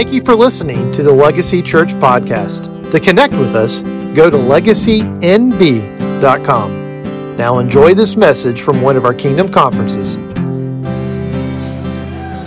Thank 0.00 0.14
you 0.14 0.24
for 0.24 0.34
listening 0.34 0.92
to 0.92 1.02
the 1.02 1.12
Legacy 1.12 1.60
Church 1.60 1.90
podcast. 1.90 2.90
To 2.90 2.98
connect 2.98 3.34
with 3.34 3.54
us, 3.54 3.82
go 4.16 4.30
to 4.30 4.36
legacynb.com. 4.38 7.36
Now 7.36 7.58
enjoy 7.58 7.92
this 7.92 8.16
message 8.16 8.62
from 8.62 8.80
one 8.80 8.96
of 8.96 9.04
our 9.04 9.12
Kingdom 9.12 9.52
conferences. 9.52 10.16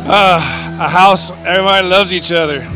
Uh, 0.10 0.38
a 0.82 0.90
house, 0.90 1.30
everybody 1.46 1.88
loves 1.88 2.12
each 2.12 2.32
other. 2.32 2.68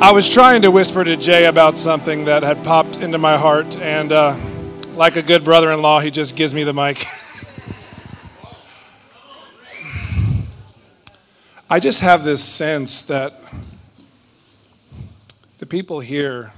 I 0.00 0.10
was 0.10 0.26
trying 0.26 0.62
to 0.62 0.70
whisper 0.70 1.04
to 1.04 1.18
Jay 1.18 1.44
about 1.44 1.76
something 1.76 2.24
that 2.24 2.42
had 2.42 2.64
popped 2.64 2.96
into 2.96 3.18
my 3.18 3.36
heart, 3.36 3.76
and 3.76 4.10
uh, 4.10 4.38
like 4.94 5.16
a 5.16 5.22
good 5.22 5.44
brother 5.44 5.70
in 5.70 5.82
law, 5.82 6.00
he 6.00 6.10
just 6.10 6.34
gives 6.34 6.54
me 6.54 6.64
the 6.64 6.72
mic. 6.72 7.04
I 11.72 11.80
just 11.80 12.00
have 12.00 12.22
this 12.22 12.44
sense 12.44 13.00
that 13.06 13.32
the 15.56 15.64
people 15.64 16.00
here, 16.00 16.52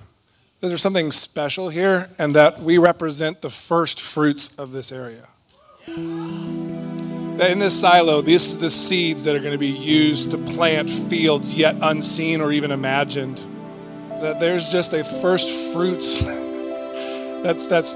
that 0.58 0.66
there's 0.66 0.82
something 0.82 1.12
special 1.12 1.68
here, 1.68 2.10
and 2.18 2.34
that 2.34 2.58
we 2.58 2.78
represent 2.78 3.40
the 3.40 3.48
first 3.48 4.00
fruits 4.00 4.56
of 4.56 4.72
this 4.72 4.90
area. 4.90 5.28
That 5.86 7.52
in 7.52 7.60
this 7.60 7.80
silo, 7.80 8.22
these 8.22 8.56
are 8.56 8.58
the 8.58 8.70
seeds 8.70 9.22
that 9.22 9.36
are 9.36 9.38
going 9.38 9.52
to 9.52 9.56
be 9.56 9.68
used 9.68 10.32
to 10.32 10.36
plant 10.38 10.90
fields 10.90 11.54
yet 11.54 11.76
unseen 11.80 12.40
or 12.40 12.50
even 12.50 12.72
imagined. 12.72 13.40
That 14.20 14.40
there's 14.40 14.68
just 14.68 14.94
a 14.94 15.04
first 15.04 15.72
fruits 15.72 16.22
that's, 17.44 17.66
that's 17.66 17.94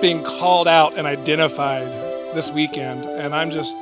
being 0.00 0.24
called 0.24 0.68
out 0.68 0.96
and 0.96 1.06
identified 1.06 1.86
this 2.34 2.50
weekend. 2.50 3.04
And 3.04 3.34
I'm 3.34 3.50
just 3.50 3.76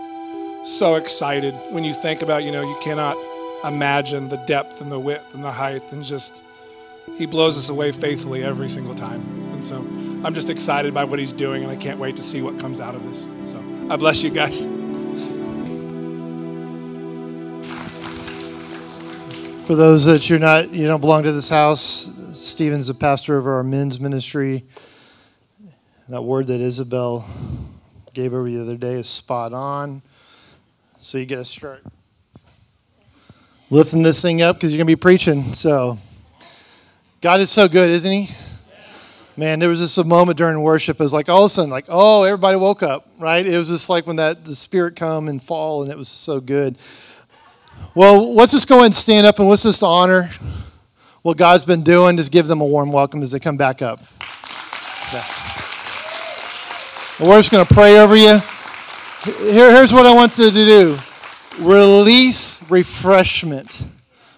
so 0.64 0.94
excited 0.94 1.54
when 1.70 1.84
you 1.84 1.92
think 1.92 2.22
about, 2.22 2.42
you 2.42 2.50
know, 2.50 2.62
you 2.62 2.76
cannot 2.82 3.16
imagine 3.64 4.28
the 4.28 4.38
depth 4.38 4.80
and 4.80 4.90
the 4.90 4.98
width 4.98 5.34
and 5.34 5.44
the 5.44 5.50
height 5.52 5.82
and 5.92 6.02
just, 6.02 6.42
he 7.16 7.26
blows 7.26 7.58
us 7.58 7.68
away 7.68 7.92
faithfully 7.92 8.42
every 8.42 8.68
single 8.68 8.94
time. 8.94 9.20
And 9.52 9.64
so 9.64 9.76
I'm 10.24 10.32
just 10.32 10.48
excited 10.48 10.94
by 10.94 11.04
what 11.04 11.18
he's 11.18 11.32
doing 11.32 11.62
and 11.62 11.70
I 11.70 11.76
can't 11.76 11.98
wait 11.98 12.16
to 12.16 12.22
see 12.22 12.40
what 12.40 12.58
comes 12.58 12.80
out 12.80 12.94
of 12.94 13.02
this. 13.04 13.28
So 13.50 13.62
I 13.90 13.96
bless 13.96 14.22
you 14.22 14.30
guys. 14.30 14.62
For 19.66 19.74
those 19.74 20.04
that 20.04 20.28
you're 20.28 20.38
not, 20.38 20.70
you 20.70 20.86
don't 20.86 21.00
belong 21.00 21.22
to 21.22 21.32
this 21.32 21.48
house, 21.48 22.10
Stephen's 22.34 22.86
the 22.86 22.94
pastor 22.94 23.38
of 23.38 23.46
our 23.46 23.62
men's 23.62 23.98
ministry. 23.98 24.64
That 26.08 26.22
word 26.22 26.48
that 26.48 26.60
Isabel 26.60 27.26
gave 28.12 28.34
over 28.34 28.48
the 28.48 28.60
other 28.60 28.76
day 28.76 28.94
is 28.94 29.08
spot 29.08 29.54
on. 29.54 30.02
So 31.04 31.18
you 31.18 31.26
get 31.26 31.36
to 31.36 31.44
start 31.44 31.82
lifting 33.68 34.00
this 34.00 34.22
thing 34.22 34.40
up 34.40 34.56
because 34.56 34.72
you're 34.72 34.78
going 34.78 34.86
to 34.86 34.96
be 34.96 34.98
preaching. 34.98 35.52
So 35.52 35.98
God 37.20 37.40
is 37.40 37.50
so 37.50 37.68
good, 37.68 37.90
isn't 37.90 38.10
He? 38.10 38.30
Man, 39.36 39.58
there 39.58 39.68
was 39.68 39.80
just 39.80 39.98
a 39.98 40.04
moment 40.04 40.38
during 40.38 40.62
worship. 40.62 40.98
It 40.98 41.02
was 41.02 41.12
like 41.12 41.28
all 41.28 41.44
of 41.44 41.50
a 41.50 41.52
sudden, 41.52 41.68
like, 41.68 41.84
oh, 41.90 42.22
everybody 42.22 42.56
woke 42.56 42.82
up, 42.82 43.06
right? 43.18 43.44
It 43.44 43.58
was 43.58 43.68
just 43.68 43.90
like 43.90 44.06
when 44.06 44.16
that 44.16 44.46
the 44.46 44.54
Spirit 44.54 44.96
come 44.96 45.28
and 45.28 45.42
fall, 45.42 45.82
and 45.82 45.92
it 45.92 45.98
was 45.98 46.08
so 46.08 46.40
good. 46.40 46.78
Well, 47.94 48.32
let's 48.34 48.52
just 48.52 48.66
go 48.66 48.76
ahead 48.76 48.86
and 48.86 48.94
stand 48.94 49.26
up 49.26 49.38
and 49.38 49.46
let's 49.46 49.64
just 49.64 49.82
honor 49.82 50.30
what 51.20 51.36
God's 51.36 51.66
been 51.66 51.82
doing. 51.82 52.16
Just 52.16 52.32
give 52.32 52.46
them 52.46 52.62
a 52.62 52.66
warm 52.66 52.90
welcome 52.90 53.20
as 53.20 53.30
they 53.30 53.40
come 53.40 53.58
back 53.58 53.82
up. 53.82 54.00
Yeah. 55.12 55.26
We're 57.20 57.38
just 57.38 57.50
going 57.50 57.66
to 57.66 57.74
pray 57.74 57.98
over 57.98 58.16
you. 58.16 58.38
Here, 59.24 59.74
here's 59.74 59.90
what 59.90 60.04
I 60.04 60.12
want 60.12 60.36
you 60.36 60.50
to 60.50 60.52
do 60.52 60.98
release 61.58 62.60
refreshment, 62.68 63.86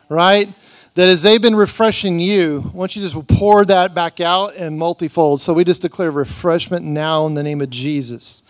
right? 0.08 0.48
That 0.94 1.08
as 1.08 1.22
they've 1.22 1.42
been 1.42 1.56
refreshing 1.56 2.20
you, 2.20 2.70
I 2.72 2.76
want 2.76 2.94
you 2.94 3.02
just 3.02 3.26
pour 3.26 3.64
that 3.64 3.96
back 3.96 4.20
out 4.20 4.54
and 4.54 4.78
multifold. 4.78 5.40
So 5.40 5.52
we 5.54 5.64
just 5.64 5.82
declare 5.82 6.12
refreshment 6.12 6.84
now 6.84 7.26
in 7.26 7.34
the 7.34 7.42
name 7.42 7.60
of 7.62 7.68
Jesus. 7.68 8.44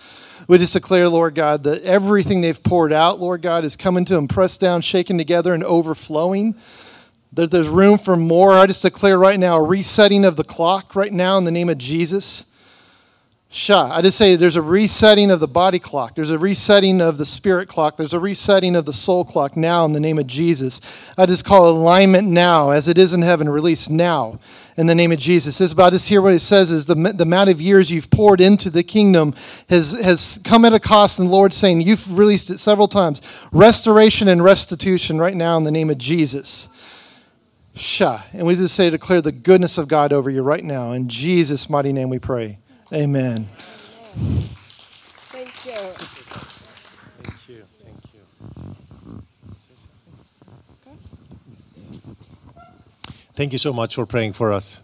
We 0.46 0.58
just 0.58 0.74
declare, 0.74 1.08
Lord 1.08 1.34
God, 1.34 1.64
that 1.64 1.82
everything 1.84 2.42
they've 2.42 2.62
poured 2.62 2.92
out, 2.92 3.18
Lord 3.18 3.40
God, 3.40 3.64
is 3.64 3.74
coming 3.74 4.04
to 4.04 4.12
them, 4.12 4.28
pressed 4.28 4.60
down, 4.60 4.82
shaken 4.82 5.16
together, 5.16 5.54
and 5.54 5.64
overflowing. 5.64 6.54
That 7.32 7.50
there's 7.50 7.70
room 7.70 7.96
for 7.96 8.14
more. 8.14 8.52
I 8.52 8.66
just 8.66 8.82
declare 8.82 9.18
right 9.18 9.40
now 9.40 9.56
a 9.56 9.62
resetting 9.62 10.26
of 10.26 10.36
the 10.36 10.44
clock 10.44 10.94
right 10.94 11.14
now 11.14 11.38
in 11.38 11.44
the 11.44 11.50
name 11.50 11.70
of 11.70 11.78
Jesus. 11.78 12.44
Shah. 13.48 13.90
I 13.92 14.02
just 14.02 14.18
say 14.18 14.34
there's 14.34 14.56
a 14.56 14.62
resetting 14.62 15.30
of 15.30 15.38
the 15.38 15.48
body 15.48 15.78
clock. 15.78 16.16
There's 16.16 16.32
a 16.32 16.38
resetting 16.38 17.00
of 17.00 17.16
the 17.16 17.24
spirit 17.24 17.68
clock. 17.68 17.96
There's 17.96 18.12
a 18.12 18.20
resetting 18.20 18.74
of 18.74 18.86
the 18.86 18.92
soul 18.92 19.24
clock 19.24 19.56
now 19.56 19.84
in 19.84 19.92
the 19.92 20.00
name 20.00 20.18
of 20.18 20.26
Jesus. 20.26 20.80
I 21.16 21.26
just 21.26 21.44
call 21.44 21.70
alignment 21.70 22.28
now 22.28 22.70
as 22.70 22.88
it 22.88 22.98
is 22.98 23.12
in 23.14 23.22
heaven, 23.22 23.48
release 23.48 23.88
now 23.88 24.40
in 24.76 24.86
the 24.86 24.96
name 24.96 25.12
of 25.12 25.20
Jesus. 25.20 25.58
This 25.58 25.72
about 25.72 25.92
just 25.92 26.08
hear 26.08 26.20
what 26.20 26.32
it 26.32 26.40
says 26.40 26.72
is 26.72 26.86
the, 26.86 26.96
the 26.96 27.22
amount 27.22 27.48
of 27.48 27.60
years 27.60 27.90
you've 27.90 28.10
poured 28.10 28.40
into 28.40 28.68
the 28.68 28.82
kingdom 28.82 29.32
has, 29.70 29.92
has 30.02 30.40
come 30.42 30.64
at 30.64 30.74
a 30.74 30.80
cost, 30.80 31.20
and 31.20 31.28
the 31.28 31.32
Lord's 31.32 31.56
saying 31.56 31.80
you've 31.80 32.18
released 32.18 32.50
it 32.50 32.58
several 32.58 32.88
times. 32.88 33.22
Restoration 33.52 34.26
and 34.26 34.42
restitution 34.42 35.18
right 35.18 35.36
now 35.36 35.56
in 35.56 35.62
the 35.62 35.70
name 35.70 35.88
of 35.88 35.98
Jesus. 35.98 36.68
Shah. 37.76 38.22
And 38.32 38.46
we 38.46 38.56
just 38.56 38.74
say, 38.74 38.90
declare 38.90 39.22
the 39.22 39.32
goodness 39.32 39.78
of 39.78 39.86
God 39.86 40.12
over 40.12 40.30
you 40.30 40.42
right 40.42 40.64
now. 40.64 40.92
In 40.92 41.08
Jesus' 41.08 41.70
mighty 41.70 41.92
name 41.92 42.10
we 42.10 42.18
pray. 42.18 42.58
Amen. 42.92 43.48
Thank 45.32 45.66
you. 45.66 45.72
Thank 45.72 47.48
you. 47.48 47.64
Thank 47.82 48.14
you. 48.14 48.20
Thank 53.34 53.52
you 53.52 53.58
so 53.58 53.72
much 53.72 53.96
for 53.96 54.06
praying 54.06 54.34
for 54.34 54.52
us. 54.52 54.80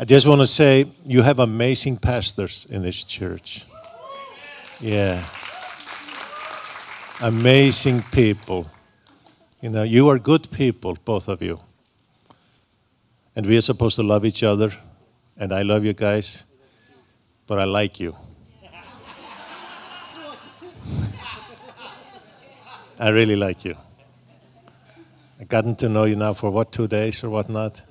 I 0.00 0.04
just 0.04 0.26
want 0.26 0.40
to 0.40 0.46
say 0.46 0.86
you 1.04 1.22
have 1.22 1.38
amazing 1.38 1.98
pastors 1.98 2.66
in 2.70 2.82
this 2.82 3.04
church. 3.04 3.66
Yeah. 4.80 5.24
Amazing 7.20 8.02
people. 8.10 8.66
You 9.60 9.68
know, 9.70 9.82
you 9.84 10.08
are 10.08 10.18
good 10.18 10.50
people, 10.50 10.96
both 11.04 11.28
of 11.28 11.42
you. 11.42 11.60
And 13.36 13.46
we 13.46 13.56
are 13.58 13.60
supposed 13.60 13.96
to 13.96 14.02
love 14.02 14.24
each 14.24 14.42
other. 14.42 14.72
And 15.42 15.52
I 15.52 15.62
love 15.62 15.84
you 15.84 15.92
guys. 15.92 16.44
But 17.48 17.58
I 17.58 17.64
like 17.64 17.98
you. 17.98 18.14
I 22.96 23.08
really 23.08 23.34
like 23.34 23.64
you. 23.64 23.74
I've 25.40 25.48
gotten 25.48 25.74
to 25.76 25.88
know 25.88 26.04
you 26.04 26.14
now 26.14 26.34
for 26.34 26.52
what, 26.52 26.70
two 26.70 26.86
days 26.86 27.24
or 27.24 27.30
whatnot? 27.30 27.82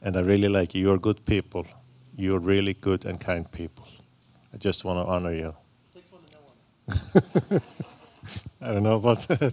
And 0.00 0.16
I 0.16 0.20
really 0.20 0.48
like 0.48 0.74
you. 0.74 0.80
You're 0.80 0.96
good 0.96 1.22
people. 1.26 1.66
You're 2.16 2.38
really 2.38 2.72
good 2.72 3.04
and 3.04 3.20
kind 3.20 3.52
people. 3.52 3.86
I 4.54 4.56
just 4.56 4.82
want 4.82 5.06
to 5.06 5.12
honor 5.12 5.34
you. 5.34 5.54
I 8.62 8.72
don't 8.72 8.82
know 8.82 8.96
about 8.96 9.28
that. 9.28 9.52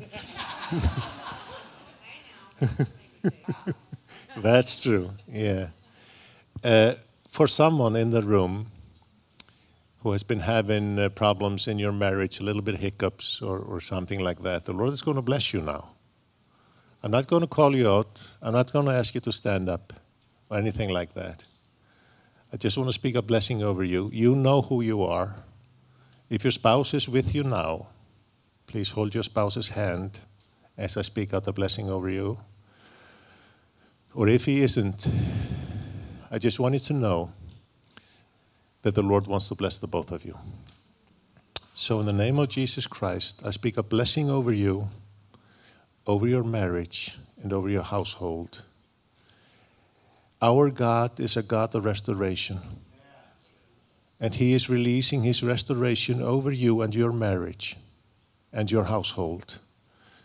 That's 4.37 4.81
true, 4.81 5.09
yeah. 5.29 5.67
Uh, 6.63 6.93
for 7.39 7.47
someone 7.47 7.95
in 7.95 8.09
the 8.09 8.21
room 8.21 8.65
who 9.99 10.11
has 10.11 10.23
been 10.23 10.41
having 10.41 10.99
uh, 10.99 11.07
problems 11.07 11.69
in 11.69 11.79
your 11.79 11.93
marriage, 11.93 12.41
a 12.41 12.43
little 12.43 12.61
bit 12.61 12.73
of 12.75 12.81
hiccups 12.81 13.41
or, 13.41 13.59
or 13.59 13.79
something 13.79 14.19
like 14.19 14.43
that, 14.43 14.65
the 14.65 14.73
Lord 14.73 14.91
is 14.91 15.01
going 15.01 15.15
to 15.15 15.21
bless 15.21 15.53
you 15.53 15.61
now. 15.61 15.91
I'm 17.01 17.11
not 17.11 17.27
going 17.27 17.39
to 17.39 17.47
call 17.47 17.73
you 17.73 17.89
out. 17.89 18.21
I'm 18.41 18.51
not 18.51 18.73
going 18.73 18.87
to 18.87 18.91
ask 18.91 19.15
you 19.15 19.21
to 19.21 19.31
stand 19.31 19.69
up 19.69 19.93
or 20.49 20.57
anything 20.57 20.89
like 20.89 21.13
that. 21.13 21.45
I 22.51 22.57
just 22.57 22.77
want 22.77 22.89
to 22.89 22.93
speak 22.93 23.15
a 23.15 23.21
blessing 23.21 23.63
over 23.63 23.85
you. 23.85 24.09
You 24.11 24.35
know 24.35 24.61
who 24.61 24.81
you 24.81 25.03
are. 25.03 25.37
If 26.29 26.43
your 26.43 26.51
spouse 26.51 26.93
is 26.93 27.07
with 27.07 27.33
you 27.33 27.43
now, 27.43 27.87
please 28.67 28.91
hold 28.91 29.13
your 29.13 29.23
spouse's 29.23 29.69
hand 29.69 30.19
as 30.77 30.97
I 30.97 31.03
speak 31.03 31.33
out 31.33 31.47
a 31.47 31.53
blessing 31.53 31.89
over 31.89 32.09
you. 32.09 32.37
Or 34.13 34.27
if 34.27 34.43
he 34.43 34.61
isn't, 34.61 35.07
I 36.31 36.37
just 36.37 36.59
wanted 36.59 36.83
to 36.83 36.93
know 36.93 37.31
that 38.83 38.95
the 38.95 39.01
Lord 39.01 39.27
wants 39.27 39.47
to 39.49 39.55
bless 39.55 39.79
the 39.79 39.87
both 39.87 40.11
of 40.11 40.23
you. 40.23 40.37
So, 41.75 41.99
in 41.99 42.05
the 42.05 42.13
name 42.13 42.39
of 42.39 42.49
Jesus 42.49 42.85
Christ, 42.85 43.41
I 43.45 43.49
speak 43.51 43.77
a 43.77 43.83
blessing 43.83 44.29
over 44.29 44.51
you, 44.51 44.89
over 46.05 46.27
your 46.27 46.43
marriage, 46.43 47.17
and 47.41 47.53
over 47.53 47.69
your 47.69 47.83
household. 47.83 48.63
Our 50.41 50.69
God 50.69 51.19
is 51.19 51.35
a 51.35 51.43
God 51.43 51.73
of 51.75 51.85
restoration. 51.85 52.59
And 54.19 54.35
He 54.35 54.53
is 54.53 54.69
releasing 54.69 55.23
His 55.23 55.41
restoration 55.41 56.21
over 56.21 56.51
you 56.51 56.81
and 56.81 56.93
your 56.93 57.11
marriage 57.11 57.77
and 58.51 58.69
your 58.69 58.83
household. 58.83 59.59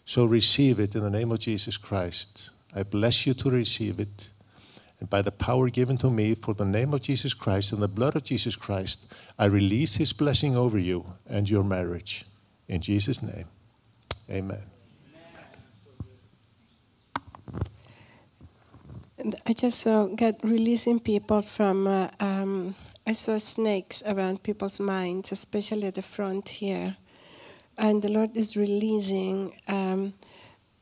So 0.05 0.25
receive 0.25 0.81
it 0.81 0.95
in 0.95 1.03
the 1.03 1.11
name 1.11 1.33
of 1.33 1.39
Jesus 1.39 1.77
Christ. 1.77 2.51
I 2.75 2.83
bless 2.83 3.27
you 3.27 3.35
to 3.35 3.51
receive 3.51 4.01
it. 4.01 4.31
And 5.05 5.11
by 5.11 5.21
the 5.21 5.33
power 5.33 5.69
given 5.69 5.99
to 5.99 6.09
me 6.09 6.35
for 6.35 6.55
the 6.55 6.65
name 6.65 6.95
of 6.95 7.03
Jesus 7.03 7.35
Christ 7.35 7.75
and 7.75 7.83
the 7.83 7.89
blood 7.89 8.17
of 8.17 8.25
Jesus 8.25 8.56
Christ, 8.56 9.12
I 9.39 9.45
release 9.45 9.97
His 9.97 10.15
blessing 10.15 10.56
over 10.56 10.79
you 10.79 11.05
and 11.27 11.51
your 11.51 11.62
marriage. 11.62 12.25
In 12.69 12.81
Jesus' 12.81 13.23
name, 13.23 13.45
Amen. 14.31 14.62
I 19.47 19.53
just 19.53 19.81
saw 19.81 20.06
God 20.06 20.37
releasing 20.43 20.99
people 20.99 21.43
from. 21.43 21.87
Uh, 21.87 22.09
um, 22.19 22.75
I 23.06 23.12
saw 23.12 23.37
snakes 23.37 24.03
around 24.06 24.43
people's 24.43 24.81
minds, 24.81 25.33
especially 25.33 25.89
at 25.89 25.97
the 25.97 26.03
front 26.03 26.49
here, 26.49 26.97
and 27.77 28.01
the 28.01 28.09
Lord 28.09 28.35
is 28.39 28.56
releasing. 28.56 29.53
Um, 29.69 30.15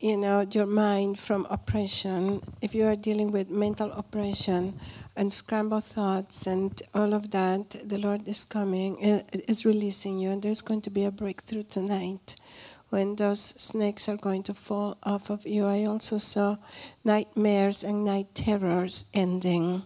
you 0.03 0.17
know 0.17 0.45
your 0.51 0.65
mind 0.65 1.17
from 1.17 1.47
oppression. 1.49 2.41
If 2.61 2.75
you 2.75 2.85
are 2.87 2.95
dealing 2.97 3.31
with 3.31 3.49
mental 3.49 3.89
oppression 3.93 4.77
and 5.15 5.31
scrambled 5.31 5.85
thoughts 5.85 6.45
and 6.45 6.69
all 6.93 7.13
of 7.13 7.31
that 7.31 7.69
the 7.87 7.97
lord 7.97 8.27
is 8.27 8.43
coming 8.43 8.97
uh, 9.01 9.21
is 9.47 9.65
releasing 9.65 10.19
you. 10.19 10.31
And 10.31 10.41
there's 10.41 10.61
going 10.61 10.81
to 10.81 10.89
be 10.89 11.05
a 11.05 11.11
breakthrough 11.11 11.63
tonight 11.63 12.35
when 12.89 13.15
those 13.15 13.53
snakes 13.55 14.09
are 14.09 14.17
going 14.17 14.43
to 14.43 14.53
fall 14.53 14.97
off 15.03 15.29
of 15.29 15.47
you. 15.47 15.67
I 15.67 15.85
also 15.85 16.17
saw 16.17 16.57
nightmares 17.05 17.81
and 17.81 18.03
night 18.03 18.35
terrors 18.35 19.05
ending. 19.13 19.83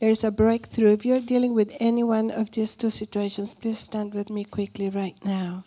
There's 0.00 0.24
a 0.24 0.30
breakthrough. 0.30 0.92
If 0.92 1.04
you're 1.04 1.20
dealing 1.20 1.52
with 1.52 1.76
any 1.78 2.02
one 2.02 2.30
of 2.30 2.52
these 2.52 2.74
two 2.74 2.88
situations 2.88 3.52
please 3.52 3.80
stand 3.80 4.14
with 4.14 4.30
me 4.30 4.44
quickly 4.44 4.88
right 4.88 5.22
now. 5.26 5.64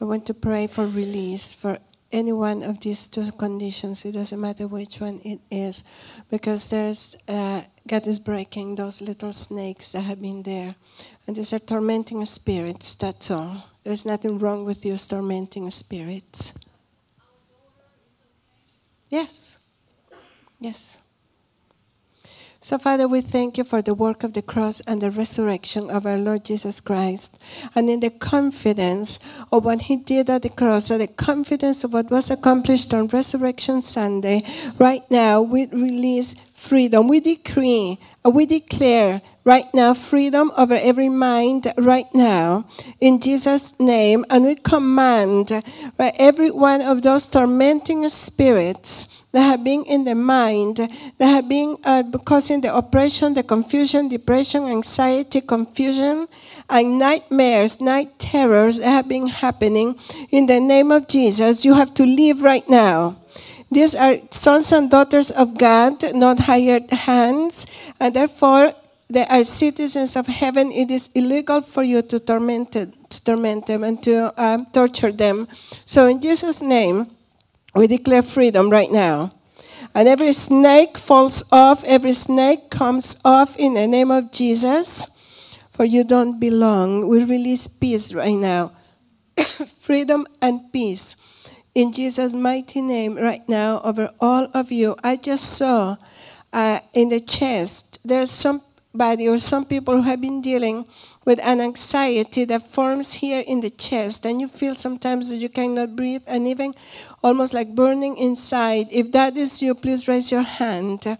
I 0.00 0.06
want 0.06 0.24
to 0.26 0.34
pray 0.34 0.66
for 0.66 0.86
release 0.86 1.54
for 1.54 1.78
any 2.12 2.32
one 2.32 2.62
of 2.62 2.78
these 2.80 3.06
two 3.08 3.32
conditions. 3.32 4.04
It 4.04 4.12
doesn't 4.12 4.40
matter 4.40 4.66
which 4.68 5.00
one 5.00 5.20
it 5.24 5.40
is, 5.50 5.82
because 6.30 6.68
there's 6.68 7.16
uh, 7.26 7.62
God 7.86 8.06
is 8.06 8.20
breaking 8.20 8.76
those 8.76 9.00
little 9.00 9.32
snakes 9.32 9.90
that 9.90 10.02
have 10.02 10.22
been 10.22 10.42
there, 10.42 10.76
and 11.26 11.34
these 11.34 11.52
are 11.52 11.58
tormenting 11.58 12.24
spirits. 12.26 12.94
That's 12.94 13.30
all. 13.30 13.64
There's 13.82 14.06
nothing 14.06 14.38
wrong 14.38 14.64
with 14.64 14.82
those 14.82 15.06
tormenting 15.06 15.68
spirits. 15.70 16.54
Yes. 19.10 19.58
Yes. 20.60 21.01
So, 22.64 22.78
Father, 22.78 23.08
we 23.08 23.22
thank 23.22 23.58
you 23.58 23.64
for 23.64 23.82
the 23.82 23.92
work 23.92 24.22
of 24.22 24.34
the 24.34 24.40
cross 24.40 24.78
and 24.86 25.02
the 25.02 25.10
resurrection 25.10 25.90
of 25.90 26.06
our 26.06 26.16
Lord 26.16 26.44
Jesus 26.44 26.80
Christ. 26.80 27.36
And 27.74 27.90
in 27.90 27.98
the 27.98 28.10
confidence 28.10 29.18
of 29.50 29.64
what 29.64 29.82
he 29.82 29.96
did 29.96 30.30
at 30.30 30.42
the 30.42 30.48
cross, 30.48 30.88
and 30.88 31.00
the 31.00 31.08
confidence 31.08 31.82
of 31.82 31.92
what 31.92 32.08
was 32.08 32.30
accomplished 32.30 32.94
on 32.94 33.08
Resurrection 33.08 33.82
Sunday, 33.82 34.44
right 34.78 35.02
now 35.10 35.42
we 35.42 35.66
release 35.66 36.36
freedom. 36.54 37.08
We 37.08 37.18
decree, 37.18 37.98
we 38.24 38.46
declare 38.46 39.22
right 39.42 39.66
now 39.74 39.92
freedom 39.92 40.52
over 40.56 40.74
every 40.74 41.08
mind 41.08 41.72
right 41.76 42.06
now 42.14 42.64
in 43.00 43.20
Jesus' 43.20 43.74
name. 43.80 44.24
And 44.30 44.44
we 44.44 44.54
command 44.54 45.64
every 45.98 46.52
one 46.52 46.80
of 46.80 47.02
those 47.02 47.26
tormenting 47.26 48.08
spirits 48.08 49.08
that 49.32 49.42
have 49.42 49.64
been 49.64 49.84
in 49.84 50.04
the 50.04 50.14
mind, 50.14 50.76
that 50.76 51.26
have 51.26 51.48
been 51.48 51.76
uh, 51.84 52.02
causing 52.24 52.60
the 52.60 52.74
oppression, 52.74 53.34
the 53.34 53.42
confusion, 53.42 54.08
depression, 54.08 54.64
anxiety, 54.64 55.40
confusion, 55.40 56.28
and 56.68 56.98
nightmares, 56.98 57.80
night 57.80 58.18
terrors 58.18 58.78
that 58.78 58.90
have 58.90 59.08
been 59.08 59.26
happening. 59.26 59.98
In 60.30 60.46
the 60.46 60.60
name 60.60 60.92
of 60.92 61.08
Jesus, 61.08 61.64
you 61.64 61.74
have 61.74 61.92
to 61.94 62.04
leave 62.04 62.42
right 62.42 62.68
now. 62.68 63.16
These 63.70 63.94
are 63.94 64.16
sons 64.30 64.70
and 64.70 64.90
daughters 64.90 65.30
of 65.30 65.56
God, 65.56 66.14
not 66.14 66.40
hired 66.40 66.90
hands, 66.90 67.66
and 67.98 68.14
therefore 68.14 68.74
they 69.08 69.24
are 69.26 69.44
citizens 69.44 70.14
of 70.14 70.26
heaven. 70.26 70.70
It 70.70 70.90
is 70.90 71.08
illegal 71.14 71.62
for 71.62 71.82
you 71.82 72.02
to 72.02 72.18
torment, 72.18 72.72
to 72.72 73.24
torment 73.24 73.66
them 73.66 73.82
and 73.82 74.02
to 74.02 74.32
um, 74.36 74.66
torture 74.66 75.12
them. 75.12 75.48
So, 75.86 76.06
in 76.06 76.20
Jesus' 76.20 76.60
name, 76.60 77.08
we 77.74 77.86
declare 77.86 78.22
freedom 78.22 78.70
right 78.70 78.90
now. 78.90 79.32
And 79.94 80.08
every 80.08 80.32
snake 80.32 80.96
falls 80.96 81.44
off, 81.52 81.84
every 81.84 82.12
snake 82.12 82.70
comes 82.70 83.16
off 83.24 83.56
in 83.56 83.74
the 83.74 83.86
name 83.86 84.10
of 84.10 84.32
Jesus, 84.32 85.06
for 85.72 85.84
you 85.84 86.04
don't 86.04 86.40
belong. 86.40 87.08
We 87.08 87.24
release 87.24 87.66
peace 87.66 88.14
right 88.14 88.38
now. 88.38 88.72
freedom 89.80 90.26
and 90.40 90.72
peace 90.72 91.16
in 91.74 91.92
Jesus' 91.92 92.34
mighty 92.34 92.82
name 92.82 93.16
right 93.16 93.46
now 93.48 93.80
over 93.82 94.10
all 94.20 94.48
of 94.54 94.70
you. 94.70 94.96
I 95.02 95.16
just 95.16 95.56
saw 95.56 95.96
uh, 96.52 96.80
in 96.92 97.08
the 97.08 97.20
chest, 97.20 97.98
there's 98.04 98.30
somebody 98.30 99.28
or 99.28 99.38
some 99.38 99.64
people 99.64 99.96
who 99.96 100.02
have 100.02 100.20
been 100.20 100.42
dealing 100.42 100.86
with 101.24 101.38
an 101.42 101.60
anxiety 101.60 102.44
that 102.44 102.68
forms 102.68 103.14
here 103.14 103.40
in 103.40 103.60
the 103.60 103.70
chest, 103.70 104.26
and 104.26 104.40
you 104.40 104.48
feel 104.48 104.74
sometimes 104.74 105.30
that 105.30 105.36
you 105.36 105.48
cannot 105.48 105.94
breathe 105.94 106.22
and 106.26 106.46
even 106.48 106.74
almost 107.22 107.54
like 107.54 107.74
burning 107.74 108.16
inside. 108.16 108.88
If 108.90 109.12
that 109.12 109.36
is 109.36 109.62
you, 109.62 109.74
please 109.74 110.08
raise 110.08 110.32
your 110.32 110.42
hand 110.42 111.16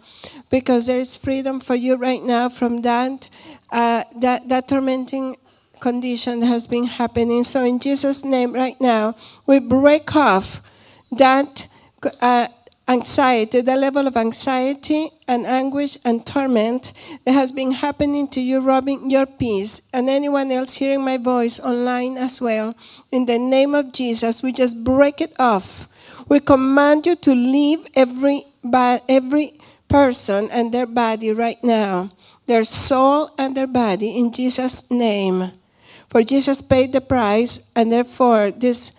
because 0.51 0.87
there 0.87 0.99
is 0.99 1.17
freedom 1.17 1.61
for 1.61 1.75
you 1.75 1.97
right 1.97 2.23
now 2.23 2.49
from 2.49 2.83
that, 2.83 3.29
uh, 3.71 4.05
that, 4.17 4.49
that 4.49 4.69
tormenting 4.69 5.37
condition 5.81 6.41
that 6.41 6.47
has 6.47 6.67
been 6.67 6.85
happening. 6.85 7.45
So, 7.45 7.65
in 7.65 7.79
Jesus' 7.79 8.25
name, 8.25 8.53
right 8.53 8.81
now, 8.81 9.17
we 9.47 9.59
break 9.59 10.15
off 10.17 10.61
that. 11.13 11.69
Uh, 12.21 12.49
anxiety, 12.93 13.63
the 13.63 13.77
level 13.77 14.07
of 14.07 14.17
anxiety 14.17 15.11
and 15.27 15.47
anguish 15.47 15.97
and 16.05 16.27
torment 16.27 16.93
that 17.25 17.33
has 17.33 17.51
been 17.51 17.73
happening 17.73 18.29
to 18.29 18.41
you, 18.41 18.61
robbing 18.61 19.11
your 19.11 19.27
peace, 19.27 19.81
and 19.93 20.09
anyone 20.09 20.53
else 20.53 20.75
hearing 20.75 21.03
my 21.03 21.17
voice 21.17 21.59
online 21.61 22.19
as 22.19 22.41
well. 22.41 22.75
In 23.11 23.25
the 23.27 23.39
name 23.39 23.75
of 23.75 23.93
Jesus, 23.93 24.43
we 24.43 24.53
just 24.53 24.85
break 24.85 25.21
it 25.21 25.33
off. 25.39 25.89
We 26.29 26.41
command 26.41 27.07
you 27.07 27.17
to 27.17 27.35
leave 27.35 27.87
every, 27.95 28.45
every 29.09 29.59
person 29.89 30.51
and 30.51 30.73
their 30.73 30.87
body 30.87 31.33
right 31.33 31.63
now, 31.65 32.11
their 32.47 32.65
soul 32.65 33.31
and 33.39 33.57
their 33.57 33.67
body, 33.67 34.17
in 34.17 34.33
Jesus' 34.33 34.91
name. 34.91 35.53
For 36.09 36.23
Jesus 36.23 36.61
paid 36.61 36.93
the 36.93 37.01
price, 37.01 37.61
and 37.75 37.91
therefore, 37.91 38.51
this 38.51 38.93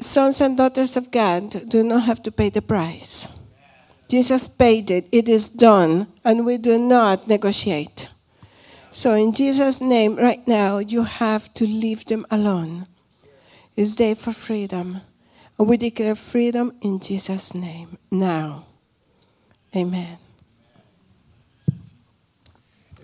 sons 0.00 0.40
and 0.40 0.56
daughters 0.56 0.96
of 0.96 1.10
God 1.10 1.68
do 1.68 1.82
not 1.82 2.04
have 2.04 2.22
to 2.22 2.32
pay 2.32 2.50
the 2.50 2.62
price. 2.62 3.28
Jesus 4.08 4.48
paid 4.48 4.90
it, 4.90 5.06
it 5.12 5.28
is 5.28 5.50
done, 5.50 6.06
and 6.24 6.46
we 6.46 6.56
do 6.56 6.78
not 6.78 7.28
negotiate. 7.28 8.08
So, 8.90 9.14
in 9.14 9.32
Jesus' 9.32 9.80
name, 9.82 10.16
right 10.16 10.46
now, 10.48 10.78
you 10.78 11.02
have 11.02 11.52
to 11.54 11.66
leave 11.66 12.06
them 12.06 12.24
alone. 12.30 12.86
It's 13.76 13.94
day 13.94 14.14
for 14.14 14.32
freedom. 14.32 15.02
We 15.58 15.76
declare 15.76 16.14
freedom 16.14 16.72
in 16.80 17.00
Jesus' 17.00 17.54
name 17.54 17.98
now. 18.10 18.64
Amen. 19.76 20.18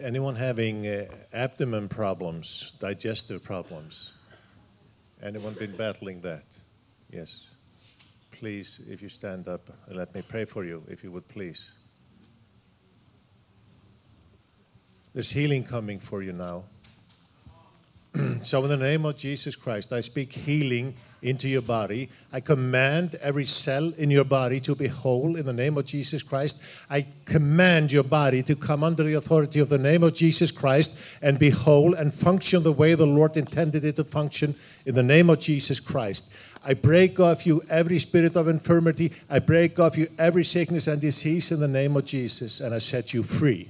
Anyone 0.00 0.36
having 0.36 0.86
uh, 0.86 1.06
abdomen 1.32 1.88
problems, 1.88 2.72
digestive 2.80 3.42
problems? 3.42 4.12
Anyone 5.22 5.54
been 5.54 5.76
battling 5.76 6.20
that? 6.22 6.44
Yes. 7.14 7.46
Please, 8.32 8.80
if 8.90 9.00
you 9.00 9.08
stand 9.08 9.46
up, 9.46 9.70
let 9.86 10.12
me 10.16 10.22
pray 10.22 10.44
for 10.44 10.64
you, 10.64 10.82
if 10.88 11.04
you 11.04 11.12
would 11.12 11.28
please. 11.28 11.70
There's 15.12 15.30
healing 15.30 15.62
coming 15.62 16.00
for 16.00 16.24
you 16.24 16.32
now. 16.32 16.64
so, 18.42 18.64
in 18.64 18.68
the 18.68 18.76
name 18.76 19.06
of 19.06 19.14
Jesus 19.14 19.54
Christ, 19.54 19.92
I 19.92 20.00
speak 20.00 20.32
healing 20.32 20.92
into 21.22 21.48
your 21.48 21.62
body. 21.62 22.10
I 22.32 22.40
command 22.40 23.14
every 23.16 23.46
cell 23.46 23.92
in 23.96 24.10
your 24.10 24.24
body 24.24 24.60
to 24.60 24.74
be 24.74 24.88
whole 24.88 25.36
in 25.36 25.46
the 25.46 25.52
name 25.52 25.78
of 25.78 25.86
Jesus 25.86 26.22
Christ. 26.22 26.60
I 26.90 27.06
command 27.24 27.92
your 27.92 28.02
body 28.02 28.42
to 28.42 28.54
come 28.54 28.84
under 28.84 29.04
the 29.04 29.14
authority 29.14 29.60
of 29.60 29.68
the 29.68 29.78
name 29.78 30.02
of 30.02 30.14
Jesus 30.14 30.50
Christ 30.50 30.98
and 31.22 31.38
be 31.38 31.50
whole 31.50 31.94
and 31.94 32.12
function 32.12 32.62
the 32.62 32.72
way 32.72 32.94
the 32.94 33.06
Lord 33.06 33.36
intended 33.36 33.84
it 33.84 33.96
to 33.96 34.04
function 34.04 34.54
in 34.84 34.94
the 34.94 35.02
name 35.02 35.30
of 35.30 35.38
Jesus 35.38 35.80
Christ. 35.80 36.32
I 36.64 36.74
break 36.74 37.20
off 37.20 37.46
you 37.46 37.62
every 37.68 37.98
spirit 37.98 38.36
of 38.36 38.48
infirmity. 38.48 39.12
I 39.28 39.38
break 39.38 39.78
off 39.78 39.98
you 39.98 40.08
every 40.18 40.44
sickness 40.44 40.86
and 40.88 41.00
disease 41.00 41.52
in 41.52 41.60
the 41.60 41.68
name 41.68 41.96
of 41.96 42.04
Jesus, 42.06 42.60
and 42.60 42.74
I 42.74 42.78
set 42.78 43.12
you 43.12 43.22
free. 43.22 43.68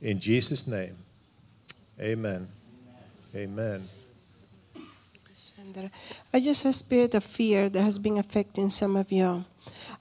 In 0.00 0.18
Jesus' 0.18 0.66
name. 0.66 0.96
Amen. 2.00 2.48
Amen. 3.34 3.82
I 6.32 6.40
just 6.40 6.64
a 6.64 6.72
spirit 6.72 7.14
of 7.14 7.22
fear 7.22 7.68
that 7.68 7.82
has 7.82 7.98
been 7.98 8.18
affecting 8.18 8.70
some 8.70 8.96
of 8.96 9.12
you. 9.12 9.44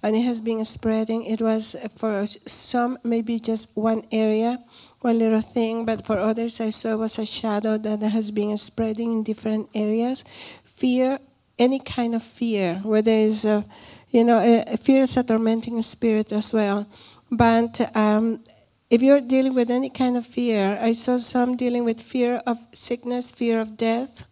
And 0.02 0.16
it 0.16 0.22
has 0.22 0.42
been 0.42 0.64
spreading. 0.66 1.26
It 1.26 1.42
was 1.42 1.76
for 1.98 2.26
some, 2.26 2.98
maybe 3.04 3.40
just 3.40 3.70
one 3.76 4.04
area, 4.12 4.64
one 5.02 5.20
little 5.20 5.42
thing, 5.42 5.86
but 5.86 6.06
for 6.06 6.18
others, 6.18 6.62
I 6.62 6.70
saw 6.70 6.96
was 6.96 7.20
a 7.20 7.26
shadow 7.26 7.78
that 7.78 8.02
has 8.02 8.32
been 8.32 8.56
spreading 8.58 9.12
in 9.12 9.24
different 9.24 9.70
areas. 9.76 10.24
Fear 10.64 11.20
any 11.60 11.80
kind 11.80 12.16
of 12.16 12.24
fear, 12.24 12.76
where 12.84 13.02
there 13.02 13.20
is 13.20 13.46
a, 13.46 13.66
you 14.10 14.24
know, 14.24 14.40
a, 14.40 14.78
fear 14.78 15.04
is 15.04 15.18
a 15.18 15.24
tormenting 15.24 15.82
spirit 15.82 16.32
as 16.32 16.54
well. 16.54 16.88
But 17.30 17.96
um, 17.96 18.44
if 18.90 19.04
you're 19.04 19.22
dealing 19.22 19.54
with 19.54 19.70
any 19.70 19.90
kind 19.90 20.18
of 20.18 20.26
fear, 20.26 20.80
I 20.82 20.94
saw 20.94 21.18
some 21.18 21.56
dealing 21.56 21.86
with 21.86 22.02
fear 22.02 22.42
of 22.48 22.58
sickness, 22.74 23.32
fear 23.32 23.60
of 23.60 23.78
death, 23.78 24.26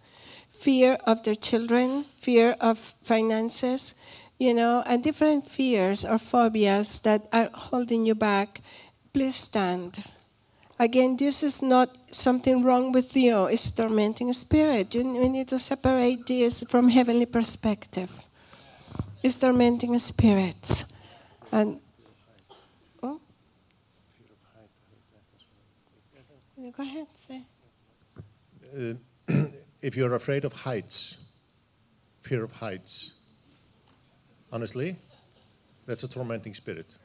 fear 0.50 0.98
of 1.06 1.22
their 1.24 1.36
children, 1.36 2.06
fear 2.18 2.56
of 2.60 2.80
finances, 3.04 3.94
you 4.40 4.54
know, 4.54 4.84
and 4.88 5.04
different 5.04 5.46
fears 5.46 6.04
or 6.04 6.18
phobias 6.18 7.00
that 7.02 7.28
are 7.32 7.50
holding 7.54 8.06
you 8.06 8.16
back, 8.16 8.62
please 9.14 9.36
stand. 9.36 10.04
Again, 10.80 11.18
this 11.18 11.42
is 11.42 11.64
not 11.64 11.98
something 12.12 12.62
wrong 12.62 12.92
with 12.92 13.16
you, 13.16 13.46
it's 13.46 13.66
a 13.66 13.76
tormenting 13.76 14.32
spirit. 14.34 14.94
You, 14.94 15.04
we 15.06 15.28
need 15.28 15.48
to 15.48 15.58
separate 15.58 16.28
this 16.28 16.64
from 16.70 16.90
heavenly 16.90 17.26
perspective. 17.26 18.12
It's 19.24 19.40
tormenting 19.40 19.98
spirits. 19.98 20.86
And 21.52 21.80
oh? 23.02 23.20
Go 26.72 26.84
ahead, 26.84 27.08
say. 27.14 27.42
Uh, 28.78 28.94
if 29.82 29.98
you're 29.98 30.14
afraid 30.14 30.46
of 30.46 30.54
heights, 30.54 31.18
fear 32.22 32.44
of 32.44 32.52
heights, 32.52 33.14
honestly, 34.52 34.96
that's 35.88 36.04
a 36.04 36.08
tormenting 36.08 36.54
spirit. 36.54 36.96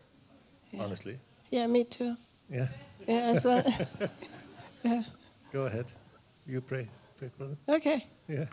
Honestly. 0.78 1.18
Yeah, 1.50 1.66
me 1.66 1.84
too. 1.84 2.16
Yeah. 2.50 2.68
Yeah, 3.06 3.34
yeah. 4.84 5.02
Go 5.52 5.66
ahead. 5.66 5.86
You 6.46 6.60
pray. 6.60 6.88
Pray. 7.18 7.30
Okay. 7.68 8.06
Yeah. 8.28 8.46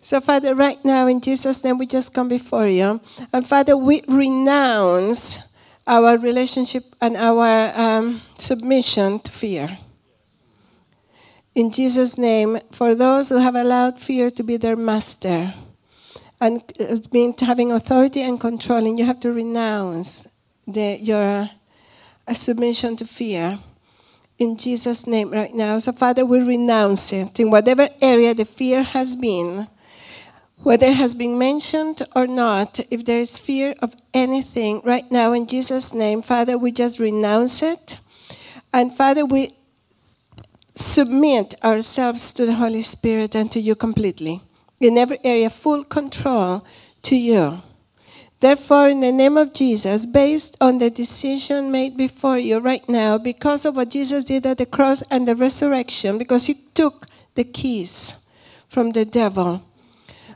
So, 0.00 0.20
Father, 0.20 0.54
right 0.54 0.84
now 0.84 1.06
in 1.06 1.20
Jesus' 1.20 1.62
name, 1.62 1.78
we 1.78 1.86
just 1.86 2.12
come 2.12 2.28
before 2.28 2.66
you. 2.66 3.00
And 3.32 3.46
Father, 3.46 3.76
we 3.76 4.02
renounce 4.08 5.38
our 5.86 6.18
relationship 6.18 6.84
and 7.00 7.16
our 7.16 7.72
um, 7.78 8.22
submission 8.36 9.20
to 9.20 9.32
fear. 9.32 9.78
In 11.54 11.70
Jesus' 11.70 12.16
name, 12.16 12.58
for 12.72 12.94
those 12.94 13.28
who 13.28 13.38
have 13.38 13.54
allowed 13.54 13.98
fear 13.98 14.30
to 14.30 14.42
be 14.42 14.56
their 14.56 14.76
master 14.76 15.54
and 16.40 16.62
uh, 16.80 16.96
being 17.10 17.34
having 17.38 17.70
authority 17.70 18.22
and 18.22 18.40
controlling, 18.40 18.96
you 18.96 19.04
have 19.04 19.20
to 19.20 19.32
renounce 19.32 20.26
the, 20.66 20.98
your 21.00 21.50
uh, 22.26 22.34
submission 22.34 22.96
to 22.96 23.04
fear. 23.04 23.58
In 24.38 24.56
Jesus' 24.56 25.06
name, 25.06 25.30
right 25.30 25.54
now. 25.54 25.78
So, 25.78 25.92
Father, 25.92 26.24
we 26.24 26.40
renounce 26.40 27.12
it 27.12 27.38
in 27.38 27.50
whatever 27.50 27.88
area 28.00 28.34
the 28.34 28.44
fear 28.44 28.82
has 28.82 29.14
been 29.14 29.68
whether 30.62 30.86
it 30.86 30.96
has 30.96 31.14
been 31.14 31.38
mentioned 31.38 32.02
or 32.14 32.26
not, 32.26 32.78
if 32.90 33.04
there 33.04 33.20
is 33.20 33.40
fear 33.40 33.74
of 33.80 33.96
anything 34.14 34.80
right 34.84 35.10
now 35.10 35.32
in 35.32 35.46
Jesus' 35.46 35.92
name, 35.92 36.22
Father, 36.22 36.56
we 36.56 36.70
just 36.70 37.00
renounce 37.00 37.62
it. 37.62 37.98
And 38.72 38.94
Father, 38.94 39.26
we 39.26 39.56
submit 40.74 41.56
ourselves 41.64 42.32
to 42.34 42.46
the 42.46 42.54
Holy 42.54 42.82
Spirit 42.82 43.34
and 43.34 43.50
to 43.50 43.60
you 43.60 43.74
completely. 43.74 44.40
In 44.80 44.98
every 44.98 45.18
area, 45.24 45.50
full 45.50 45.84
control 45.84 46.64
to 47.02 47.16
you. 47.16 47.62
Therefore, 48.42 48.88
in 48.88 49.00
the 49.00 49.12
name 49.12 49.38
of 49.38 49.54
Jesus, 49.54 50.04
based 50.04 50.56
on 50.60 50.78
the 50.78 50.90
decision 50.90 51.70
made 51.70 51.96
before 51.96 52.38
you 52.38 52.58
right 52.58 52.86
now, 52.88 53.16
because 53.16 53.64
of 53.64 53.76
what 53.76 53.90
Jesus 53.90 54.24
did 54.24 54.44
at 54.44 54.58
the 54.58 54.66
cross 54.66 55.02
and 55.10 55.26
the 55.26 55.36
resurrection, 55.36 56.18
because 56.18 56.46
he 56.46 56.54
took 56.74 57.06
the 57.36 57.44
keys 57.44 58.18
from 58.66 58.90
the 58.90 59.04
devil 59.04 59.62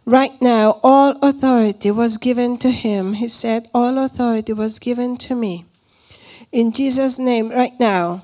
Right 0.07 0.41
now, 0.41 0.79
all 0.85 1.19
authority 1.21 1.91
was 1.91 2.17
given 2.17 2.59
to 2.59 2.71
him. 2.71 3.15
He 3.15 3.27
said, 3.27 3.69
All 3.75 3.99
authority 3.99 4.53
was 4.53 4.79
given 4.79 5.17
to 5.17 5.35
me. 5.35 5.65
In 6.53 6.71
Jesus' 6.71 7.19
name, 7.19 7.51
right 7.51 7.75
now, 7.81 8.23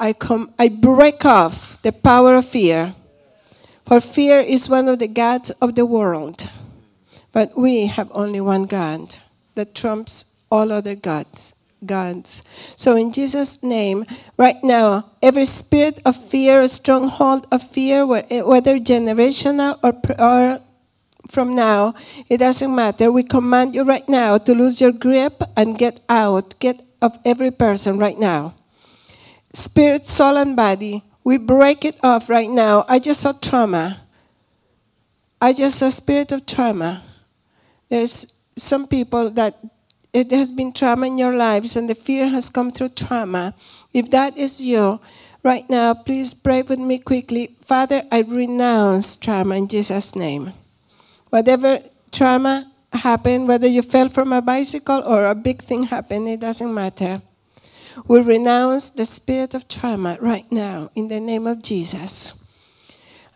I, 0.00 0.14
come, 0.14 0.50
I 0.58 0.68
break 0.68 1.24
off 1.24 1.80
the 1.82 1.92
power 1.92 2.34
of 2.34 2.48
fear. 2.48 2.96
For 3.86 4.00
fear 4.00 4.40
is 4.40 4.68
one 4.68 4.88
of 4.88 4.98
the 4.98 5.06
gods 5.06 5.50
of 5.62 5.76
the 5.76 5.86
world. 5.86 6.50
But 7.32 7.56
we 7.56 7.86
have 7.86 8.10
only 8.12 8.40
one 8.40 8.64
God 8.64 9.16
that 9.54 9.74
trumps 9.74 10.26
all 10.50 10.70
other 10.70 10.94
gods. 10.94 11.54
Gods. 11.84 12.44
So 12.76 12.94
in 12.94 13.10
Jesus' 13.12 13.62
name, 13.62 14.06
right 14.36 14.62
now, 14.62 15.10
every 15.20 15.46
spirit 15.46 15.98
of 16.04 16.14
fear, 16.14 16.60
a 16.60 16.68
stronghold 16.68 17.46
of 17.50 17.62
fear, 17.62 18.06
eh, 18.30 18.42
whether 18.42 18.78
generational 18.78 19.78
or, 19.82 19.98
or 20.20 20.60
from 21.28 21.56
now, 21.56 21.94
it 22.28 22.38
doesn't 22.38 22.74
matter. 22.74 23.10
We 23.10 23.24
command 23.24 23.74
you 23.74 23.82
right 23.82 24.08
now 24.08 24.38
to 24.38 24.54
lose 24.54 24.80
your 24.80 24.92
grip 24.92 25.42
and 25.56 25.78
get 25.78 26.00
out. 26.08 26.54
Get 26.60 26.84
of 27.02 27.18
every 27.24 27.50
person 27.50 27.98
right 27.98 28.18
now. 28.18 28.54
Spirit, 29.52 30.06
soul, 30.06 30.38
and 30.38 30.56
body, 30.56 31.02
we 31.24 31.36
break 31.36 31.84
it 31.84 31.98
off 32.02 32.30
right 32.30 32.48
now. 32.48 32.86
I 32.88 33.00
just 33.00 33.20
saw 33.20 33.32
trauma. 33.32 34.00
I 35.40 35.52
just 35.52 35.80
saw 35.80 35.90
spirit 35.90 36.30
of 36.32 36.46
trauma. 36.46 37.02
There's 37.92 38.32
some 38.56 38.86
people 38.86 39.28
that 39.36 39.60
it 40.14 40.30
has 40.30 40.50
been 40.50 40.72
trauma 40.72 41.08
in 41.08 41.18
your 41.18 41.36
lives 41.36 41.76
and 41.76 41.90
the 41.90 41.94
fear 41.94 42.30
has 42.30 42.48
come 42.48 42.70
through 42.70 42.96
trauma. 42.96 43.52
If 43.92 44.10
that 44.12 44.38
is 44.38 44.64
you, 44.64 44.98
right 45.42 45.68
now, 45.68 45.92
please 45.92 46.32
pray 46.32 46.62
with 46.62 46.78
me 46.78 46.98
quickly. 46.98 47.54
Father, 47.60 48.04
I 48.10 48.20
renounce 48.20 49.14
trauma 49.16 49.56
in 49.56 49.68
Jesus' 49.68 50.16
name. 50.16 50.54
Whatever 51.28 51.80
trauma 52.10 52.72
happened, 52.94 53.46
whether 53.46 53.68
you 53.68 53.82
fell 53.82 54.08
from 54.08 54.32
a 54.32 54.40
bicycle 54.40 55.02
or 55.04 55.26
a 55.26 55.34
big 55.34 55.60
thing 55.60 55.82
happened, 55.82 56.28
it 56.28 56.40
doesn't 56.40 56.72
matter. 56.72 57.20
We 58.08 58.22
renounce 58.22 58.88
the 58.88 59.04
spirit 59.04 59.52
of 59.52 59.68
trauma 59.68 60.16
right 60.18 60.50
now 60.50 60.90
in 60.94 61.08
the 61.08 61.20
name 61.20 61.46
of 61.46 61.60
Jesus. 61.60 62.32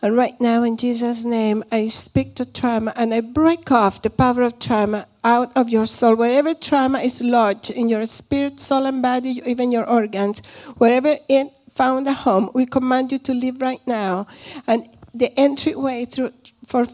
And 0.01 0.15
right 0.15 0.39
now, 0.39 0.61
in 0.61 0.77
Jesus' 0.77 1.23
name, 1.23 1.63
I 1.71 1.87
speak 1.87 2.35
to 2.35 2.45
trauma 2.45 2.93
and 2.95 3.13
I 3.13 3.21
break 3.21 3.71
off 3.71 4.03
the 4.03 4.11
power 4.11 4.43
of 4.43 4.59
trauma 4.59 5.07
out 5.23 5.55
of 5.57 5.69
your 5.69 5.87
soul. 5.87 6.15
Wherever 6.15 6.53
trauma 6.53 6.99
is 6.99 7.21
lodged 7.21 7.71
in 7.71 7.89
your 7.89 8.05
spirit, 8.05 8.59
soul, 8.59 8.85
and 8.85 9.01
body, 9.01 9.41
even 9.45 9.71
your 9.71 9.89
organs, 9.89 10.41
wherever 10.77 11.17
it 11.27 11.47
found 11.69 12.07
a 12.07 12.13
home, 12.13 12.51
we 12.53 12.67
command 12.67 13.11
you 13.11 13.17
to 13.19 13.33
leave 13.33 13.59
right 13.59 13.81
now. 13.87 14.27
And 14.67 14.87
the 15.15 15.37
entryway 15.39 16.05
through 16.05 16.31
for, 16.67 16.85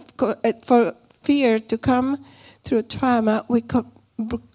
for 0.63 0.95
fear 1.23 1.59
to 1.59 1.77
come 1.77 2.23
through 2.63 2.83
trauma, 2.83 3.45
we 3.49 3.63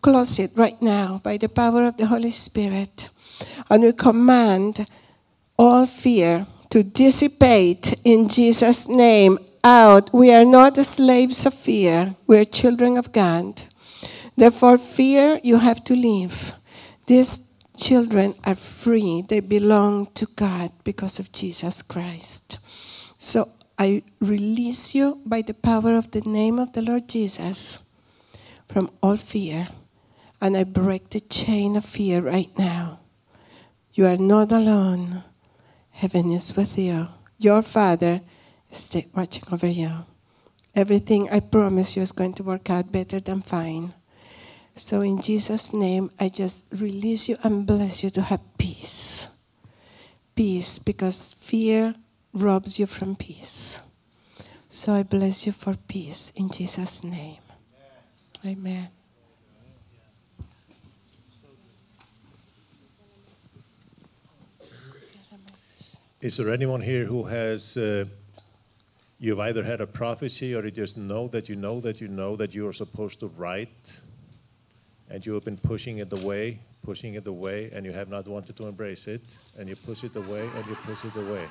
close 0.00 0.38
it 0.38 0.52
right 0.54 0.80
now 0.80 1.20
by 1.22 1.36
the 1.36 1.48
power 1.50 1.84
of 1.84 1.98
the 1.98 2.06
Holy 2.06 2.30
Spirit. 2.30 3.10
And 3.68 3.82
we 3.82 3.92
command 3.92 4.86
all 5.58 5.86
fear 5.86 6.46
to 6.70 6.82
dissipate 6.82 7.94
in 8.04 8.28
Jesus' 8.28 8.88
name 8.88 9.38
out. 9.64 10.12
We 10.12 10.32
are 10.32 10.44
not 10.44 10.76
slaves 10.84 11.46
of 11.46 11.54
fear, 11.54 12.14
we 12.26 12.38
are 12.38 12.44
children 12.44 12.96
of 12.96 13.12
God. 13.12 13.62
Therefore, 14.36 14.78
fear 14.78 15.40
you 15.42 15.58
have 15.58 15.82
to 15.84 15.96
leave. 15.96 16.54
These 17.06 17.40
children 17.76 18.34
are 18.44 18.54
free, 18.54 19.22
they 19.22 19.40
belong 19.40 20.06
to 20.14 20.26
God 20.36 20.70
because 20.84 21.18
of 21.18 21.32
Jesus 21.32 21.82
Christ. 21.82 22.58
So 23.18 23.48
I 23.78 24.02
release 24.20 24.94
you 24.94 25.20
by 25.24 25.42
the 25.42 25.54
power 25.54 25.94
of 25.94 26.10
the 26.10 26.20
name 26.20 26.58
of 26.58 26.72
the 26.72 26.82
Lord 26.82 27.08
Jesus 27.08 27.80
from 28.68 28.90
all 29.02 29.16
fear. 29.16 29.68
And 30.40 30.56
I 30.56 30.64
break 30.64 31.10
the 31.10 31.20
chain 31.20 31.76
of 31.76 31.84
fear 31.84 32.20
right 32.20 32.50
now. 32.56 33.00
You 33.94 34.06
are 34.06 34.16
not 34.16 34.52
alone. 34.52 35.24
Heaven 35.98 36.30
is 36.30 36.54
with 36.54 36.78
you. 36.78 37.08
Your 37.38 37.60
Father 37.62 38.20
is 38.70 38.94
watching 39.12 39.42
over 39.50 39.66
you. 39.66 40.06
Everything 40.72 41.28
I 41.28 41.40
promise 41.40 41.96
you 41.96 42.02
is 42.02 42.12
going 42.12 42.34
to 42.34 42.44
work 42.44 42.70
out 42.70 42.92
better 42.92 43.18
than 43.18 43.42
fine. 43.42 43.94
So, 44.76 45.00
in 45.00 45.20
Jesus' 45.20 45.72
name, 45.72 46.12
I 46.20 46.28
just 46.28 46.64
release 46.70 47.28
you 47.28 47.36
and 47.42 47.66
bless 47.66 48.04
you 48.04 48.10
to 48.10 48.22
have 48.22 48.40
peace. 48.58 49.28
Peace, 50.36 50.78
because 50.78 51.34
fear 51.34 51.96
robs 52.32 52.78
you 52.78 52.86
from 52.86 53.16
peace. 53.16 53.82
So 54.68 54.94
I 54.94 55.02
bless 55.02 55.46
you 55.46 55.52
for 55.52 55.74
peace 55.74 56.32
in 56.36 56.48
Jesus' 56.48 57.02
name. 57.02 57.42
Amen. 58.46 58.97
Is 66.20 66.36
there 66.36 66.50
anyone 66.50 66.80
here 66.80 67.04
who 67.04 67.22
has, 67.26 67.76
uh, 67.76 68.04
you've 69.20 69.38
either 69.38 69.62
had 69.62 69.80
a 69.80 69.86
prophecy 69.86 70.52
or 70.52 70.64
you 70.64 70.72
just 70.72 70.98
know 70.98 71.28
that 71.28 71.48
you 71.48 71.54
know 71.54 71.78
that 71.80 72.00
you 72.00 72.08
know 72.08 72.34
that 72.34 72.56
you 72.56 72.66
are 72.66 72.72
supposed 72.72 73.20
to 73.20 73.28
write 73.28 74.00
and 75.08 75.24
you 75.24 75.32
have 75.34 75.44
been 75.44 75.58
pushing 75.58 75.98
it 75.98 76.12
away, 76.12 76.58
pushing 76.82 77.14
it 77.14 77.24
away, 77.28 77.70
and 77.72 77.86
you 77.86 77.92
have 77.92 78.08
not 78.08 78.26
wanted 78.26 78.56
to 78.56 78.66
embrace 78.66 79.06
it, 79.06 79.22
and 79.60 79.68
you 79.68 79.76
push 79.76 80.02
it 80.02 80.16
away 80.16 80.42
and 80.56 80.66
you 80.66 80.74
push 80.74 81.04
it 81.04 81.14
away? 81.14 81.46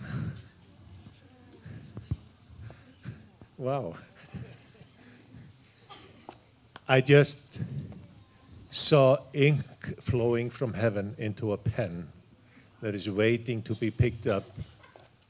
wow. 3.58 3.92
I 6.88 7.02
just 7.02 7.60
saw 8.70 9.18
ink 9.34 9.66
flowing 10.00 10.48
from 10.48 10.72
heaven 10.72 11.14
into 11.18 11.52
a 11.52 11.58
pen 11.58 12.08
that 12.80 12.94
is 12.94 13.10
waiting 13.10 13.62
to 13.62 13.74
be 13.74 13.90
picked 13.90 14.26
up 14.26 14.44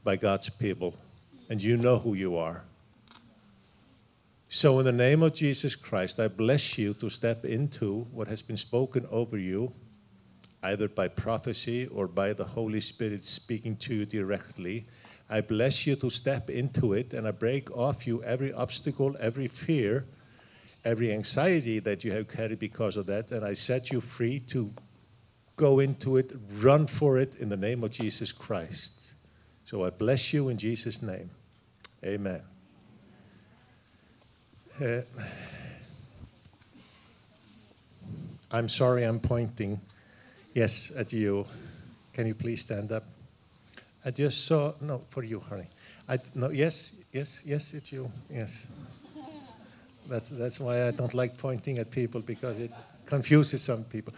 by 0.03 0.15
God's 0.15 0.49
people, 0.49 0.93
and 1.49 1.61
you 1.61 1.77
know 1.77 1.97
who 1.97 2.13
you 2.13 2.37
are. 2.37 2.63
So, 4.49 4.79
in 4.79 4.85
the 4.85 4.91
name 4.91 5.21
of 5.21 5.33
Jesus 5.33 5.75
Christ, 5.75 6.19
I 6.19 6.27
bless 6.27 6.77
you 6.77 6.93
to 6.95 7.09
step 7.09 7.45
into 7.45 8.07
what 8.11 8.27
has 8.27 8.41
been 8.41 8.57
spoken 8.57 9.07
over 9.11 9.37
you, 9.37 9.71
either 10.63 10.87
by 10.87 11.07
prophecy 11.07 11.87
or 11.87 12.07
by 12.07 12.33
the 12.33 12.43
Holy 12.43 12.81
Spirit 12.81 13.23
speaking 13.23 13.75
to 13.77 13.93
you 13.93 14.05
directly. 14.05 14.85
I 15.29 15.41
bless 15.41 15.85
you 15.85 15.95
to 15.97 16.09
step 16.09 16.49
into 16.49 16.93
it, 16.93 17.13
and 17.13 17.27
I 17.27 17.31
break 17.31 17.69
off 17.77 18.07
you 18.07 18.23
every 18.23 18.51
obstacle, 18.51 19.15
every 19.19 19.47
fear, 19.47 20.05
every 20.83 21.13
anxiety 21.13 21.79
that 21.79 22.03
you 22.03 22.11
have 22.11 22.27
carried 22.27 22.57
because 22.59 22.97
of 22.97 23.05
that, 23.05 23.31
and 23.31 23.45
I 23.45 23.53
set 23.53 23.91
you 23.91 24.01
free 24.01 24.39
to 24.47 24.73
go 25.59 25.79
into 25.79 26.15
it, 26.15 26.31
run 26.61 26.87
for 26.87 27.19
it 27.19 27.35
in 27.35 27.49
the 27.49 27.57
name 27.57 27.83
of 27.83 27.91
Jesus 27.91 28.31
Christ. 28.31 29.13
So 29.65 29.83
I 29.83 29.89
bless 29.89 30.31
you 30.31 30.47
in 30.47 30.57
Jesus' 30.57 31.01
name. 31.01 31.29
Amen. 32.01 32.41
Uh, 34.81 35.01
I'm 38.49 38.69
sorry 38.69 39.03
I'm 39.03 39.19
pointing. 39.19 39.81
Yes, 40.53 40.93
at 40.95 41.11
you. 41.11 41.45
Can 42.13 42.25
you 42.25 42.35
please 42.35 42.61
stand 42.61 42.93
up? 42.93 43.03
I 44.05 44.11
just 44.11 44.45
saw, 44.45 44.73
no, 44.79 45.01
for 45.09 45.23
you, 45.25 45.41
honey. 45.41 45.67
I, 46.07 46.19
no, 46.35 46.49
yes, 46.51 47.01
yes, 47.11 47.43
yes, 47.45 47.73
it's 47.73 47.91
you. 47.91 48.09
Yes. 48.31 48.67
That's, 50.07 50.29
that's 50.29 50.61
why 50.61 50.87
I 50.87 50.91
don't 50.91 51.13
like 51.13 51.37
pointing 51.37 51.79
at 51.79 51.91
people 51.91 52.21
because 52.21 52.59
it 52.59 52.71
confuses 53.05 53.61
some 53.61 53.83
people. 53.83 54.13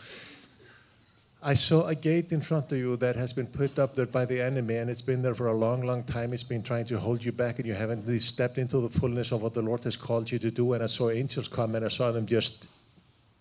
I 1.43 1.55
saw 1.55 1.87
a 1.87 1.95
gate 1.95 2.31
in 2.31 2.39
front 2.39 2.71
of 2.71 2.77
you 2.77 2.95
that 2.97 3.15
has 3.15 3.33
been 3.33 3.47
put 3.47 3.79
up 3.79 3.95
there 3.95 4.05
by 4.05 4.25
the 4.25 4.39
enemy, 4.39 4.75
and 4.77 4.91
it's 4.91 5.01
been 5.01 5.23
there 5.23 5.33
for 5.33 5.47
a 5.47 5.53
long, 5.53 5.81
long 5.81 6.03
time. 6.03 6.33
It's 6.33 6.43
been 6.43 6.61
trying 6.61 6.85
to 6.85 6.99
hold 6.99 7.23
you 7.23 7.31
back, 7.31 7.57
and 7.57 7.67
you 7.67 7.73
haven't 7.73 8.05
really 8.05 8.19
stepped 8.19 8.59
into 8.59 8.79
the 8.79 8.89
fullness 8.89 9.31
of 9.31 9.41
what 9.41 9.55
the 9.55 9.61
Lord 9.63 9.83
has 9.85 9.97
called 9.97 10.31
you 10.31 10.37
to 10.37 10.51
do. 10.51 10.73
And 10.73 10.83
I 10.83 10.85
saw 10.85 11.09
angels 11.09 11.47
come, 11.47 11.73
and 11.73 11.83
I 11.83 11.87
saw 11.87 12.11
them 12.11 12.27
just 12.27 12.67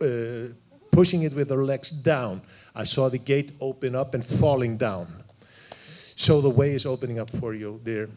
uh, 0.01 0.49
pushing 0.91 1.25
it 1.25 1.35
with 1.35 1.51
their 1.51 1.63
legs 1.63 1.91
down. 1.91 2.41
I 2.75 2.85
saw 2.85 3.11
the 3.11 3.19
gate 3.19 3.53
open 3.61 3.95
up 3.95 4.15
and 4.15 4.25
falling 4.25 4.79
down. 4.79 5.07
So 6.17 6.41
the 6.41 6.49
way 6.49 6.71
is 6.71 6.87
opening 6.87 7.19
up 7.19 7.29
for 7.39 7.53
you, 7.53 7.83
dear, 7.85 8.09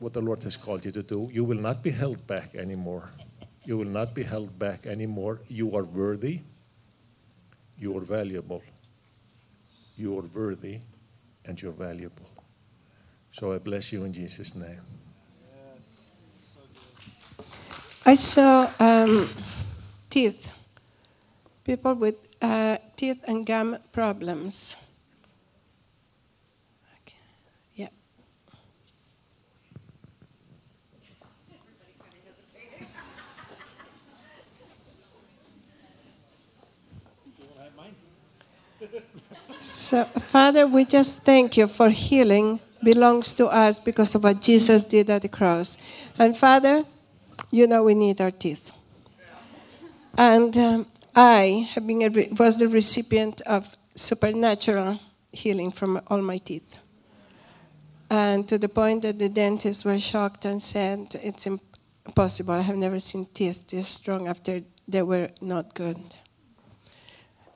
what 0.00 0.12
the 0.12 0.20
Lord 0.20 0.42
has 0.42 0.56
called 0.56 0.84
you 0.84 0.90
to 0.90 1.04
do. 1.04 1.30
You 1.32 1.44
will 1.44 1.60
not 1.60 1.84
be 1.84 1.90
held 1.90 2.26
back 2.26 2.56
anymore. 2.56 3.12
You 3.64 3.78
will 3.78 3.92
not 4.00 4.12
be 4.12 4.24
held 4.24 4.58
back 4.58 4.86
anymore. 4.86 5.40
You 5.46 5.76
are 5.76 5.84
worthy. 5.84 6.40
You 7.78 7.96
are 7.96 8.00
valuable 8.00 8.62
you 10.00 10.18
are 10.18 10.24
worthy 10.34 10.80
and 11.44 11.60
you're 11.60 11.72
valuable. 11.72 12.26
So 13.32 13.52
I 13.52 13.58
bless 13.58 13.92
you 13.92 14.04
in 14.04 14.12
Jesus' 14.12 14.54
name. 14.54 14.80
I 18.06 18.14
saw 18.14 18.70
um, 18.80 19.28
teeth, 20.08 20.54
people 21.64 21.94
with 21.94 22.16
uh, 22.40 22.78
teeth 22.96 23.22
and 23.28 23.44
gum 23.46 23.76
problems. 23.92 24.76
So, 39.60 40.04
Father, 40.04 40.66
we 40.66 40.86
just 40.86 41.22
thank 41.22 41.58
you 41.58 41.68
for 41.68 41.90
healing 41.90 42.60
belongs 42.82 43.34
to 43.34 43.46
us 43.46 43.78
because 43.78 44.14
of 44.14 44.24
what 44.24 44.40
Jesus 44.40 44.84
did 44.84 45.10
at 45.10 45.20
the 45.22 45.28
cross. 45.28 45.76
And 46.18 46.36
Father, 46.36 46.84
you 47.50 47.66
know 47.66 47.82
we 47.82 47.94
need 47.94 48.20
our 48.20 48.30
teeth. 48.30 48.72
And 50.16 50.56
um, 50.56 50.86
I 51.14 51.68
have 51.72 51.86
been 51.86 52.00
was 52.38 52.58
the 52.58 52.68
recipient 52.68 53.42
of 53.42 53.76
supernatural 53.94 54.98
healing 55.32 55.70
from 55.70 56.00
all 56.06 56.22
my 56.22 56.38
teeth. 56.38 56.78
And 58.08 58.48
to 58.48 58.58
the 58.58 58.68
point 58.68 59.02
that 59.02 59.18
the 59.18 59.28
dentists 59.28 59.84
were 59.84 59.98
shocked 59.98 60.44
and 60.44 60.60
said, 60.60 61.20
It's 61.22 61.46
impossible. 61.46 62.54
I 62.54 62.62
have 62.62 62.76
never 62.76 62.98
seen 62.98 63.26
teeth 63.34 63.68
this 63.68 63.88
strong 63.88 64.26
after 64.26 64.62
they 64.88 65.02
were 65.02 65.30
not 65.40 65.74
good. 65.74 65.98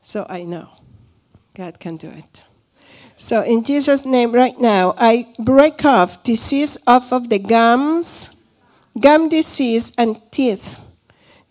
So 0.02 0.26
I 0.28 0.44
know. 0.44 0.83
God 1.54 1.78
can 1.78 1.96
do 1.96 2.08
it. 2.08 2.42
So, 3.16 3.42
in 3.42 3.62
Jesus' 3.62 4.04
name, 4.04 4.32
right 4.32 4.58
now, 4.58 4.94
I 4.98 5.32
break 5.38 5.84
off 5.84 6.24
disease 6.24 6.76
off 6.84 7.12
of 7.12 7.28
the 7.28 7.38
gums, 7.38 8.34
gum 8.98 9.28
disease, 9.28 9.92
and 9.96 10.20
teeth 10.32 10.78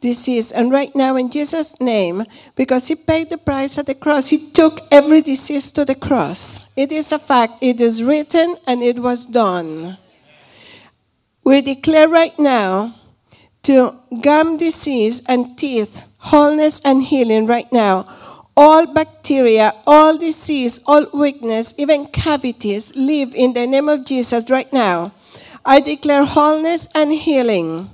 disease. 0.01 0.51
And 0.51 0.73
right 0.73 0.93
now, 0.93 1.15
in 1.15 1.31
Jesus' 1.31 1.79
name, 1.79 2.25
because 2.55 2.89
He 2.89 2.95
paid 2.95 3.29
the 3.29 3.37
price 3.37 3.77
at 3.77 3.85
the 3.85 3.95
cross, 3.95 4.27
He 4.27 4.51
took 4.51 4.81
every 4.91 5.21
disease 5.21 5.71
to 5.71 5.85
the 5.85 5.95
cross. 5.95 6.59
It 6.75 6.91
is 6.91 7.13
a 7.13 7.17
fact, 7.17 7.63
it 7.63 7.79
is 7.79 8.03
written, 8.03 8.57
and 8.67 8.83
it 8.83 8.99
was 8.99 9.25
done. 9.25 9.97
We 11.45 11.61
declare 11.61 12.09
right 12.09 12.37
now 12.37 12.95
to 13.63 13.95
gum 14.21 14.57
disease 14.57 15.21
and 15.27 15.57
teeth, 15.57 16.03
wholeness 16.17 16.81
and 16.83 17.03
healing 17.03 17.47
right 17.47 17.71
now 17.71 18.03
all 18.55 18.85
bacteria, 18.93 19.73
all 19.87 20.17
disease, 20.17 20.79
all 20.85 21.05
weakness, 21.13 21.73
even 21.77 22.07
cavities, 22.07 22.95
live 22.95 23.33
in 23.33 23.53
the 23.53 23.65
name 23.65 23.89
of 23.89 24.05
Jesus 24.05 24.49
right 24.49 24.71
now. 24.71 25.11
I 25.65 25.79
declare 25.79 26.25
wholeness 26.25 26.87
and 26.93 27.11
healing. 27.11 27.89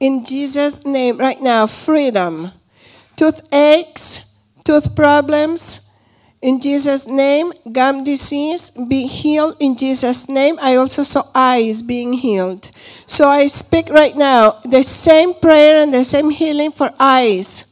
In 0.00 0.24
Jesus' 0.24 0.84
name, 0.84 1.18
right 1.18 1.40
now, 1.40 1.66
freedom. 1.66 2.52
Toothaches, 3.16 4.22
tooth 4.64 4.96
problems, 4.96 5.84
in 6.44 6.60
Jesus' 6.60 7.06
name, 7.06 7.54
gum 7.72 8.04
disease, 8.04 8.68
be 8.68 9.06
healed 9.06 9.56
in 9.60 9.76
Jesus' 9.78 10.28
name. 10.28 10.58
I 10.60 10.76
also 10.76 11.02
saw 11.02 11.24
eyes 11.34 11.80
being 11.80 12.12
healed. 12.12 12.70
So 13.06 13.30
I 13.30 13.46
speak 13.46 13.88
right 13.88 14.14
now 14.14 14.60
the 14.62 14.82
same 14.82 15.32
prayer 15.32 15.80
and 15.80 15.94
the 15.94 16.04
same 16.04 16.28
healing 16.28 16.70
for 16.70 16.92
eyes. 17.00 17.64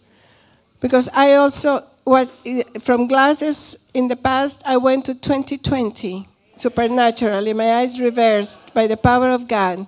Because 0.81 1.11
I 1.13 1.35
also 1.35 1.85
was 2.05 2.33
from 2.81 3.07
glasses 3.07 3.77
in 3.95 4.09
the 4.09 4.17
past, 4.17 4.63
I 4.67 4.77
went 4.77 5.05
to 5.07 5.15
2020 5.15 6.27
supernaturally. 6.57 7.53
My 7.53 7.75
eyes 7.77 8.01
reversed 8.01 8.75
by 8.75 8.87
the 8.87 8.97
power 8.97 9.31
of 9.31 9.49
God. 9.49 9.87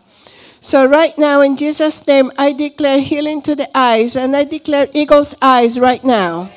So, 0.60 0.86
right 0.86 1.16
now, 1.18 1.42
in 1.42 1.56
Jesus' 1.56 2.06
name, 2.06 2.32
I 2.38 2.52
declare 2.52 3.00
healing 3.00 3.42
to 3.42 3.54
the 3.54 3.68
eyes, 3.76 4.16
and 4.16 4.34
I 4.34 4.44
declare 4.44 4.88
eagle's 4.94 5.34
eyes 5.42 5.78
right 5.78 6.02
now. 6.02 6.50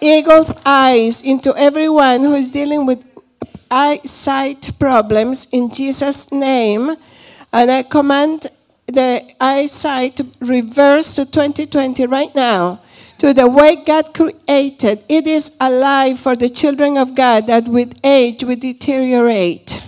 Eagle's 0.00 0.52
eyes 0.66 1.22
into 1.22 1.56
everyone 1.56 2.20
who 2.20 2.34
is 2.34 2.52
dealing 2.52 2.84
with 2.84 3.02
eyesight 3.70 4.72
problems 4.78 5.48
in 5.50 5.70
Jesus' 5.70 6.30
name. 6.30 6.96
And 7.52 7.70
I 7.70 7.82
command 7.82 8.48
the 8.86 9.24
eyesight 9.40 10.16
to 10.16 10.26
reverse 10.40 11.14
to 11.14 11.24
2020 11.24 12.06
right 12.06 12.34
now 12.34 12.80
to 13.18 13.34
the 13.34 13.48
way 13.48 13.76
God 13.76 14.14
created. 14.14 15.04
It 15.08 15.26
is 15.26 15.52
alive 15.60 16.18
for 16.18 16.36
the 16.36 16.48
children 16.48 16.96
of 16.96 17.14
God 17.14 17.46
that 17.48 17.68
with 17.68 17.98
age 18.02 18.44
we 18.44 18.56
deteriorate. 18.56 19.82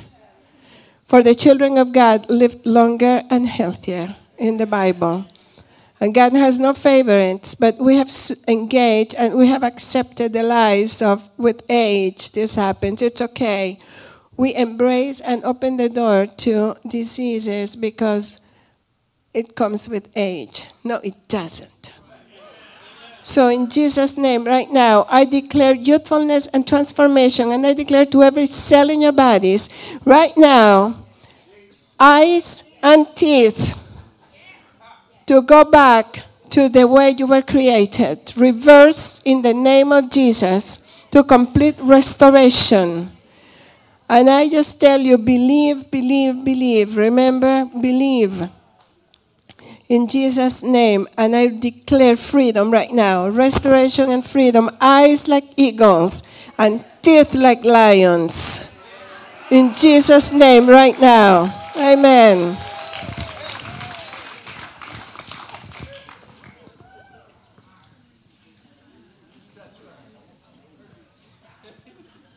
For 1.06 1.22
the 1.22 1.34
children 1.34 1.78
of 1.78 1.92
God 1.92 2.28
live 2.28 2.64
longer 2.64 3.22
and 3.30 3.46
healthier 3.46 4.16
in 4.38 4.58
the 4.58 4.66
Bible. 4.66 5.26
And 6.00 6.14
God 6.14 6.32
has 6.32 6.58
no 6.58 6.72
favorites, 6.72 7.54
but 7.54 7.78
we 7.78 7.96
have 7.96 8.10
engaged 8.48 9.14
and 9.16 9.34
we 9.36 9.48
have 9.48 9.62
accepted 9.62 10.32
the 10.32 10.42
lies 10.42 11.02
of 11.02 11.28
with 11.36 11.62
age 11.68 12.32
this 12.32 12.54
happens. 12.54 13.02
It's 13.02 13.20
okay. 13.20 13.78
We 14.36 14.54
embrace 14.54 15.20
and 15.20 15.44
open 15.44 15.76
the 15.76 15.90
door 15.90 16.24
to 16.24 16.76
diseases 16.88 17.76
because 17.76 18.40
it 19.34 19.54
comes 19.54 19.88
with 19.88 20.08
age. 20.16 20.70
No, 20.82 20.96
it 21.04 21.28
doesn't. 21.28 21.89
So, 23.22 23.48
in 23.48 23.68
Jesus' 23.68 24.16
name, 24.16 24.44
right 24.44 24.70
now, 24.70 25.06
I 25.10 25.24
declare 25.24 25.74
youthfulness 25.74 26.46
and 26.46 26.66
transformation, 26.66 27.52
and 27.52 27.66
I 27.66 27.74
declare 27.74 28.06
to 28.06 28.22
every 28.22 28.46
cell 28.46 28.88
in 28.88 29.02
your 29.02 29.12
bodies, 29.12 29.68
right 30.06 30.34
now, 30.36 31.04
eyes 31.98 32.64
and 32.82 33.06
teeth 33.14 33.76
to 35.26 35.42
go 35.42 35.64
back 35.64 36.24
to 36.48 36.68
the 36.68 36.86
way 36.86 37.10
you 37.10 37.26
were 37.26 37.42
created. 37.42 38.32
Reverse 38.36 39.20
in 39.24 39.42
the 39.42 39.54
name 39.54 39.92
of 39.92 40.10
Jesus 40.10 40.82
to 41.10 41.22
complete 41.22 41.76
restoration. 41.80 43.12
And 44.08 44.28
I 44.28 44.48
just 44.48 44.80
tell 44.80 44.98
you 44.98 45.18
believe, 45.18 45.90
believe, 45.90 46.44
believe. 46.44 46.96
Remember, 46.96 47.66
believe 47.66 48.48
in 49.90 50.06
Jesus' 50.06 50.62
name. 50.62 51.08
And 51.18 51.34
I 51.34 51.48
declare 51.48 52.16
freedom 52.16 52.70
right 52.70 52.92
now 52.92 53.28
restoration 53.28 54.08
and 54.08 54.24
freedom. 54.24 54.70
Eyes 54.80 55.28
like 55.28 55.44
eagles 55.58 56.22
and 56.56 56.84
teeth 57.02 57.34
like 57.34 57.64
lions. 57.64 58.70
In 59.50 59.74
Jesus' 59.74 60.30
name, 60.32 60.70
right 60.70 60.98
now. 61.00 61.50
Amen. 61.76 62.56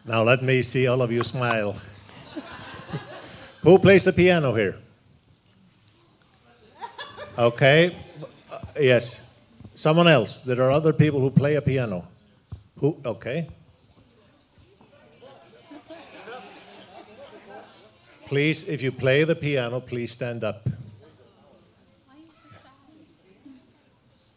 Now 0.05 0.23
let 0.23 0.41
me 0.41 0.63
see 0.63 0.87
all 0.87 1.01
of 1.01 1.11
you 1.11 1.23
smile. 1.23 1.77
Who 3.61 3.77
plays 3.77 4.03
the 4.03 4.11
piano 4.11 4.53
here? 4.53 4.82
Okay. 7.37 7.95
Uh, 8.51 8.59
yes. 8.79 9.23
Someone 9.73 10.07
else. 10.07 10.39
There 10.39 10.61
are 10.61 10.69
other 10.69 10.93
people 10.93 11.19
who 11.19 11.31
play 11.31 11.55
a 11.55 11.61
piano. 11.61 12.07
Who? 12.77 12.97
Okay. 13.03 13.47
Please, 18.27 18.67
if 18.67 18.81
you 18.81 18.91
play 18.91 19.23
the 19.23 19.35
piano, 19.35 19.79
please 19.79 20.11
stand 20.11 20.43
up. 20.43 20.67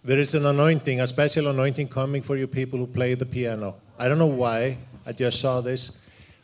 There 0.02 0.18
is 0.18 0.34
an 0.34 0.46
anointing, 0.46 1.00
a 1.00 1.06
special 1.06 1.48
anointing 1.48 1.88
coming 1.88 2.22
for 2.22 2.36
you 2.36 2.46
people 2.46 2.78
who 2.78 2.86
play 2.86 3.14
the 3.14 3.26
piano. 3.26 3.76
I 3.98 4.08
don't 4.08 4.18
know 4.18 4.26
why. 4.26 4.78
I 5.04 5.12
just 5.12 5.40
saw 5.40 5.60
this. 5.60 5.98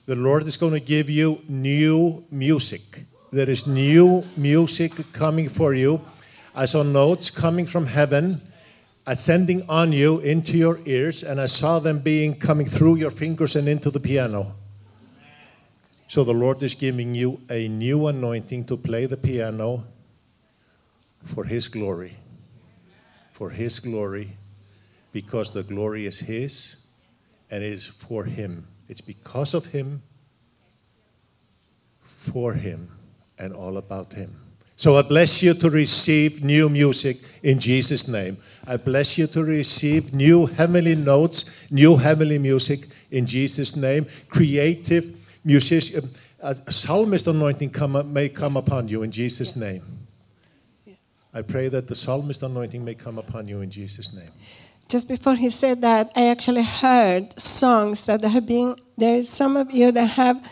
The 0.06 0.16
Lord 0.16 0.46
is 0.46 0.56
going 0.56 0.72
to 0.72 0.80
give 0.80 1.08
you 1.08 1.40
new 1.48 2.24
music. 2.30 3.04
There 3.30 3.48
is 3.48 3.66
new 3.66 4.24
music 4.36 4.92
coming 5.12 5.48
for 5.48 5.74
you. 5.74 6.00
I 6.54 6.66
saw 6.66 6.82
notes 6.82 7.30
coming 7.30 7.64
from 7.64 7.86
heaven, 7.86 8.42
ascending 9.06 9.68
on 9.68 9.92
you 9.92 10.20
into 10.20 10.58
your 10.58 10.78
ears, 10.84 11.22
and 11.22 11.40
I 11.40 11.46
saw 11.46 11.78
them 11.78 12.00
being 12.00 12.34
coming 12.34 12.66
through 12.66 12.96
your 12.96 13.10
fingers 13.10 13.56
and 13.56 13.66
into 13.66 13.90
the 13.90 14.00
piano. 14.00 14.54
So 16.08 16.24
the 16.24 16.34
Lord 16.34 16.62
is 16.62 16.74
giving 16.74 17.14
you 17.14 17.40
a 17.48 17.68
new 17.68 18.06
anointing 18.06 18.66
to 18.66 18.76
play 18.76 19.06
the 19.06 19.16
piano 19.16 19.84
for 21.24 21.44
His 21.44 21.68
glory. 21.68 22.18
For 23.30 23.48
His 23.48 23.80
glory, 23.80 24.36
because 25.12 25.54
the 25.54 25.62
glory 25.62 26.04
is 26.04 26.20
His 26.20 26.76
and 27.50 27.64
it 27.64 27.72
is 27.72 27.86
for 27.86 28.24
Him. 28.24 28.66
It's 28.90 29.00
because 29.00 29.54
of 29.54 29.66
Him, 29.66 30.02
for 32.02 32.52
Him, 32.52 32.90
and 33.38 33.54
all 33.54 33.78
about 33.78 34.12
Him. 34.12 34.41
So 34.82 34.96
I 34.96 35.02
bless 35.02 35.44
you 35.44 35.54
to 35.54 35.70
receive 35.70 36.42
new 36.42 36.68
music 36.68 37.18
in 37.44 37.60
Jesus' 37.60 38.08
name. 38.08 38.36
I 38.66 38.76
bless 38.76 39.16
you 39.16 39.28
to 39.28 39.44
receive 39.44 40.12
new 40.12 40.46
heavenly 40.46 40.96
notes, 40.96 41.44
new 41.70 41.94
heavenly 41.94 42.36
music 42.36 42.88
in 43.12 43.24
Jesus' 43.24 43.76
name. 43.76 44.06
Creative 44.28 45.16
musician, 45.44 46.10
a 46.40 46.56
psalmist 46.68 47.28
anointing 47.28 47.70
come, 47.70 48.12
may 48.12 48.28
come 48.28 48.56
upon 48.56 48.88
you 48.88 49.04
in 49.04 49.12
Jesus' 49.12 49.54
name. 49.54 49.84
I 51.32 51.42
pray 51.42 51.68
that 51.68 51.86
the 51.86 51.94
psalmist 51.94 52.42
anointing 52.42 52.84
may 52.84 52.96
come 52.96 53.18
upon 53.18 53.46
you 53.46 53.60
in 53.60 53.70
Jesus' 53.70 54.12
name. 54.12 54.32
Just 54.88 55.06
before 55.06 55.36
he 55.36 55.50
said 55.50 55.80
that, 55.82 56.10
I 56.16 56.26
actually 56.26 56.64
heard 56.64 57.40
songs 57.40 58.06
that 58.06 58.24
have 58.24 58.46
been. 58.46 58.74
There 58.98 59.14
is 59.14 59.28
some 59.28 59.56
of 59.56 59.70
you 59.70 59.92
that 59.92 60.06
have. 60.06 60.44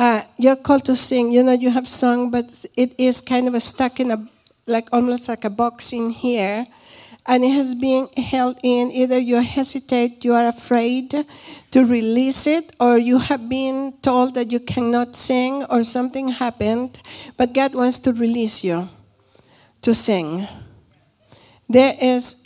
Uh, 0.00 0.22
you're 0.38 0.56
called 0.56 0.82
to 0.82 0.96
sing. 0.96 1.30
You 1.30 1.42
know, 1.42 1.52
you 1.52 1.68
have 1.68 1.86
sung, 1.86 2.30
but 2.30 2.64
it 2.74 2.94
is 2.96 3.20
kind 3.20 3.46
of 3.46 3.62
stuck 3.62 4.00
in 4.00 4.10
a, 4.10 4.26
like 4.64 4.88
almost 4.94 5.28
like 5.28 5.44
a 5.44 5.50
box 5.50 5.92
in 5.92 6.08
here, 6.08 6.66
and 7.26 7.44
it 7.44 7.50
has 7.50 7.74
been 7.74 8.08
held 8.16 8.58
in. 8.62 8.90
Either 8.92 9.18
you 9.18 9.36
hesitate, 9.42 10.24
you 10.24 10.32
are 10.32 10.48
afraid 10.48 11.26
to 11.72 11.84
release 11.84 12.46
it, 12.46 12.74
or 12.80 12.96
you 12.96 13.18
have 13.18 13.46
been 13.50 13.92
told 14.00 14.32
that 14.36 14.50
you 14.50 14.58
cannot 14.58 15.16
sing, 15.16 15.64
or 15.64 15.84
something 15.84 16.28
happened, 16.28 17.02
but 17.36 17.52
God 17.52 17.74
wants 17.74 17.98
to 17.98 18.14
release 18.14 18.64
you 18.64 18.88
to 19.82 19.94
sing. 19.94 20.48
There 21.68 21.94
is 22.00 22.36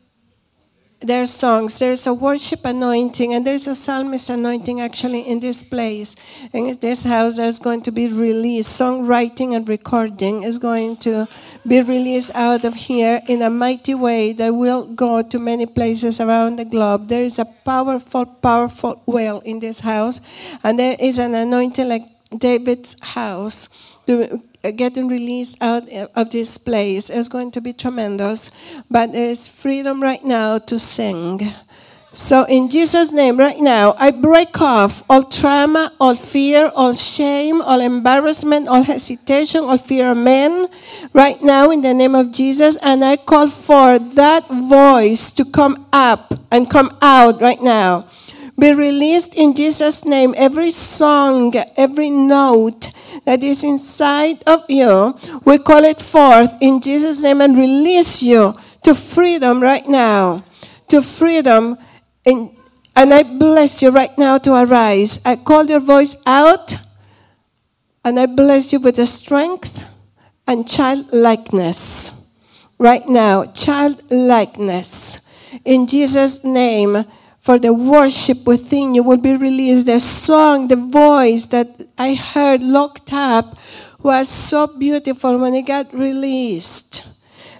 there's 1.04 1.30
songs, 1.30 1.78
there's 1.78 2.06
a 2.06 2.14
worship 2.14 2.64
anointing, 2.64 3.34
and 3.34 3.46
there's 3.46 3.66
a 3.66 3.74
psalmist 3.74 4.30
anointing 4.30 4.80
actually 4.80 5.20
in 5.20 5.40
this 5.40 5.62
place. 5.62 6.16
In 6.52 6.76
this 6.80 7.04
house, 7.04 7.36
there's 7.36 7.58
going 7.58 7.82
to 7.82 7.92
be 7.92 8.08
released. 8.08 8.80
Songwriting 8.80 9.54
and 9.54 9.68
recording 9.68 10.42
is 10.42 10.58
going 10.58 10.96
to 10.98 11.28
be 11.66 11.80
released 11.82 12.30
out 12.34 12.64
of 12.64 12.74
here 12.74 13.22
in 13.28 13.42
a 13.42 13.50
mighty 13.50 13.94
way 13.94 14.32
that 14.32 14.54
will 14.54 14.86
go 14.86 15.22
to 15.22 15.38
many 15.38 15.66
places 15.66 16.20
around 16.20 16.56
the 16.56 16.64
globe. 16.64 17.08
There 17.08 17.22
is 17.22 17.38
a 17.38 17.44
powerful, 17.44 18.26
powerful 18.26 19.02
well 19.06 19.40
in 19.40 19.60
this 19.60 19.80
house, 19.80 20.20
and 20.62 20.78
there 20.78 20.96
is 20.98 21.18
an 21.18 21.34
anointing 21.34 21.88
like 21.88 22.04
David's 22.36 22.96
house 23.00 23.93
to 24.06 24.42
uh, 24.64 24.70
getting 24.70 25.08
released 25.08 25.56
out 25.60 25.90
uh, 25.92 26.08
of 26.16 26.30
this 26.30 26.56
place 26.58 27.10
is 27.10 27.28
going 27.28 27.50
to 27.52 27.60
be 27.60 27.72
tremendous. 27.72 28.50
But 28.90 29.12
there 29.12 29.30
is 29.30 29.48
freedom 29.48 30.02
right 30.02 30.24
now 30.24 30.58
to 30.58 30.78
sing. 30.78 31.52
So, 32.14 32.44
in 32.44 32.70
Jesus' 32.70 33.10
name, 33.10 33.36
right 33.36 33.58
now, 33.58 33.96
I 33.98 34.12
break 34.12 34.60
off 34.60 35.02
all 35.10 35.24
trauma, 35.24 35.92
all 35.98 36.14
fear, 36.14 36.70
all 36.72 36.94
shame, 36.94 37.60
all 37.60 37.80
embarrassment, 37.80 38.68
all 38.68 38.84
hesitation, 38.84 39.64
all 39.64 39.78
fear 39.78 40.12
of 40.12 40.18
men, 40.18 40.68
right 41.12 41.42
now, 41.42 41.72
in 41.72 41.82
the 41.82 41.92
name 41.92 42.14
of 42.14 42.30
Jesus. 42.30 42.76
And 42.82 43.04
I 43.04 43.16
call 43.16 43.48
for 43.48 43.98
that 43.98 44.48
voice 44.48 45.32
to 45.32 45.44
come 45.44 45.86
up 45.92 46.34
and 46.52 46.70
come 46.70 46.96
out 47.02 47.42
right 47.42 47.60
now. 47.60 48.06
Be 48.58 48.72
released 48.72 49.34
in 49.34 49.54
Jesus' 49.54 50.04
name. 50.04 50.34
Every 50.36 50.70
song, 50.70 51.54
every 51.76 52.10
note, 52.10 52.90
that 53.24 53.42
is 53.42 53.64
inside 53.64 54.42
of 54.46 54.64
you, 54.68 55.16
we 55.44 55.58
call 55.58 55.84
it 55.84 56.00
forth 56.00 56.52
in 56.60 56.80
Jesus' 56.80 57.22
name 57.22 57.40
and 57.40 57.56
release 57.56 58.22
you 58.22 58.54
to 58.82 58.94
freedom 58.94 59.62
right 59.62 59.86
now. 59.88 60.44
To 60.88 61.02
freedom. 61.02 61.78
In, 62.24 62.54
and 62.94 63.12
I 63.12 63.22
bless 63.22 63.82
you 63.82 63.90
right 63.90 64.16
now 64.18 64.38
to 64.38 64.54
arise. 64.54 65.20
I 65.24 65.36
call 65.36 65.64
your 65.66 65.80
voice 65.80 66.16
out 66.26 66.76
and 68.04 68.20
I 68.20 68.26
bless 68.26 68.72
you 68.72 68.80
with 68.80 68.96
the 68.96 69.06
strength 69.06 69.86
and 70.46 70.68
childlikeness. 70.68 72.28
Right 72.78 73.08
now, 73.08 73.44
childlikeness. 73.44 75.22
In 75.64 75.86
Jesus' 75.86 76.44
name 76.44 77.04
for 77.44 77.58
the 77.58 77.74
worship 77.74 78.46
within 78.46 78.94
you 78.94 79.02
will 79.02 79.18
be 79.18 79.36
released. 79.36 79.84
The 79.84 80.00
song, 80.00 80.68
the 80.68 80.80
voice 80.80 81.44
that 81.52 81.68
I 81.98 82.14
heard 82.14 82.62
locked 82.62 83.12
up 83.12 83.58
was 84.02 84.30
so 84.30 84.66
beautiful 84.66 85.36
when 85.36 85.52
it 85.52 85.66
got 85.66 85.92
released 85.92 87.06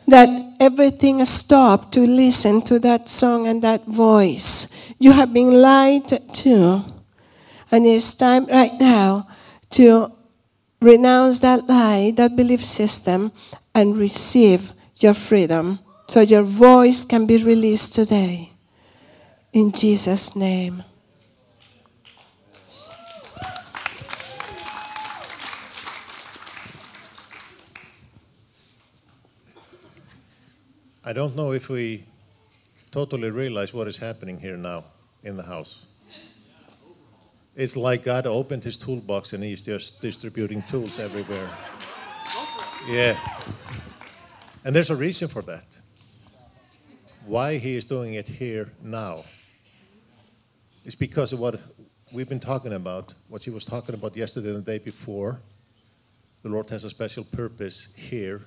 that 0.08 0.56
everything 0.58 1.22
stopped 1.26 1.92
to 1.92 2.00
listen 2.00 2.62
to 2.62 2.78
that 2.78 3.10
song 3.10 3.46
and 3.46 3.60
that 3.60 3.84
voice. 3.84 4.68
You 4.98 5.12
have 5.12 5.34
been 5.34 5.60
lied 5.60 6.08
to. 6.08 6.84
And 7.70 7.86
it's 7.86 8.14
time 8.14 8.46
right 8.46 8.72
now 8.80 9.28
to 9.76 10.12
renounce 10.80 11.40
that 11.40 11.68
lie, 11.68 12.10
that 12.16 12.36
belief 12.36 12.64
system, 12.64 13.32
and 13.74 13.98
receive 13.98 14.72
your 14.96 15.12
freedom 15.12 15.80
so 16.08 16.22
your 16.22 16.42
voice 16.42 17.04
can 17.04 17.26
be 17.26 17.36
released 17.36 17.94
today. 17.94 18.53
In 19.54 19.70
Jesus' 19.70 20.34
name. 20.34 20.82
I 31.04 31.12
don't 31.12 31.36
know 31.36 31.52
if 31.52 31.68
we 31.68 32.04
totally 32.90 33.30
realize 33.30 33.72
what 33.72 33.86
is 33.86 33.96
happening 33.96 34.40
here 34.40 34.56
now 34.56 34.86
in 35.22 35.36
the 35.36 35.44
house. 35.44 35.86
It's 37.54 37.76
like 37.76 38.02
God 38.02 38.26
opened 38.26 38.64
his 38.64 38.76
toolbox 38.76 39.34
and 39.34 39.44
he's 39.44 39.62
just 39.62 40.02
distributing 40.02 40.62
tools 40.62 40.98
everywhere. 40.98 41.48
Yeah. 42.88 43.16
And 44.64 44.74
there's 44.74 44.90
a 44.90 44.96
reason 44.96 45.28
for 45.28 45.42
that. 45.42 45.78
Why 47.24 47.58
he 47.58 47.76
is 47.76 47.84
doing 47.84 48.14
it 48.14 48.28
here 48.28 48.72
now. 48.82 49.22
It's 50.84 50.94
because 50.94 51.32
of 51.32 51.40
what 51.40 51.60
we've 52.12 52.28
been 52.28 52.40
talking 52.40 52.74
about, 52.74 53.14
what 53.28 53.42
she 53.42 53.50
was 53.50 53.64
talking 53.64 53.94
about 53.94 54.16
yesterday 54.16 54.50
and 54.50 54.58
the 54.58 54.72
day 54.72 54.78
before. 54.78 55.40
The 56.42 56.50
Lord 56.50 56.68
has 56.70 56.84
a 56.84 56.90
special 56.90 57.24
purpose 57.24 57.88
here 57.96 58.42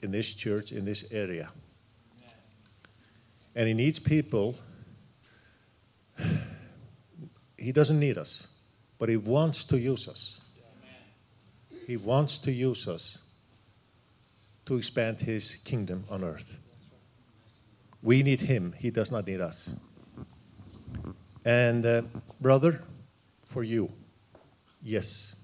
in 0.00 0.12
this 0.12 0.32
church, 0.32 0.70
in 0.70 0.84
this 0.84 1.10
area. 1.10 1.50
And 3.56 3.66
He 3.66 3.74
needs 3.74 3.98
people. 3.98 4.56
He 7.58 7.72
doesn't 7.72 8.00
need 8.00 8.16
us, 8.16 8.48
but 8.98 9.10
He 9.10 9.18
wants 9.18 9.66
to 9.66 9.78
use 9.78 10.08
us. 10.08 10.40
He 11.86 11.98
wants 11.98 12.38
to 12.38 12.50
use 12.50 12.88
us 12.88 13.18
to 14.64 14.78
expand 14.78 15.20
His 15.20 15.56
kingdom 15.56 16.04
on 16.08 16.24
earth. 16.24 16.56
We 18.02 18.22
need 18.22 18.40
Him, 18.40 18.72
He 18.78 18.90
does 18.90 19.10
not 19.10 19.26
need 19.26 19.42
us. 19.42 19.68
And, 21.44 21.86
uh, 21.86 22.02
brother, 22.40 22.82
for 23.48 23.62
you, 23.64 23.90
yes, 24.82 25.34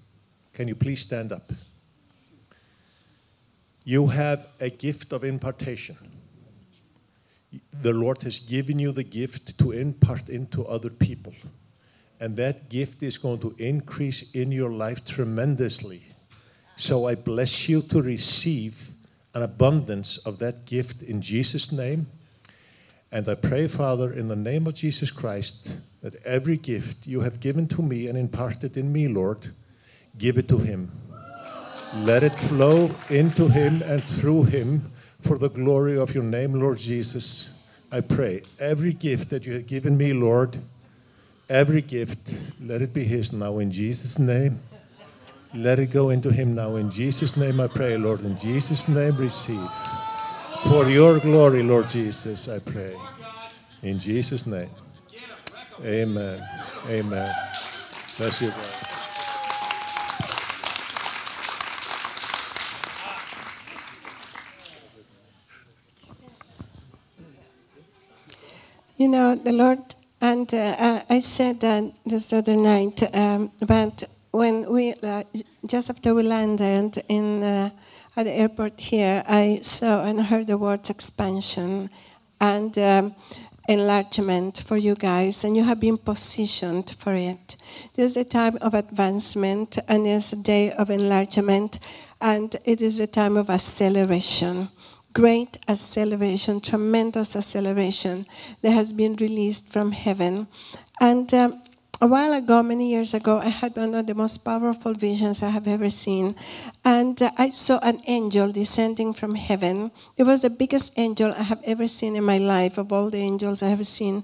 Can 0.57 0.67
you 0.67 0.73
please 0.73 1.01
stand 1.01 1.31
up? 1.31 1.51
You 3.83 4.07
have 4.07 4.47
a 4.59 4.71
gift 4.71 5.13
of 5.13 5.23
impartation. 5.23 5.95
The 7.83 7.93
Lord 7.93 8.23
has 8.23 8.39
given 8.39 8.79
you 8.79 8.91
the 8.91 9.03
gift 9.03 9.59
to 9.59 9.71
impart 9.71 10.29
into 10.29 10.65
other 10.65 10.89
people. 10.89 11.35
And 12.19 12.35
that 12.37 12.69
gift 12.69 13.03
is 13.03 13.19
going 13.19 13.37
to 13.41 13.53
increase 13.59 14.31
in 14.31 14.51
your 14.51 14.71
life 14.71 15.05
tremendously. 15.05 16.01
So 16.75 17.05
I 17.05 17.13
bless 17.13 17.69
you 17.69 17.83
to 17.83 18.01
receive 18.01 18.89
an 19.35 19.43
abundance 19.43 20.17
of 20.25 20.39
that 20.39 20.65
gift 20.65 21.03
in 21.03 21.21
Jesus' 21.21 21.71
name. 21.71 22.07
And 23.11 23.27
I 23.29 23.35
pray, 23.35 23.67
Father, 23.67 24.13
in 24.13 24.27
the 24.27 24.35
name 24.35 24.67
of 24.67 24.73
Jesus 24.73 25.11
Christ, 25.11 25.77
that 26.01 26.15
every 26.25 26.57
gift 26.57 27.07
you 27.07 27.21
have 27.21 27.39
given 27.39 27.67
to 27.69 27.81
me 27.81 28.07
and 28.07 28.17
imparted 28.17 28.75
in 28.75 28.91
me, 28.91 29.07
Lord, 29.07 29.47
give 30.17 30.37
it 30.37 30.47
to 30.49 30.57
him. 30.57 30.91
Let 31.95 32.23
it 32.23 32.33
flow 32.33 32.91
into 33.09 33.47
him 33.47 33.81
and 33.83 34.03
through 34.09 34.43
him 34.43 34.91
for 35.21 35.37
the 35.37 35.49
glory 35.49 35.97
of 35.97 36.13
your 36.13 36.23
name, 36.23 36.59
Lord 36.59 36.77
Jesus. 36.77 37.51
I 37.91 38.01
pray 38.01 38.43
every 38.59 38.91
gift 38.91 39.29
that 39.29 39.45
you 39.45 39.53
have 39.53 39.67
given 39.67 39.97
me, 39.97 40.11
Lord, 40.11 40.57
every 41.49 41.81
gift, 41.81 42.43
let 42.61 42.81
it 42.81 42.93
be 42.93 43.05
his 43.05 43.31
now 43.31 43.59
in 43.59 43.71
Jesus' 43.71 44.19
name. 44.19 44.59
Let 45.53 45.79
it 45.79 45.87
go 45.87 46.09
into 46.09 46.29
him 46.29 46.53
now 46.55 46.75
in 46.75 46.91
Jesus' 46.91 47.37
name. 47.37 47.61
I 47.61 47.67
pray, 47.67 47.97
Lord, 47.97 48.21
in 48.21 48.37
Jesus' 48.37 48.89
name, 48.89 49.15
receive. 49.15 49.69
For 50.63 50.89
your 50.89 51.19
glory, 51.19 51.63
Lord 51.63 51.87
Jesus, 51.87 52.47
I 52.47 52.59
pray. 52.59 52.95
In 53.83 53.99
Jesus' 53.99 54.45
name. 54.45 54.69
Amen. 55.83 56.43
Amen. 56.87 57.35
Bless 58.17 58.41
you, 58.41 58.49
brother. 58.49 58.63
You 68.97 69.07
know, 69.09 69.35
the 69.35 69.51
Lord, 69.51 69.79
and 70.19 70.51
uh, 70.53 71.03
I 71.07 71.19
said 71.19 71.59
that 71.59 71.93
this 72.05 72.33
other 72.33 72.55
night, 72.55 73.03
um, 73.15 73.51
but 73.65 74.03
when 74.31 74.71
we, 74.71 74.95
uh, 75.03 75.23
just 75.67 75.91
after 75.91 76.15
we 76.15 76.23
landed 76.23 77.03
in, 77.07 77.43
uh, 77.43 77.69
at 78.17 78.23
the 78.23 78.33
airport 78.33 78.81
here, 78.81 79.23
I 79.27 79.59
saw 79.61 80.03
and 80.03 80.19
heard 80.19 80.47
the 80.47 80.57
words 80.57 80.89
expansion 80.89 81.91
and 82.41 82.75
um, 82.79 83.15
enlargement 83.69 84.63
for 84.65 84.75
you 84.75 84.95
guys, 84.95 85.43
and 85.43 85.55
you 85.55 85.63
have 85.63 85.79
been 85.79 85.99
positioned 85.99 86.95
for 86.97 87.13
it. 87.13 87.55
This 87.93 88.11
is 88.11 88.17
a 88.17 88.23
time 88.23 88.57
of 88.59 88.73
advancement, 88.73 89.77
and 89.87 90.07
it's 90.07 90.33
a 90.33 90.35
day 90.35 90.71
of 90.71 90.89
enlargement, 90.89 91.77
and 92.19 92.55
it 92.65 92.81
is 92.81 92.99
a 92.99 93.07
time 93.07 93.37
of 93.37 93.49
acceleration 93.49 94.69
great 95.13 95.57
acceleration, 95.67 96.61
tremendous 96.61 97.35
acceleration 97.35 98.23
that 98.61 98.69
has 98.69 98.93
been 98.93 99.15
released 99.15 99.67
from 99.73 99.91
heaven. 99.91 100.45
And 101.01 101.33
um, 101.33 101.59
a 101.99 102.05
while 102.05 102.33
ago, 102.33 102.61
many 102.61 102.91
years 102.91 103.15
ago, 103.15 103.39
I 103.39 103.49
had 103.49 103.75
one 103.75 103.95
of 103.95 104.05
the 104.05 104.13
most 104.13 104.45
powerful 104.45 104.93
visions 104.93 105.41
I 105.41 105.49
have 105.49 105.67
ever 105.67 105.89
seen. 105.89 106.35
And 106.85 107.19
uh, 107.19 107.31
I 107.39 107.49
saw 107.49 107.79
an 107.79 108.01
angel 108.05 108.51
descending 108.51 109.13
from 109.13 109.33
heaven. 109.33 109.89
It 110.15 110.23
was 110.23 110.43
the 110.43 110.51
biggest 110.51 110.93
angel 110.97 111.33
I 111.35 111.41
have 111.41 111.59
ever 111.63 111.87
seen 111.87 112.15
in 112.15 112.23
my 112.23 112.37
life, 112.37 112.77
of 112.77 112.93
all 112.93 113.09
the 113.09 113.17
angels 113.17 113.63
I 113.63 113.69
have 113.69 113.87
seen. 113.87 114.23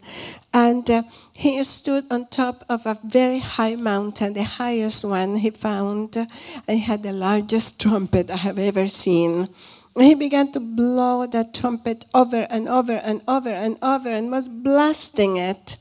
And 0.53 0.87
uh, 0.89 1.03
he 1.31 1.63
stood 1.63 2.05
on 2.11 2.27
top 2.27 2.63
of 2.69 2.85
a 2.85 2.99
very 3.03 3.39
high 3.39 3.75
mountain, 3.75 4.33
the 4.33 4.43
highest 4.43 5.03
one 5.03 5.37
he 5.37 5.49
found. 5.49 6.15
And 6.15 6.29
he 6.67 6.79
had 6.79 7.01
the 7.01 7.11
largest 7.13 7.79
trumpet 7.81 8.29
I 8.29 8.37
have 8.37 8.59
ever 8.59 8.87
seen. 8.87 9.49
And 9.95 10.05
he 10.05 10.13
began 10.13 10.51
to 10.51 10.59
blow 10.59 11.25
that 11.25 11.55
trumpet 11.55 12.05
over 12.13 12.45
and 12.51 12.69
over 12.69 12.93
and 12.93 13.21
over 13.27 13.49
and 13.49 13.77
over 13.81 14.09
and 14.09 14.29
was 14.29 14.47
blasting 14.47 15.37
it. 15.37 15.77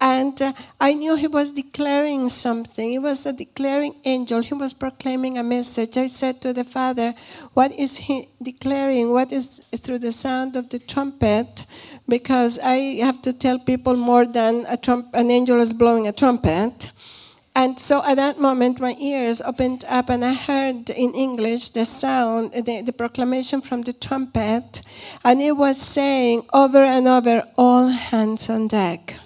And 0.00 0.40
uh, 0.40 0.52
I 0.80 0.94
knew 0.94 1.14
he 1.14 1.26
was 1.26 1.50
declaring 1.50 2.30
something. 2.30 2.88
He 2.88 2.98
was 2.98 3.26
a 3.26 3.34
declaring 3.34 3.96
angel. 4.04 4.40
He 4.40 4.54
was 4.54 4.72
proclaiming 4.72 5.36
a 5.36 5.42
message. 5.42 5.98
I 5.98 6.06
said 6.06 6.40
to 6.40 6.54
the 6.54 6.64
Father, 6.64 7.14
What 7.52 7.72
is 7.72 7.98
he 7.98 8.28
declaring? 8.42 9.10
What 9.10 9.30
is 9.30 9.60
through 9.76 9.98
the 9.98 10.12
sound 10.12 10.56
of 10.56 10.70
the 10.70 10.78
trumpet? 10.78 11.66
Because 12.08 12.58
I 12.58 12.96
have 13.04 13.20
to 13.22 13.32
tell 13.34 13.58
people 13.58 13.94
more 13.94 14.24
than 14.24 14.64
a 14.68 14.78
trump- 14.78 15.14
an 15.14 15.30
angel 15.30 15.60
is 15.60 15.74
blowing 15.74 16.08
a 16.08 16.12
trumpet. 16.12 16.90
And 17.54 17.78
so 17.78 18.02
at 18.04 18.14
that 18.14 18.38
moment, 18.40 18.80
my 18.80 18.96
ears 18.98 19.42
opened 19.42 19.84
up 19.88 20.08
and 20.08 20.24
I 20.24 20.32
heard 20.32 20.88
in 20.88 21.12
English 21.14 21.70
the 21.70 21.84
sound, 21.84 22.52
the, 22.52 22.80
the, 22.82 22.92
proclamation 22.92 23.60
from 23.60 23.82
the 23.82 23.92
trumpet. 23.92 24.82
And 25.24 25.42
it 25.42 25.56
was 25.56 25.76
saying 25.76 26.46
over 26.52 26.78
and 26.78 27.08
over, 27.08 27.44
all 27.58 27.88
hands 27.88 28.48
on 28.48 28.68
deck. 28.68 29.18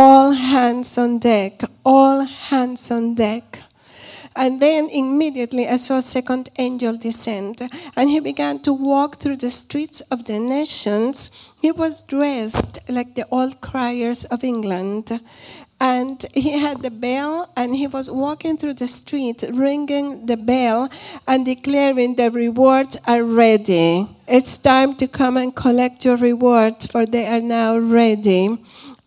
All 0.00 0.30
hands 0.30 0.96
on 0.96 1.18
deck. 1.18 1.62
All 1.84 2.22
hands 2.22 2.88
on 2.92 3.16
deck. 3.16 3.64
And 4.36 4.62
then 4.62 4.88
immediately 4.90 5.66
I 5.66 5.76
saw 5.76 5.96
a 5.96 6.02
second 6.02 6.50
angel 6.56 6.96
descend, 6.96 7.68
and 7.96 8.08
he 8.08 8.20
began 8.20 8.60
to 8.60 8.72
walk 8.72 9.16
through 9.16 9.38
the 9.38 9.50
streets 9.50 10.00
of 10.02 10.26
the 10.26 10.38
nations. 10.38 11.32
He 11.60 11.72
was 11.72 12.02
dressed 12.02 12.78
like 12.88 13.16
the 13.16 13.26
old 13.32 13.60
criers 13.60 14.22
of 14.26 14.44
England 14.44 15.18
and 15.80 16.26
he 16.34 16.50
had 16.58 16.82
the 16.82 16.90
bell 16.90 17.50
and 17.56 17.76
he 17.76 17.86
was 17.86 18.10
walking 18.10 18.56
through 18.56 18.74
the 18.74 18.88
street 18.88 19.44
ringing 19.52 20.26
the 20.26 20.36
bell 20.36 20.88
and 21.26 21.46
declaring 21.46 22.16
the 22.16 22.30
rewards 22.30 22.96
are 23.06 23.22
ready 23.22 24.08
it's 24.26 24.58
time 24.58 24.94
to 24.96 25.06
come 25.06 25.36
and 25.36 25.54
collect 25.54 26.04
your 26.04 26.16
rewards 26.16 26.86
for 26.86 27.06
they 27.06 27.26
are 27.26 27.40
now 27.40 27.78
ready 27.78 28.58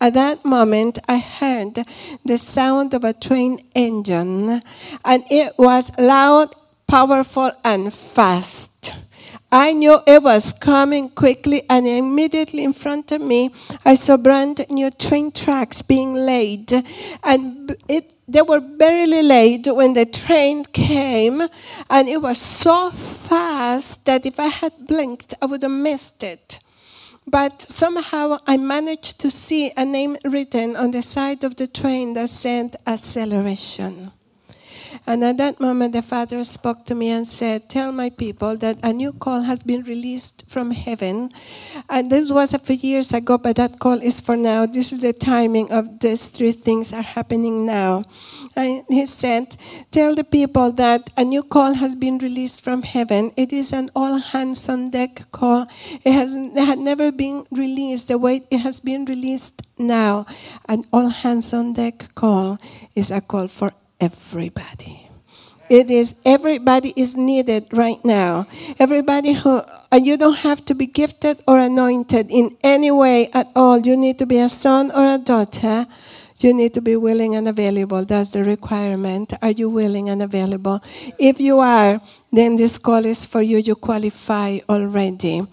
at 0.02 0.14
that 0.14 0.44
moment 0.44 1.00
i 1.08 1.18
heard 1.18 1.86
the 2.26 2.38
sound 2.38 2.94
of 2.94 3.06
a 3.06 3.14
train 3.14 3.58
engine 3.74 4.62
and 5.06 5.24
it 5.30 5.54
was 5.58 5.92
loud 5.98 6.54
powerful 6.88 7.52
and 7.64 7.94
fast 7.94 8.94
I 9.54 9.74
knew 9.74 10.00
it 10.08 10.24
was 10.24 10.54
coming 10.54 11.10
quickly, 11.10 11.64
and 11.70 11.86
immediately 11.86 12.64
in 12.64 12.72
front 12.72 13.12
of 13.12 13.20
me, 13.20 13.52
I 13.84 13.96
saw 13.96 14.16
brand 14.16 14.66
new 14.70 14.90
train 14.90 15.30
tracks 15.34 15.82
being 15.82 16.14
laid. 16.14 16.72
And 17.22 17.76
it, 17.90 18.14
they 18.30 18.42
were 18.44 18.62
barely 18.62 19.22
laid 19.22 19.68
when 19.68 19.94
the 19.94 20.06
train 20.06 20.64
came, 20.64 21.42
and 21.90 22.08
it 22.08 22.22
was 22.22 22.38
so 22.38 22.92
fast 22.92 24.06
that 24.06 24.26
if 24.26 24.40
I 24.40 24.48
had 24.48 24.88
blinked, 24.88 25.34
I 25.42 25.48
would 25.48 25.64
have 25.64 25.72
missed 25.72 26.24
it. 26.24 26.62
But 27.28 27.62
somehow 27.62 28.40
I 28.48 28.58
managed 28.58 29.20
to 29.22 29.32
see 29.32 29.72
a 29.78 29.86
name 29.86 30.18
written 30.26 30.76
on 30.76 30.92
the 30.92 31.02
side 31.02 31.44
of 31.44 31.56
the 31.56 31.68
train 31.68 32.14
that 32.14 32.30
said 32.30 32.76
acceleration. 32.86 34.12
And 35.08 35.24
at 35.24 35.38
that 35.38 35.60
moment, 35.60 35.94
the 35.94 36.02
Father 36.02 36.44
spoke 36.44 36.86
to 36.86 36.96
me 36.96 37.10
and 37.10 37.28
said, 37.28 37.70
Tell 37.70 37.92
my 37.92 38.10
people 38.10 38.58
that 38.58 38.78
a 38.84 38.94
new 38.94 39.14
call 39.14 39.42
has 39.42 39.64
been 39.64 39.84
released 39.84 40.44
from 40.48 40.72
heaven. 40.72 41.32
And 41.90 42.12
this 42.12 42.32
was 42.32 42.54
a 42.54 42.60
few 42.60 42.76
years 42.76 43.14
ago, 43.14 43.38
but 43.38 43.56
that 43.56 43.80
call 43.80 44.02
is 44.02 44.20
for 44.20 44.38
now. 44.38 44.66
This 44.66 44.92
is 44.92 45.00
the 45.00 45.14
timing 45.14 45.72
of 45.72 46.00
these 46.00 46.28
three 46.28 46.52
things 46.52 46.94
are 46.94 47.02
happening 47.02 47.66
now. 47.66 48.04
And 48.56 48.84
he 48.90 49.06
said, 49.06 49.56
Tell 49.92 50.16
the 50.16 50.24
people 50.24 50.72
that 50.74 51.10
a 51.18 51.24
new 51.24 51.44
call 51.44 51.74
has 51.74 51.96
been 51.96 52.18
released 52.18 52.64
from 52.64 52.84
heaven. 52.84 53.32
It 53.36 53.52
is 53.54 53.72
an 53.74 53.90
all 53.96 54.18
hands 54.18 54.68
on 54.70 54.90
deck 54.90 55.32
call. 55.32 55.68
It, 56.04 56.12
has, 56.12 56.34
it 56.36 56.66
had 56.66 56.80
never 56.80 57.12
been 57.12 57.46
released 57.52 58.08
the 58.08 58.18
way 58.18 58.42
it 58.50 58.60
has 58.60 58.80
been 58.80 59.06
released 59.06 59.62
now. 59.78 60.26
An 60.68 60.86
all 60.92 61.10
hands 61.10 61.54
on 61.54 61.74
deck 61.74 62.14
call 62.16 62.60
is 62.96 63.12
a 63.12 63.22
call 63.22 63.48
for 63.48 63.74
everybody. 64.02 65.10
It 65.70 65.92
is 65.92 66.16
everybody 66.26 66.94
is 66.98 67.18
needed 67.18 67.68
right 67.74 68.04
now. 68.06 68.48
Everybody 68.80 69.34
who 69.34 69.64
and 69.92 70.06
you 70.06 70.18
don't 70.18 70.40
have 70.40 70.66
to 70.66 70.76
be 70.76 70.88
gifted 70.88 71.44
or 71.48 71.60
anointed 71.60 72.28
in 72.32 72.58
any 72.64 72.92
way 72.92 73.32
at 73.34 73.50
all. 73.56 73.80
You 73.80 73.98
need 73.98 74.20
to 74.20 74.28
be 74.28 74.40
a 74.40 74.50
son 74.50 74.92
or 74.92 75.06
a 75.16 75.20
daughter. 75.20 75.88
You 76.40 76.54
need 76.54 76.74
to 76.76 76.82
be 76.82 76.98
willing 76.98 77.36
and 77.36 77.48
available. 77.48 78.06
That's 78.06 78.32
the 78.32 78.44
requirement. 78.44 79.34
Are 79.42 79.52
you 79.52 79.70
willing 79.70 80.10
and 80.10 80.24
available? 80.24 80.84
If 81.20 81.40
you 81.42 81.60
are, 81.60 82.02
then 82.34 82.58
this 82.58 82.78
call 82.78 83.06
is 83.06 83.26
for 83.26 83.42
you. 83.42 83.58
You 83.60 83.76
qualify 83.76 84.60
already. 84.70 85.48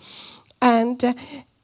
And 0.63 1.05
uh, 1.05 1.15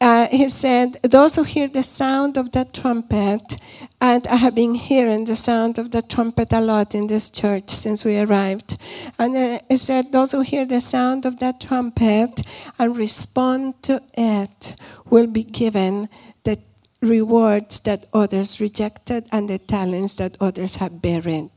uh, 0.01 0.29
he 0.29 0.49
said, 0.49 0.99
Those 1.03 1.37
who 1.37 1.45
hear 1.45 1.69
the 1.69 1.83
sound 1.83 2.37
of 2.37 2.53
that 2.53 2.75
trumpet, 2.75 3.57
and 4.01 4.27
I 4.27 4.37
have 4.37 4.55
been 4.55 4.75
hearing 4.75 5.25
the 5.25 5.37
sound 5.37 5.79
of 5.79 5.91
the 5.91 6.03
trumpet 6.03 6.53
a 6.53 6.61
lot 6.61 6.95
in 6.95 7.07
this 7.07 7.31
church 7.31 7.71
since 7.71 8.05
we 8.05 8.19
arrived. 8.19 8.77
And 9.19 9.37
uh, 9.37 9.59
he 9.69 9.77
said, 9.77 10.13
Those 10.13 10.33
who 10.33 10.41
hear 10.43 10.67
the 10.67 10.81
sound 10.81 11.25
of 11.25 11.39
that 11.39 11.61
trumpet 11.61 12.43
and 12.79 12.97
respond 12.97 13.83
to 13.85 14.03
it 14.15 14.75
will 15.09 15.27
be 15.27 15.45
given 15.45 16.09
the 16.43 16.59
rewards 17.01 17.81
that 17.81 18.07
others 18.13 18.61
rejected 18.61 19.27
and 19.33 19.49
the 19.49 19.59
talents 19.59 20.17
that 20.17 20.37
others 20.41 20.77
have 20.77 21.01
buried. 21.01 21.51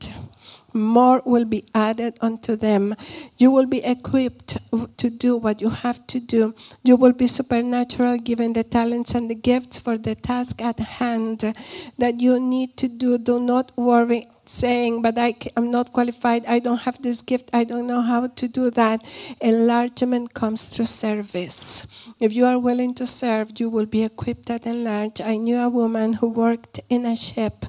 More 0.77 1.21
will 1.25 1.45
be 1.45 1.65
added 1.73 2.17
unto 2.21 2.55
them. 2.55 2.95
You 3.37 3.51
will 3.51 3.65
be 3.65 3.83
equipped 3.83 4.57
to 4.97 5.09
do 5.09 5.35
what 5.35 5.61
you 5.61 5.69
have 5.69 6.05
to 6.07 6.19
do. 6.19 6.53
You 6.83 6.95
will 6.95 7.13
be 7.13 7.27
supernatural, 7.27 8.17
given 8.17 8.53
the 8.53 8.63
talents 8.63 9.13
and 9.13 9.29
the 9.29 9.35
gifts 9.35 9.79
for 9.79 9.97
the 9.97 10.15
task 10.15 10.61
at 10.61 10.79
hand 10.79 11.53
that 11.97 12.21
you 12.21 12.39
need 12.39 12.77
to 12.77 12.87
do. 12.87 13.17
Do 13.17 13.39
not 13.39 13.71
worry 13.75 14.27
saying, 14.49 15.01
but 15.01 15.17
I 15.17 15.35
am 15.55 15.71
not 15.71 15.91
qualified, 15.93 16.45
I 16.45 16.59
don't 16.59 16.79
have 16.79 17.01
this 17.01 17.21
gift, 17.21 17.49
I 17.53 17.63
don't 17.63 17.87
know 17.87 18.01
how 18.01 18.27
to 18.27 18.47
do 18.47 18.69
that. 18.71 19.03
Enlargement 19.41 20.33
comes 20.33 20.65
through 20.65 20.85
service. 20.85 21.85
If 22.19 22.33
you 22.33 22.45
are 22.45 22.59
willing 22.59 22.93
to 22.95 23.05
serve, 23.05 23.59
you 23.59 23.69
will 23.69 23.85
be 23.85 24.03
equipped 24.03 24.49
at 24.49 24.65
enlarge. 24.65 25.21
I 25.21 25.37
knew 25.37 25.57
a 25.59 25.69
woman 25.69 26.13
who 26.13 26.27
worked 26.29 26.79
in 26.89 27.05
a 27.05 27.15
ship. 27.15 27.65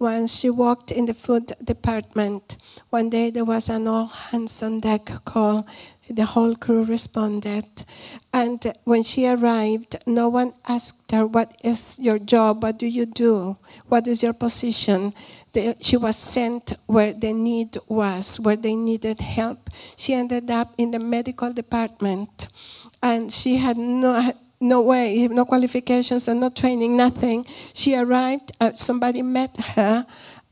Once 0.00 0.38
she 0.38 0.48
walked 0.48 0.90
in 0.90 1.04
the 1.04 1.12
food 1.12 1.52
department. 1.62 2.56
One 2.88 3.10
day 3.10 3.28
there 3.28 3.44
was 3.44 3.68
an 3.68 3.86
all 3.86 4.06
hands 4.06 4.62
on 4.62 4.80
deck 4.80 5.12
call. 5.26 5.66
The 6.08 6.24
whole 6.24 6.56
crew 6.56 6.84
responded. 6.84 7.84
And 8.32 8.72
when 8.84 9.02
she 9.02 9.28
arrived, 9.28 9.98
no 10.06 10.30
one 10.30 10.54
asked 10.66 11.12
her, 11.12 11.26
What 11.26 11.54
is 11.62 11.98
your 12.00 12.18
job? 12.18 12.62
What 12.62 12.78
do 12.78 12.86
you 12.86 13.04
do? 13.04 13.58
What 13.88 14.06
is 14.08 14.22
your 14.22 14.32
position? 14.32 15.12
The, 15.52 15.76
she 15.80 15.98
was 15.98 16.16
sent 16.16 16.72
where 16.86 17.12
the 17.12 17.34
need 17.34 17.76
was, 17.86 18.40
where 18.40 18.56
they 18.56 18.76
needed 18.76 19.20
help. 19.20 19.68
She 19.96 20.14
ended 20.14 20.50
up 20.50 20.72
in 20.78 20.92
the 20.92 20.98
medical 20.98 21.52
department, 21.52 22.48
and 23.02 23.30
she 23.30 23.56
had 23.56 23.76
no 23.76 24.32
no 24.60 24.82
way, 24.82 25.26
no 25.28 25.44
qualifications 25.44 26.28
and 26.28 26.40
no 26.40 26.50
training, 26.50 26.96
nothing. 26.96 27.46
She 27.72 27.96
arrived, 27.96 28.52
uh, 28.60 28.72
somebody 28.74 29.22
met 29.22 29.56
her, 29.56 30.06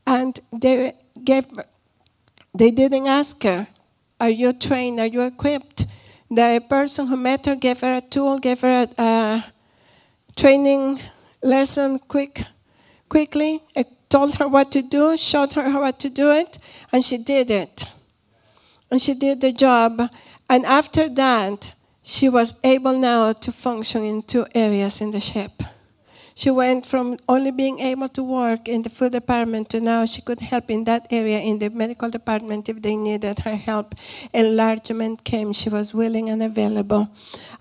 and 0.05 0.39
they 0.51 0.93
gave. 1.23 1.45
They 2.53 2.71
didn't 2.71 3.07
ask 3.07 3.41
her, 3.43 3.67
"Are 4.19 4.29
you 4.29 4.51
trained? 4.53 4.99
Are 4.99 5.05
you 5.05 5.21
equipped?" 5.21 5.85
The 6.31 6.63
person 6.67 7.07
who 7.07 7.17
met 7.17 7.45
her 7.45 7.55
gave 7.55 7.79
her 7.81 7.95
a 7.95 8.01
tool, 8.01 8.39
gave 8.39 8.61
her 8.61 8.87
a, 8.97 9.01
a 9.01 9.45
training 10.35 10.99
lesson, 11.41 11.99
quick, 11.99 12.43
quickly, 13.09 13.61
told 14.09 14.35
her 14.35 14.47
what 14.47 14.71
to 14.71 14.81
do, 14.81 15.15
showed 15.17 15.53
her 15.53 15.69
how 15.69 15.89
to 15.91 16.09
do 16.09 16.31
it, 16.31 16.59
and 16.91 17.05
she 17.05 17.17
did 17.17 17.49
it. 17.51 17.85
And 18.91 19.01
she 19.01 19.13
did 19.13 19.41
the 19.41 19.51
job. 19.51 20.09
And 20.49 20.65
after 20.65 21.09
that, 21.09 21.73
she 22.09 22.27
was 22.27 22.55
able 22.63 22.97
now 22.97 23.31
to 23.31 23.51
function 23.51 24.03
in 24.03 24.23
two 24.23 24.43
areas 24.55 24.99
in 24.99 25.11
the 25.11 25.19
ship. 25.19 25.61
She 26.33 26.49
went 26.49 26.83
from 26.83 27.17
only 27.27 27.51
being 27.51 27.79
able 27.79 28.09
to 28.09 28.23
work 28.23 28.67
in 28.67 28.81
the 28.81 28.89
food 28.89 29.11
department 29.11 29.69
to 29.69 29.79
now 29.79 30.05
she 30.05 30.23
could 30.23 30.39
help 30.39 30.71
in 30.71 30.85
that 30.85 31.05
area 31.11 31.39
in 31.39 31.59
the 31.59 31.69
medical 31.69 32.09
department 32.09 32.67
if 32.67 32.81
they 32.81 32.95
needed 32.95 33.39
her 33.39 33.55
help. 33.55 33.93
Enlargement 34.33 35.23
came. 35.23 35.53
She 35.53 35.69
was 35.69 35.93
willing 35.93 36.31
and 36.31 36.41
available. 36.41 37.09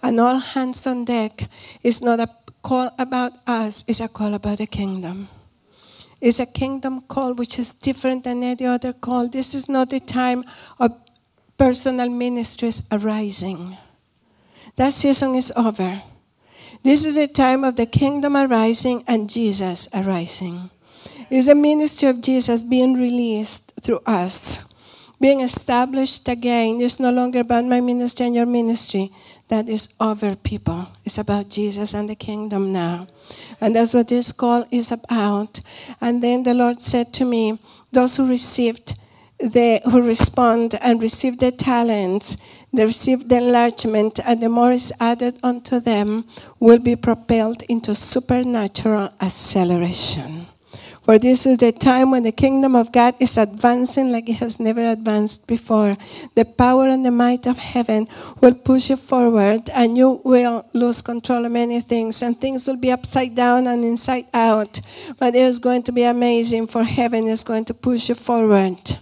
And 0.03 0.19
all 0.19 0.39
hands 0.39 0.87
on 0.87 1.05
deck 1.05 1.47
is 1.83 2.01
not 2.01 2.19
a 2.19 2.31
call 2.63 2.91
about 2.99 3.33
us, 3.47 3.85
it's 3.87 4.01
a 4.01 4.09
call 4.09 4.33
about 4.33 4.59
the 4.59 4.67
kingdom 4.67 5.29
It's 6.23 6.41
a 6.41 6.47
kingdom 6.47 7.03
call 7.03 7.35
which 7.35 7.59
is 7.59 7.75
different 7.75 8.25
than 8.25 8.43
any 8.43 8.65
other 8.65 8.95
call. 8.95 9.29
This 9.29 9.55
is 9.55 9.69
not 9.69 9.91
the 9.91 10.01
time 10.01 10.45
of 10.81 10.97
personal 11.59 12.09
ministries 12.09 12.81
arising. 12.91 13.77
That 14.79 14.95
season 14.95 15.35
is 15.35 15.53
over. 15.57 16.03
This 16.85 17.05
is 17.05 17.17
the 17.17 17.27
time 17.27 17.65
of 17.65 17.75
the 17.75 17.85
kingdom 17.85 18.37
arising 18.37 19.03
and 19.09 19.29
Jesus 19.29 19.89
arising. 19.93 20.71
It's 21.29 21.49
a 21.49 21.55
ministry 21.57 22.09
of 22.09 22.21
Jesus 22.21 22.63
being 22.63 22.95
released 22.95 23.73
through 23.83 23.99
us, 24.07 24.65
being 25.21 25.41
established 25.41 26.29
again. 26.29 26.81
It's 26.81 27.01
no 27.01 27.11
longer 27.11 27.41
about 27.41 27.65
my 27.65 27.81
ministry 27.81 28.27
and 28.27 28.37
your 28.37 28.47
ministry 28.47 29.11
that 29.49 29.69
is 29.69 29.93
over 29.99 30.37
people. 30.37 30.87
It's 31.05 31.19
about 31.19 31.49
Jesus 31.49 31.93
and 31.93 32.09
the 32.09 32.15
kingdom 32.15 32.73
now. 32.73 33.09
And 33.61 33.75
that's 33.75 33.95
what 33.95 34.07
this 34.07 34.31
call 34.31 34.65
is 34.71 34.93
about. 34.93 35.61
And 36.01 36.23
then 36.23 36.45
the 36.45 36.55
Lord 36.55 36.81
said 36.81 37.13
to 37.15 37.25
me, 37.25 37.59
those 37.91 38.17
who 38.17 38.29
received 38.29 38.95
the 39.39 39.81
who 39.85 40.03
respond 40.03 40.75
and 40.81 41.01
receive 41.01 41.39
the 41.39 41.53
talents, 41.53 42.37
they 42.73 42.85
receive 42.85 43.29
the 43.29 43.39
enlargement, 43.39 44.21
and 44.25 44.43
the 44.43 44.49
more 44.49 44.73
is 44.73 44.93
added 45.01 45.39
unto 45.43 45.81
them, 45.81 46.25
will 46.61 46.79
be 46.79 46.97
propelled 46.97 47.63
into 47.65 47.95
supernatural 47.95 49.11
acceleration. 49.21 50.47
For 51.03 51.19
this 51.19 51.47
is 51.47 51.57
the 51.57 51.73
time 51.73 52.11
when 52.11 52.25
the 52.25 52.33
kingdom 52.33 52.77
of 52.77 52.93
God 52.93 53.15
is 53.19 53.39
advancing 53.39 54.13
like 54.13 54.29
it 54.29 54.35
has 54.45 54.61
never 54.61 54.85
advanced 54.85 55.47
before. 55.47 55.97
The 56.35 56.45
power 56.45 56.87
and 56.87 57.03
the 57.03 57.11
might 57.11 57.47
of 57.47 57.57
heaven 57.57 58.09
will 58.43 58.53
push 58.53 58.91
you 58.91 58.97
forward, 58.97 59.71
and 59.71 59.97
you 59.97 60.21
will 60.23 60.67
lose 60.75 61.01
control 61.01 61.47
of 61.47 61.53
many 61.53 61.81
things, 61.81 62.21
and 62.21 62.39
things 62.39 62.67
will 62.67 62.77
be 62.77 62.93
upside 62.93 63.35
down 63.35 63.67
and 63.67 63.83
inside 63.83 64.27
out. 64.35 64.83
But 65.19 65.35
it 65.35 65.41
is 65.41 65.59
going 65.59 65.85
to 65.85 65.93
be 65.93 66.03
amazing, 66.03 66.67
for 66.67 66.85
heaven 66.85 67.27
is 67.27 67.43
going 67.43 67.65
to 67.65 67.73
push 67.73 68.11
you 68.11 68.15
forward 68.15 68.99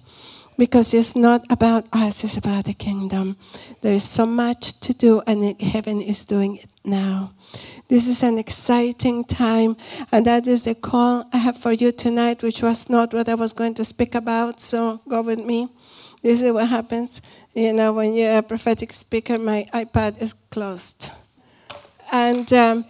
because 0.58 0.94
it's 0.94 1.14
not 1.14 1.44
about 1.50 1.86
us, 1.92 2.24
it's 2.24 2.36
about 2.36 2.64
the 2.64 2.74
kingdom. 2.74 3.36
There 3.82 3.94
is 3.94 4.04
so 4.04 4.26
much 4.26 4.80
to 4.80 4.92
do, 4.92 5.22
and 5.26 5.60
heaven 5.60 6.00
is 6.00 6.24
doing 6.24 6.56
it 6.56 6.68
now. 6.84 7.32
This 7.88 8.08
is 8.08 8.22
an 8.22 8.38
exciting 8.38 9.24
time, 9.24 9.76
and 10.12 10.26
that 10.26 10.46
is 10.46 10.64
the 10.64 10.74
call 10.74 11.28
I 11.32 11.38
have 11.38 11.56
for 11.56 11.72
you 11.72 11.92
tonight, 11.92 12.42
which 12.42 12.62
was 12.62 12.88
not 12.88 13.12
what 13.12 13.28
I 13.28 13.34
was 13.34 13.52
going 13.52 13.74
to 13.74 13.84
speak 13.84 14.14
about, 14.14 14.60
so 14.60 15.00
go 15.08 15.22
with 15.22 15.40
me. 15.40 15.68
This 16.22 16.42
is 16.42 16.52
what 16.52 16.68
happens. 16.68 17.22
You 17.54 17.72
know, 17.72 17.92
when 17.92 18.14
you're 18.14 18.38
a 18.38 18.42
prophetic 18.42 18.92
speaker, 18.92 19.38
my 19.38 19.68
iPad 19.72 20.20
is 20.20 20.32
closed. 20.32 21.10
And. 22.10 22.52
Um, 22.52 22.84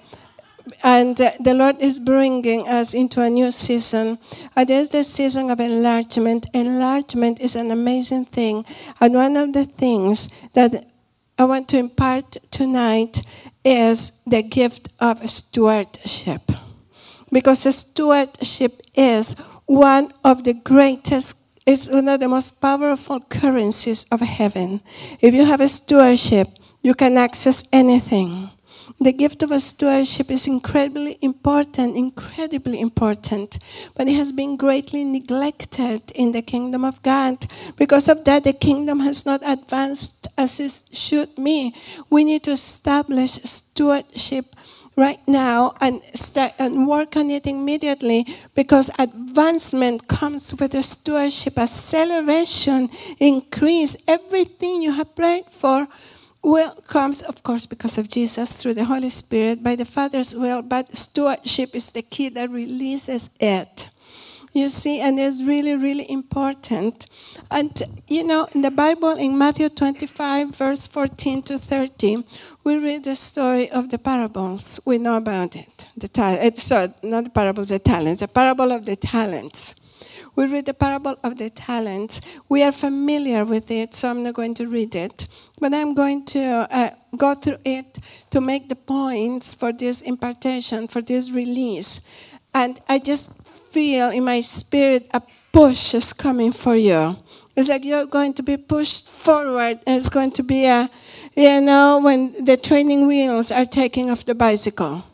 and 0.83 1.21
uh, 1.21 1.33
the 1.41 1.55
Lord 1.55 1.81
is 1.81 1.99
bringing 1.99 2.67
us 2.69 2.95
into 2.95 3.23
a 3.23 3.31
new 3.31 3.51
season. 3.51 4.19
And 4.55 4.69
there's 4.69 4.89
the 4.89 5.05
season 5.05 5.51
of 5.51 5.61
enlargement. 5.61 6.47
Enlargement 6.53 7.41
is 7.41 7.57
an 7.57 7.71
amazing 7.71 8.27
thing. 8.27 8.65
And 9.01 9.15
one 9.15 9.37
of 9.37 9.53
the 9.53 9.65
things 9.65 10.29
that 10.55 10.87
I 11.39 11.45
want 11.45 11.69
to 11.69 11.79
impart 11.79 12.39
tonight 12.51 13.23
is 13.65 14.13
the 14.27 14.43
gift 14.43 14.89
of 15.01 15.29
stewardship. 15.29 16.41
Because 17.31 17.75
stewardship 17.77 18.81
is 18.95 19.35
one 19.67 20.11
of 20.25 20.45
the 20.45 20.55
greatest, 20.55 21.37
it's 21.67 21.89
one 21.91 22.09
of 22.09 22.21
the 22.21 22.29
most 22.29 22.61
powerful 22.61 23.21
currencies 23.21 24.07
of 24.11 24.21
heaven. 24.21 24.81
If 25.21 25.35
you 25.35 25.45
have 25.45 25.61
a 25.61 25.69
stewardship, 25.69 26.49
you 26.83 26.95
can 26.95 27.19
access 27.19 27.65
anything. 27.73 28.51
The 28.99 29.13
gift 29.13 29.43
of 29.43 29.61
stewardship 29.61 30.31
is 30.31 30.47
incredibly 30.47 31.19
important, 31.21 31.97
incredibly 31.97 32.81
important, 32.81 33.59
but 33.95 34.09
it 34.09 34.15
has 34.15 34.33
been 34.33 34.57
greatly 34.57 35.05
neglected 35.05 36.11
in 36.15 36.33
the 36.33 36.41
kingdom 36.41 36.83
of 36.83 37.03
God. 37.03 37.47
Because 37.77 38.09
of 38.09 38.25
that, 38.25 38.45
the 38.45 38.55
kingdom 38.55 39.01
has 39.01 39.27
not 39.27 39.43
advanced 39.45 40.29
as 40.39 40.59
it 40.59 40.85
should 40.93 41.35
be. 41.37 41.75
We 42.09 42.25
need 42.25 42.45
to 42.45 42.53
establish 42.53 43.33
stewardship 43.33 44.47
right 44.97 45.21
now 45.29 45.75
and 45.81 46.01
start 46.15 46.55
and 46.59 46.89
work 46.89 47.17
on 47.17 47.31
it 47.31 47.47
immediately 47.47 48.27
because 48.55 48.91
advancement 48.99 50.09
comes 50.09 50.55
with 50.59 50.73
the 50.73 50.83
stewardship 50.83 51.59
acceleration 51.59 52.89
increase 53.21 53.95
everything 54.09 54.81
you 54.81 54.93
have 54.93 55.15
prayed 55.15 55.45
for 55.51 55.87
will 56.47 56.71
comes, 56.87 57.23
of 57.23 57.43
course, 57.43 57.67
because 57.67 57.99
of 57.99 58.09
Jesus 58.09 58.55
through 58.55 58.75
the 58.75 58.85
Holy 58.85 59.11
Spirit, 59.11 59.63
by 59.65 59.75
the 59.75 59.85
Father's 59.85 60.35
will, 60.35 60.63
but 60.63 60.97
stewardship 60.97 61.75
is 61.75 61.91
the 61.91 62.03
key 62.03 62.29
that 62.29 62.49
releases 62.51 63.29
it. 63.41 63.91
You 64.53 64.71
see, 64.71 65.01
and 65.01 65.19
it's 65.19 65.43
really, 65.43 65.77
really 65.77 66.11
important. 66.11 67.09
And, 67.51 67.71
you 68.09 68.25
know, 68.25 68.49
in 68.55 68.63
the 68.63 68.71
Bible, 68.71 69.11
in 69.11 69.37
Matthew 69.37 69.69
25, 69.69 70.55
verse 70.55 70.87
14 70.87 71.43
to 71.43 71.59
30, 71.59 72.25
we 72.65 72.77
read 72.77 73.05
the 73.05 73.17
story 73.17 73.69
of 73.71 73.91
the 73.91 73.99
parables. 73.99 74.81
We 74.87 74.99
know 74.99 75.17
about 75.17 75.57
it. 75.57 75.89
The 75.97 76.09
ta- 76.09 76.39
eh, 76.39 76.53
so, 76.55 76.95
not 77.03 77.25
the 77.25 77.31
parables, 77.31 77.69
the 77.69 77.81
talents, 77.81 78.21
the 78.21 78.29
parable 78.29 78.73
of 78.73 78.87
the 78.87 78.97
talents 78.97 79.75
we 80.37 80.47
read 80.47 80.67
the 80.67 80.75
parable 80.75 81.17
of 81.25 81.39
the 81.39 81.51
talents. 81.51 82.21
We 82.49 82.63
are 82.63 82.71
familiar 82.71 83.45
with 83.45 83.71
it, 83.71 83.95
so 83.95 84.11
I'm 84.11 84.23
not 84.23 84.35
going 84.35 84.55
to 84.55 84.67
read 84.69 84.95
it. 84.95 85.27
But 85.59 85.75
I'm 85.75 85.95
going 85.95 86.27
to 86.27 86.69
uh, 86.71 86.91
go 87.17 87.35
through 87.35 87.59
it 87.65 87.99
to 88.31 88.41
make 88.41 88.69
the 88.69 88.77
points 88.77 89.55
for 89.55 89.73
this 89.73 90.03
impartation, 90.03 90.89
for 90.89 91.01
this 91.01 91.31
release. 91.31 92.03
And 92.55 92.79
I 92.89 92.99
just 92.99 93.33
feel 93.71 94.11
in 94.11 94.25
my 94.25 94.41
spirit 94.41 95.11
a 95.13 95.23
push 95.53 95.95
is 95.95 96.13
coming 96.13 96.53
for 96.53 96.77
you. 96.77 97.17
It's 97.57 97.71
like 97.71 97.85
you're 97.85 98.05
going 98.05 98.35
to 98.35 98.43
be 98.43 98.59
pushed 98.59 99.09
forward, 99.09 99.81
and 99.87 99.97
it's 99.97 100.11
going 100.11 100.33
to 100.33 100.43
be 100.43 100.67
a, 100.67 100.91
you 101.35 101.63
know, 101.63 101.99
when 101.99 102.45
the 102.45 102.59
training 102.59 103.07
wheels 103.07 103.51
are 103.51 103.65
taking 103.65 104.11
off 104.11 104.27
the 104.27 104.35
bicycle. 104.35 105.05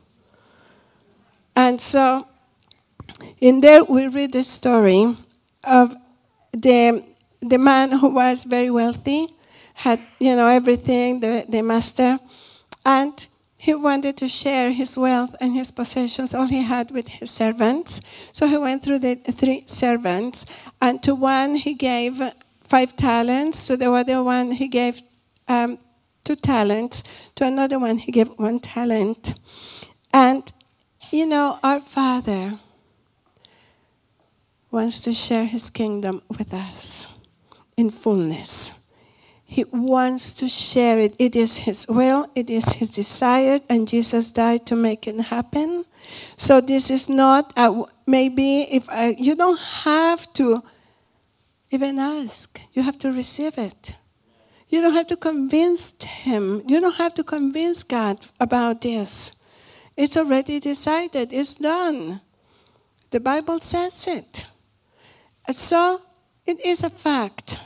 And 1.54 1.80
so 1.80 2.26
in 3.40 3.60
there, 3.60 3.84
we 3.84 4.08
read 4.08 4.32
the 4.32 4.44
story 4.44 5.16
of 5.64 5.94
the 6.52 7.04
the 7.40 7.58
man 7.58 7.90
who 7.90 8.08
was 8.08 8.44
very 8.44 8.70
wealthy, 8.70 9.34
had 9.74 10.00
you 10.20 10.36
know 10.36 10.46
everything, 10.46 11.20
the, 11.20 11.44
the 11.48 11.62
master, 11.62 12.18
and 12.84 13.26
he 13.58 13.74
wanted 13.74 14.16
to 14.16 14.28
share 14.28 14.72
his 14.72 14.96
wealth 14.96 15.36
and 15.40 15.54
his 15.54 15.70
possessions, 15.70 16.34
all 16.34 16.46
he 16.46 16.62
had 16.62 16.90
with 16.90 17.06
his 17.06 17.30
servants. 17.30 18.00
So 18.32 18.48
he 18.48 18.56
went 18.56 18.82
through 18.82 19.00
the 19.00 19.14
three 19.14 19.64
servants, 19.66 20.46
and 20.80 21.02
to 21.02 21.14
one 21.14 21.54
he 21.54 21.74
gave 21.74 22.20
five 22.64 22.96
talents, 22.96 23.66
to 23.66 23.76
the 23.76 23.92
other 23.92 24.22
one 24.22 24.52
he 24.52 24.68
gave 24.68 25.02
um, 25.48 25.78
two 26.24 26.36
talents, 26.36 27.04
to 27.36 27.44
another 27.44 27.78
one 27.78 27.98
he 27.98 28.10
gave 28.12 28.28
one 28.36 28.60
talent. 28.60 29.34
And 30.12 30.52
you 31.10 31.26
know, 31.26 31.58
our 31.62 31.80
Father 31.80 32.58
wants 34.72 35.00
to 35.02 35.12
share 35.12 35.44
his 35.44 35.70
kingdom 35.70 36.22
with 36.28 36.52
us 36.52 37.08
in 37.76 37.90
fullness. 37.90 38.72
He 39.52 39.64
wants 39.64 40.32
to 40.40 40.48
share 40.48 40.98
it. 40.98 41.14
It 41.18 41.36
is 41.36 41.58
His 41.58 41.86
will, 41.86 42.26
it 42.34 42.48
is 42.48 42.64
His 42.72 42.88
desire, 42.88 43.60
and 43.68 43.86
Jesus 43.86 44.32
died 44.32 44.64
to 44.64 44.74
make 44.74 45.06
it 45.06 45.20
happen. 45.20 45.84
So 46.38 46.62
this 46.62 46.90
is 46.90 47.10
not 47.10 47.52
uh, 47.54 47.84
a, 47.84 48.10
maybe 48.10 48.62
if 48.62 48.88
I, 48.88 49.14
you 49.18 49.36
don't 49.36 49.60
have 49.60 50.32
to 50.40 50.62
even 51.70 51.98
ask, 51.98 52.58
you 52.72 52.80
have 52.80 52.96
to 53.00 53.12
receive 53.12 53.58
it. 53.58 53.94
You 54.70 54.80
don't 54.80 54.94
have 54.94 55.08
to 55.08 55.16
convince 55.16 56.02
Him, 56.02 56.62
you 56.66 56.80
don't 56.80 56.96
have 56.96 57.12
to 57.16 57.22
convince 57.22 57.82
God 57.82 58.20
about 58.40 58.80
this. 58.80 59.36
It's 59.98 60.16
already 60.16 60.60
decided, 60.60 61.30
it's 61.30 61.56
done. 61.56 62.22
The 63.10 63.20
Bible 63.20 63.60
says 63.60 64.06
it. 64.06 64.46
So 65.50 66.02
it 66.46 66.64
is 66.64 66.82
a 66.82 66.90
fact. 66.90 67.58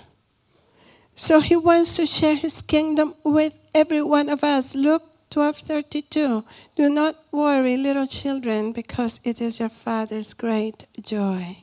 So 1.14 1.41
he 1.41 1.57
wants 1.57 1.97
to 1.97 2.07
share 2.07 2.35
his 2.35 2.61
kingdom 2.61 3.14
with 3.24 3.55
every 3.74 4.03
one 4.03 4.29
of 4.29 4.45
us. 4.45 4.74
Luke 4.74 5.03
12:32. 5.31 6.45
Do 6.74 6.89
not 6.89 7.16
worry, 7.33 7.77
little 7.77 8.07
children, 8.07 8.72
because 8.72 9.20
it 9.24 9.41
is 9.41 9.61
your 9.61 9.68
Father's 9.68 10.35
great 10.35 10.87
joy 11.01 11.59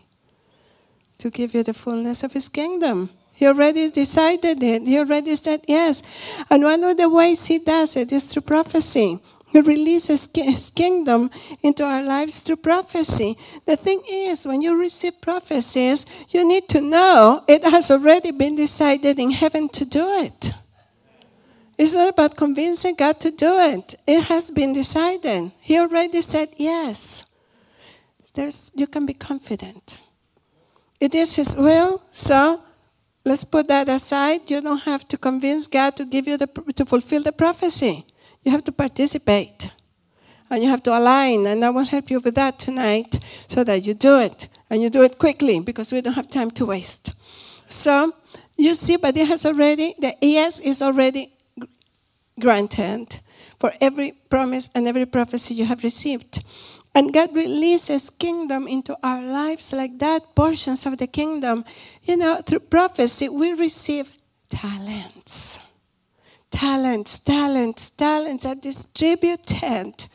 to 1.17 1.29
give 1.29 1.53
you 1.53 1.63
the 1.63 1.73
fullness 1.73 2.23
of 2.23 2.33
his 2.33 2.49
kingdom. 2.49 3.09
He 3.31 3.47
already 3.47 3.89
decided 3.89 4.61
it. 4.61 4.87
He 4.87 4.99
already 4.99 5.35
said 5.35 5.65
yes. 5.67 6.03
And 6.49 6.63
one 6.63 6.83
of 6.83 6.97
the 6.97 7.09
ways 7.09 7.47
he 7.47 7.57
does 7.57 7.95
it 7.95 8.11
is 8.11 8.25
through 8.25 8.43
prophecy. 8.43 9.19
He 9.53 9.61
releases 9.61 10.27
his 10.33 10.71
kingdom 10.71 11.29
into 11.61 11.85
our 11.85 12.01
lives 12.01 12.39
through 12.39 12.55
prophecy. 12.55 13.37
The 13.67 13.75
thing 13.75 14.01
is, 14.09 14.47
when 14.47 14.63
you 14.63 14.75
receive 14.75 15.21
prophecies, 15.21 16.07
you 16.29 16.43
need 16.43 16.67
to 16.69 16.81
know 16.81 17.43
it 17.47 17.63
has 17.63 17.91
already 17.91 18.31
been 18.31 18.55
decided 18.55 19.19
in 19.19 19.29
heaven 19.29 19.69
to 19.69 19.85
do 19.85 20.11
it. 20.23 20.53
It's 21.77 21.93
not 21.93 22.09
about 22.09 22.35
convincing 22.35 22.95
God 22.95 23.19
to 23.19 23.29
do 23.29 23.59
it. 23.59 23.93
It 24.07 24.23
has 24.23 24.49
been 24.49 24.73
decided. 24.73 25.51
He 25.59 25.77
already 25.77 26.23
said 26.23 26.49
yes. 26.57 27.25
There's, 28.33 28.71
you 28.73 28.87
can 28.87 29.05
be 29.05 29.13
confident. 29.13 29.99
It 30.99 31.13
is 31.13 31.35
His 31.35 31.55
will, 31.55 32.01
so 32.09 32.61
let's 33.23 33.43
put 33.43 33.67
that 33.67 33.87
aside. 33.87 34.49
You 34.49 34.61
don't 34.61 34.79
have 34.79 35.07
to 35.09 35.17
convince 35.17 35.67
God 35.67 35.95
to 35.97 36.05
give 36.05 36.27
you 36.27 36.37
the, 36.37 36.47
to 36.75 36.85
fulfill 36.85 37.21
the 37.21 37.31
prophecy. 37.31 38.07
You 38.43 38.51
have 38.51 38.63
to 38.65 38.71
participate 38.71 39.71
and 40.49 40.61
you 40.61 40.69
have 40.69 40.83
to 40.83 40.97
align, 40.97 41.47
and 41.47 41.65
I 41.65 41.69
will 41.71 41.85
help 41.85 42.11
you 42.11 42.19
with 42.19 42.35
that 42.35 42.59
tonight 42.59 43.17
so 43.47 43.63
that 43.63 43.85
you 43.85 43.93
do 43.93 44.19
it 44.19 44.47
and 44.69 44.81
you 44.81 44.89
do 44.89 45.01
it 45.01 45.17
quickly 45.17 45.59
because 45.59 45.91
we 45.91 46.01
don't 46.01 46.13
have 46.13 46.29
time 46.29 46.51
to 46.51 46.65
waste. 46.65 47.13
So, 47.67 48.13
you 48.55 48.75
see, 48.75 48.97
but 48.97 49.17
it 49.17 49.27
has 49.27 49.45
already, 49.45 49.95
the 49.97 50.15
yes 50.21 50.59
is 50.59 50.81
already 50.81 51.33
granted 52.39 53.19
for 53.57 53.71
every 53.81 54.11
promise 54.29 54.69
and 54.75 54.87
every 54.87 55.05
prophecy 55.05 55.55
you 55.55 55.65
have 55.65 55.83
received. 55.83 56.43
And 56.93 57.11
God 57.11 57.35
releases 57.35 58.11
kingdom 58.11 58.67
into 58.67 58.95
our 59.01 59.23
lives 59.23 59.73
like 59.73 59.97
that, 59.99 60.35
portions 60.35 60.85
of 60.85 60.99
the 60.99 61.07
kingdom. 61.07 61.65
You 62.03 62.17
know, 62.17 62.41
through 62.45 62.59
prophecy, 62.59 63.29
we 63.29 63.53
receive 63.53 64.11
talents 64.49 65.62
talents, 66.53 67.17
talents, 67.17 67.89
talents 67.89 68.45
are 68.45 68.55
distributed, 68.55 70.07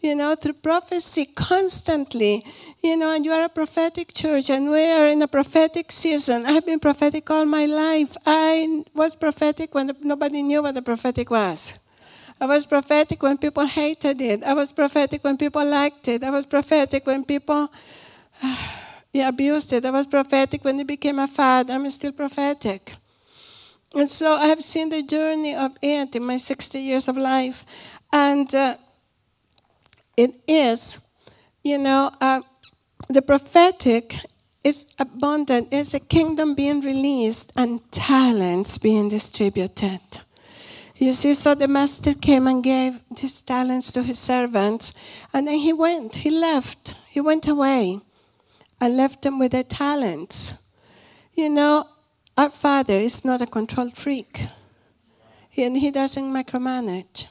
you 0.00 0.14
know, 0.14 0.34
through 0.34 0.52
prophecy 0.52 1.24
constantly. 1.24 2.44
You 2.82 2.96
know, 2.96 3.10
and 3.12 3.24
you 3.24 3.32
are 3.32 3.44
a 3.44 3.48
prophetic 3.48 4.12
church, 4.12 4.50
and 4.50 4.70
we 4.70 4.84
are 4.84 5.06
in 5.06 5.22
a 5.22 5.26
prophetic 5.26 5.90
season. 5.90 6.44
I've 6.46 6.66
been 6.66 6.78
prophetic 6.78 7.30
all 7.30 7.46
my 7.46 7.64
life. 7.64 8.16
I 8.26 8.84
was 8.94 9.16
prophetic 9.16 9.74
when 9.74 9.90
nobody 10.02 10.42
knew 10.42 10.62
what 10.62 10.74
the 10.74 10.82
prophetic 10.82 11.30
was. 11.30 11.78
I 12.40 12.46
was 12.46 12.66
prophetic 12.66 13.22
when 13.22 13.38
people 13.38 13.66
hated 13.66 14.20
it. 14.20 14.44
I 14.44 14.54
was 14.54 14.70
prophetic 14.72 15.24
when 15.24 15.36
people 15.38 15.64
liked 15.64 16.06
it. 16.06 16.22
I 16.22 16.30
was 16.30 16.46
prophetic 16.46 17.06
when 17.06 17.24
people 17.24 17.72
yeah, 19.12 19.28
abused 19.28 19.72
it. 19.72 19.84
I 19.84 19.90
was 19.90 20.06
prophetic 20.06 20.64
when 20.64 20.78
it 20.78 20.86
became 20.86 21.18
a 21.18 21.26
fad. 21.26 21.70
I'm 21.70 21.88
still 21.90 22.12
prophetic. 22.12 22.94
And 23.94 24.08
so 24.08 24.36
I 24.36 24.46
have 24.46 24.62
seen 24.62 24.90
the 24.90 25.02
journey 25.02 25.54
of 25.54 25.72
it 25.80 26.14
in 26.14 26.24
my 26.24 26.36
60 26.36 26.78
years 26.78 27.08
of 27.08 27.16
life. 27.16 27.64
And 28.12 28.54
uh, 28.54 28.76
it 30.16 30.34
is, 30.46 31.00
you 31.62 31.78
know, 31.78 32.10
uh, 32.20 32.42
the 33.08 33.22
prophetic 33.22 34.16
is 34.64 34.86
abundant. 34.98 35.68
It's 35.72 35.94
a 35.94 36.00
kingdom 36.00 36.54
being 36.54 36.80
released 36.80 37.52
and 37.56 37.80
talents 37.90 38.78
being 38.78 39.08
distributed. 39.08 40.00
You 40.96 41.12
see, 41.12 41.34
so 41.34 41.54
the 41.54 41.68
master 41.68 42.12
came 42.12 42.48
and 42.48 42.62
gave 42.62 43.00
these 43.14 43.40
talents 43.40 43.92
to 43.92 44.02
his 44.02 44.18
servants, 44.18 44.92
and 45.32 45.46
then 45.46 45.60
he 45.60 45.72
went, 45.72 46.16
he 46.16 46.30
left, 46.30 46.96
he 47.08 47.20
went 47.20 47.46
away 47.46 48.00
and 48.80 48.96
left 48.96 49.22
them 49.22 49.38
with 49.38 49.52
their 49.52 49.62
talents. 49.62 50.54
You 51.34 51.50
know, 51.50 51.86
our 52.38 52.50
Father 52.50 52.94
is 52.94 53.24
not 53.24 53.42
a 53.42 53.46
control 53.46 53.90
freak, 53.90 54.46
and 55.56 55.76
He 55.76 55.90
doesn't 55.90 56.32
micromanage. 56.32 57.26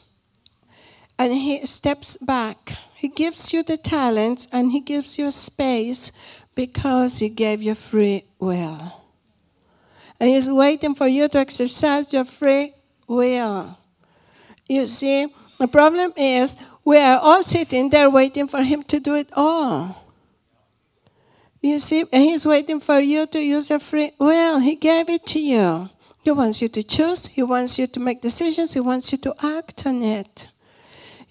And 1.18 1.32
He 1.32 1.66
steps 1.66 2.18
back. 2.18 2.74
He 2.94 3.08
gives 3.08 3.54
you 3.54 3.64
the 3.64 3.78
talents 3.78 4.50
and 4.52 4.74
He 4.74 4.82
gives 4.82 5.18
you 5.18 5.32
space 5.32 6.12
because 6.56 7.20
He 7.20 7.30
gave 7.30 7.64
you 7.64 7.74
free 7.74 8.26
will. 8.38 9.02
And 10.20 10.30
He's 10.30 10.50
waiting 10.50 10.94
for 10.94 11.08
you 11.08 11.30
to 11.30 11.40
exercise 11.40 12.12
your 12.12 12.26
free 12.26 12.74
will. 13.08 13.78
You 14.68 14.86
see, 14.88 15.34
the 15.58 15.70
problem 15.70 16.12
is 16.18 16.58
we 16.84 16.98
are 16.98 17.18
all 17.18 17.46
sitting 17.46 17.90
there 17.90 18.10
waiting 18.10 18.48
for 18.48 18.62
Him 18.62 18.84
to 18.84 19.00
do 19.00 19.16
it 19.16 19.30
all. 19.32 20.07
You 21.62 21.80
see, 21.80 22.06
and 22.12 22.24
He's 22.24 22.46
waiting 22.46 22.80
for 22.80 23.00
you 23.00 23.26
to 23.28 23.40
use 23.40 23.70
your 23.70 23.80
free 23.80 24.12
will. 24.20 24.60
He 24.60 24.76
gave 24.76 25.10
it 25.10 25.26
to 25.28 25.40
you. 25.40 25.90
He 26.22 26.32
wants 26.32 26.62
you 26.62 26.68
to 26.70 26.84
choose. 26.84 27.28
He 27.28 27.44
wants 27.44 27.80
you 27.80 27.88
to 27.88 28.00
make 28.00 28.22
decisions. 28.22 28.74
He 28.74 28.80
wants 28.80 29.12
you 29.12 29.18
to 29.20 29.34
act 29.42 29.86
on 29.86 30.04
it. 30.04 30.50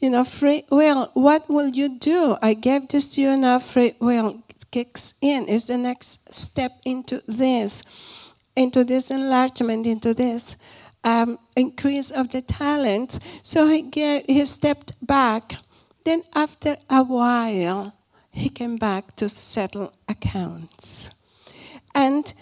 You 0.00 0.10
know, 0.10 0.24
free 0.24 0.64
will. 0.70 1.10
What 1.14 1.48
will 1.48 1.68
you 1.68 1.98
do? 1.98 2.36
I 2.42 2.54
gave 2.54 2.88
this 2.88 3.08
to 3.14 3.20
you 3.20 3.36
now. 3.36 3.58
Free 3.58 3.94
will 4.00 4.42
kicks 4.70 5.14
in. 5.20 5.46
Is 5.46 5.66
the 5.66 5.78
next 5.78 6.32
step 6.34 6.72
into 6.84 7.22
this, 7.26 7.82
into 8.56 8.84
this 8.84 9.10
enlargement, 9.10 9.86
into 9.86 10.12
this 10.12 10.56
um, 11.04 11.38
increase 11.56 12.10
of 12.10 12.30
the 12.30 12.42
talent. 12.42 13.18
So 13.42 13.68
he 13.68 13.82
gave, 13.82 14.24
he 14.26 14.44
stepped 14.44 14.92
back. 15.00 15.56
Then 16.04 16.22
after 16.34 16.76
a 16.90 17.02
while, 17.02 17.94
he 18.36 18.50
came 18.50 18.76
back 18.76 19.16
to 19.16 19.28
settle 19.28 19.92
accounts. 20.08 21.10
And, 21.94 22.32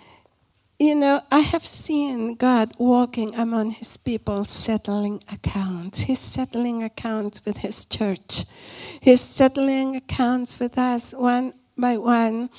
you 0.78 0.94
know, 0.96 1.22
I 1.30 1.38
have 1.38 1.64
seen 1.64 2.34
God 2.34 2.74
walking 2.78 3.34
among 3.36 3.70
his 3.70 3.96
people 3.96 4.44
settling 4.44 5.22
accounts. 5.32 6.00
He's 6.00 6.18
settling 6.18 6.82
accounts 6.82 7.44
with 7.46 7.58
his 7.58 7.84
church, 7.84 8.44
he's 9.00 9.20
settling 9.20 9.96
accounts 9.96 10.58
with 10.58 10.76
us 10.78 11.14
one 11.14 11.54
by 11.78 11.96
one. 11.96 12.50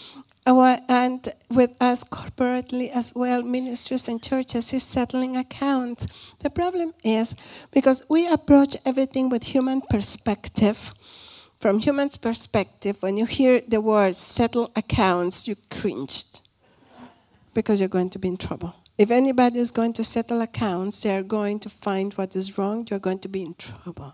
Uh, 0.48 0.78
and 0.88 1.34
with 1.50 1.72
us 1.82 2.04
corporately 2.04 2.92
as 2.92 3.16
well, 3.16 3.42
ministries 3.42 4.08
and 4.08 4.22
churches, 4.22 4.70
he's 4.70 4.84
settling 4.84 5.36
accounts. 5.36 6.06
The 6.40 6.52
problem 6.52 6.94
is 7.04 7.34
because 7.72 8.04
we 8.10 8.28
approach 8.28 8.78
everything 8.86 9.30
with 9.30 9.42
human 9.42 9.82
perspective 9.82 10.94
from 11.66 11.80
human's 11.80 12.16
perspective, 12.16 13.02
when 13.02 13.18
you 13.18 13.26
hear 13.26 13.60
the 13.60 13.82
word 13.82 14.16
settle 14.16 14.70
accounts, 14.76 15.48
you 15.48 15.56
cringed 15.72 16.42
because 17.56 17.80
you're 17.80 17.90
going 17.90 18.12
to 18.12 18.20
be 18.20 18.28
in 18.28 18.38
trouble. 18.38 18.76
If 19.00 19.10
anybody 19.10 19.58
is 19.58 19.72
going 19.72 19.94
to 19.94 20.04
settle 20.04 20.42
accounts, 20.42 21.02
they 21.02 21.18
are 21.18 21.24
going 21.24 21.60
to 21.62 21.70
find 21.70 22.14
what 22.14 22.36
is 22.36 22.56
wrong, 22.56 22.86
you're 22.88 23.00
going 23.00 23.18
to 23.18 23.28
be 23.28 23.42
in 23.42 23.56
trouble. 23.56 24.14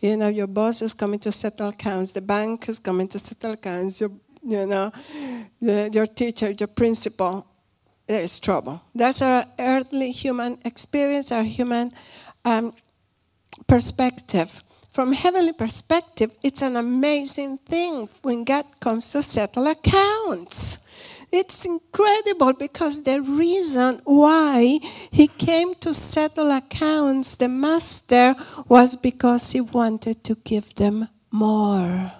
You 0.00 0.18
know, 0.18 0.28
your 0.28 0.46
boss 0.46 0.82
is 0.82 0.92
coming 0.92 1.20
to 1.20 1.32
settle 1.32 1.68
accounts, 1.68 2.12
the 2.12 2.20
bank 2.20 2.68
is 2.68 2.78
coming 2.78 3.08
to 3.08 3.18
settle 3.18 3.52
accounts, 3.52 4.02
your, 4.02 4.10
you 4.46 4.66
know, 4.66 4.92
your 5.60 6.04
teacher, 6.04 6.50
your 6.50 6.68
principal. 6.68 7.46
there 8.06 8.20
is 8.20 8.38
trouble. 8.38 8.82
That's 8.94 9.22
our 9.22 9.46
earthly 9.58 10.10
human 10.12 10.58
experience, 10.66 11.32
our 11.32 11.44
human 11.44 11.92
um, 12.44 12.74
perspective. 13.66 14.62
From 14.94 15.12
heavenly 15.12 15.52
perspective, 15.52 16.30
it's 16.40 16.62
an 16.62 16.76
amazing 16.76 17.58
thing 17.58 18.08
when 18.22 18.44
God 18.44 18.64
comes 18.78 19.10
to 19.10 19.24
settle 19.24 19.66
accounts. 19.66 20.78
It's 21.32 21.64
incredible 21.64 22.52
because 22.52 23.02
the 23.02 23.20
reason 23.20 24.02
why 24.04 24.78
he 25.10 25.26
came 25.26 25.74
to 25.82 25.92
settle 25.92 26.52
accounts, 26.52 27.34
the 27.34 27.48
master, 27.48 28.36
was 28.68 28.94
because 28.94 29.50
he 29.50 29.60
wanted 29.60 30.22
to 30.22 30.36
give 30.36 30.72
them 30.76 31.08
more. 31.32 32.12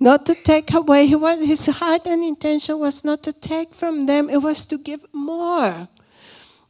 Not 0.00 0.24
to 0.26 0.34
take 0.34 0.72
away. 0.72 1.06
He 1.06 1.14
was, 1.14 1.40
his 1.40 1.66
heart 1.66 2.06
and 2.06 2.24
intention 2.24 2.78
was 2.78 3.04
not 3.04 3.22
to 3.24 3.34
take 3.34 3.74
from 3.74 4.06
them, 4.06 4.30
it 4.30 4.40
was 4.40 4.64
to 4.64 4.78
give 4.78 5.04
more. 5.12 5.88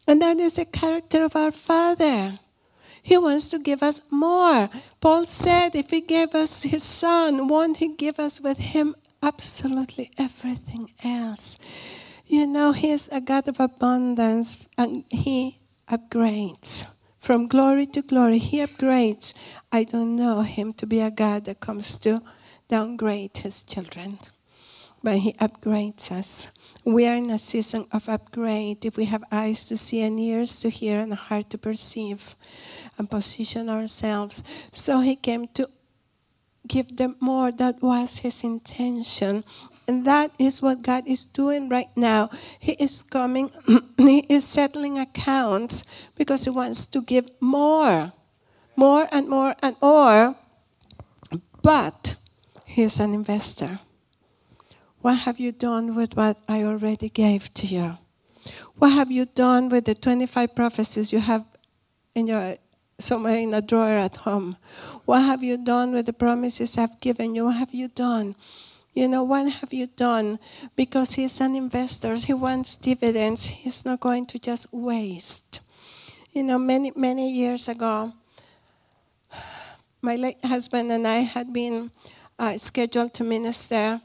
And 0.08 0.20
that 0.20 0.40
is 0.40 0.54
the 0.56 0.64
character 0.64 1.22
of 1.22 1.36
our 1.36 1.52
Father. 1.52 2.40
He 3.06 3.16
wants 3.16 3.50
to 3.50 3.60
give 3.60 3.84
us 3.84 4.00
more. 4.10 4.68
Paul 5.00 5.26
said, 5.26 5.76
if 5.76 5.90
he 5.90 6.00
gave 6.00 6.34
us 6.34 6.64
his 6.64 6.82
son, 6.82 7.46
won't 7.46 7.76
he 7.76 7.94
give 7.94 8.18
us 8.18 8.40
with 8.40 8.58
him 8.58 8.96
absolutely 9.22 10.10
everything 10.18 10.90
else? 11.04 11.56
You 12.26 12.48
know, 12.48 12.72
he's 12.72 13.06
a 13.12 13.20
God 13.20 13.46
of 13.46 13.60
abundance 13.60 14.58
and 14.76 15.04
he 15.08 15.60
upgrades. 15.88 16.84
From 17.20 17.46
glory 17.46 17.86
to 17.94 18.02
glory, 18.02 18.40
he 18.40 18.58
upgrades. 18.58 19.34
I 19.70 19.84
don't 19.84 20.16
know 20.16 20.40
him 20.40 20.72
to 20.72 20.84
be 20.84 20.98
a 20.98 21.12
God 21.12 21.44
that 21.44 21.60
comes 21.60 21.98
to 21.98 22.20
downgrade 22.68 23.36
his 23.36 23.62
children, 23.62 24.18
but 25.04 25.18
he 25.18 25.32
upgrades 25.34 26.10
us. 26.10 26.50
We 26.86 27.04
are 27.08 27.16
in 27.16 27.30
a 27.30 27.38
season 27.38 27.86
of 27.90 28.08
upgrade. 28.08 28.86
If 28.86 28.96
we 28.96 29.06
have 29.06 29.24
eyes 29.32 29.64
to 29.66 29.76
see 29.76 30.02
and 30.02 30.20
ears 30.20 30.60
to 30.60 30.70
hear 30.70 31.00
and 31.00 31.12
a 31.12 31.16
heart 31.16 31.50
to 31.50 31.58
perceive 31.58 32.36
and 32.96 33.10
position 33.10 33.68
ourselves. 33.68 34.44
So 34.70 35.00
he 35.00 35.16
came 35.16 35.48
to 35.54 35.68
give 36.68 36.96
them 36.96 37.16
more. 37.18 37.50
That 37.50 37.82
was 37.82 38.18
his 38.18 38.44
intention. 38.44 39.42
And 39.88 40.06
that 40.06 40.30
is 40.38 40.62
what 40.62 40.82
God 40.82 41.02
is 41.08 41.26
doing 41.26 41.68
right 41.68 41.90
now. 41.96 42.30
He 42.60 42.72
is 42.78 43.02
coming, 43.02 43.50
He 43.98 44.20
is 44.28 44.44
settling 44.44 44.96
accounts 44.96 45.84
because 46.14 46.44
He 46.44 46.50
wants 46.50 46.86
to 46.86 47.02
give 47.02 47.30
more, 47.40 48.12
more 48.76 49.08
and 49.10 49.28
more 49.28 49.56
and 49.60 49.74
more. 49.82 50.36
But 51.62 52.14
He 52.64 52.82
is 52.82 53.00
an 53.00 53.12
investor. 53.12 53.80
What 55.06 55.18
have 55.18 55.38
you 55.38 55.52
done 55.52 55.94
with 55.94 56.16
what 56.16 56.36
I 56.48 56.64
already 56.64 57.08
gave 57.08 57.54
to 57.54 57.64
you? 57.64 57.96
What 58.74 58.90
have 58.90 59.08
you 59.08 59.24
done 59.24 59.68
with 59.68 59.84
the 59.84 59.94
25 59.94 60.56
prophecies 60.56 61.12
you 61.12 61.20
have 61.20 61.44
in 62.16 62.26
your 62.26 62.56
somewhere 62.98 63.36
in 63.36 63.54
a 63.54 63.62
drawer 63.62 64.02
at 64.02 64.16
home? 64.16 64.56
What 65.04 65.22
have 65.22 65.44
you 65.44 65.58
done 65.58 65.92
with 65.92 66.06
the 66.06 66.12
promises 66.12 66.76
I've 66.76 67.00
given 67.00 67.36
you? 67.36 67.44
What 67.44 67.54
have 67.54 67.72
you 67.72 67.86
done? 67.86 68.34
You 68.94 69.06
know, 69.06 69.22
what 69.22 69.48
have 69.48 69.72
you 69.72 69.86
done? 69.86 70.40
Because 70.74 71.12
he's 71.12 71.40
an 71.40 71.54
investor, 71.54 72.16
he 72.16 72.34
wants 72.34 72.74
dividends. 72.74 73.46
He's 73.46 73.84
not 73.84 74.00
going 74.00 74.26
to 74.26 74.40
just 74.40 74.72
waste. 74.72 75.60
You 76.32 76.42
know, 76.42 76.58
many, 76.58 76.90
many 76.96 77.30
years 77.30 77.68
ago, 77.68 78.12
my 80.02 80.16
late 80.16 80.44
husband 80.44 80.90
and 80.90 81.06
I 81.06 81.18
had 81.18 81.52
been 81.52 81.92
uh, 82.40 82.58
scheduled 82.58 83.14
to 83.14 83.22
minister 83.22 84.00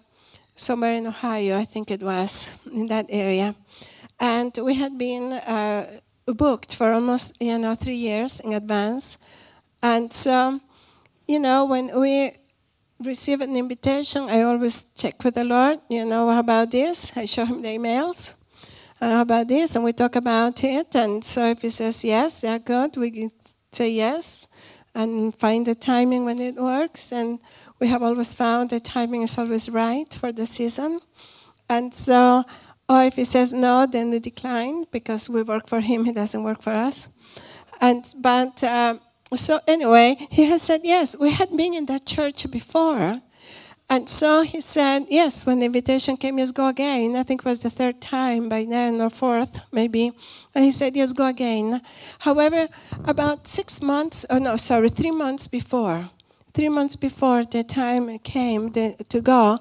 somewhere 0.62 0.93
in 0.93 1.07
Ohio, 1.07 1.57
I 1.57 1.66
think 1.66 1.89
it 1.91 2.03
was, 2.03 2.57
in 2.72 2.86
that 2.88 3.07
area. 3.09 3.55
And 4.20 4.55
we 4.62 4.76
had 4.76 4.97
been 4.97 5.34
uh, 5.34 5.99
booked 6.28 6.76
for 6.76 6.91
almost, 6.93 7.41
you 7.41 7.57
know, 7.57 7.74
three 7.76 7.95
years 7.95 8.39
in 8.39 8.53
advance. 8.53 9.18
And 9.82 10.14
so, 10.14 10.59
you 11.28 11.39
know, 11.39 11.66
when 11.66 11.99
we 11.99 12.38
receive 13.03 13.41
an 13.41 13.55
invitation, 13.55 14.30
I 14.30 14.43
always 14.43 14.84
check 14.93 15.24
with 15.24 15.34
the 15.34 15.43
Lord, 15.43 15.80
you 15.89 16.05
know, 16.05 16.30
about 16.38 16.70
this? 16.70 17.12
I 17.16 17.26
show 17.26 17.45
him 17.45 17.62
the 17.62 17.70
emails. 17.70 18.36
Uh, 19.01 19.22
about 19.22 19.47
this? 19.47 19.76
And 19.76 19.84
we 19.84 19.93
talk 19.93 20.16
about 20.16 20.64
it. 20.64 20.95
And 20.95 21.24
so 21.24 21.47
if 21.47 21.64
he 21.64 21.72
says 21.72 22.03
yes, 22.03 22.41
they're 22.41 22.59
good, 22.59 22.95
we 22.97 23.32
say 23.72 23.89
yes 23.89 24.47
and 24.93 25.34
find 25.34 25.66
the 25.66 25.74
timing 25.74 26.26
when 26.26 26.39
it 26.39 26.55
works. 26.55 27.12
And 27.12 27.39
we 27.82 27.88
have 27.88 28.03
always 28.03 28.34
found 28.36 28.69
the 28.69 28.79
timing 28.79 29.23
is 29.23 29.38
always 29.39 29.67
right 29.67 30.13
for 30.13 30.32
the 30.32 30.45
season. 30.45 30.99
And 31.67 31.93
so, 31.93 32.43
or 32.88 33.03
if 33.03 33.15
he 33.15 33.25
says 33.25 33.51
no, 33.51 33.88
then 33.88 34.11
we 34.11 34.19
decline 34.19 34.86
because 34.91 35.27
we 35.29 35.41
work 35.41 35.67
for 35.67 35.79
him, 35.82 36.05
he 36.05 36.11
doesn't 36.11 36.43
work 36.43 36.61
for 36.61 36.73
us. 36.73 37.07
And 37.82 38.05
but 38.19 38.63
uh, 38.63 38.99
so 39.34 39.59
anyway, 39.67 40.15
he 40.29 40.45
has 40.45 40.61
said 40.61 40.82
yes. 40.84 41.17
We 41.17 41.32
had 41.32 41.57
been 41.57 41.73
in 41.73 41.88
that 41.88 42.05
church 42.05 42.49
before, 42.51 43.21
and 43.89 44.07
so 44.07 44.43
he 44.43 44.61
said 44.61 45.07
yes. 45.09 45.45
When 45.47 45.59
the 45.59 45.65
invitation 45.65 46.17
came, 46.17 46.38
yes, 46.38 46.51
go 46.51 46.67
again. 46.67 47.15
I 47.15 47.23
think 47.23 47.41
it 47.41 47.45
was 47.45 47.59
the 47.59 47.71
third 47.71 47.99
time 47.99 48.47
by 48.47 48.65
then 48.65 49.01
or 49.01 49.09
fourth 49.09 49.61
maybe. 49.71 50.11
And 50.53 50.65
he 50.65 50.71
said 50.71 50.95
yes, 50.95 51.13
go 51.13 51.25
again. 51.25 51.82
However, 52.19 52.69
about 53.05 53.47
six 53.47 53.82
months, 53.82 54.23
oh 54.29 54.38
no, 54.38 54.55
sorry, 54.57 54.89
three 54.89 55.11
months 55.11 55.47
before, 55.47 56.11
three 56.54 56.70
months 56.70 56.95
before 56.95 57.43
the 57.43 57.64
time 57.64 58.20
came 58.20 58.72
the, 58.72 58.95
to 59.10 59.22
go, 59.22 59.60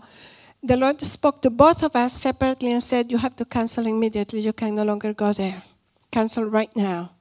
the 0.63 0.77
Lord 0.77 1.01
spoke 1.01 1.41
to 1.43 1.51
both 1.51 1.83
of 1.83 1.97
us 1.97 2.13
separately 2.13 2.73
and 2.73 2.83
said, 2.83 3.11
You 3.11 3.19
have 3.19 3.37
to 3.37 3.45
cancel 3.45 3.87
immediately. 3.87 4.41
You 4.41 4.53
can 4.53 4.75
no 4.75 4.85
longer 4.85 5.15
go 5.15 5.33
there. 5.33 5.63
Cancel 6.11 6.45
right 6.45 6.75
now. 6.77 7.13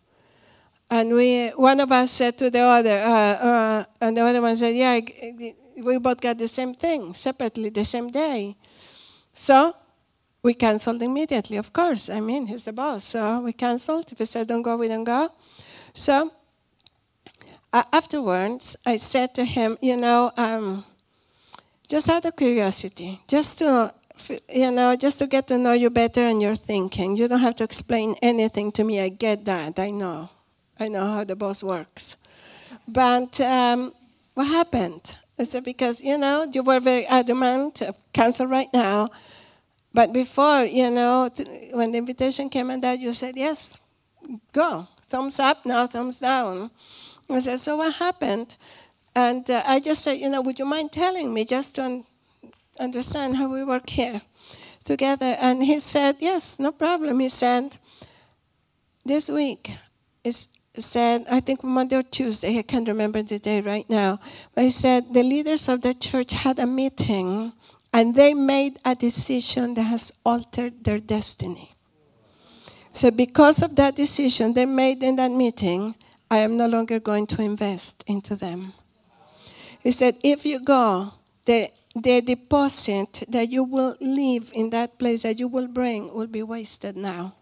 And 0.89 1.13
we, 1.13 1.49
one 1.49 1.79
of 1.79 1.91
us 1.91 2.11
said 2.11 2.37
to 2.39 2.49
the 2.49 2.59
other, 2.59 2.97
uh, 2.99 3.09
uh, 3.09 3.83
and 4.01 4.17
the 4.17 4.21
other 4.21 4.41
one 4.41 4.57
said, 4.57 4.75
Yeah, 4.75 4.99
we 5.77 5.97
both 5.99 6.19
got 6.19 6.37
the 6.37 6.47
same 6.47 6.73
thing 6.73 7.13
separately 7.13 7.69
the 7.69 7.85
same 7.85 8.11
day. 8.11 8.57
So 9.33 9.75
we 10.41 10.53
canceled 10.53 11.01
immediately, 11.01 11.57
of 11.57 11.71
course. 11.71 12.09
I 12.09 12.19
mean, 12.19 12.47
he's 12.47 12.63
the 12.63 12.73
boss. 12.73 13.03
So 13.05 13.39
we 13.39 13.53
canceled. 13.53 14.11
If 14.11 14.17
he 14.17 14.25
says 14.25 14.47
don't 14.47 14.63
go, 14.63 14.75
we 14.77 14.87
don't 14.87 15.03
go. 15.03 15.31
So 15.93 16.31
afterwards, 17.73 18.75
I 18.85 18.97
said 18.97 19.33
to 19.35 19.45
him, 19.45 19.77
you 19.81 19.97
know, 19.97 20.31
um, 20.37 20.85
just 21.87 22.09
out 22.09 22.25
of 22.25 22.35
curiosity, 22.35 23.21
just 23.27 23.59
to, 23.59 23.93
you 24.49 24.71
know, 24.71 24.95
just 24.95 25.19
to 25.19 25.27
get 25.27 25.47
to 25.47 25.57
know 25.57 25.73
you 25.73 25.89
better 25.89 26.21
and 26.21 26.41
your 26.41 26.55
thinking. 26.55 27.15
You 27.15 27.27
don't 27.27 27.39
have 27.39 27.55
to 27.57 27.63
explain 27.63 28.15
anything 28.21 28.71
to 28.73 28.83
me. 28.83 28.99
I 28.99 29.09
get 29.09 29.45
that. 29.45 29.79
I 29.79 29.91
know. 29.91 30.29
I 30.79 30.87
know 30.87 31.05
how 31.05 31.23
the 31.23 31.35
boss 31.35 31.63
works. 31.63 32.17
But 32.87 33.39
um, 33.41 33.93
what 34.33 34.47
happened? 34.47 35.17
I 35.37 35.43
said, 35.43 35.63
because, 35.63 36.03
you 36.03 36.17
know, 36.17 36.47
you 36.51 36.63
were 36.63 36.79
very 36.79 37.05
adamant, 37.05 37.81
cancel 38.13 38.47
right 38.47 38.67
now. 38.73 39.09
But 39.93 40.13
before, 40.13 40.65
you 40.65 40.89
know, 40.91 41.29
when 41.71 41.91
the 41.91 41.97
invitation 41.97 42.49
came 42.49 42.69
and 42.69 42.83
that, 42.83 42.99
you 42.99 43.13
said, 43.13 43.37
yes, 43.37 43.77
go. 44.53 44.87
Thumbs 45.07 45.39
up, 45.39 45.65
now 45.65 45.87
thumbs 45.87 46.19
down. 46.19 46.69
I 47.37 47.39
said, 47.39 47.59
so 47.59 47.77
what 47.77 47.93
happened? 47.95 48.57
And 49.15 49.49
uh, 49.49 49.63
I 49.65 49.79
just 49.79 50.03
said, 50.03 50.13
you 50.13 50.29
know, 50.29 50.41
would 50.41 50.59
you 50.59 50.65
mind 50.65 50.91
telling 50.91 51.33
me 51.33 51.45
just 51.45 51.75
to 51.75 51.83
un- 51.83 52.03
understand 52.79 53.37
how 53.37 53.47
we 53.49 53.63
work 53.63 53.89
here 53.89 54.21
together? 54.83 55.35
And 55.39 55.63
he 55.63 55.79
said, 55.79 56.17
yes, 56.19 56.59
no 56.59 56.71
problem. 56.71 57.19
He 57.19 57.29
said, 57.29 57.77
this 59.05 59.29
week 59.29 59.71
is 60.23 60.47
said, 60.75 61.25
I 61.29 61.39
think 61.39 61.63
Monday 61.63 61.97
or 61.97 62.03
Tuesday, 62.03 62.57
I 62.57 62.61
can't 62.61 62.87
remember 62.87 63.21
the 63.21 63.39
day 63.39 63.61
right 63.61 63.89
now, 63.89 64.19
but 64.55 64.63
he 64.63 64.69
said 64.69 65.13
the 65.13 65.23
leaders 65.23 65.67
of 65.67 65.81
the 65.81 65.93
church 65.93 66.31
had 66.31 66.59
a 66.59 66.65
meeting 66.67 67.53
and 67.91 68.15
they 68.15 68.33
made 68.33 68.79
a 68.85 68.95
decision 68.95 69.73
that 69.73 69.83
has 69.83 70.13
altered 70.25 70.83
their 70.83 70.99
destiny. 70.99 71.75
So, 72.93 73.11
because 73.11 73.61
of 73.61 73.75
that 73.75 73.95
decision 73.95 74.53
they 74.53 74.65
made 74.65 75.03
in 75.03 75.15
that 75.15 75.31
meeting, 75.31 75.95
I 76.31 76.39
am 76.39 76.57
no 76.57 76.67
longer 76.67 76.99
going 76.99 77.25
to 77.27 77.41
invest 77.41 78.03
into 78.05 78.35
them. 78.35 78.73
He 79.79 79.91
said, 79.91 80.17
if 80.23 80.45
you 80.45 80.59
go, 80.59 81.13
the, 81.45 81.71
the 81.95 82.21
deposit 82.21 83.23
that 83.29 83.49
you 83.49 83.63
will 83.63 83.95
leave 83.99 84.51
in 84.53 84.69
that 84.69 84.99
place 84.99 85.23
that 85.23 85.39
you 85.39 85.47
will 85.47 85.67
bring 85.67 86.13
will 86.13 86.27
be 86.27 86.43
wasted 86.43 86.95
now. 86.95 87.35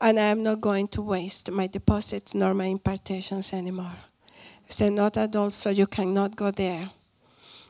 And 0.00 0.18
I 0.18 0.24
am 0.24 0.42
not 0.42 0.60
going 0.60 0.88
to 0.88 1.02
waste 1.02 1.50
my 1.50 1.66
deposits 1.66 2.34
nor 2.34 2.54
my 2.54 2.66
impartations 2.66 3.52
anymore. 3.52 3.96
He 4.64 4.72
said, 4.72 4.92
Not 4.92 5.16
at 5.16 5.34
all, 5.36 5.50
so 5.50 5.70
you 5.70 5.86
cannot 5.86 6.36
go 6.36 6.50
there. 6.50 6.90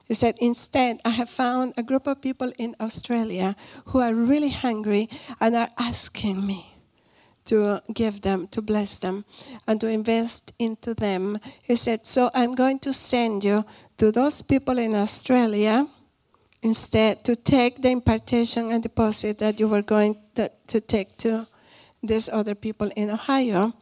He 0.05 0.15
said, 0.15 0.37
Instead, 0.39 1.01
I 1.05 1.11
have 1.11 1.31
found 1.31 1.75
a 1.77 1.83
group 1.83 2.07
of 2.07 2.21
people 2.21 2.53
in 2.59 2.77
Australia 2.81 3.57
who 3.87 4.01
are 4.01 4.15
really 4.15 4.51
hungry 4.51 5.09
and 5.41 5.57
are 5.57 5.71
asking 5.79 6.47
me 6.47 6.76
to 7.47 7.83
give 7.93 8.23
them, 8.23 8.49
to 8.49 8.63
bless 8.63 8.99
them, 8.99 9.25
and 9.67 9.81
to 9.81 9.89
invest 9.89 10.53
into 10.59 10.95
them. 10.95 11.39
He 11.63 11.77
said, 11.77 12.07
So 12.07 12.31
I'm 12.35 12.55
going 12.55 12.79
to 12.81 12.93
send 12.93 13.45
you 13.45 13.65
to 13.99 14.13
those 14.13 14.43
people 14.43 14.79
in 14.79 14.95
Australia 14.95 15.87
instead 16.63 17.25
to 17.25 17.37
take 17.37 17.83
the 17.83 17.91
impartation 17.91 18.73
and 18.73 18.83
deposit 18.83 19.39
that 19.39 19.61
you 19.61 19.69
were 19.69 19.83
going 19.83 20.17
to, 20.35 20.51
to 20.69 20.81
take 20.81 21.17
to 21.19 21.47
these 22.03 22.29
other 22.29 22.55
people 22.55 22.91
in 22.97 23.11
Ohio. 23.11 23.73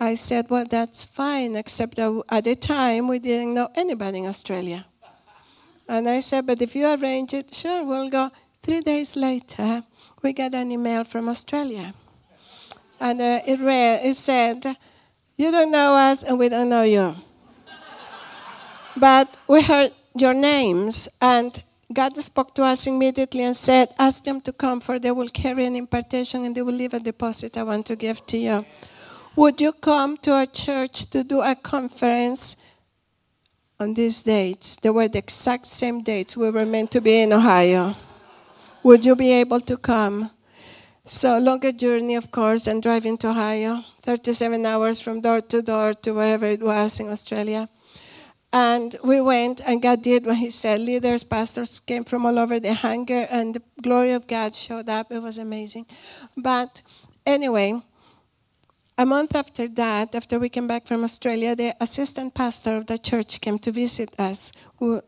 I 0.00 0.14
said, 0.14 0.50
Well, 0.50 0.66
that's 0.68 1.04
fine, 1.04 1.56
except 1.56 1.96
that 1.96 2.22
at 2.28 2.44
the 2.44 2.56
time 2.56 3.08
we 3.08 3.18
didn't 3.18 3.54
know 3.54 3.68
anybody 3.74 4.18
in 4.18 4.26
Australia. 4.26 4.86
And 5.88 6.08
I 6.08 6.20
said, 6.20 6.46
But 6.46 6.62
if 6.62 6.74
you 6.74 6.86
arrange 6.88 7.34
it, 7.34 7.54
sure, 7.54 7.84
we'll 7.84 8.10
go. 8.10 8.30
Three 8.62 8.80
days 8.80 9.16
later, 9.16 9.82
we 10.22 10.32
got 10.32 10.54
an 10.54 10.70
email 10.70 11.04
from 11.04 11.28
Australia. 11.28 11.94
And 13.02 13.20
uh, 13.20 13.40
it, 13.44 13.58
read, 13.58 14.06
it 14.06 14.14
said, 14.14 14.64
You 15.34 15.50
don't 15.50 15.72
know 15.72 15.96
us, 15.96 16.22
and 16.22 16.38
we 16.38 16.48
don't 16.48 16.68
know 16.68 16.84
you. 16.84 17.16
but 18.96 19.36
we 19.48 19.60
heard 19.60 19.90
your 20.14 20.32
names, 20.32 21.08
and 21.20 21.60
God 21.92 22.16
spoke 22.22 22.54
to 22.54 22.62
us 22.62 22.86
immediately 22.86 23.42
and 23.42 23.56
said, 23.56 23.92
Ask 23.98 24.22
them 24.22 24.40
to 24.42 24.52
come, 24.52 24.80
for 24.80 25.00
they 25.00 25.10
will 25.10 25.28
carry 25.28 25.66
an 25.66 25.74
impartation 25.74 26.44
and 26.44 26.54
they 26.54 26.62
will 26.62 26.74
leave 26.74 26.94
a 26.94 27.00
deposit 27.00 27.58
I 27.58 27.64
want 27.64 27.86
to 27.86 27.96
give 27.96 28.24
to 28.26 28.38
you. 28.38 28.64
Would 29.34 29.60
you 29.60 29.72
come 29.72 30.16
to 30.18 30.34
our 30.34 30.46
church 30.46 31.10
to 31.10 31.24
do 31.24 31.42
a 31.42 31.56
conference 31.56 32.56
on 33.80 33.94
these 33.94 34.22
dates? 34.22 34.76
They 34.76 34.90
were 34.90 35.08
the 35.08 35.18
exact 35.18 35.66
same 35.66 36.04
dates 36.04 36.36
we 36.36 36.50
were 36.50 36.64
meant 36.64 36.92
to 36.92 37.00
be 37.00 37.20
in 37.22 37.32
Ohio. 37.32 37.96
Would 38.84 39.04
you 39.04 39.16
be 39.16 39.32
able 39.32 39.60
to 39.62 39.76
come? 39.76 40.30
So, 41.04 41.36
longer 41.38 41.72
journey, 41.72 42.14
of 42.14 42.30
course, 42.30 42.68
and 42.68 42.80
driving 42.80 43.18
to 43.18 43.30
Ohio, 43.30 43.84
37 44.02 44.64
hours 44.64 45.00
from 45.00 45.20
door 45.20 45.40
to 45.40 45.60
door 45.60 45.94
to 45.94 46.12
wherever 46.12 46.46
it 46.46 46.62
was 46.62 47.00
in 47.00 47.10
Australia. 47.10 47.68
And 48.52 48.94
we 49.02 49.20
went, 49.20 49.60
and 49.66 49.82
God 49.82 50.00
did 50.00 50.24
what 50.24 50.36
He 50.36 50.50
said. 50.50 50.78
Leaders, 50.78 51.24
pastors 51.24 51.80
came 51.80 52.04
from 52.04 52.24
all 52.24 52.38
over 52.38 52.60
the 52.60 52.74
hangar, 52.74 53.26
and 53.30 53.54
the 53.54 53.62
glory 53.82 54.12
of 54.12 54.28
God 54.28 54.54
showed 54.54 54.88
up. 54.88 55.10
It 55.10 55.20
was 55.20 55.38
amazing. 55.38 55.86
But 56.36 56.82
anyway, 57.26 57.82
a 59.02 59.06
month 59.06 59.34
after 59.34 59.66
that, 59.66 60.14
after 60.14 60.38
we 60.38 60.48
came 60.48 60.68
back 60.68 60.86
from 60.86 61.02
Australia, 61.02 61.56
the 61.56 61.74
assistant 61.80 62.34
pastor 62.34 62.76
of 62.76 62.86
the 62.86 62.98
church 62.98 63.40
came 63.40 63.58
to 63.58 63.72
visit 63.72 64.14
us, 64.20 64.52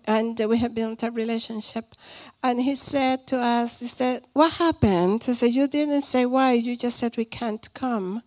and 0.06 0.40
we 0.48 0.58
have 0.58 0.74
built 0.74 1.04
a 1.04 1.10
relationship. 1.12 1.94
And 2.42 2.60
he 2.60 2.74
said 2.74 3.28
to 3.28 3.36
us, 3.38 3.78
he 3.78 3.86
said, 3.86 4.24
"What 4.32 4.52
happened?" 4.66 5.22
He 5.22 5.34
said, 5.34 5.52
"You 5.60 5.66
didn't 5.68 6.02
say 6.02 6.26
why. 6.26 6.48
You 6.66 6.76
just 6.76 6.98
said 6.98 7.16
we 7.16 7.24
can't 7.24 7.66
come." 7.72 8.22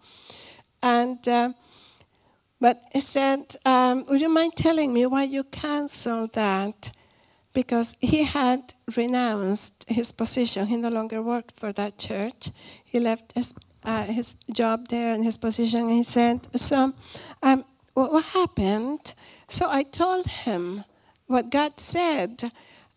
And 0.82 1.28
uh, 1.28 1.52
but 2.60 2.78
he 2.94 3.02
said, 3.02 3.56
um, 3.66 4.06
Would 4.10 4.22
you 4.22 4.30
mind 4.30 4.54
telling 4.56 4.94
me 4.94 5.06
why 5.06 5.24
you 5.24 5.44
canceled 5.44 6.34
that? 6.34 6.92
Because 7.54 7.96
he 8.00 8.24
had 8.24 8.74
renounced 8.96 9.86
his 9.88 10.12
position. 10.12 10.68
He 10.68 10.78
no 10.78 10.90
longer 10.90 11.22
worked 11.22 11.60
for 11.60 11.72
that 11.74 11.98
church. 11.98 12.52
He 12.86 13.00
left 13.00 13.34
his, 13.34 13.54
uh, 13.84 14.04
his 14.04 14.36
job 14.52 14.88
there 14.90 15.14
and 15.14 15.24
his 15.24 15.38
position. 15.38 15.90
He 15.90 16.04
said, 16.04 16.48
So, 16.56 16.94
um, 17.44 17.66
what 17.94 18.24
happened? 18.26 19.14
So 19.48 19.70
I 19.70 19.84
told 19.84 20.26
him 20.26 20.84
what 21.28 21.50
God 21.50 21.80
said. 21.80 22.52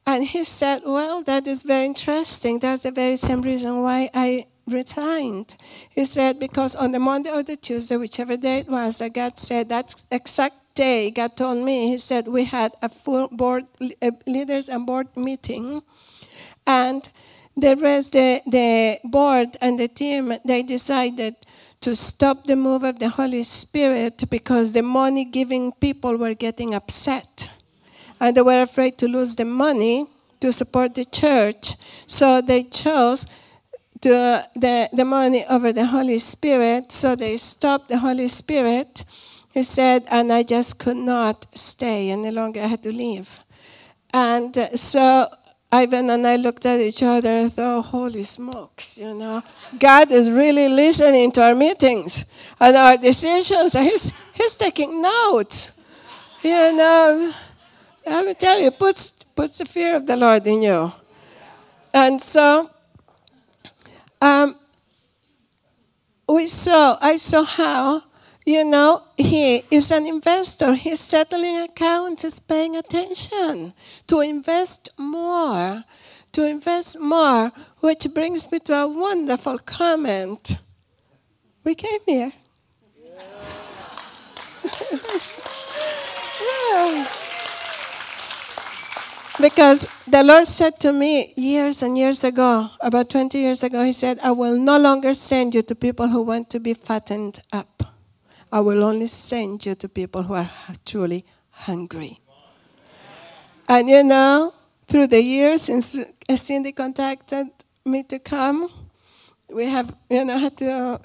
And 0.06 0.24
he 0.24 0.44
said, 0.44 0.82
Well, 0.84 1.22
that 1.22 1.46
is 1.46 1.62
very 1.62 1.86
interesting. 1.86 2.58
That's 2.58 2.82
the 2.82 2.90
very 2.90 3.16
same 3.16 3.42
reason 3.42 3.82
why 3.82 4.10
I 4.14 4.46
resigned. 4.66 5.56
He 5.88 6.04
said, 6.04 6.38
because 6.38 6.74
on 6.74 6.92
the 6.92 6.98
Monday 6.98 7.30
or 7.30 7.42
the 7.42 7.56
Tuesday, 7.56 7.96
whichever 7.96 8.36
day 8.36 8.58
it 8.58 8.68
was, 8.68 8.98
that 8.98 9.14
God 9.14 9.38
said 9.38 9.68
that 9.68 10.04
exact 10.10 10.74
day, 10.74 11.10
God 11.10 11.36
told 11.36 11.64
me, 11.64 11.88
He 11.88 11.98
said, 11.98 12.28
we 12.28 12.44
had 12.44 12.72
a 12.82 12.88
full 12.88 13.28
board, 13.28 13.66
leaders 14.26 14.68
and 14.68 14.86
board 14.86 15.08
meeting. 15.16 15.82
And 16.66 17.10
the 17.60 17.76
rest, 17.76 18.12
the, 18.12 18.40
the 18.46 18.98
board 19.04 19.56
and 19.60 19.78
the 19.78 19.88
team, 19.88 20.32
they 20.44 20.62
decided 20.62 21.36
to 21.80 21.96
stop 21.96 22.44
the 22.44 22.56
move 22.56 22.84
of 22.84 22.98
the 22.98 23.08
Holy 23.08 23.42
Spirit 23.42 24.24
because 24.28 24.72
the 24.72 24.82
money 24.82 25.24
giving 25.24 25.72
people 25.72 26.16
were 26.16 26.34
getting 26.34 26.74
upset. 26.74 27.50
And 28.20 28.36
they 28.36 28.42
were 28.42 28.62
afraid 28.62 28.98
to 28.98 29.08
lose 29.08 29.34
the 29.34 29.46
money 29.46 30.06
to 30.40 30.52
support 30.52 30.94
the 30.94 31.04
church. 31.04 31.74
So 32.06 32.40
they 32.40 32.64
chose 32.64 33.26
the, 34.02 34.46
the, 34.54 34.88
the 34.92 35.04
money 35.04 35.44
over 35.46 35.72
the 35.72 35.86
Holy 35.86 36.18
Spirit, 36.18 36.92
so 36.92 37.16
they 37.16 37.36
stopped 37.36 37.88
the 37.88 37.98
Holy 37.98 38.28
Spirit. 38.28 39.04
He 39.52 39.62
said, 39.62 40.04
and 40.08 40.32
I 40.32 40.42
just 40.42 40.78
could 40.78 40.96
not 40.96 41.46
stay 41.54 42.10
any 42.10 42.30
longer. 42.30 42.62
I 42.62 42.66
had 42.66 42.82
to 42.84 42.92
leave. 42.92 43.40
And 44.12 44.56
uh, 44.56 44.76
so 44.76 45.28
Ivan 45.72 46.10
and 46.10 46.26
I 46.26 46.34
looked 46.34 46.66
at 46.66 46.80
each 46.80 47.02
other 47.02 47.28
and 47.28 47.52
thought, 47.52 47.82
holy 47.82 48.24
smokes, 48.24 48.98
you 48.98 49.14
know, 49.14 49.40
God 49.78 50.10
is 50.10 50.28
really 50.28 50.68
listening 50.68 51.30
to 51.32 51.44
our 51.44 51.54
meetings 51.54 52.24
and 52.58 52.76
our 52.76 52.96
decisions. 52.96 53.74
He's, 53.74 54.12
he's 54.32 54.54
taking 54.56 55.00
notes. 55.00 55.72
You 56.42 56.76
know, 56.76 57.32
I 58.04 58.22
will 58.22 58.34
tell 58.34 58.58
you, 58.58 58.72
puts, 58.72 59.12
puts 59.36 59.58
the 59.58 59.64
fear 59.64 59.94
of 59.94 60.06
the 60.06 60.16
Lord 60.16 60.44
in 60.46 60.62
you. 60.62 60.92
And 61.94 62.20
so 62.20 62.68
um, 64.20 64.56
we 66.28 66.46
saw, 66.48 66.98
I 67.00 67.14
saw 67.14 67.44
how, 67.44 68.02
you 68.44 68.64
know, 68.64 69.02
he 69.16 69.64
is 69.70 69.90
an 69.90 70.06
investor. 70.06 70.74
He's 70.74 71.00
settling 71.00 71.58
accounts, 71.58 72.22
he's 72.22 72.40
paying 72.40 72.76
attention 72.76 73.74
to 74.06 74.20
invest 74.20 74.90
more, 74.96 75.84
to 76.32 76.46
invest 76.46 76.98
more, 77.00 77.52
which 77.80 78.06
brings 78.14 78.50
me 78.50 78.58
to 78.60 78.74
a 78.74 78.88
wonderful 78.88 79.58
comment. 79.58 80.58
We 81.64 81.74
came 81.74 82.00
here. 82.06 82.32
yeah. 86.72 87.06
Because 89.40 89.86
the 90.06 90.22
Lord 90.22 90.46
said 90.46 90.78
to 90.80 90.92
me 90.92 91.32
years 91.34 91.82
and 91.82 91.96
years 91.96 92.22
ago, 92.24 92.70
about 92.80 93.08
20 93.08 93.38
years 93.38 93.62
ago, 93.62 93.84
He 93.84 93.92
said, 93.92 94.18
I 94.22 94.32
will 94.32 94.58
no 94.58 94.78
longer 94.78 95.14
send 95.14 95.54
you 95.54 95.62
to 95.62 95.74
people 95.74 96.08
who 96.08 96.22
want 96.22 96.50
to 96.50 96.60
be 96.60 96.74
fattened 96.74 97.40
up. 97.50 97.89
I 98.52 98.60
will 98.60 98.82
only 98.82 99.06
send 99.06 99.64
you 99.64 99.74
to 99.76 99.88
people 99.88 100.22
who 100.22 100.34
are 100.34 100.50
truly 100.84 101.24
hungry. 101.50 102.20
And 103.68 103.88
you 103.88 104.02
know, 104.02 104.52
through 104.88 105.06
the 105.06 105.22
years 105.22 105.62
since 105.62 105.96
Cindy 106.34 106.72
contacted 106.72 107.48
me 107.84 108.02
to 108.04 108.18
come, 108.18 108.68
we 109.48 109.66
have, 109.66 109.94
you 110.08 110.24
know, 110.24 110.38
had 110.38 110.56
to 110.58 111.00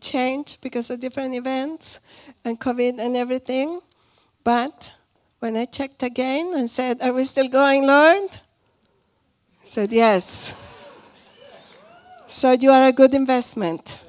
change 0.00 0.60
because 0.60 0.90
of 0.90 1.00
different 1.00 1.34
events 1.34 2.00
and 2.44 2.60
COVID 2.60 3.00
and 3.00 3.16
everything. 3.16 3.80
But 4.44 4.92
when 5.40 5.56
I 5.56 5.64
checked 5.64 6.02
again 6.02 6.52
and 6.54 6.70
said, 6.70 7.00
Are 7.02 7.12
we 7.12 7.24
still 7.24 7.48
going, 7.48 7.86
Lord? 7.86 8.30
He 9.60 9.68
said, 9.68 9.90
Yes. 9.92 10.54
So 12.26 12.52
you 12.52 12.70
are 12.70 12.86
a 12.86 12.92
good 12.92 13.14
investment. 13.14 14.00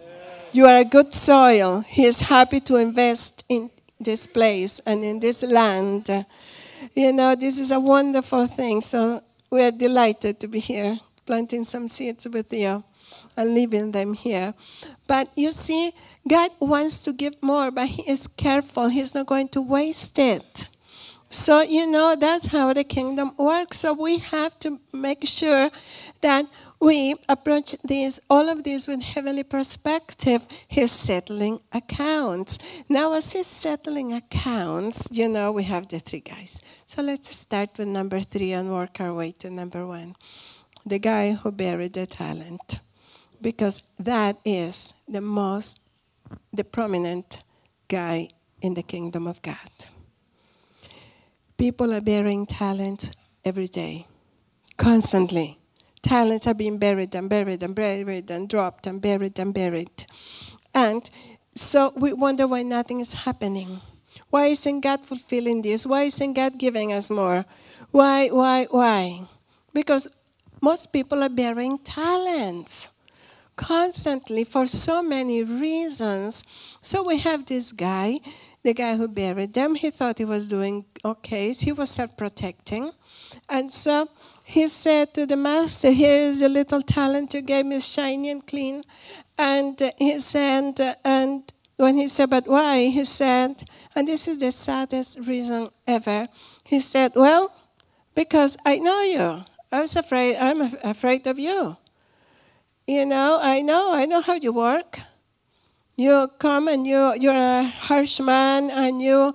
You 0.54 0.66
are 0.66 0.80
a 0.80 0.84
good 0.84 1.14
soil. 1.14 1.80
He 1.80 2.04
is 2.04 2.20
happy 2.20 2.60
to 2.62 2.76
invest 2.76 3.46
in 3.48 3.70
this 4.02 4.28
place 4.28 4.82
and 4.86 5.02
in 5.02 5.22
this 5.22 5.44
land. 5.44 6.26
You 6.94 7.14
know, 7.14 7.36
this 7.36 7.58
is 7.58 7.72
a 7.72 7.80
wonderful 7.80 8.48
thing. 8.48 8.82
So 8.82 9.24
we 9.50 9.62
are 9.64 9.72
delighted 9.72 10.42
to 10.42 10.50
be 10.50 10.60
here, 10.60 11.00
planting 11.26 11.64
some 11.64 11.88
seeds 11.88 12.28
with 12.28 12.52
you 12.52 12.84
and 13.38 13.54
leaving 13.56 13.92
them 13.92 14.14
here. 14.14 14.54
But 15.08 15.30
you 15.38 15.52
see, 15.54 15.94
God 16.28 16.52
wants 16.60 17.02
to 17.06 17.14
give 17.14 17.42
more, 17.42 17.72
but 17.72 17.88
He 17.88 18.02
is 18.10 18.28
careful. 18.28 18.90
He's 18.90 19.16
not 19.16 19.28
going 19.28 19.48
to 19.50 19.62
waste 19.62 20.20
it. 20.20 20.68
So, 21.30 21.62
you 21.62 21.90
know, 21.90 22.18
that's 22.20 22.48
how 22.48 22.74
the 22.74 22.84
kingdom 22.84 23.32
works. 23.38 23.80
So, 23.80 23.94
we 23.94 24.18
have 24.18 24.60
to 24.60 24.80
make 24.92 25.26
sure 25.26 25.72
that 26.20 26.46
we 26.82 27.16
approach 27.30 27.76
this, 27.84 28.20
all 28.28 28.50
of 28.50 28.64
this 28.64 28.88
with 28.88 29.04
heavenly 29.04 29.44
perspective. 29.44 30.46
He's 30.68 30.92
settling 30.92 31.62
accounts. 31.72 32.58
Now, 32.90 33.14
as 33.14 33.32
he's 33.34 33.48
settling 33.48 34.14
accounts, 34.14 35.08
you 35.12 35.30
know, 35.30 35.52
we 35.52 35.64
have 35.64 35.88
the 35.88 36.00
three 36.00 36.22
guys. 36.22 36.62
So, 36.88 37.04
let's 37.04 37.34
start 37.36 37.78
with 37.78 37.88
number 37.88 38.20
three 38.20 38.54
and 38.54 38.72
work 38.72 39.00
our 39.00 39.14
way 39.14 39.32
to 39.40 39.52
number 39.52 39.86
one 39.86 40.16
the 40.84 40.98
guy 40.98 41.34
who 41.34 41.52
buried 41.52 41.94
the 41.94 42.08
talent. 42.08 42.80
Because 43.40 43.84
that 44.00 44.40
is 44.44 44.96
the 45.08 45.22
most, 45.22 45.80
the 46.52 46.64
prominent 46.64 47.44
guy 47.88 48.30
in 48.62 48.74
the 48.74 48.82
kingdom 48.82 49.28
of 49.28 49.42
God. 49.44 49.70
People 51.58 51.94
are 51.94 52.02
burying 52.02 52.48
talent 52.48 53.16
every 53.46 53.68
day, 53.68 54.08
constantly. 54.78 55.61
Talents 56.02 56.48
are 56.48 56.54
being 56.54 56.78
buried 56.78 57.14
and 57.16 57.30
buried 57.30 57.64
and 57.64 57.76
buried 57.76 58.32
and 58.32 58.50
dropped 58.50 58.88
and 58.88 59.02
buried 59.02 59.38
and 59.40 59.54
buried. 59.54 60.06
And 60.74 61.10
so 61.56 61.94
we 61.96 62.14
wonder 62.14 62.48
why 62.48 62.64
nothing 62.64 63.00
is 63.02 63.14
happening. 63.14 63.82
Why 64.30 64.48
isn't 64.48 64.82
God 64.82 65.06
fulfilling 65.06 65.62
this? 65.62 65.86
Why 65.86 66.04
isn't 66.04 66.34
God 66.34 66.58
giving 66.58 66.94
us 66.94 67.10
more? 67.10 67.46
Why, 67.92 68.30
why, 68.30 68.66
why? 68.72 69.28
because 69.74 70.08
most 70.62 70.94
people 70.94 71.24
are 71.24 71.30
burying 71.30 71.78
talents 71.80 72.90
constantly 73.56 74.44
for 74.44 74.66
so 74.66 75.02
many 75.02 75.44
reasons. 75.44 76.44
So 76.82 77.04
we 77.04 77.18
have 77.20 77.46
this 77.46 77.72
guy, 77.72 78.20
the 78.64 78.74
guy 78.74 78.96
who 78.96 79.08
buried 79.08 79.54
them. 79.54 79.76
He 79.76 79.92
thought 79.92 80.18
he 80.18 80.26
was 80.26 80.48
doing 80.48 80.86
okay. 81.04 81.54
He 81.54 81.72
was 81.72 81.90
self 81.90 82.16
protecting. 82.16 82.92
And 83.50 83.72
so 83.72 84.10
he 84.52 84.68
said 84.68 85.14
to 85.14 85.26
the 85.26 85.38
master, 85.38 85.92
Here 85.92 86.18
is 86.18 86.42
a 86.42 86.50
little 86.50 86.82
talent 86.82 87.34
you 87.34 87.42
gave 87.42 87.66
me, 87.66 87.80
shiny 87.80 88.30
and 88.32 88.46
clean. 88.46 88.84
And 89.38 89.82
uh, 89.82 89.92
he 89.98 90.20
said, 90.20 90.82
uh, 90.82 90.96
and 91.06 91.42
when 91.78 91.96
he 91.96 92.10
said, 92.10 92.30
But 92.30 92.48
why? 92.48 92.88
He 92.88 93.06
said, 93.06 93.64
and 93.96 94.06
this 94.06 94.28
is 94.28 94.40
the 94.40 94.52
saddest 94.52 95.20
reason 95.20 95.70
ever. 95.88 96.28
He 96.66 96.82
said, 96.82 97.14
Well, 97.16 97.56
because 98.14 98.58
I 98.66 98.80
know 98.80 99.02
you. 99.02 99.46
I 99.72 99.80
was 99.80 99.96
afraid, 99.96 100.36
I'm 100.36 100.62
afraid 100.84 101.26
of 101.28 101.40
you. 101.40 101.78
You 102.86 103.06
know, 103.06 103.40
I 103.42 103.62
know, 103.62 103.94
I 103.94 104.06
know 104.06 104.20
how 104.20 104.34
you 104.34 104.52
work. 104.52 105.00
You 105.96 106.30
come 106.40 106.68
and 106.68 106.86
you, 106.86 107.14
you're 107.18 107.34
a 107.34 107.64
harsh 107.64 108.20
man 108.20 108.70
and 108.70 109.02
you 109.02 109.34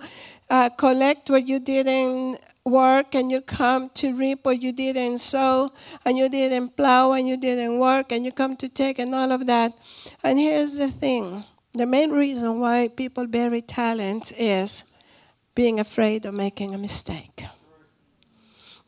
uh, 0.51 0.69
collect 0.69 1.31
what 1.31 1.49
you 1.49 1.59
didn't 1.59 2.39
work 2.67 3.15
and 3.15 3.31
you 3.31 3.41
come 3.41 3.89
to 3.91 4.13
reap 4.15 4.45
what 4.45 4.61
you 4.61 4.73
didn't 4.73 5.19
sow 5.19 5.73
and 6.05 6.19
you 6.19 6.29
didn't 6.29 6.77
plow 6.77 7.13
and 7.13 7.27
you 7.27 7.37
didn't 7.37 7.79
work 7.79 8.11
and 8.11 8.25
you 8.25 8.33
come 8.33 8.57
to 8.57 8.69
take 8.69 8.99
and 8.99 9.15
all 9.15 9.31
of 9.31 9.47
that. 9.47 9.73
And 10.23 10.39
here's 10.39 10.75
the 10.75 10.91
thing 10.91 11.45
the 11.73 11.87
main 11.87 12.11
reason 12.11 12.59
why 12.59 12.89
people 12.89 13.27
bury 13.27 13.61
talents 13.61 14.33
is 14.33 14.85
being 15.55 15.79
afraid 15.79 16.27
of 16.27 16.35
making 16.35 16.75
a 16.75 16.79
mistake. 16.79 17.45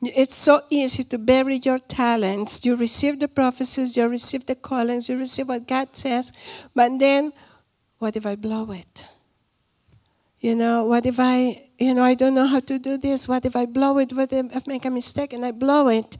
It's 0.01 0.35
so 0.35 0.63
easy 0.71 1.05
to 1.05 1.19
bury 1.19 1.61
your 1.63 1.79
talents. 1.79 2.65
You 2.65 2.77
receive 2.77 3.19
the 3.21 3.29
prophecies, 3.29 3.97
you 3.97 4.09
receive 4.09 4.47
the 4.47 4.55
callings, 4.55 5.09
you 5.09 5.19
receive 5.19 5.49
what 5.49 5.67
God 5.67 5.89
says, 5.93 6.33
but 6.75 6.99
then, 6.99 7.33
what 7.99 8.17
if 8.17 8.25
I 8.25 8.37
blow 8.37 8.71
it? 8.71 9.09
You 10.41 10.55
know, 10.55 10.85
what 10.85 11.05
if 11.05 11.19
I, 11.19 11.69
you 11.79 11.95
know, 11.95 12.05
I 12.05 12.15
don't 12.15 12.35
know 12.35 12.47
how 12.47 12.61
to 12.61 12.79
do 12.79 12.97
this? 12.97 13.27
What 13.27 13.45
if 13.45 13.57
I 13.57 13.67
blow 13.67 13.99
it? 13.99 14.13
What 14.13 14.33
if 14.33 14.55
I 14.55 14.63
make 14.67 14.85
a 14.85 14.91
mistake 14.91 15.33
and 15.33 15.45
I 15.45 15.51
blow 15.51 15.89
it? 15.89 16.17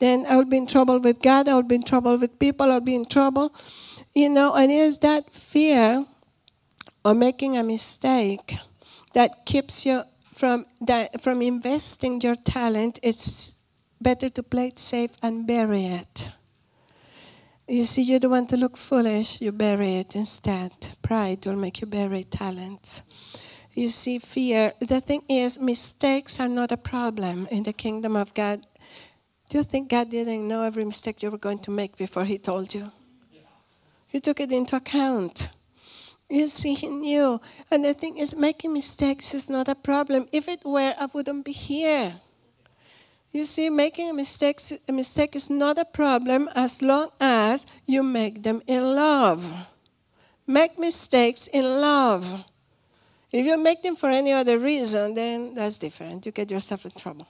Then 0.00 0.26
I 0.26 0.36
will 0.36 0.44
be 0.44 0.56
in 0.56 0.66
trouble 0.66 0.98
with 0.98 1.22
God, 1.22 1.48
I 1.48 1.54
will 1.54 1.62
be 1.62 1.76
in 1.76 1.82
trouble 1.82 2.16
with 2.16 2.38
people, 2.38 2.72
I'll 2.72 2.80
be 2.80 2.96
in 2.96 3.04
trouble. 3.04 3.54
You 4.14 4.28
know, 4.28 4.54
and 4.54 4.72
it's 4.72 4.98
that 4.98 5.32
fear 5.32 6.04
of 7.04 7.16
making 7.16 7.56
a 7.56 7.62
mistake 7.62 8.56
that 9.14 9.46
keeps 9.46 9.86
you 9.86 10.02
from 10.34 10.66
that 10.80 11.20
from 11.20 11.42
investing 11.42 12.20
your 12.20 12.34
talent, 12.34 12.98
it's 13.02 13.54
better 14.00 14.28
to 14.30 14.42
play 14.42 14.68
it 14.68 14.78
safe 14.78 15.12
and 15.22 15.46
bury 15.46 15.84
it. 15.84 16.32
You 17.68 17.84
see, 17.84 18.02
you 18.02 18.18
don't 18.18 18.32
want 18.32 18.48
to 18.48 18.56
look 18.56 18.76
foolish, 18.76 19.40
you 19.40 19.52
bury 19.52 19.96
it 19.96 20.16
instead. 20.16 20.72
Pride 21.02 21.46
will 21.46 21.56
make 21.56 21.80
you 21.80 21.86
bury 21.86 22.24
talents. 22.24 23.04
You 23.80 23.88
see, 23.88 24.18
fear. 24.18 24.74
The 24.78 25.00
thing 25.00 25.22
is, 25.26 25.58
mistakes 25.58 26.38
are 26.38 26.50
not 26.50 26.70
a 26.70 26.76
problem 26.76 27.48
in 27.50 27.62
the 27.62 27.72
kingdom 27.72 28.14
of 28.14 28.34
God. 28.34 28.66
Do 29.48 29.56
you 29.56 29.64
think 29.64 29.88
God 29.88 30.10
didn't 30.10 30.46
know 30.46 30.64
every 30.64 30.84
mistake 30.84 31.22
you 31.22 31.30
were 31.30 31.38
going 31.38 31.60
to 31.60 31.70
make 31.70 31.96
before 31.96 32.26
He 32.26 32.36
told 32.36 32.74
you? 32.74 32.92
He 34.06 34.20
took 34.20 34.38
it 34.38 34.52
into 34.52 34.76
account. 34.76 35.48
You 36.28 36.48
see, 36.48 36.74
he 36.74 36.88
knew. 36.88 37.40
And 37.70 37.82
the 37.82 37.94
thing 37.94 38.18
is, 38.18 38.36
making 38.36 38.74
mistakes 38.74 39.32
is 39.32 39.48
not 39.48 39.66
a 39.66 39.74
problem. 39.74 40.28
If 40.30 40.46
it 40.46 40.62
were, 40.62 40.94
I 41.00 41.06
wouldn't 41.06 41.46
be 41.46 41.52
here. 41.52 42.20
You 43.32 43.46
see, 43.46 43.70
making 43.70 44.10
a 44.10 44.12
mistake, 44.12 44.60
a 44.86 44.92
mistake 44.92 45.34
is 45.34 45.48
not 45.48 45.78
a 45.78 45.86
problem 45.86 46.50
as 46.54 46.82
long 46.82 47.08
as 47.18 47.64
you 47.86 48.02
make 48.02 48.42
them 48.42 48.60
in 48.66 48.94
love. 48.94 49.42
Make 50.46 50.78
mistakes 50.78 51.46
in 51.46 51.64
love. 51.80 52.44
If 53.32 53.46
you 53.46 53.56
make 53.56 53.82
them 53.82 53.96
for 53.96 54.08
any 54.08 54.32
other 54.32 54.58
reason, 54.58 55.14
then 55.14 55.54
that's 55.54 55.78
different. 55.78 56.26
You 56.26 56.32
get 56.32 56.50
yourself 56.50 56.84
in 56.84 56.92
trouble. 56.92 57.28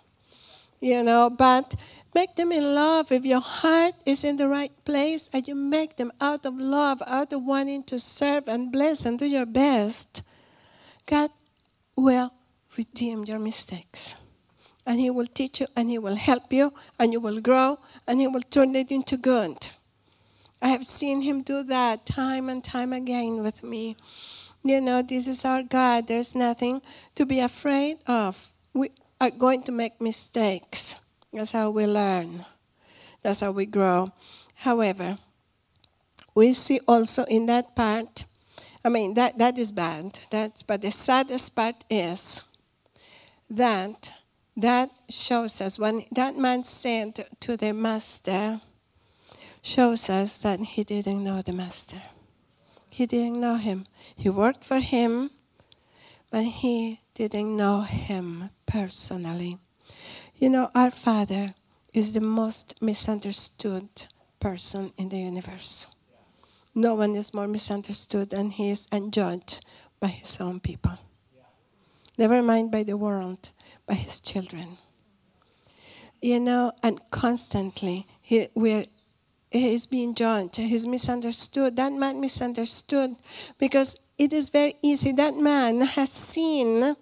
You 0.80 1.02
know, 1.02 1.28
but 1.28 1.74
Make 2.14 2.34
them 2.34 2.50
in 2.50 2.74
love. 2.74 3.12
If 3.12 3.24
your 3.24 3.40
heart 3.40 3.94
is 4.04 4.24
in 4.24 4.36
the 4.36 4.48
right 4.48 4.72
place 4.84 5.30
and 5.32 5.46
you 5.46 5.54
make 5.54 5.96
them 5.96 6.12
out 6.20 6.44
of 6.44 6.58
love, 6.58 7.02
out 7.06 7.32
of 7.32 7.44
wanting 7.44 7.84
to 7.84 8.00
serve 8.00 8.48
and 8.48 8.72
bless 8.72 9.04
and 9.04 9.18
do 9.18 9.26
your 9.26 9.46
best, 9.46 10.22
God 11.06 11.30
will 11.94 12.32
redeem 12.76 13.24
your 13.24 13.38
mistakes. 13.38 14.16
And 14.84 14.98
He 14.98 15.08
will 15.08 15.26
teach 15.26 15.60
you 15.60 15.68
and 15.76 15.88
He 15.88 15.98
will 15.98 16.16
help 16.16 16.52
you 16.52 16.72
and 16.98 17.12
you 17.12 17.20
will 17.20 17.40
grow 17.40 17.78
and 18.08 18.20
He 18.20 18.26
will 18.26 18.42
turn 18.42 18.74
it 18.74 18.90
into 18.90 19.16
good. 19.16 19.70
I 20.60 20.68
have 20.68 20.84
seen 20.84 21.22
Him 21.22 21.42
do 21.42 21.62
that 21.62 22.06
time 22.06 22.48
and 22.48 22.62
time 22.62 22.92
again 22.92 23.40
with 23.42 23.62
me. 23.62 23.96
You 24.62 24.80
know, 24.80 25.02
this 25.02 25.26
is 25.26 25.44
our 25.44 25.62
God. 25.62 26.06
There's 26.06 26.34
nothing 26.34 26.82
to 27.14 27.24
be 27.24 27.40
afraid 27.40 27.98
of. 28.06 28.52
We 28.74 28.90
are 29.20 29.30
going 29.30 29.62
to 29.64 29.72
make 29.72 30.00
mistakes. 30.00 30.98
That's 31.32 31.52
how 31.52 31.70
we 31.70 31.86
learn. 31.86 32.44
That's 33.22 33.40
how 33.40 33.52
we 33.52 33.66
grow. 33.66 34.12
However, 34.54 35.18
we 36.34 36.52
see 36.52 36.80
also 36.86 37.24
in 37.24 37.46
that 37.46 37.74
part, 37.74 38.24
I 38.84 38.88
mean, 38.88 39.14
that, 39.14 39.38
that 39.38 39.58
is 39.58 39.72
bad. 39.72 40.20
That's, 40.30 40.62
but 40.62 40.82
the 40.82 40.90
saddest 40.90 41.54
part 41.54 41.84
is 41.88 42.44
that 43.48 44.12
that 44.56 44.90
shows 45.08 45.60
us 45.60 45.78
when 45.78 46.04
that 46.12 46.36
man 46.36 46.64
said 46.64 47.26
to 47.40 47.56
the 47.56 47.72
master, 47.72 48.60
shows 49.62 50.08
us 50.10 50.38
that 50.40 50.60
he 50.60 50.84
didn't 50.84 51.22
know 51.24 51.42
the 51.42 51.52
master. 51.52 52.02
He 53.00 53.06
didn't 53.06 53.40
know 53.40 53.56
him. 53.56 53.86
He 54.14 54.28
worked 54.28 54.62
for 54.62 54.78
him, 54.78 55.30
but 56.30 56.44
he 56.44 57.00
didn't 57.14 57.56
know 57.56 57.80
him 57.80 58.50
personally. 58.66 59.56
You 60.36 60.50
know, 60.50 60.70
our 60.74 60.90
Father 60.90 61.54
is 61.94 62.12
the 62.12 62.20
most 62.20 62.74
misunderstood 62.82 63.88
person 64.38 64.92
in 64.98 65.08
the 65.08 65.16
universe. 65.16 65.86
No 66.74 66.94
one 66.94 67.16
is 67.16 67.32
more 67.32 67.48
misunderstood 67.48 68.28
than 68.28 68.50
he 68.50 68.68
is 68.68 68.86
and 68.92 69.14
judged 69.14 69.64
by 69.98 70.08
his 70.08 70.38
own 70.38 70.60
people. 70.60 70.98
Never 72.18 72.42
mind 72.42 72.70
by 72.70 72.82
the 72.82 72.98
world, 72.98 73.50
by 73.86 73.94
his 73.94 74.20
children. 74.20 74.76
You 76.20 76.38
know, 76.38 76.72
and 76.82 77.00
constantly 77.10 78.06
he, 78.20 78.48
we're, 78.54 78.84
he 79.50 79.74
is 79.74 79.86
being 79.86 80.14
judged. 80.14 80.56
He's 80.56 80.86
misunderstood. 80.86 81.76
That 81.76 81.92
man 81.92 82.20
misunderstood 82.20 83.16
because 83.58 83.96
it 84.18 84.32
is 84.32 84.50
very 84.50 84.74
easy. 84.82 85.12
That 85.12 85.36
man 85.36 85.80
has 85.80 86.10
seen 86.10 86.96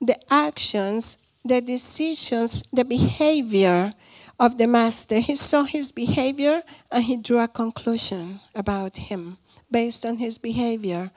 the 0.00 0.18
actions 0.30 1.18
the 1.46 1.60
decisions, 1.60 2.64
the 2.72 2.84
behavior 2.84 3.94
of 4.38 4.58
the 4.58 4.66
master. 4.66 5.20
He 5.20 5.36
saw 5.36 5.64
his 5.64 5.92
behavior 5.92 6.62
and 6.90 7.04
he 7.04 7.16
drew 7.16 7.38
a 7.38 7.48
conclusion 7.48 8.40
about 8.54 8.96
him 8.96 9.38
based 9.70 10.04
on 10.04 10.18
his 10.18 10.38
behavior. 10.38 11.10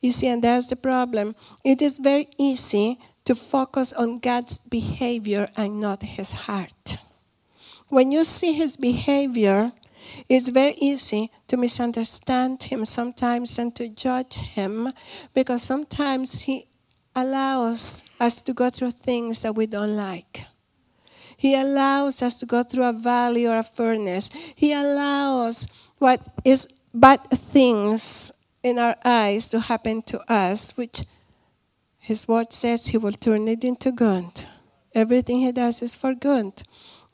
You 0.00 0.12
see, 0.12 0.28
and 0.28 0.42
that's 0.42 0.66
the 0.66 0.76
problem. 0.76 1.34
It 1.64 1.80
is 1.80 1.98
very 1.98 2.28
easy 2.38 2.98
to 3.24 3.34
focus 3.34 3.92
on 3.92 4.18
God's 4.18 4.58
behavior 4.58 5.48
and 5.56 5.80
not 5.80 6.02
his 6.02 6.32
heart. 6.32 6.98
When 7.88 8.12
you 8.12 8.24
see 8.24 8.52
his 8.52 8.76
behavior, 8.76 9.72
it's 10.28 10.48
very 10.48 10.74
easy 10.74 11.30
to 11.48 11.56
misunderstand 11.56 12.62
him 12.64 12.84
sometimes 12.84 13.58
and 13.58 13.74
to 13.76 13.88
judge 13.88 14.34
him 14.34 14.92
because 15.34 15.62
sometimes 15.62 16.42
he 16.42 16.66
allows 17.14 18.04
us 18.18 18.40
to 18.42 18.52
go 18.52 18.70
through 18.70 18.90
things 18.90 19.40
that 19.40 19.54
we 19.54 19.66
don't 19.66 19.96
like. 19.96 20.46
He 21.36 21.54
allows 21.54 22.22
us 22.22 22.38
to 22.38 22.46
go 22.46 22.62
through 22.62 22.84
a 22.84 22.92
valley 22.92 23.46
or 23.46 23.58
a 23.58 23.62
furnace. 23.62 24.30
He 24.54 24.72
allows 24.72 25.68
what 25.98 26.20
is 26.44 26.68
bad 26.92 27.28
things 27.30 28.32
in 28.62 28.78
our 28.78 28.96
eyes 29.04 29.48
to 29.50 29.60
happen 29.60 30.02
to 30.02 30.20
us, 30.32 30.76
which 30.76 31.04
His 31.98 32.26
word 32.26 32.52
says 32.52 32.86
He 32.86 32.98
will 32.98 33.12
turn 33.12 33.48
it 33.48 33.64
into 33.64 33.92
good. 33.92 34.46
Everything 34.94 35.40
He 35.40 35.52
does 35.52 35.82
is 35.82 35.94
for 35.94 36.14
good. 36.14 36.62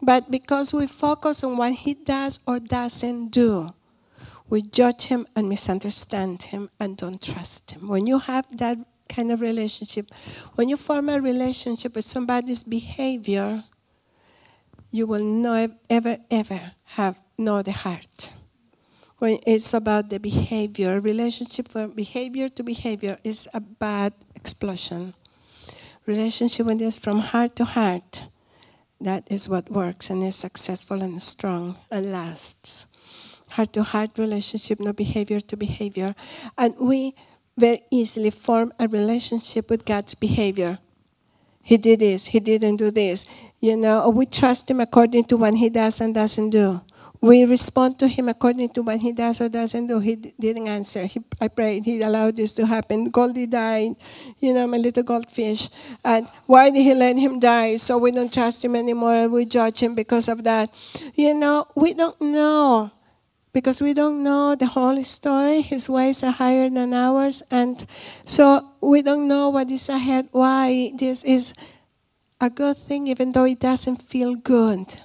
But 0.03 0.31
because 0.31 0.73
we 0.73 0.87
focus 0.87 1.45
on 1.45 1.57
what 1.57 1.73
He 1.73 1.95
does 1.95 2.41
or 2.47 2.59
doesn't 2.59 3.29
do, 3.29 3.75
we 4.49 4.63
judge 4.63 5.05
Him 5.05 5.27
and 5.37 5.49
misunderstand 5.49 6.43
Him 6.45 6.71
and 6.81 6.97
don't 6.97 7.23
trust 7.23 7.73
Him. 7.73 7.89
When 7.89 8.07
you 8.07 8.19
have 8.19 8.47
that 8.59 8.79
kind 9.11 9.33
of 9.33 9.41
relationship. 9.41 10.07
When 10.55 10.69
you 10.69 10.77
form 10.77 11.09
a 11.09 11.21
relationship 11.21 11.97
with 11.97 12.05
somebody's 12.05 12.63
behavior, 12.63 13.65
you 14.91 15.07
will 15.07 15.25
never, 15.25 15.75
ever, 15.91 16.19
ever 16.31 16.73
have 16.97 17.21
know 17.37 17.63
the 17.63 17.73
heart. 17.73 18.33
When 19.19 19.39
it's 19.47 19.75
about 19.75 20.09
the 20.09 20.19
behavior, 20.19 21.01
relationship 21.01 21.69
from 21.69 21.91
behavior 21.91 22.49
to 22.49 22.63
behavior 22.63 23.19
is 23.23 23.49
a 23.53 23.61
bad 23.61 24.15
explosion. 24.35 25.15
Relationship 26.07 26.65
when 26.65 26.81
it's 26.81 26.99
from 26.99 27.19
heart 27.19 27.55
to 27.57 27.65
heart, 27.65 28.25
That 29.01 29.27
is 29.31 29.49
what 29.49 29.71
works 29.71 30.11
and 30.11 30.23
is 30.23 30.37
successful 30.37 31.03
and 31.03 31.21
strong 31.23 31.79
and 31.91 32.13
lasts. 32.13 32.87
Heart 33.51 33.73
to 33.73 33.83
heart 33.83 34.19
relationship, 34.19 34.79
no 34.79 34.93
behavior 34.93 35.41
to 35.41 35.57
behavior. 35.57 36.15
And 36.59 36.77
we 36.79 37.15
very 37.57 37.83
easily 37.91 38.31
form 38.31 38.73
a 38.79 38.89
relationship 38.89 39.71
with 39.71 39.85
God's 39.85 40.15
behavior. 40.15 40.79
He 41.63 41.77
did 41.77 42.01
this, 42.01 42.27
he 42.27 42.41
didn't 42.41 42.77
do 42.77 42.91
this. 42.91 43.25
You 43.59 43.77
know, 43.77 44.09
we 44.11 44.27
trust 44.27 44.71
him 44.71 44.81
according 44.81 45.25
to 45.25 45.37
what 45.37 45.55
he 45.55 45.69
does 45.69 46.01
and 46.01 46.15
doesn't 46.15 46.51
do. 46.51 46.81
We 47.21 47.45
respond 47.45 47.99
to 47.99 48.09
him 48.09 48.31
according 48.31 48.71
to 48.71 48.83
what 48.83 49.01
he 49.01 49.13
does 49.13 49.43
or 49.43 49.51
doesn't 49.51 49.89
do. 49.89 50.01
He 50.01 50.17
didn't 50.17 50.69
answer. 50.69 51.05
He, 51.05 51.21
I 51.39 51.49
prayed. 51.49 51.85
He 51.85 52.01
allowed 52.01 52.37
this 52.37 52.55
to 52.55 52.65
happen. 52.65 53.11
Goldie 53.11 53.47
died, 53.47 53.97
you 54.39 54.55
know, 54.55 54.67
my 54.67 54.79
little 54.79 55.03
goldfish. 55.03 55.69
And 56.03 56.27
why 56.47 56.71
did 56.71 56.81
he 56.81 56.95
let 56.95 57.19
him 57.19 57.39
die? 57.39 57.77
So 57.77 57.99
we 57.99 58.11
don't 58.11 58.33
trust 58.33 58.65
him 58.65 58.75
anymore. 58.75 59.29
We 59.29 59.45
judge 59.45 59.83
him 59.83 59.95
because 59.95 60.29
of 60.29 60.45
that. 60.45 60.73
You 61.15 61.35
know, 61.35 61.67
we 61.77 61.93
don't 61.93 62.19
know 62.23 62.91
because 63.53 63.83
we 63.83 63.93
don't 63.93 64.23
know 64.23 64.55
the 64.55 64.67
whole 64.67 65.03
story. 65.03 65.61
His 65.61 65.91
ways 65.91 66.23
are 66.23 66.33
higher 66.33 66.71
than 66.71 66.95
ours. 66.95 67.43
And 67.51 67.85
so 68.25 68.67
we 68.81 69.03
don't 69.03 69.29
know 69.29 69.51
what 69.51 69.71
is 69.71 69.91
ahead, 69.91 70.29
why 70.33 70.93
this 70.97 71.23
is 71.25 71.53
a 72.41 72.49
good 72.49 72.79
thing, 72.79 73.09
even 73.09 73.33
though 73.33 73.45
it 73.45 73.61
doesn't 73.61 73.97
feel 73.97 74.35
good. 74.37 74.97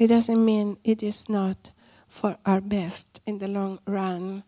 It 0.00 0.06
doesn't 0.06 0.42
mean 0.42 0.78
it 0.82 1.02
is 1.02 1.28
not 1.28 1.72
for 2.08 2.38
our 2.46 2.62
best 2.62 3.20
in 3.26 3.38
the 3.38 3.48
long 3.48 3.80
run. 3.86 4.44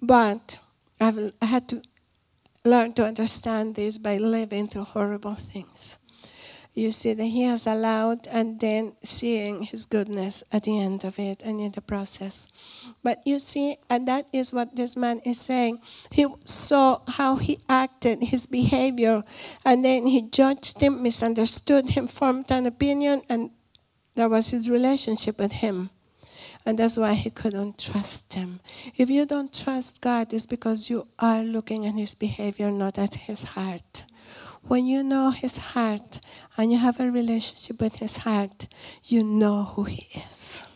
But 0.00 0.60
I've, 1.00 1.32
I 1.42 1.46
had 1.46 1.68
to 1.70 1.82
learn 2.64 2.92
to 2.92 3.04
understand 3.04 3.74
this 3.74 3.98
by 3.98 4.18
living 4.18 4.68
through 4.68 4.84
horrible 4.84 5.34
things. 5.34 5.98
You 6.72 6.92
see 6.92 7.14
that 7.14 7.24
He 7.24 7.42
has 7.42 7.66
allowed, 7.66 8.28
and 8.28 8.60
then 8.60 8.92
seeing 9.02 9.64
His 9.64 9.86
goodness 9.86 10.44
at 10.52 10.64
the 10.64 10.78
end 10.78 11.02
of 11.02 11.18
it 11.18 11.42
and 11.42 11.58
in 11.60 11.72
the 11.72 11.80
process. 11.80 12.46
But 13.02 13.26
you 13.26 13.40
see, 13.40 13.78
and 13.90 14.06
that 14.06 14.28
is 14.32 14.52
what 14.52 14.76
this 14.76 14.94
man 14.94 15.18
is 15.24 15.40
saying. 15.40 15.80
He 16.12 16.26
saw 16.44 17.00
how 17.08 17.36
he 17.36 17.58
acted, 17.68 18.22
his 18.22 18.46
behavior, 18.46 19.24
and 19.64 19.84
then 19.84 20.06
he 20.06 20.22
judged 20.22 20.80
him, 20.80 21.02
misunderstood 21.02 21.90
him, 21.90 22.06
formed 22.06 22.52
an 22.52 22.66
opinion, 22.66 23.22
and 23.28 23.50
that 24.16 24.30
was 24.30 24.50
his 24.50 24.68
relationship 24.68 25.38
with 25.38 25.52
him. 25.52 25.90
And 26.64 26.78
that's 26.78 26.96
why 26.96 27.14
he 27.14 27.30
couldn't 27.30 27.78
trust 27.78 28.34
him. 28.34 28.60
If 28.96 29.08
you 29.08 29.24
don't 29.24 29.54
trust 29.54 30.00
God, 30.00 30.32
it's 30.34 30.46
because 30.46 30.90
you 30.90 31.06
are 31.18 31.42
looking 31.42 31.86
at 31.86 31.94
his 31.94 32.16
behavior, 32.16 32.72
not 32.72 32.98
at 32.98 33.14
his 33.14 33.44
heart. 33.44 34.04
When 34.62 34.84
you 34.84 35.04
know 35.04 35.30
his 35.30 35.58
heart 35.58 36.18
and 36.56 36.72
you 36.72 36.78
have 36.78 36.98
a 36.98 37.08
relationship 37.10 37.80
with 37.80 37.96
his 37.96 38.16
heart, 38.16 38.66
you 39.04 39.22
know 39.22 39.62
who 39.62 39.84
he 39.84 40.08
is. 40.28 40.66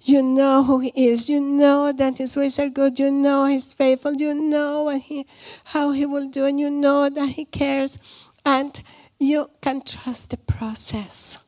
You 0.00 0.22
know 0.22 0.64
who 0.64 0.80
he 0.80 0.92
is. 0.96 1.28
You 1.28 1.40
know 1.40 1.92
that 1.92 2.18
his 2.18 2.34
ways 2.34 2.58
are 2.58 2.68
good. 2.68 2.98
You 2.98 3.10
know 3.10 3.44
he's 3.44 3.74
faithful. 3.74 4.14
You 4.14 4.34
know 4.34 4.84
what 4.84 5.02
he, 5.02 5.26
how 5.66 5.92
he 5.92 6.06
will 6.06 6.28
do, 6.28 6.46
and 6.46 6.58
you 6.58 6.70
know 6.70 7.08
that 7.08 7.28
he 7.30 7.44
cares. 7.44 7.98
And 8.44 8.80
you 9.18 9.50
can 9.60 9.82
trust 9.82 10.30
the 10.30 10.38
process. 10.38 11.38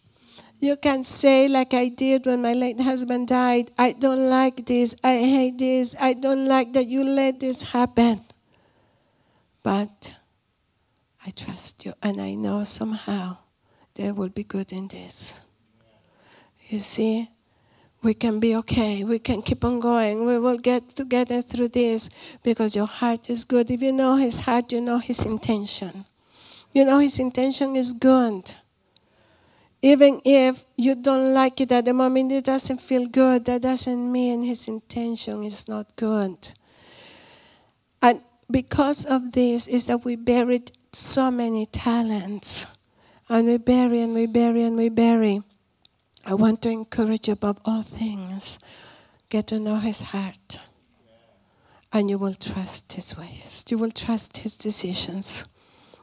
You 0.60 0.76
can 0.76 1.04
say, 1.04 1.48
like 1.48 1.72
I 1.72 1.88
did 1.88 2.26
when 2.26 2.42
my 2.42 2.52
late 2.52 2.80
husband 2.80 3.28
died, 3.28 3.70
I 3.78 3.92
don't 3.92 4.28
like 4.28 4.66
this, 4.66 4.94
I 5.02 5.16
hate 5.16 5.56
this, 5.56 5.96
I 5.98 6.12
don't 6.12 6.46
like 6.46 6.74
that 6.74 6.86
you 6.86 7.02
let 7.02 7.40
this 7.40 7.62
happen. 7.62 8.20
But 9.62 10.16
I 11.24 11.30
trust 11.30 11.86
you, 11.86 11.94
and 12.02 12.20
I 12.20 12.34
know 12.34 12.64
somehow 12.64 13.38
there 13.94 14.12
will 14.12 14.28
be 14.28 14.44
good 14.44 14.70
in 14.70 14.88
this. 14.88 15.40
You 16.68 16.80
see, 16.80 17.30
we 18.02 18.12
can 18.12 18.38
be 18.38 18.54
okay. 18.56 19.02
We 19.02 19.18
can 19.18 19.40
keep 19.40 19.64
on 19.64 19.80
going. 19.80 20.24
We 20.24 20.38
will 20.38 20.58
get 20.58 20.90
together 20.90 21.42
through 21.42 21.68
this 21.68 22.10
because 22.42 22.76
your 22.76 22.86
heart 22.86 23.28
is 23.28 23.44
good. 23.44 23.70
If 23.70 23.82
you 23.82 23.92
know 23.92 24.16
his 24.16 24.40
heart, 24.40 24.72
you 24.72 24.80
know 24.80 24.98
his 24.98 25.24
intention. 25.24 26.04
You 26.72 26.84
know 26.84 26.98
his 26.98 27.18
intention 27.18 27.76
is 27.76 27.92
good. 27.92 28.56
Even 29.82 30.20
if 30.24 30.64
you 30.76 30.94
don't 30.94 31.32
like 31.32 31.60
it 31.60 31.72
at 31.72 31.86
the 31.86 31.94
moment, 31.94 32.32
it 32.32 32.44
doesn't 32.44 32.80
feel 32.80 33.06
good, 33.06 33.46
that 33.46 33.62
doesn't 33.62 34.12
mean 34.12 34.42
his 34.42 34.68
intention 34.68 35.42
is 35.42 35.68
not 35.68 35.96
good. 35.96 36.52
And 38.02 38.20
because 38.50 39.06
of 39.06 39.32
this 39.32 39.66
is 39.66 39.86
that 39.86 40.04
we 40.04 40.16
buried 40.16 40.72
so 40.92 41.30
many 41.30 41.66
talents. 41.66 42.66
And 43.28 43.46
we 43.46 43.58
bury 43.58 44.00
and 44.00 44.12
we 44.12 44.26
bury 44.26 44.64
and 44.64 44.76
we 44.76 44.88
bury. 44.88 45.42
I 46.26 46.34
want 46.34 46.62
to 46.62 46.68
encourage 46.68 47.28
you 47.28 47.34
above 47.34 47.60
all 47.64 47.82
things. 47.82 48.58
Get 49.28 49.46
to 49.48 49.60
know 49.60 49.76
his 49.76 50.00
heart. 50.00 50.58
And 51.92 52.10
you 52.10 52.18
will 52.18 52.34
trust 52.34 52.92
his 52.92 53.16
ways. 53.16 53.64
You 53.68 53.78
will 53.78 53.90
trust 53.90 54.38
his 54.38 54.56
decisions. 54.56 55.46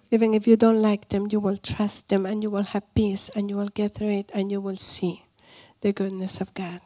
Even 0.09 0.33
if 0.33 0.47
you 0.47 0.55
don't 0.55 0.81
like 0.81 1.09
them, 1.09 1.27
you 1.29 1.39
will 1.39 1.57
trust 1.57 2.09
them 2.09 2.25
and 2.25 2.41
you 2.41 2.49
will 2.49 2.63
have 2.63 2.93
peace 2.93 3.29
and 3.35 3.49
you 3.49 3.57
will 3.57 3.69
get 3.69 3.93
through 3.93 4.11
it 4.11 4.31
and 4.33 4.51
you 4.51 4.61
will 4.61 4.77
see 4.77 5.25
the 5.81 5.91
goodness 5.91 6.39
of 6.39 6.53
God 6.53 6.81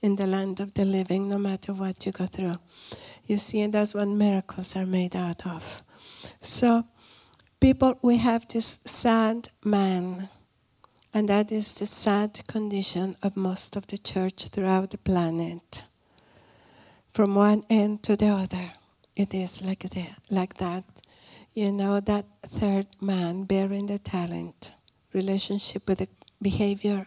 in 0.00 0.16
the 0.16 0.26
land 0.26 0.60
of 0.60 0.74
the 0.74 0.84
living, 0.84 1.28
no 1.28 1.38
matter 1.38 1.72
what 1.72 2.06
you 2.06 2.12
go 2.12 2.26
through. 2.26 2.58
You 3.26 3.38
see, 3.38 3.60
and 3.60 3.74
that's 3.74 3.94
what 3.94 4.08
miracles 4.08 4.76
are 4.76 4.86
made 4.86 5.16
out 5.16 5.46
of. 5.46 5.82
So, 6.40 6.84
people, 7.58 7.98
we 8.02 8.18
have 8.18 8.46
this 8.46 8.78
sad 8.84 9.48
man, 9.64 10.28
and 11.12 11.28
that 11.28 11.50
is 11.50 11.74
the 11.74 11.86
sad 11.86 12.46
condition 12.46 13.16
of 13.22 13.36
most 13.36 13.74
of 13.74 13.88
the 13.88 13.98
church 13.98 14.48
throughout 14.48 14.92
the 14.92 14.98
planet. 14.98 15.84
From 17.10 17.34
one 17.34 17.64
end 17.68 18.04
to 18.04 18.16
the 18.16 18.28
other, 18.28 18.72
it 19.16 19.34
is 19.34 19.62
like, 19.62 19.80
the, 19.80 20.06
like 20.30 20.54
that 20.58 20.84
you 21.56 21.72
know, 21.72 22.00
that 22.00 22.26
third 22.46 22.86
man 23.00 23.44
bearing 23.44 23.86
the 23.86 23.98
talent, 23.98 24.72
relationship 25.14 25.88
with 25.88 25.98
the 25.98 26.08
behavior, 26.42 27.06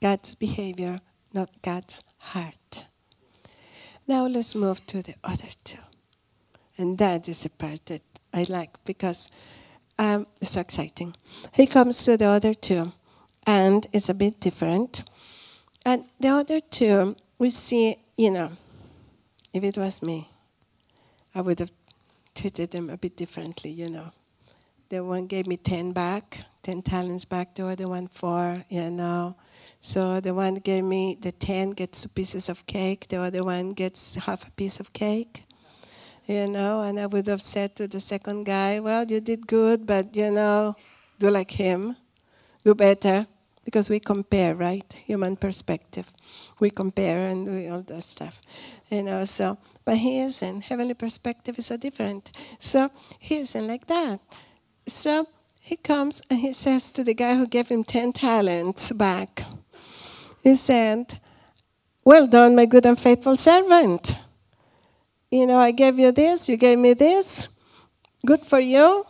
God's 0.00 0.34
behavior, 0.34 0.98
not 1.34 1.50
God's 1.60 2.02
heart. 2.16 2.86
Now 4.08 4.26
let's 4.26 4.54
move 4.54 4.84
to 4.86 5.02
the 5.02 5.14
other 5.22 5.50
two. 5.62 5.78
And 6.78 6.96
that 6.98 7.28
is 7.28 7.40
the 7.40 7.50
part 7.50 7.84
that 7.86 8.00
I 8.32 8.46
like 8.48 8.82
because 8.86 9.30
um, 9.98 10.26
it's 10.40 10.52
so 10.52 10.62
exciting. 10.62 11.14
He 11.52 11.66
comes 11.66 12.02
to 12.04 12.16
the 12.16 12.28
other 12.28 12.54
two, 12.54 12.92
and 13.46 13.86
it's 13.92 14.08
a 14.08 14.14
bit 14.14 14.40
different. 14.40 15.04
And 15.84 16.06
the 16.18 16.28
other 16.28 16.60
two, 16.60 17.14
we 17.38 17.50
see, 17.50 17.96
you 18.16 18.30
know, 18.30 18.52
if 19.52 19.62
it 19.62 19.76
was 19.76 20.02
me, 20.02 20.30
I 21.34 21.42
would 21.42 21.60
have 21.60 21.72
treated 22.34 22.70
them 22.70 22.90
a 22.90 22.96
bit 22.96 23.16
differently, 23.16 23.70
you 23.70 23.90
know. 23.90 24.10
The 24.88 25.02
one 25.02 25.26
gave 25.26 25.46
me 25.46 25.56
10 25.56 25.92
back, 25.92 26.44
10 26.62 26.82
talents 26.82 27.24
back, 27.24 27.54
the 27.54 27.66
other 27.66 27.88
one 27.88 28.08
four, 28.08 28.64
you 28.68 28.90
know. 28.90 29.36
So 29.80 30.20
the 30.20 30.34
one 30.34 30.56
gave 30.56 30.84
me 30.84 31.16
the 31.20 31.32
10 31.32 31.70
gets 31.70 32.02
two 32.02 32.08
pieces 32.08 32.48
of 32.48 32.66
cake, 32.66 33.08
the 33.08 33.16
other 33.16 33.42
one 33.42 33.70
gets 33.70 34.16
half 34.16 34.46
a 34.46 34.50
piece 34.50 34.80
of 34.80 34.92
cake, 34.92 35.44
you 36.26 36.46
know. 36.46 36.82
And 36.82 37.00
I 37.00 37.06
would 37.06 37.26
have 37.26 37.42
said 37.42 37.74
to 37.76 37.88
the 37.88 38.00
second 38.00 38.44
guy, 38.44 38.80
well, 38.80 39.04
you 39.04 39.20
did 39.20 39.46
good, 39.46 39.86
but, 39.86 40.14
you 40.14 40.30
know, 40.30 40.76
do 41.18 41.30
like 41.30 41.50
him, 41.50 41.96
do 42.64 42.74
better. 42.74 43.26
Because 43.64 43.88
we 43.88 44.00
compare, 44.00 44.56
right? 44.56 44.92
Human 45.06 45.36
perspective. 45.36 46.12
We 46.58 46.70
compare 46.70 47.28
and 47.28 47.46
we 47.46 47.68
all 47.68 47.82
that 47.82 48.02
stuff. 48.02 48.42
You 48.90 49.04
know, 49.04 49.24
so 49.24 49.56
but 49.84 49.98
he 49.98 50.20
isn't. 50.20 50.62
Heavenly 50.62 50.94
perspective 50.94 51.58
is 51.58 51.66
so 51.66 51.76
different. 51.76 52.32
So 52.58 52.90
he 53.18 53.38
isn't 53.38 53.66
like 53.66 53.86
that. 53.86 54.20
So 54.86 55.28
he 55.60 55.76
comes 55.76 56.22
and 56.28 56.38
he 56.40 56.52
says 56.52 56.92
to 56.92 57.04
the 57.04 57.14
guy 57.14 57.36
who 57.36 57.46
gave 57.46 57.68
him 57.68 57.84
10 57.84 58.12
talents 58.12 58.92
back, 58.92 59.44
he 60.42 60.56
said, 60.56 61.18
Well 62.04 62.26
done, 62.26 62.56
my 62.56 62.66
good 62.66 62.86
and 62.86 62.98
faithful 62.98 63.36
servant. 63.36 64.16
You 65.30 65.46
know, 65.46 65.58
I 65.58 65.70
gave 65.70 65.98
you 65.98 66.12
this, 66.12 66.48
you 66.48 66.56
gave 66.56 66.78
me 66.78 66.94
this. 66.94 67.48
Good 68.26 68.44
for 68.44 68.60
you. 68.60 69.06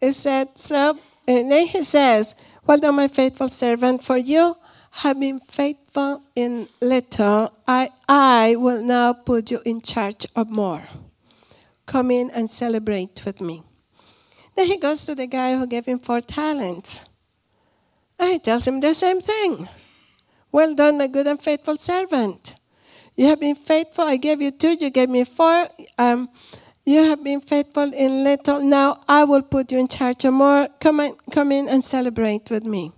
He 0.00 0.12
said, 0.12 0.48
So, 0.56 0.98
and 1.26 1.50
then 1.50 1.66
he 1.66 1.82
says, 1.82 2.34
Well 2.66 2.78
done, 2.78 2.96
my 2.96 3.08
faithful 3.08 3.48
servant, 3.48 4.02
for 4.02 4.16
you 4.16 4.56
have 4.90 5.20
been 5.20 5.40
faithful 5.40 5.81
in 6.34 6.68
little, 6.80 7.52
I, 7.66 7.90
I 8.08 8.56
will 8.56 8.82
now 8.82 9.12
put 9.12 9.50
you 9.50 9.60
in 9.64 9.80
charge 9.80 10.26
of 10.34 10.50
more. 10.50 10.88
Come 11.86 12.10
in 12.10 12.30
and 12.30 12.50
celebrate 12.50 13.24
with 13.24 13.40
me. 13.40 13.62
Then 14.54 14.66
he 14.66 14.76
goes 14.76 15.04
to 15.06 15.14
the 15.14 15.26
guy 15.26 15.56
who 15.56 15.66
gave 15.66 15.86
him 15.86 15.98
four 15.98 16.20
talents. 16.20 17.06
And 18.18 18.32
he 18.32 18.38
tells 18.38 18.66
him 18.66 18.80
the 18.80 18.94
same 18.94 19.20
thing. 19.20 19.68
Well 20.50 20.74
done, 20.74 20.98
my 20.98 21.06
good 21.06 21.26
and 21.26 21.40
faithful 21.40 21.76
servant. 21.76 22.56
You 23.16 23.26
have 23.26 23.40
been 23.40 23.54
faithful. 23.54 24.04
I 24.04 24.16
gave 24.16 24.40
you 24.40 24.50
two, 24.50 24.74
you 24.74 24.90
gave 24.90 25.08
me 25.08 25.24
four. 25.24 25.68
Um, 25.98 26.28
you 26.84 27.04
have 27.04 27.22
been 27.22 27.40
faithful 27.40 27.92
in 27.92 28.24
little. 28.24 28.60
Now 28.60 29.00
I 29.08 29.24
will 29.24 29.42
put 29.42 29.72
you 29.72 29.78
in 29.78 29.88
charge 29.88 30.24
of 30.24 30.34
more. 30.34 30.68
Come, 30.80 31.00
in, 31.00 31.16
come 31.30 31.52
in 31.52 31.68
and 31.68 31.82
celebrate 31.82 32.50
with 32.50 32.64
me. 32.64 32.92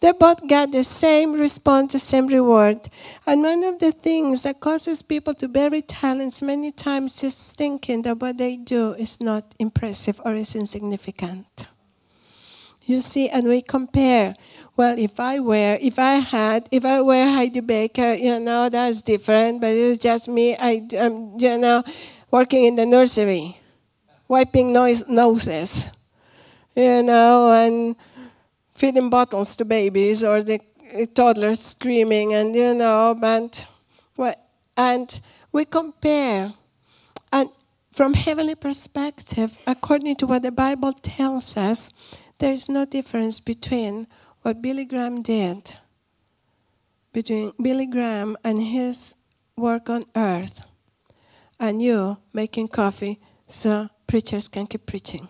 They 0.00 0.12
both 0.12 0.46
got 0.46 0.70
the 0.70 0.84
same 0.84 1.32
response, 1.32 1.92
the 1.92 1.98
same 1.98 2.28
reward. 2.28 2.88
And 3.26 3.42
one 3.42 3.64
of 3.64 3.80
the 3.80 3.90
things 3.90 4.42
that 4.42 4.60
causes 4.60 5.02
people 5.02 5.34
to 5.34 5.48
bury 5.48 5.82
talents 5.82 6.40
many 6.40 6.70
times 6.70 7.22
is 7.24 7.52
thinking 7.52 8.02
that 8.02 8.20
what 8.20 8.38
they 8.38 8.56
do 8.56 8.92
is 8.92 9.20
not 9.20 9.54
impressive 9.58 10.20
or 10.24 10.34
is 10.34 10.54
insignificant. 10.54 11.66
You 12.84 13.00
see, 13.00 13.28
and 13.28 13.48
we 13.48 13.60
compare. 13.60 14.34
Well, 14.76 14.98
if 14.98 15.18
I 15.18 15.40
were, 15.40 15.76
if 15.80 15.98
I 15.98 16.14
had, 16.14 16.68
if 16.70 16.84
I 16.84 17.02
were 17.02 17.26
Heidi 17.26 17.60
Baker, 17.60 18.14
you 18.14 18.38
know, 18.38 18.68
that's 18.68 19.02
different, 19.02 19.60
but 19.60 19.70
it's 19.70 19.98
just 19.98 20.28
me. 20.28 20.56
I, 20.56 20.86
am 20.92 21.34
you 21.38 21.58
know, 21.58 21.82
working 22.30 22.64
in 22.64 22.76
the 22.76 22.86
nursery, 22.86 23.58
wiping 24.28 24.72
noses, 24.72 25.90
you 26.74 27.02
know, 27.02 27.52
and 27.52 27.96
feeding 28.78 29.10
bottles 29.10 29.56
to 29.56 29.64
babies 29.64 30.22
or 30.22 30.40
the 30.42 30.60
toddlers 31.12 31.60
screaming, 31.60 32.32
and 32.32 32.54
you 32.54 32.74
know, 32.74 33.12
what, 34.14 34.40
and 34.76 35.20
we 35.50 35.64
compare. 35.64 36.54
And 37.32 37.50
from 37.92 38.14
heavenly 38.14 38.54
perspective, 38.54 39.58
according 39.66 40.14
to 40.16 40.26
what 40.28 40.42
the 40.44 40.52
Bible 40.52 40.92
tells 40.92 41.56
us, 41.56 41.90
there 42.38 42.52
is 42.52 42.68
no 42.68 42.84
difference 42.84 43.40
between 43.40 44.06
what 44.42 44.62
Billy 44.62 44.84
Graham 44.84 45.22
did, 45.22 45.74
between 47.12 47.52
Billy 47.60 47.86
Graham 47.86 48.36
and 48.44 48.62
his 48.62 49.16
work 49.56 49.90
on 49.90 50.04
earth, 50.14 50.62
and 51.58 51.82
you 51.82 52.18
making 52.32 52.68
coffee 52.68 53.18
so 53.48 53.88
preachers 54.06 54.46
can 54.46 54.68
keep 54.68 54.86
preaching 54.86 55.28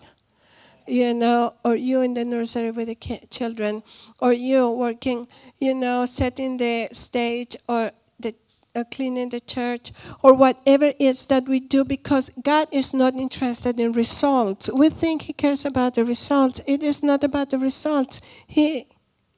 you 0.89 1.15
know, 1.15 1.55
or 1.65 1.77
you 1.77 2.01
in 2.01 2.15
the 2.15 2.25
nursery 2.25 2.71
with 2.71 2.89
the 2.89 3.27
children, 3.31 3.83
or 4.21 4.33
you 4.33 4.71
working, 4.71 5.29
you 5.59 5.75
know, 5.75 6.07
setting 6.07 6.57
the 6.57 6.89
stage 6.93 7.57
or 7.69 7.91
the 8.19 8.35
uh, 8.75 8.85
cleaning 8.91 9.29
the 9.29 9.41
church, 9.41 9.93
or 10.23 10.35
whatever 10.35 10.87
it 10.87 10.97
is 10.99 11.27
that 11.27 11.47
we 11.47 11.61
do, 11.61 11.85
because 11.85 12.31
God 12.43 12.69
is 12.73 12.95
not 12.95 13.15
interested 13.15 13.79
in 13.79 13.93
results. 13.93 14.71
We 14.73 14.89
think 14.89 15.23
He 15.23 15.33
cares 15.33 15.65
about 15.65 15.95
the 15.95 16.05
results. 16.05 16.61
It 16.67 16.83
is 16.83 17.03
not 17.03 17.25
about 17.25 17.51
the 17.51 17.59
results. 17.59 18.21
He 18.47 18.87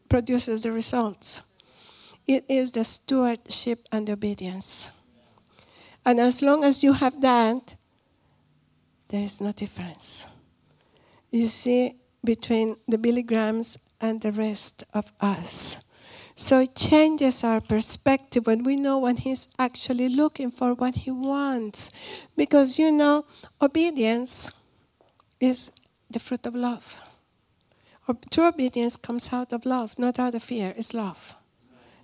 produces 0.09 0.63
the 0.63 0.73
results. 0.73 1.43
It 2.27 2.45
is 2.49 2.73
the 2.73 2.85
stewardship 2.85 3.87
and 3.91 4.09
obedience. 4.09 4.93
And 6.05 6.21
as 6.21 6.43
long 6.43 6.65
as 6.65 6.83
you 6.83 6.93
have 6.95 7.21
that, 7.21 7.77
there 9.09 9.23
is 9.23 9.41
no 9.41 9.53
difference 9.53 10.27
you 11.31 11.49
see, 11.49 11.97
between 12.25 12.77
the 12.87 12.99
Billy 12.99 13.23
Grahams 13.23 13.79
and 14.01 14.21
the 14.21 14.33
rest 14.33 14.85
of 14.93 15.13
us. 15.21 15.83
So 16.35 16.61
it 16.61 16.75
changes 16.75 17.45
our 17.45 17.61
perspective 17.61 18.47
when 18.47 18.63
we 18.63 18.77
know 18.77 18.99
when 18.99 19.19
He's 19.19 19.49
actually 19.59 20.09
looking 20.09 20.51
for, 20.51 20.75
what 20.75 20.97
He 20.97 21.11
wants. 21.11 21.93
Because, 22.37 22.79
you 22.79 22.91
know, 22.91 23.27
obedience 23.61 24.53
is 25.39 25.71
the 26.11 26.19
fruit 26.19 26.47
of 26.47 26.55
love. 26.55 27.03
True 28.31 28.49
obedience 28.49 28.97
comes 28.97 29.33
out 29.33 29.53
of 29.53 29.65
love, 29.65 29.99
not 29.99 30.19
out 30.19 30.35
of 30.35 30.43
fear. 30.43 30.75
It's 30.77 30.95
love 30.95 31.37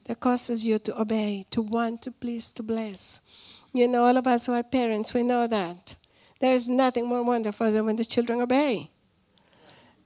that 0.04 0.20
causes 0.20 0.64
you 0.64 0.78
to 0.78 1.00
obey, 1.00 1.42
to 1.50 1.60
want, 1.60 2.00
to 2.02 2.12
please, 2.12 2.52
to 2.52 2.62
bless. 2.62 3.20
You 3.72 3.88
know, 3.88 4.04
all 4.04 4.16
of 4.16 4.26
us 4.26 4.46
who 4.46 4.52
are 4.52 4.62
parents, 4.62 5.12
we 5.12 5.24
know 5.24 5.48
that. 5.48 5.96
There 6.38 6.52
is 6.52 6.68
nothing 6.68 7.06
more 7.06 7.24
wonderful 7.24 7.72
than 7.72 7.86
when 7.86 7.96
the 7.96 8.04
children 8.04 8.40
obey 8.40 8.90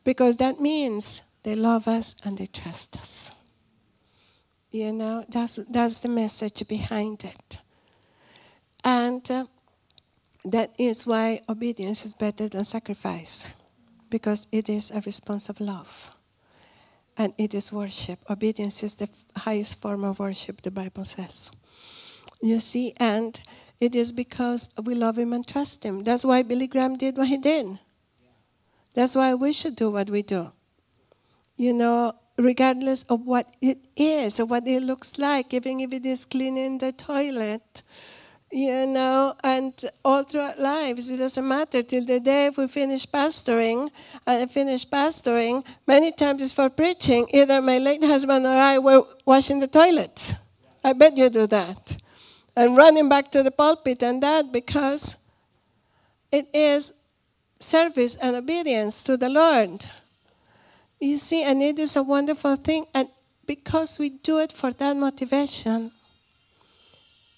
because 0.05 0.37
that 0.39 0.61
means 0.61 1.23
they 1.43 1.55
love 1.55 1.89
us 1.89 2.15
and 2.25 2.39
they 2.39 2.47
trust 2.47 2.97
us. 2.99 3.33
You 4.71 4.93
know, 4.93 5.25
that's, 5.29 5.59
that's 5.69 5.99
the 5.99 6.09
message 6.09 6.67
behind 6.69 7.25
it. 7.25 7.59
And 8.85 9.29
uh, 9.31 9.47
that 10.45 10.75
is 10.79 11.07
why 11.07 11.43
obedience 11.49 12.05
is 12.05 12.15
better 12.15 12.49
than 12.49 12.65
sacrifice, 12.65 13.53
because 14.09 14.47
it 14.53 14.69
is 14.69 14.91
a 14.91 15.01
response 15.01 15.49
of 15.49 15.61
love. 15.61 16.13
And 17.17 17.35
it 17.37 17.53
is 17.53 17.73
worship. 17.73 18.19
Obedience 18.31 18.83
is 18.83 18.95
the 18.95 19.09
highest 19.37 19.81
form 19.81 20.05
of 20.05 20.21
worship, 20.21 20.63
the 20.63 20.71
Bible 20.71 21.05
says. 21.05 21.51
You 22.41 22.59
see, 22.61 22.95
and 22.97 23.39
it 23.81 23.95
is 23.95 24.13
because 24.13 24.71
we 24.83 24.95
love 24.95 25.19
Him 25.19 25.33
and 25.33 25.47
trust 25.47 25.85
Him. 25.85 26.05
That's 26.05 26.25
why 26.25 26.43
Billy 26.43 26.69
Graham 26.69 26.97
did 26.97 27.19
what 27.19 27.29
he 27.29 27.37
did. 27.37 27.79
That's 28.95 29.15
why 29.15 29.35
we 29.35 29.53
should 29.53 29.77
do 29.77 29.91
what 29.91 30.11
we 30.11 30.23
do. 30.23 30.53
You 31.57 31.75
know, 31.75 32.15
regardless 32.37 33.05
of 33.05 33.27
what 33.27 33.57
it 33.61 33.79
is 33.97 34.41
or 34.41 34.47
what 34.47 34.67
it 34.67 34.83
looks 34.83 35.19
like, 35.19 35.53
even 35.55 35.81
if 35.81 35.93
it 35.93 36.07
is 36.07 36.25
cleaning 36.25 36.79
the 36.79 36.93
toilet, 36.93 37.83
you 38.51 38.87
know, 38.87 39.35
and 39.45 39.73
all 40.05 40.25
through 40.25 40.41
our 40.41 40.57
lives, 40.57 41.09
it 41.09 41.19
doesn't 41.19 41.47
matter 41.47 41.83
till 41.83 42.05
the 42.05 42.19
day 42.19 42.51
we 42.51 42.67
finish 42.67 43.07
pastoring. 43.07 43.91
And 44.27 44.43
I 44.43 44.47
finish 44.47 44.87
pastoring, 44.87 45.65
many 45.87 46.11
times 46.11 46.53
for 46.53 46.69
preaching. 46.69 47.29
Either 47.33 47.63
my 47.63 47.79
late 47.79 48.03
husband 48.03 48.45
or 48.47 48.49
I 48.49 48.79
were 48.79 49.05
washing 49.25 49.61
the 49.61 49.69
toilets. 49.69 50.35
I 50.83 50.95
bet 50.95 51.17
you 51.17 51.29
do 51.29 51.47
that. 51.47 51.97
And 52.57 52.77
running 52.77 53.09
back 53.09 53.31
to 53.33 53.43
the 53.43 53.51
pulpit 53.53 54.03
and 54.03 54.23
that 54.23 54.51
because 54.51 55.17
it 56.33 56.49
is 56.53 56.93
service 57.61 58.15
and 58.17 58.35
obedience 58.35 59.05
to 59.05 59.17
the 59.17 59.29
Lord. 59.29 59.85
You 60.99 61.19
see, 61.19 61.43
and 61.43 61.63
it 61.63 61.79
is 61.79 61.97
a 61.97 62.03
wonderful 62.03 62.57
thing. 62.57 62.87
And 62.93 63.09
because 63.47 63.99
we 63.99 64.09
do 64.11 64.39
it 64.39 64.53
for 64.53 64.73
that 64.73 64.97
motivation, 64.97 65.93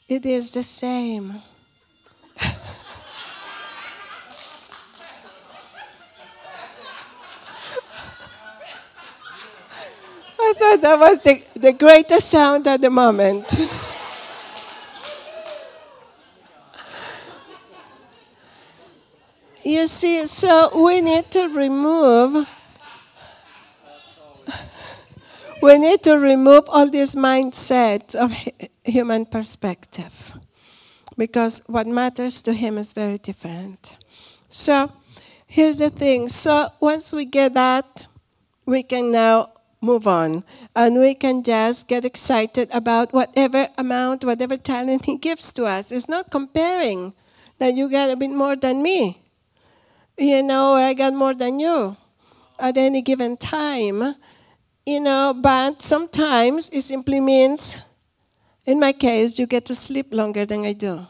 it 0.09 0.25
is 0.25 0.51
the 0.53 0.63
same. 0.63 1.43
I 10.45 10.55
thought 10.59 10.81
that 10.81 10.99
was 10.99 11.23
the, 11.23 11.43
the 11.55 11.73
greatest 11.73 12.29
sound 12.31 12.67
at 12.67 12.81
the 12.81 12.91
moment. 12.91 13.55
You 19.65 19.87
see, 19.87 20.27
so 20.27 20.71
we 20.75 21.01
need 21.01 21.31
to 21.31 21.47
remove 21.49 22.49
we 25.63 25.79
need 25.79 26.03
to 26.03 26.19
remove 26.19 26.65
all 26.67 26.91
these 26.91 27.15
mindsets 27.15 28.17
of 28.17 28.33
human 28.83 29.25
perspective 29.25 30.35
because 31.17 31.63
what 31.67 31.87
matters 31.87 32.43
to 32.43 32.53
him 32.53 32.77
is 32.77 32.93
very 32.93 33.19
different. 33.19 33.97
So 34.49 34.91
here's 35.47 35.77
the 35.77 35.91
thing. 35.91 36.27
So 36.27 36.73
once 36.81 37.13
we 37.13 37.25
get 37.25 37.55
that, 37.55 38.07
we 38.67 38.83
can 38.83 39.13
now 39.13 39.53
move 39.81 40.09
on 40.09 40.43
and 40.75 40.99
we 40.99 41.15
can 41.15 41.45
just 41.45 41.87
get 41.87 42.05
excited 42.05 42.69
about 42.73 43.13
whatever 43.13 43.69
amount, 43.79 44.25
whatever 44.25 44.57
talent 44.57 45.05
he 45.05 45.19
gives 45.19 45.53
to 45.53 45.67
us. 45.67 45.93
It's 45.93 46.09
not 46.09 46.33
comparing 46.33 47.13
that 47.59 47.75
you 47.75 47.89
get 47.89 48.11
a 48.11 48.17
bit 48.17 48.31
more 48.31 48.57
than 48.57 48.83
me 48.83 49.22
you 50.17 50.43
know, 50.43 50.75
I 50.75 50.95
got 50.95 51.13
more 51.15 51.35
than 51.35 51.59
you 51.59 51.97
at 52.59 52.77
any 52.77 53.03
given 53.03 53.37
time, 53.37 54.15
you 54.87 55.01
know, 55.01 55.35
but 55.35 55.83
sometimes 55.83 56.69
it 56.71 56.83
simply 56.83 57.21
means, 57.21 57.81
in 58.67 58.79
my 58.79 58.93
case, 58.93 59.39
you 59.39 59.47
get 59.47 59.67
to 59.67 59.75
sleep 59.75 60.13
longer 60.13 60.47
than 60.47 60.65
I 60.65 60.73
do. 60.73 61.07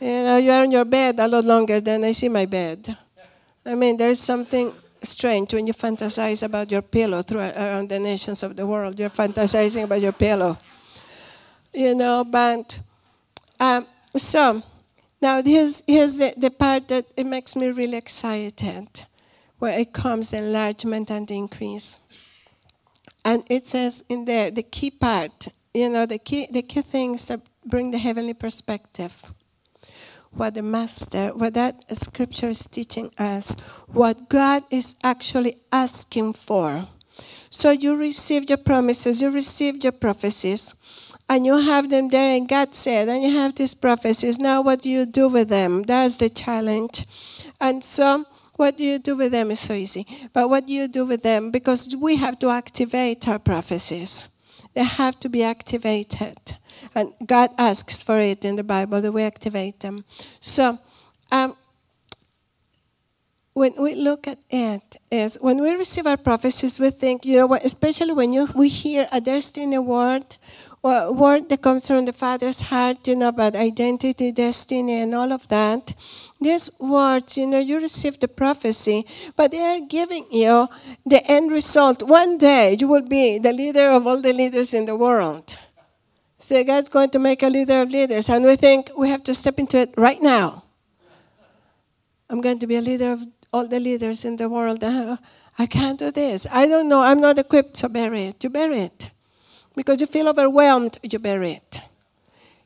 You 0.00 0.22
know, 0.24 0.36
you 0.38 0.50
are 0.50 0.64
in 0.64 0.70
your 0.70 0.84
bed 0.84 1.20
a 1.20 1.28
lot 1.28 1.44
longer 1.44 1.80
than 1.80 2.04
I 2.04 2.12
see 2.12 2.28
my 2.28 2.46
bed. 2.46 2.96
I 3.64 3.74
mean, 3.74 3.96
there's 3.96 4.18
something 4.18 4.72
strange 5.02 5.52
when 5.52 5.66
you 5.66 5.74
fantasize 5.74 6.42
about 6.42 6.70
your 6.70 6.82
pillow 6.82 7.22
through, 7.22 7.40
around 7.40 7.88
the 7.88 7.98
nations 8.00 8.42
of 8.42 8.56
the 8.56 8.66
world. 8.66 8.98
You're 8.98 9.10
fantasizing 9.10 9.84
about 9.84 10.00
your 10.00 10.12
pillow. 10.12 10.58
You 11.72 11.94
know, 11.94 12.24
but 12.24 12.80
um, 13.58 13.86
so 14.16 14.62
now, 15.20 15.42
here's, 15.42 15.82
here's 15.86 16.16
the, 16.16 16.32
the 16.36 16.50
part 16.50 16.88
that 16.88 17.06
it 17.16 17.26
makes 17.26 17.54
me 17.54 17.68
really 17.68 17.96
excited, 17.96 19.04
where 19.58 19.78
it 19.78 19.92
comes 19.92 20.30
the 20.30 20.38
enlargement 20.38 21.10
and 21.10 21.28
the 21.28 21.36
increase. 21.36 21.98
And 23.24 23.44
it 23.50 23.66
says 23.66 24.02
in 24.08 24.24
there, 24.24 24.50
the 24.50 24.62
key 24.62 24.90
part, 24.90 25.48
you 25.74 25.90
know, 25.90 26.06
the 26.06 26.18
key, 26.18 26.48
the 26.50 26.62
key 26.62 26.80
things 26.80 27.26
that 27.26 27.40
bring 27.66 27.90
the 27.90 27.98
heavenly 27.98 28.32
perspective. 28.32 29.32
What 30.30 30.54
the 30.54 30.62
Master, 30.62 31.34
what 31.34 31.54
that 31.54 31.84
scripture 31.96 32.48
is 32.48 32.66
teaching 32.66 33.12
us, 33.18 33.54
what 33.88 34.28
God 34.28 34.62
is 34.70 34.94
actually 35.02 35.56
asking 35.70 36.34
for. 36.34 36.88
So 37.50 37.72
you 37.72 37.96
received 37.96 38.48
your 38.48 38.58
promises, 38.58 39.20
you 39.20 39.30
received 39.30 39.82
your 39.82 39.92
prophecies 39.92 40.74
and 41.30 41.46
you 41.46 41.58
have 41.58 41.90
them 41.90 42.08
there, 42.08 42.34
and 42.36 42.48
God 42.48 42.74
said, 42.74 43.08
and 43.08 43.22
you 43.22 43.30
have 43.36 43.54
these 43.54 43.72
prophecies. 43.72 44.40
Now, 44.40 44.62
what 44.62 44.82
do 44.82 44.90
you 44.90 45.06
do 45.06 45.28
with 45.28 45.48
them? 45.48 45.84
That's 45.84 46.16
the 46.16 46.28
challenge. 46.28 47.06
And 47.60 47.84
so, 47.84 48.24
what 48.54 48.76
do 48.76 48.82
you 48.82 48.98
do 48.98 49.14
with 49.14 49.30
them 49.30 49.52
is 49.52 49.60
so 49.60 49.74
easy. 49.74 50.04
But 50.32 50.50
what 50.50 50.66
do 50.66 50.72
you 50.72 50.88
do 50.88 51.06
with 51.06 51.22
them? 51.22 51.52
Because 51.52 51.94
we 51.96 52.16
have 52.16 52.40
to 52.40 52.50
activate 52.50 53.28
our 53.28 53.38
prophecies. 53.38 54.28
They 54.74 54.82
have 54.82 55.20
to 55.20 55.28
be 55.28 55.44
activated. 55.44 56.56
And 56.96 57.12
God 57.24 57.50
asks 57.56 58.02
for 58.02 58.18
it 58.18 58.44
in 58.44 58.56
the 58.56 58.64
Bible 58.64 59.00
that 59.00 59.12
we 59.12 59.22
activate 59.22 59.80
them. 59.80 60.04
So, 60.40 60.80
um, 61.30 61.56
when 63.52 63.74
we 63.78 63.94
look 63.94 64.26
at 64.26 64.38
it 64.48 64.96
is 65.10 65.36
when 65.40 65.60
we 65.60 65.70
receive 65.72 66.06
our 66.06 66.16
prophecies, 66.16 66.80
we 66.80 66.90
think, 66.90 67.24
you 67.24 67.36
know, 67.36 67.46
what, 67.46 67.64
especially 67.64 68.12
when 68.12 68.32
you, 68.32 68.48
we 68.54 68.68
hear 68.68 69.08
a 69.12 69.20
destiny 69.20 69.78
word 69.78 70.24
or 70.24 70.69
word 70.82 71.48
that 71.48 71.60
comes 71.62 71.86
from 71.86 72.06
the 72.06 72.12
Father's 72.12 72.62
heart, 72.62 73.06
you 73.06 73.16
know, 73.16 73.28
about 73.28 73.54
identity, 73.54 74.32
destiny, 74.32 75.00
and 75.00 75.14
all 75.14 75.32
of 75.32 75.46
that. 75.48 75.94
These 76.40 76.70
words, 76.78 77.36
you 77.36 77.46
know, 77.46 77.58
you 77.58 77.80
receive 77.80 78.18
the 78.18 78.28
prophecy, 78.28 79.06
but 79.36 79.50
they 79.50 79.60
are 79.60 79.80
giving 79.80 80.26
you 80.30 80.68
the 81.04 81.24
end 81.30 81.52
result. 81.52 82.02
One 82.02 82.38
day 82.38 82.76
you 82.78 82.88
will 82.88 83.06
be 83.06 83.38
the 83.38 83.52
leader 83.52 83.90
of 83.90 84.06
all 84.06 84.20
the 84.20 84.32
leaders 84.32 84.72
in 84.72 84.86
the 84.86 84.96
world. 84.96 85.58
So 86.38 86.64
God's 86.64 86.88
going 86.88 87.10
to 87.10 87.18
make 87.18 87.42
a 87.42 87.48
leader 87.48 87.82
of 87.82 87.90
leaders, 87.90 88.30
and 88.30 88.44
we 88.44 88.56
think 88.56 88.90
we 88.96 89.10
have 89.10 89.22
to 89.24 89.34
step 89.34 89.58
into 89.58 89.76
it 89.76 89.92
right 89.98 90.22
now. 90.22 90.64
I'm 92.30 92.40
going 92.40 92.58
to 92.60 92.66
be 92.66 92.76
a 92.76 92.80
leader 92.80 93.12
of 93.12 93.26
all 93.52 93.66
the 93.66 93.80
leaders 93.80 94.24
in 94.24 94.36
the 94.36 94.48
world. 94.48 94.82
Uh, 94.82 95.18
I 95.58 95.66
can't 95.66 95.98
do 95.98 96.10
this. 96.10 96.46
I 96.50 96.66
don't 96.66 96.88
know. 96.88 97.02
I'm 97.02 97.20
not 97.20 97.38
equipped, 97.38 97.74
to 97.80 97.90
bear 97.90 98.14
it. 98.14 98.42
You 98.42 98.48
bear 98.48 98.72
it. 98.72 99.10
Because 99.76 100.00
you 100.00 100.06
feel 100.06 100.28
overwhelmed, 100.28 100.98
you 101.02 101.18
bury 101.18 101.52
it. 101.52 101.80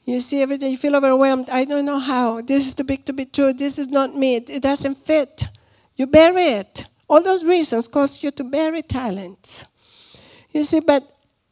You 0.05 0.21
see 0.21 0.43
everything, 0.43 0.71
you 0.71 0.79
feel 0.79 0.97
overwhelmed. 0.97 1.49
I 1.49 1.65
don't 1.65 1.85
know 1.85 1.99
how. 1.99 2.43
This 2.43 2.67
is 2.67 2.75
too 2.75 2.85
big 2.85 3.05
to 3.07 3.13
be 3.13 3.25
true. 3.25 3.53
This 3.53 3.79
is 3.79 3.89
not 3.89 4.15
me. 4.15 4.37
It 4.37 4.63
doesn't 4.63 4.97
fit. 4.97 5.49
You 5.97 6.07
bury 6.07 6.45
it. 6.45 6.87
All 7.09 7.23
those 7.23 7.45
reasons 7.45 7.89
cause 7.89 8.23
you 8.23 8.31
to 8.33 8.45
bury 8.45 8.83
talents. 8.83 9.67
You 10.51 10.65
see, 10.65 10.81
but 10.81 11.03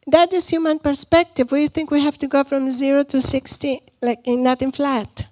that 0.07 0.33
is 0.33 0.49
human 0.49 0.79
perspective. 0.79 1.51
We 1.51 1.67
think 1.67 1.89
we 1.89 2.01
have 2.01 2.17
to 2.19 2.27
go 2.27 2.43
from 2.43 2.69
zero 2.71 3.03
to 3.03 3.21
60, 3.21 3.81
like 4.01 4.19
in 4.25 4.43
nothing 4.43 4.71
flat. 4.71 5.27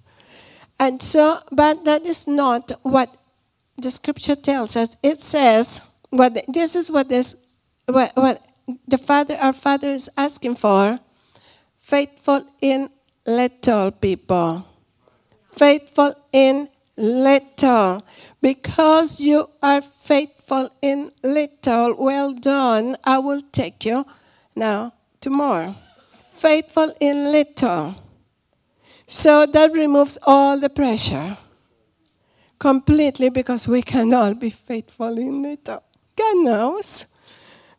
And 0.80 1.02
so, 1.02 1.40
but 1.52 1.86
that 1.86 2.06
is 2.06 2.28
not 2.28 2.72
what 2.82 3.16
the 3.78 3.92
scripture 3.92 4.36
tells 4.36 4.76
us. 4.76 4.96
It 5.04 5.20
says, 5.20 5.82
what 6.10 6.38
this 6.48 6.76
is 6.76 6.90
what 6.90 7.10
this, 7.10 7.36
what, 7.86 8.16
what 8.16 8.42
the 8.88 8.98
Father, 8.98 9.36
our 9.38 9.54
Father 9.54 9.90
is 9.90 10.10
asking 10.18 10.56
for 10.56 11.00
faithful 11.80 12.46
in 12.62 12.90
little 13.26 13.92
people. 13.92 14.66
Faithful 15.56 16.16
in 16.32 16.70
little. 16.98 18.06
Because 18.42 19.20
you 19.20 19.50
are 19.62 19.82
faithful 19.82 20.70
in 20.82 21.12
little, 21.24 21.96
well 21.98 22.34
done, 22.34 22.96
I 23.04 23.20
will 23.20 23.42
take 23.52 23.86
you 23.86 24.06
now 24.56 24.94
to 25.22 25.30
more. 25.30 25.76
Faithful 26.32 26.94
in 27.00 27.32
little. 27.32 27.96
So 29.08 29.46
that 29.46 29.74
removes 29.74 30.18
all 30.24 30.60
the 30.60 30.70
pressure 30.70 31.38
completely 32.58 33.30
because 33.30 33.68
we 33.68 33.82
can 33.82 34.14
all 34.14 34.34
be 34.34 34.50
faithful 34.50 35.18
in 35.18 35.42
little. 35.42 35.84
God 36.16 36.38
knows. 36.38 37.08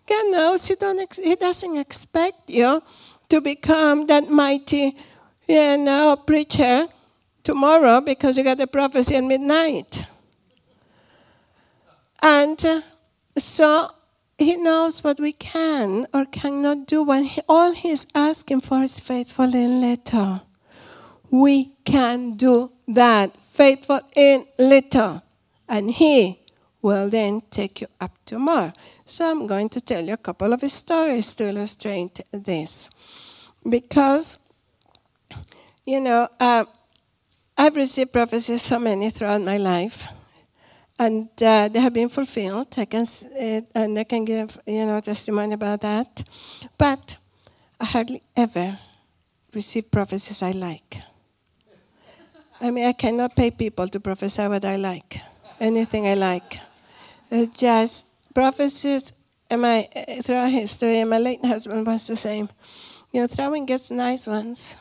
God 0.08 0.30
knows 0.30 0.66
He, 0.66 0.74
don't 0.74 1.00
ex- 1.00 1.18
he 1.18 1.34
doesn't 1.34 1.76
expect 1.76 2.50
you 2.50 2.82
to 3.28 3.40
become 3.40 4.06
that 4.06 4.30
mighty 4.30 4.96
you 5.48 5.76
know, 5.78 6.16
preacher 6.16 6.86
tomorrow 7.42 8.00
because 8.00 8.36
you 8.36 8.44
got 8.44 8.60
a 8.60 8.66
prophecy 8.66 9.16
at 9.16 9.24
midnight. 9.24 10.06
And 12.22 12.64
uh, 12.64 12.82
so 13.36 13.90
he 14.38 14.56
knows 14.56 15.02
what 15.02 15.18
we 15.18 15.32
can 15.32 16.06
or 16.14 16.24
cannot 16.26 16.86
do. 16.86 17.02
When 17.02 17.24
he, 17.24 17.40
all 17.48 17.72
he's 17.72 18.06
asking 18.14 18.60
for 18.62 18.82
is 18.82 19.00
faithful 19.00 19.54
in 19.54 19.80
little. 19.80 20.42
We 21.30 21.72
can 21.84 22.34
do 22.34 22.72
that. 22.88 23.36
Faithful 23.36 24.00
in 24.14 24.46
little. 24.58 25.22
And 25.68 25.90
he 25.90 26.40
will 26.82 27.08
then 27.08 27.42
take 27.50 27.80
you 27.80 27.86
up 28.00 28.12
to 28.26 28.38
more. 28.38 28.72
So 29.12 29.30
I'm 29.30 29.46
going 29.46 29.68
to 29.68 29.80
tell 29.82 30.02
you 30.02 30.14
a 30.14 30.16
couple 30.16 30.54
of 30.54 30.62
stories 30.72 31.34
to 31.34 31.46
illustrate 31.46 32.22
this. 32.32 32.88
Because, 33.68 34.38
you 35.84 36.00
know, 36.00 36.28
uh, 36.40 36.64
I've 37.58 37.76
received 37.76 38.10
prophecies 38.10 38.62
so 38.62 38.78
many 38.78 39.10
throughout 39.10 39.42
my 39.42 39.58
life, 39.58 40.06
and 40.98 41.28
uh, 41.42 41.68
they 41.68 41.78
have 41.78 41.92
been 41.92 42.08
fulfilled. 42.08 42.68
I 42.78 42.86
can, 42.86 43.04
uh, 43.04 43.60
and 43.74 43.98
I 43.98 44.04
can 44.04 44.24
give, 44.24 44.58
you 44.66 44.86
know, 44.86 44.98
testimony 45.00 45.52
about 45.52 45.82
that. 45.82 46.24
But 46.78 47.18
I 47.78 47.84
hardly 47.84 48.22
ever 48.34 48.78
receive 49.52 49.90
prophecies 49.90 50.42
I 50.42 50.52
like. 50.52 51.02
I 52.62 52.70
mean, 52.70 52.86
I 52.86 52.94
cannot 52.94 53.36
pay 53.36 53.50
people 53.50 53.88
to 53.88 54.00
prophesy 54.00 54.48
what 54.48 54.64
I 54.64 54.76
like, 54.76 55.20
anything 55.60 56.06
I 56.06 56.14
like. 56.14 56.60
It's 57.30 57.60
just 57.60 58.06
prophecies 58.34 59.12
and 59.50 59.62
my 59.62 59.88
eh, 59.92 60.22
throughout 60.22 60.50
history, 60.50 60.98
and 60.98 61.10
my 61.10 61.18
late 61.18 61.44
husband 61.44 61.86
was 61.86 62.06
the 62.06 62.16
same. 62.16 62.48
You 63.12 63.20
know, 63.22 63.28
Thrainn 63.28 63.66
gets 63.66 63.90
nice 63.90 64.26
ones. 64.26 64.76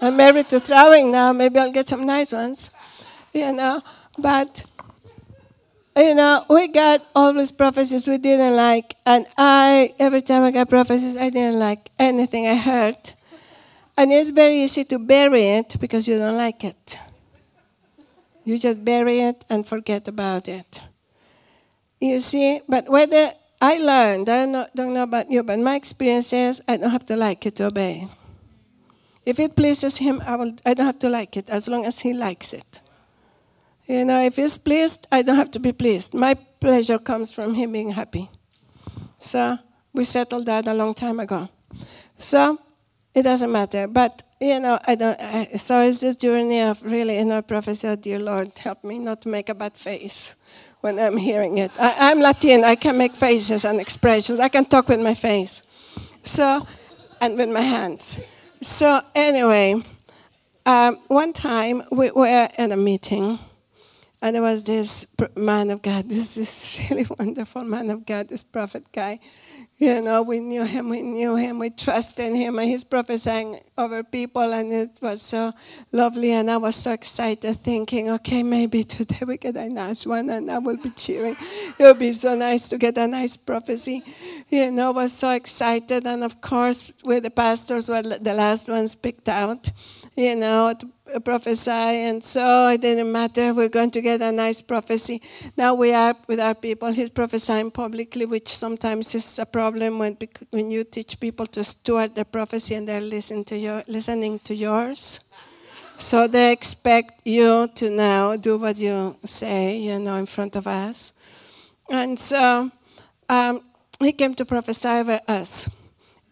I'm 0.00 0.16
married 0.16 0.48
to 0.50 0.60
Thrainn 0.60 1.10
now. 1.12 1.32
Maybe 1.32 1.58
I'll 1.58 1.72
get 1.72 1.88
some 1.88 2.06
nice 2.06 2.32
ones. 2.32 2.70
You 3.32 3.52
know, 3.52 3.82
but 4.18 4.64
you 5.96 6.14
know, 6.14 6.44
we 6.48 6.68
got 6.68 7.06
all 7.14 7.32
these 7.32 7.52
prophecies 7.52 8.06
we 8.06 8.18
didn't 8.18 8.56
like, 8.56 8.96
and 9.04 9.26
I 9.36 9.94
every 9.98 10.20
time 10.20 10.42
I 10.42 10.50
got 10.50 10.68
prophecies, 10.68 11.16
I 11.16 11.30
didn't 11.30 11.58
like 11.58 11.90
anything 11.98 12.46
I 12.46 12.54
heard. 12.54 13.12
And 13.98 14.12
it's 14.12 14.30
very 14.30 14.62
easy 14.62 14.84
to 14.84 14.98
bury 14.98 15.42
it 15.42 15.76
because 15.80 16.06
you 16.06 16.18
don't 16.18 16.36
like 16.36 16.64
it. 16.64 16.98
You 18.44 18.58
just 18.58 18.84
bury 18.84 19.20
it 19.20 19.44
and 19.48 19.66
forget 19.66 20.06
about 20.06 20.48
it. 20.48 20.82
You 22.00 22.20
see, 22.20 22.60
but 22.68 22.88
whether 22.90 23.32
I 23.60 23.78
learned, 23.78 24.28
I 24.28 24.44
don't 24.74 24.94
know 24.94 25.02
about 25.02 25.30
you, 25.30 25.42
but 25.42 25.58
my 25.58 25.76
experience 25.76 26.32
is 26.32 26.60
I 26.68 26.76
don't 26.76 26.90
have 26.90 27.06
to 27.06 27.16
like 27.16 27.46
it 27.46 27.56
to 27.56 27.66
obey. 27.66 28.08
If 29.24 29.40
it 29.40 29.56
pleases 29.56 29.96
him, 29.96 30.22
I, 30.24 30.36
will, 30.36 30.54
I 30.64 30.74
don't 30.74 30.86
have 30.86 30.98
to 31.00 31.08
like 31.08 31.36
it 31.36 31.48
as 31.48 31.68
long 31.68 31.86
as 31.86 32.00
he 32.00 32.12
likes 32.12 32.52
it. 32.52 32.80
You 33.86 34.04
know, 34.04 34.20
if 34.20 34.36
he's 34.36 34.58
pleased, 34.58 35.06
I 35.10 35.22
don't 35.22 35.36
have 35.36 35.50
to 35.52 35.58
be 35.58 35.72
pleased. 35.72 36.12
My 36.12 36.34
pleasure 36.34 36.98
comes 36.98 37.34
from 37.34 37.54
him 37.54 37.72
being 37.72 37.90
happy. 37.90 38.30
So 39.18 39.58
we 39.92 40.04
settled 40.04 40.46
that 40.46 40.68
a 40.68 40.74
long 40.74 40.92
time 40.92 41.18
ago. 41.18 41.48
So 42.18 42.58
it 43.14 43.22
doesn't 43.22 43.50
matter. 43.50 43.86
But, 43.86 44.22
you 44.40 44.60
know, 44.60 44.78
I 44.86 44.96
don't, 44.96 45.20
I, 45.20 45.56
so 45.56 45.80
it's 45.80 46.00
this 46.00 46.16
journey 46.16 46.60
of 46.60 46.82
really 46.82 47.16
in 47.16 47.32
our 47.32 47.42
prophecy, 47.42 47.88
oh, 47.88 47.96
dear 47.96 48.18
Lord, 48.18 48.56
help 48.58 48.84
me 48.84 48.98
not 48.98 49.22
to 49.22 49.28
make 49.28 49.48
a 49.48 49.54
bad 49.54 49.76
face 49.76 50.36
when 50.86 51.00
I'm 51.00 51.16
hearing 51.16 51.58
it. 51.58 51.72
I, 51.80 52.12
am 52.12 52.20
Latin. 52.20 52.62
I 52.62 52.76
can 52.76 52.96
make 52.96 53.16
faces 53.16 53.64
and 53.64 53.80
expressions. 53.80 54.38
I 54.38 54.48
can 54.48 54.64
talk 54.64 54.88
with 54.88 55.00
my 55.00 55.14
face. 55.14 55.62
So, 56.22 56.64
and 57.20 57.36
with 57.36 57.50
my 57.50 57.60
hands. 57.60 58.20
So, 58.60 59.00
anyway, 59.12 59.82
um, 60.64 60.98
one 61.08 61.32
time 61.32 61.82
we 61.90 62.12
were 62.12 62.48
in 62.56 62.70
a 62.70 62.76
meeting, 62.76 63.40
and 64.22 64.36
there 64.36 64.42
was 64.42 64.62
this 64.62 65.08
man 65.34 65.70
of 65.70 65.82
God, 65.82 66.08
this 66.08 66.36
is 66.36 66.78
really 66.88 67.06
wonderful 67.18 67.64
man 67.64 67.90
of 67.90 68.06
God, 68.06 68.28
this 68.28 68.44
prophet 68.44 68.84
guy. 68.92 69.18
You 69.78 70.00
know, 70.00 70.22
we 70.22 70.40
knew 70.40 70.64
him, 70.64 70.88
we 70.88 71.02
knew 71.02 71.36
him, 71.36 71.58
we 71.58 71.68
trusted 71.68 72.34
him, 72.34 72.58
and 72.58 72.66
he's 72.66 72.82
prophesying 72.82 73.60
over 73.76 74.02
people, 74.02 74.54
and 74.54 74.72
it 74.72 74.98
was 75.02 75.20
so 75.20 75.52
lovely. 75.92 76.32
And 76.32 76.50
I 76.50 76.56
was 76.56 76.76
so 76.76 76.92
excited, 76.92 77.58
thinking, 77.58 78.08
okay, 78.08 78.42
maybe 78.42 78.84
today 78.84 79.26
we 79.26 79.36
get 79.36 79.54
a 79.54 79.68
nice 79.68 80.06
one, 80.06 80.30
and 80.30 80.50
I 80.50 80.58
will 80.58 80.78
be 80.78 80.90
cheering. 80.90 81.36
It 81.78 81.82
will 81.82 81.92
be 81.92 82.14
so 82.14 82.34
nice 82.34 82.68
to 82.68 82.78
get 82.78 82.96
a 82.96 83.06
nice 83.06 83.36
prophecy. 83.36 84.02
You 84.48 84.72
know, 84.72 84.88
I 84.88 84.92
was 84.92 85.12
so 85.12 85.30
excited, 85.32 86.06
and 86.06 86.24
of 86.24 86.40
course, 86.40 86.94
with 87.04 87.24
the 87.24 87.30
pastors 87.30 87.90
were 87.90 88.02
the 88.02 88.32
last 88.32 88.68
ones 88.68 88.94
picked 88.94 89.28
out 89.28 89.70
you 90.16 90.34
know, 90.34 90.74
prophesy. 91.24 91.70
And 91.70 92.22
so 92.22 92.68
it 92.68 92.80
didn't 92.80 93.10
matter. 93.10 93.54
We're 93.54 93.68
going 93.68 93.90
to 93.92 94.00
get 94.00 94.22
a 94.22 94.32
nice 94.32 94.62
prophecy. 94.62 95.22
Now 95.56 95.74
we 95.74 95.92
are 95.92 96.14
with 96.28 96.40
our 96.40 96.54
people. 96.54 96.92
He's 96.92 97.10
prophesying 97.10 97.70
publicly, 97.70 98.26
which 98.26 98.48
sometimes 98.48 99.14
is 99.14 99.38
a 99.38 99.46
problem 99.46 99.98
when, 99.98 100.16
when 100.50 100.70
you 100.70 100.84
teach 100.84 101.18
people 101.20 101.46
to 101.46 101.64
steward 101.64 102.14
the 102.14 102.24
prophecy 102.24 102.74
and 102.74 102.86
they're 102.86 103.00
listening 103.00 103.44
to, 103.46 103.56
your, 103.56 103.82
listening 103.86 104.38
to 104.40 104.54
yours. 104.54 105.20
So 105.96 106.26
they 106.26 106.52
expect 106.52 107.22
you 107.24 107.68
to 107.74 107.90
now 107.90 108.36
do 108.36 108.58
what 108.58 108.76
you 108.76 109.16
say, 109.24 109.78
you 109.78 109.98
know, 109.98 110.16
in 110.16 110.26
front 110.26 110.54
of 110.54 110.66
us. 110.66 111.14
And 111.88 112.18
so 112.18 112.70
um, 113.28 113.62
he 114.00 114.12
came 114.12 114.34
to 114.34 114.44
prophesy 114.44 114.88
over 114.88 115.20
us. 115.26 115.70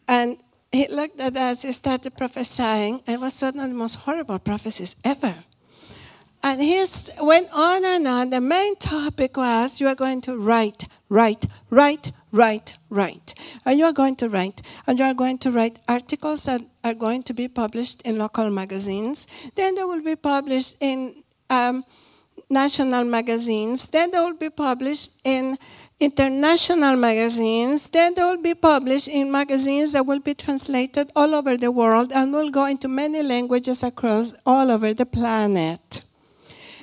And 0.07 0.37
he 0.75 0.89
looked 0.89 1.21
at 1.21 1.37
us, 1.37 1.63
he 1.63 1.73
started 1.73 2.17
prophesying. 2.17 3.01
It 3.07 3.21
was 3.21 3.41
one 3.41 3.61
of 3.61 3.69
the 3.69 3.77
most 3.77 3.95
horrible 3.97 4.39
prophecies 4.39 4.97
ever. 5.05 5.35
And 6.43 6.61
he 6.61 6.85
went 7.23 7.49
on 7.55 7.85
and 7.85 8.07
on. 8.07 8.31
The 8.31 8.41
main 8.41 8.77
topic 8.77 9.37
was 9.37 9.81
you 9.81 9.89
are 9.89 9.95
going 9.95 10.21
to 10.23 10.37
write, 10.37 10.87
write, 11.09 11.47
write, 11.71 12.13
write, 12.33 12.77
write. 12.91 13.35
And 13.65 13.79
you 13.79 13.87
are 13.87 13.93
going 13.93 14.17
to 14.17 14.29
write. 14.29 14.61
And 14.87 14.99
you 14.99 15.07
are 15.07 15.15
going 15.15 15.39
to 15.39 15.51
write 15.51 15.79
articles 15.89 16.45
that 16.45 16.61
are 16.83 16.93
going 16.93 17.23
to 17.23 17.33
be 17.33 17.49
published 17.49 18.03
in 18.03 18.19
local 18.19 18.51
magazines. 18.51 19.27
Then 19.55 19.75
they 19.75 19.85
will 19.85 20.03
be 20.03 20.17
published 20.17 20.77
in 20.81 21.23
um, 21.49 21.85
national 22.51 23.05
magazines. 23.05 23.89
Then 23.89 24.11
they 24.11 24.19
will 24.19 24.37
be 24.37 24.51
published 24.51 25.13
in 25.25 25.57
international 26.05 26.97
magazines. 26.97 27.89
Then 27.89 28.15
they 28.15 28.23
will 28.23 28.43
be 28.43 28.55
published 28.55 29.09
in 29.09 29.33
magazines 29.33 29.93
that 29.93 30.05
will 30.07 30.21
be 30.21 30.35
translated 30.35 31.11
all 31.17 31.35
over 31.35 31.57
the 31.57 31.71
world 31.71 32.13
and 32.13 32.33
will 32.33 32.51
go 32.51 32.67
into 32.67 32.89
many 32.89 33.23
languages 33.23 33.83
across 33.83 34.35
all 34.45 34.71
over 34.71 34.93
the 34.95 35.07
planet. 35.07 36.05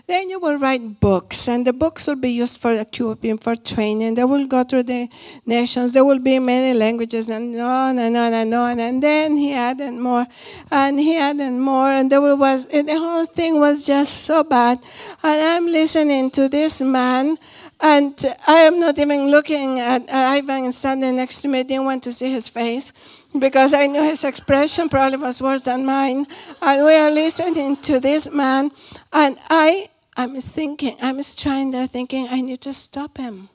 Then 0.07 0.29
you 0.29 0.39
will 0.39 0.57
write 0.57 0.99
books, 0.99 1.47
and 1.47 1.65
the 1.65 1.71
books 1.71 2.07
will 2.07 2.17
be 2.17 2.31
used 2.31 2.59
for 2.59 2.73
equipping, 2.73 3.37
for 3.37 3.55
training. 3.55 4.15
They 4.15 4.25
will 4.25 4.45
go 4.45 4.63
through 4.63 4.83
the 4.83 5.07
nations. 5.45 5.93
There 5.93 6.03
will 6.03 6.19
be 6.19 6.39
many 6.39 6.77
languages, 6.77 7.29
and 7.29 7.55
on 7.55 7.97
and 7.99 8.17
on 8.17 8.33
and 8.33 8.53
on. 8.53 8.79
And 8.79 9.01
then 9.01 9.37
he 9.37 9.53
added 9.53 9.93
more, 9.93 10.25
and 10.69 10.99
he 10.99 11.17
added 11.17 11.53
more, 11.53 11.91
and 11.91 12.11
there 12.11 12.19
was 12.19 12.65
and 12.65 12.89
the 12.89 12.99
whole 12.99 13.25
thing 13.25 13.59
was 13.59 13.85
just 13.85 14.23
so 14.23 14.43
bad. 14.43 14.79
And 15.23 15.41
I'm 15.41 15.67
listening 15.67 16.31
to 16.31 16.49
this 16.49 16.81
man, 16.81 17.37
and 17.81 18.13
I 18.47 18.59
am 18.61 18.79
not 18.79 18.99
even 18.99 19.27
looking 19.27 19.79
at 19.79 20.09
Ivan 20.11 20.71
standing 20.71 21.15
next 21.15 21.41
to 21.41 21.47
me. 21.47 21.59
I 21.59 21.63
didn't 21.63 21.85
want 21.85 22.03
to 22.03 22.13
see 22.13 22.31
his 22.31 22.47
face 22.47 22.93
because 23.37 23.73
I 23.73 23.87
knew 23.87 24.03
his 24.03 24.23
expression 24.23 24.89
probably 24.89 25.17
was 25.17 25.41
worse 25.41 25.63
than 25.63 25.85
mine. 25.85 26.27
And 26.61 26.85
we 26.85 26.93
are 26.93 27.11
listening 27.11 27.77
to 27.77 27.99
this 27.99 28.31
man, 28.31 28.71
and 29.11 29.37
I 29.49 29.89
I'm 30.17 30.39
thinking, 30.39 30.97
I'm 31.01 31.21
trying 31.23 31.71
there 31.71 31.87
thinking, 31.87 32.27
I 32.29 32.41
need 32.41 32.61
to 32.61 32.73
stop 32.73 33.17
him. 33.17 33.49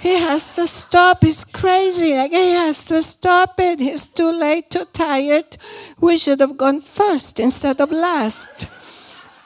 He 0.00 0.14
has 0.18 0.56
to 0.56 0.66
stop. 0.66 1.22
He's 1.22 1.44
crazy. 1.44 2.14
Like 2.14 2.32
he 2.32 2.52
has 2.52 2.84
to 2.86 3.02
stop 3.02 3.58
it. 3.58 3.78
He's 3.78 4.06
too 4.06 4.30
late, 4.30 4.70
too 4.70 4.84
tired. 4.92 5.56
We 6.00 6.18
should 6.18 6.40
have 6.40 6.56
gone 6.56 6.80
first 6.80 7.40
instead 7.40 7.80
of 7.80 7.90
last. 7.90 8.68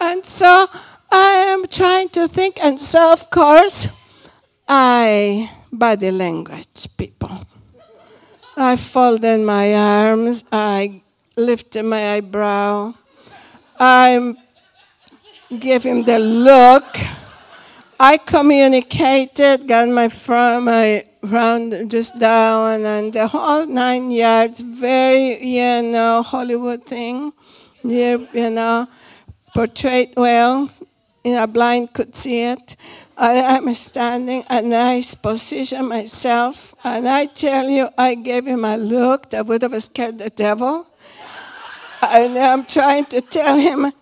And 0.01 0.25
so 0.25 0.67
I 1.13 1.53
am 1.53 1.67
trying 1.67 2.09
to 2.11 2.29
think, 2.29 2.63
and 2.63 2.81
so 2.81 3.13
of 3.13 3.31
course, 3.31 3.89
I 4.69 5.51
body 5.73 6.11
language 6.11 6.89
people. 6.97 7.41
I 8.57 8.77
folded 8.77 9.41
my 9.41 9.75
arms. 9.75 10.45
I 10.53 11.03
lifted 11.37 11.85
my 11.85 12.15
eyebrow. 12.15 12.95
I 13.79 14.37
gave 15.59 15.83
him 15.83 16.05
the 16.05 16.19
look. 16.19 16.85
I 17.99 18.17
communicated, 18.17 19.67
got 19.67 19.89
my 19.89 20.09
front, 20.09 20.65
my 20.65 21.05
round 21.23 21.91
just 21.91 22.19
down, 22.19 22.85
and 22.85 23.13
the 23.13 23.27
whole 23.27 23.67
nine 23.67 24.11
yards. 24.11 24.61
Very, 24.61 25.43
you 25.45 25.83
know, 25.83 26.23
Hollywood 26.23 26.87
thing. 26.87 27.33
You 27.83 28.29
know, 28.33 28.87
portrayed 29.55 30.15
well. 30.17 30.71
You 31.25 31.35
know, 31.35 31.47
blind 31.47 31.93
could 31.93 32.17
see 32.17 32.43
it. 32.45 32.77
I 33.17 33.35
am 33.35 33.73
standing 33.75 34.45
and 34.49 34.75
I 34.75 35.03
position 35.23 35.89
myself, 35.89 36.75
and 36.83 37.07
I 37.07 37.27
tell 37.27 37.69
you, 37.69 37.91
I 37.99 38.15
gave 38.15 38.47
him 38.47 38.65
a 38.65 38.79
look 38.79 39.29
that 39.31 39.45
would 39.45 39.61
have 39.61 39.83
scared 39.83 40.19
the 40.19 40.31
devil. 40.31 40.87
and 42.03 42.39
I'm 42.39 42.65
trying 42.65 43.05
to 43.07 43.21
tell 43.21 43.59
him, 43.59 43.93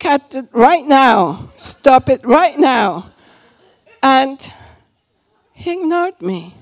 cut 0.00 0.34
it 0.34 0.48
right 0.52 0.86
now, 0.86 1.50
stop 1.56 2.08
it 2.08 2.24
right 2.24 2.58
now. 2.58 3.12
And 4.02 4.40
he 5.52 5.72
ignored 5.72 6.20
me. 6.22 6.54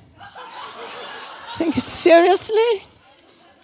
Think 1.56 1.76
seriously? 1.76 2.84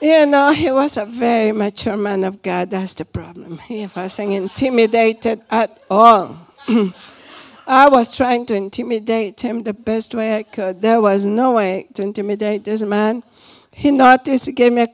You 0.00 0.26
know, 0.26 0.52
he 0.52 0.70
was 0.70 0.96
a 0.96 1.04
very 1.04 1.50
mature 1.50 1.96
man 1.96 2.22
of 2.22 2.40
God. 2.40 2.70
That's 2.70 2.94
the 2.94 3.04
problem. 3.04 3.58
He 3.58 3.88
wasn't 3.96 4.32
intimidated 4.32 5.42
at 5.50 5.82
all. 5.90 6.36
I 7.66 7.88
was 7.88 8.16
trying 8.16 8.46
to 8.46 8.54
intimidate 8.54 9.40
him 9.40 9.64
the 9.64 9.74
best 9.74 10.14
way 10.14 10.36
I 10.36 10.44
could. 10.44 10.80
There 10.80 11.00
was 11.00 11.26
no 11.26 11.54
way 11.54 11.88
to 11.94 12.02
intimidate 12.02 12.62
this 12.62 12.82
man. 12.82 13.24
He 13.72 13.90
noticed, 13.90 14.46
he 14.46 14.52
gave 14.52 14.72
me 14.72 14.82
a 14.82 14.88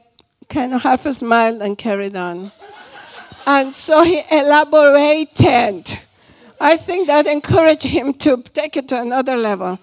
kind 0.49 0.73
of 0.73 0.81
half 0.81 1.05
a 1.05 1.13
smile 1.13 1.61
and 1.61 1.77
carried 1.77 2.15
on. 2.15 2.51
And 3.45 3.71
so 3.71 4.03
he 4.03 4.23
elaborated. 4.31 5.99
I 6.59 6.77
think 6.77 7.07
that 7.07 7.27
encouraged 7.27 7.83
him 7.83 8.13
to 8.15 8.41
take 8.53 8.77
it 8.77 8.87
to 8.89 9.01
another 9.01 9.35
level. 9.35 9.79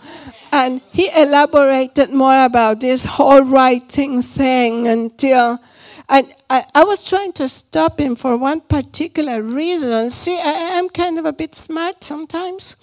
And 0.51 0.83
he 0.93 1.11
elaborated 1.17 2.11
more 2.11 2.45
about 2.45 2.81
this 2.81 3.05
whole 3.05 3.43
writing 3.43 4.23
thing 4.23 4.87
until 4.87 5.61
and 6.09 6.35
I, 6.51 6.67
I, 6.75 6.85
was 6.85 7.09
trying 7.09 7.33
to 7.35 7.49
stop 7.49 7.99
him 7.99 8.17
for 8.17 8.37
one 8.37 8.61
particular 8.61 9.43
reason. 9.43 10.11
See, 10.11 10.37
I 10.37 10.77
am 10.77 10.91
kind 10.91 11.19
of 11.19 11.25
a 11.25 11.33
bit 11.33 11.55
smart 11.55 12.05
sometimes. 12.05 12.77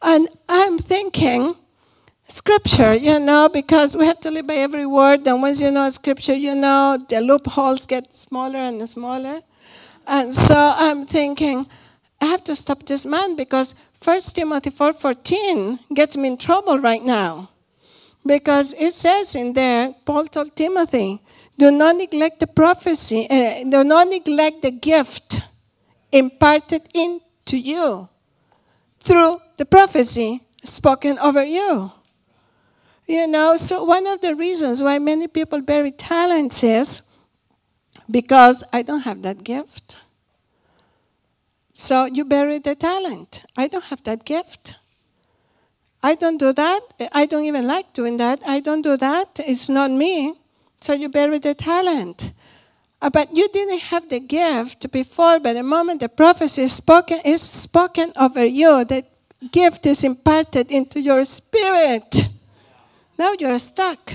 And 0.00 0.28
I'm 0.48 0.78
thinking, 0.78 1.54
scripture, 2.26 2.94
you 2.94 3.20
know, 3.20 3.48
because 3.48 3.96
we 3.96 4.06
have 4.06 4.18
to 4.20 4.32
live 4.32 4.48
by 4.48 4.54
every 4.54 4.86
word. 4.86 5.24
And 5.28 5.42
once 5.42 5.60
you 5.60 5.70
know 5.70 5.88
scripture, 5.90 6.34
you 6.34 6.56
know, 6.56 6.98
the 7.08 7.20
loopholes 7.20 7.86
get 7.86 8.12
smaller 8.12 8.58
and 8.58 8.88
smaller. 8.88 9.42
And 10.06 10.34
so 10.34 10.72
I'm 10.76 11.06
thinking, 11.06 11.66
I 12.22 12.26
have 12.26 12.44
to 12.44 12.54
stop 12.54 12.86
this 12.86 13.04
man 13.04 13.34
because 13.34 13.74
1 14.04 14.20
Timothy 14.20 14.70
4.14 14.70 15.80
gets 15.92 16.16
me 16.16 16.28
in 16.28 16.36
trouble 16.36 16.78
right 16.78 17.02
now. 17.02 17.50
Because 18.24 18.74
it 18.74 18.94
says 18.94 19.34
in 19.34 19.54
there, 19.54 19.92
Paul 20.04 20.26
told 20.26 20.54
Timothy, 20.54 21.20
do 21.58 21.72
not 21.72 21.96
neglect 21.96 22.38
the 22.38 22.46
prophecy, 22.46 23.26
uh, 23.28 23.64
do 23.64 23.82
not 23.82 24.06
neglect 24.06 24.62
the 24.62 24.70
gift 24.70 25.42
imparted 26.12 26.82
into 26.94 27.58
you 27.58 28.08
through 29.00 29.40
the 29.56 29.64
prophecy 29.64 30.42
spoken 30.62 31.18
over 31.18 31.44
you. 31.44 31.90
You 33.08 33.26
know, 33.26 33.56
so 33.56 33.82
one 33.82 34.06
of 34.06 34.20
the 34.20 34.36
reasons 34.36 34.80
why 34.80 35.00
many 35.00 35.26
people 35.26 35.60
bury 35.60 35.90
talents 35.90 36.62
is 36.62 37.02
because 38.08 38.62
I 38.72 38.82
don't 38.82 39.00
have 39.00 39.22
that 39.22 39.42
gift. 39.42 39.98
So 41.82 42.04
you 42.04 42.24
bury 42.24 42.60
the 42.60 42.76
talent. 42.76 43.44
I 43.56 43.66
don't 43.66 43.82
have 43.86 44.04
that 44.04 44.24
gift. 44.24 44.76
I 46.00 46.14
don't 46.14 46.38
do 46.38 46.52
that. 46.52 46.80
I 47.10 47.26
don't 47.26 47.44
even 47.44 47.66
like 47.66 47.92
doing 47.92 48.18
that. 48.18 48.38
I 48.46 48.60
don't 48.60 48.82
do 48.82 48.96
that. 48.98 49.40
It's 49.40 49.68
not 49.68 49.90
me. 49.90 50.34
So 50.80 50.92
you 50.92 51.08
bury 51.08 51.40
the 51.40 51.54
talent. 51.56 52.34
Uh, 53.00 53.10
but 53.10 53.36
you 53.36 53.48
didn't 53.48 53.80
have 53.80 54.08
the 54.08 54.20
gift 54.20 54.92
before, 54.92 55.40
but 55.40 55.54
the 55.54 55.64
moment 55.64 55.98
the 55.98 56.08
prophecy 56.08 56.62
is 56.62 56.72
spoken, 56.72 57.18
is 57.24 57.42
spoken 57.42 58.12
over 58.14 58.44
you, 58.44 58.84
the 58.84 59.04
gift 59.50 59.84
is 59.84 60.04
imparted 60.04 60.70
into 60.70 61.00
your 61.00 61.24
spirit. 61.24 62.28
Now 63.18 63.34
you're 63.36 63.58
stuck. 63.58 64.12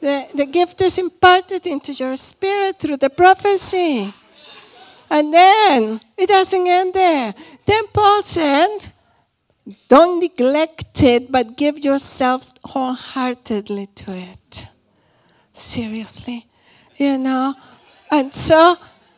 The, 0.00 0.26
the 0.34 0.46
gift 0.46 0.80
is 0.80 0.98
imparted 0.98 1.64
into 1.64 1.92
your 1.92 2.16
spirit 2.16 2.80
through 2.80 2.96
the 2.96 3.10
prophecy. 3.10 4.12
And 5.08 5.32
then 5.32 6.00
it 6.16 6.28
doesn't 6.28 6.66
end 6.66 6.94
there. 6.94 7.34
Then 7.64 7.86
Paul 7.92 8.22
said, 8.22 8.92
Don't 9.88 10.20
neglect 10.20 11.02
it, 11.02 11.30
but 11.30 11.56
give 11.56 11.78
yourself 11.78 12.52
wholeheartedly 12.64 13.86
to 13.86 14.12
it. 14.12 14.68
Seriously. 15.52 16.46
You 16.96 17.18
know? 17.18 17.54
And 18.10 18.32
so 18.32 18.76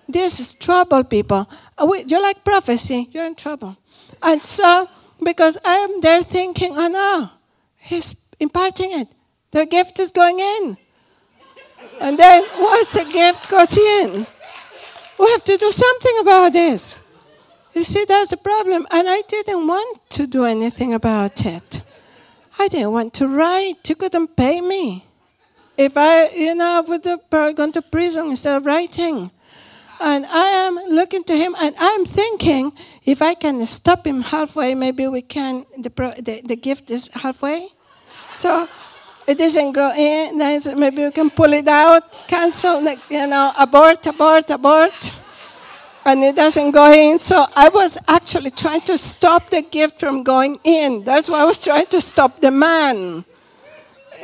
this 0.09 0.41
is 0.41 0.55
trouble, 0.55 1.05
people. 1.05 1.49
Uh, 1.77 1.93
you 2.07 2.21
like 2.21 2.45
prophecy, 2.45 3.09
you're 3.13 3.27
in 3.27 3.35
trouble. 3.35 3.77
And 4.23 4.45
so, 4.45 4.89
because 5.23 5.59
I 5.65 5.77
am 5.77 6.01
there 6.01 6.23
thinking, 6.23 6.73
oh 6.75 6.89
no, 6.89 7.31
he's 7.77 8.15
imparting 8.41 8.99
it. 8.99 9.09
The 9.51 9.67
gift 9.67 10.01
is 10.01 10.11
going 10.11 10.41
in. 10.41 10.77
And 12.01 12.19
then 12.19 12.45
once 12.59 12.93
the 12.93 13.05
gift 13.05 13.49
goes 13.51 13.77
in, 13.77 14.27
we 15.19 15.31
have 15.31 15.45
to 15.45 15.57
do 15.57 15.73
something 15.73 16.19
about 16.21 16.53
this. 16.53 17.01
You 17.75 17.85
see, 17.85 18.05
that's 18.05 18.31
the 18.31 18.37
problem. 18.37 18.87
And 18.91 19.09
I 19.09 19.23
didn't 19.29 19.67
want 19.67 20.11
to 20.11 20.27
do 20.27 20.45
anything 20.45 20.95
about 20.95 21.45
it. 21.45 21.83
I 22.59 22.69
didn't 22.69 22.93
want 22.93 23.15
to 23.15 23.29
write. 23.29 23.89
You 23.89 23.95
couldn't 23.95 24.37
pay 24.37 24.61
me. 24.61 25.05
If 25.77 25.97
I, 25.97 26.29
you 26.31 26.55
know, 26.57 26.79
I 26.79 26.81
would 26.81 27.05
have 27.05 27.31
probably 27.31 27.55
gone 27.55 27.73
to 27.73 27.83
prison 27.83 28.27
instead 28.27 28.57
of 28.57 28.67
writing. 28.67 29.31
And 30.01 30.27
I 30.27 30.47
am 30.67 30.75
looking 30.89 31.25
to 31.25 31.37
him 31.37 31.57
and 31.61 31.75
I'm 31.79 32.05
thinking 32.05 32.73
if 33.05 33.21
I 33.21 33.35
can 33.35 33.65
stop 33.67 34.07
him 34.07 34.23
halfway, 34.23 34.75
maybe 34.75 35.07
we 35.09 35.23
can, 35.23 35.67
the, 35.77 35.91
the, 36.19 36.43
the 36.45 36.57
gift 36.57 36.91
is 36.91 37.09
halfway. 37.13 37.69
So 38.31 38.69
it 39.29 39.37
doesn't 39.37 39.73
go 39.73 39.93
in, 39.95 40.39
then 40.39 40.61
maybe 40.79 41.05
we 41.05 41.11
can 41.11 41.29
pull 41.29 41.53
it 41.53 41.69
out, 41.69 42.27
cancel, 42.27 42.83
you 43.11 43.27
know, 43.27 43.53
abort, 43.59 44.07
abort, 44.07 44.51
abort. 44.51 45.15
and 46.07 46.25
it 46.25 46.35
doesn't 46.35 46.71
go 46.71 46.91
in. 46.91 47.19
So 47.19 47.45
I 47.55 47.69
was 47.69 47.99
actually 48.09 48.51
trying 48.51 48.81
to 48.83 48.97
stop 48.97 49.51
the 49.51 49.61
gift 49.61 50.01
from 50.01 50.23
going 50.23 50.59
in. 50.65 51.05
That's 51.05 51.29
why 51.29 51.43
I 51.43 51.45
was 51.45 51.63
trying 51.63 51.87
to 51.87 52.01
stop 52.01 52.41
the 52.41 52.51
man. 52.51 53.25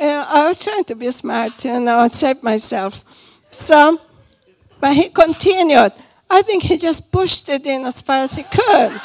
Uh, 0.01 0.25
I 0.27 0.47
was 0.47 0.63
trying 0.63 0.83
to 0.85 0.95
be 0.95 1.11
smart, 1.11 1.63
you 1.63 1.79
know, 1.79 2.07
save 2.07 2.41
myself. 2.41 3.05
So, 3.51 4.01
but 4.81 4.95
he 4.95 5.09
continued. 5.09 5.93
I 6.29 6.41
think 6.41 6.63
he 6.63 6.77
just 6.77 7.11
pushed 7.11 7.47
it 7.49 7.67
in 7.67 7.85
as 7.85 8.01
far 8.01 8.17
as 8.17 8.35
he 8.35 8.43
could. 8.43 8.99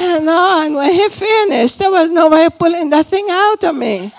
And 0.00 0.74
when 0.74 0.92
he 0.92 1.08
finished, 1.08 1.78
there 1.78 1.90
was 1.90 2.10
no 2.10 2.30
way 2.30 2.46
of 2.46 2.58
pulling 2.58 2.90
that 2.90 3.06
thing 3.06 3.26
out 3.30 3.62
of 3.64 3.76
me. 3.76 4.12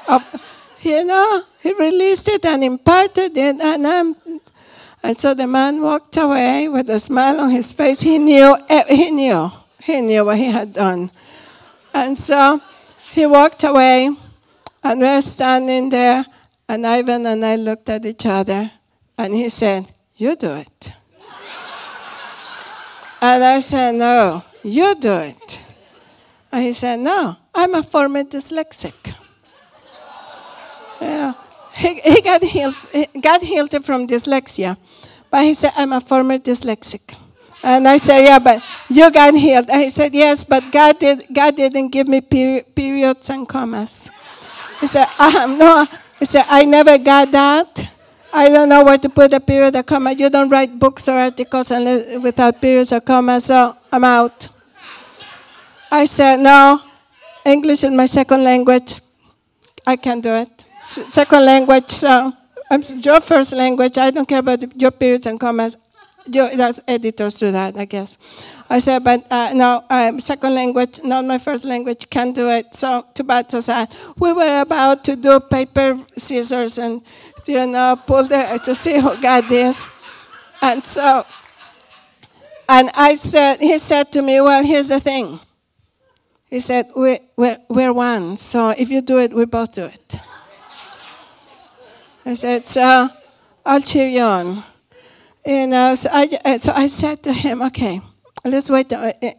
you 0.82 1.04
know, 1.06 1.44
he 1.62 1.74
released 1.74 2.28
it 2.28 2.46
and 2.46 2.64
imparted 2.64 3.38
it, 3.38 3.62
and 3.62 3.88
I'm 3.88 4.16
and 5.06 5.18
so 5.18 5.34
the 5.34 5.48
man 5.48 5.82
walked 5.82 6.16
away 6.16 6.70
with 6.70 6.90
a 6.90 6.98
smile 6.98 7.42
on 7.42 7.50
his 7.50 7.74
face. 7.74 8.00
He 8.00 8.18
knew, 8.18 8.56
he 8.88 9.12
knew, 9.12 9.52
he 9.82 10.00
knew 10.00 10.24
what 10.24 10.38
he 10.38 10.46
had 10.46 10.72
done. 10.72 11.12
And 11.94 12.18
so 12.18 12.62
he 13.12 13.26
walked 13.26 13.66
away, 13.66 14.16
and 14.82 15.00
we 15.00 15.06
we're 15.06 15.22
standing 15.22 15.90
there, 15.90 16.26
and 16.70 16.88
Ivan 16.88 17.26
and 17.26 17.46
I 17.46 17.58
looked 17.58 17.90
at 17.90 18.06
each 18.06 18.26
other, 18.26 18.72
and 19.18 19.34
he 19.36 19.50
said, 19.50 19.92
You 20.16 20.38
do 20.38 20.52
it. 20.54 20.94
and 23.22 23.44
I 23.44 23.60
said, 23.60 23.96
No, 23.96 24.44
you 24.64 24.96
do 24.96 25.16
it. 25.16 25.63
And 26.54 26.64
he 26.64 26.72
said, 26.72 27.02
No, 27.02 27.36
I'm 27.54 27.76
a 27.76 27.84
former 27.84 28.24
dyslexic. 28.24 29.14
Yeah 31.02 31.34
he, 31.74 32.00
he 32.00 32.22
got 32.22 32.44
healed, 32.44 32.76
he 32.92 33.08
got 33.20 33.42
healed 33.42 33.86
from 33.86 34.08
dyslexia. 34.08 34.78
But 35.30 35.44
he 35.44 35.54
said, 35.54 35.72
I'm 35.76 35.92
a 35.94 36.02
former 36.02 36.38
dyslexic. 36.38 37.16
And 37.64 37.88
I 37.88 37.98
said, 37.98 38.20
yeah, 38.20 38.40
but 38.40 38.62
you 38.90 39.10
got 39.12 39.34
healed. 39.34 39.70
And 39.70 39.84
he 39.84 39.90
said, 39.90 40.14
yes, 40.14 40.44
but 40.44 40.72
God, 40.72 41.00
did, 41.00 41.26
God 41.34 41.56
didn't 41.56 41.90
give 41.90 42.08
me 42.08 42.22
peri- 42.22 42.64
periods 42.76 43.30
and 43.30 43.48
commas. 43.48 44.12
He 44.80 44.88
said, 44.88 45.08
um, 45.18 45.58
no. 45.58 45.88
He 46.20 46.26
said, 46.26 46.46
I 46.48 46.66
never 46.66 46.98
got 46.98 47.32
that. 47.32 47.90
I 48.32 48.50
don't 48.50 48.70
know 48.70 48.84
where 48.84 48.98
to 48.98 49.10
put 49.10 49.34
a 49.34 49.40
period 49.40 49.76
or 49.76 49.84
comma. 49.84 50.12
You 50.12 50.30
don't 50.30 50.50
write 50.50 50.78
books 50.78 51.08
or 51.08 51.18
articles 51.18 51.72
unless, 51.72 52.18
without 52.22 52.60
periods 52.60 52.92
or 52.92 53.00
commas, 53.00 53.46
so 53.46 53.76
I'm 53.92 54.04
out. 54.04 54.50
I 56.02 56.06
said, 56.06 56.40
no, 56.40 56.82
English 57.46 57.84
is 57.84 57.92
my 57.92 58.08
second 58.08 58.44
language. 58.44 59.00
I 59.86 59.96
can 59.96 60.22
do 60.22 60.34
it 60.34 60.64
second 60.86 61.46
language. 61.46 61.90
so 61.90 62.34
I'm 62.70 62.82
your 63.02 63.22
first 63.22 63.54
language. 63.54 63.98
I 63.98 64.12
don't 64.12 64.28
care 64.28 64.40
about 64.40 64.80
your 64.80 64.92
periods 64.92 65.26
and 65.26 65.40
commas. 65.40 65.78
Your, 66.32 66.56
that's 66.56 66.80
editors 66.88 67.38
do 67.38 67.52
that, 67.52 67.76
I 67.76 67.84
guess. 67.86 68.18
I 68.70 68.80
said, 68.80 69.04
but 69.04 69.30
uh, 69.30 69.52
no, 69.54 69.84
um, 69.90 70.22
second 70.22 70.56
language, 70.56 71.04
not 71.04 71.26
my 71.26 71.38
first 71.38 71.66
language, 71.66 72.10
can't 72.10 72.34
do 72.34 72.50
it. 72.50 72.74
So 72.74 73.06
too 73.14 73.24
bad, 73.24 73.52
so 73.52 73.60
sad. 73.60 73.94
We 74.18 74.32
were 74.32 74.62
about 74.62 75.04
to 75.04 75.18
do 75.18 75.40
paper, 75.42 76.00
scissors, 76.18 76.78
and 76.78 77.02
you 77.46 77.68
know, 77.68 78.00
pull 78.08 78.24
the 78.24 78.60
to 78.64 78.74
see 78.74 79.00
who 79.00 79.22
got 79.22 79.50
this. 79.50 79.90
And 80.62 80.84
so, 80.86 81.26
and 82.70 82.90
I 82.96 83.16
said, 83.16 83.60
he 83.60 83.78
said 83.78 84.14
to 84.14 84.22
me, 84.22 84.40
well, 84.40 84.64
here's 84.64 84.88
the 84.88 85.02
thing. 85.02 85.42
He 86.54 86.60
said, 86.60 86.92
we, 86.96 87.18
we're, 87.36 87.58
we're 87.68 87.92
one, 87.92 88.38
so 88.38 88.70
if 88.70 88.92
you 88.92 89.02
do 89.02 89.18
it, 89.18 89.34
we 89.34 89.46
both 89.46 89.74
do 89.74 89.86
it. 89.86 90.20
I 92.24 92.36
said, 92.36 92.68
so 92.68 93.10
I'll 93.66 93.82
cheer 93.82 94.08
you 94.08 94.22
on. 94.22 94.64
You 95.44 95.66
know, 95.66 95.96
so 95.96 96.12
I, 96.14 96.30
uh, 96.46 96.60
so 96.60 96.72
I 96.72 96.90
said 96.90 97.24
to 97.24 97.34
him, 97.34 97.64
okay, 97.64 98.02
let's 98.46 98.70
wait. 98.70 98.94
Uh, 98.94 99.14
uh, 99.20 99.32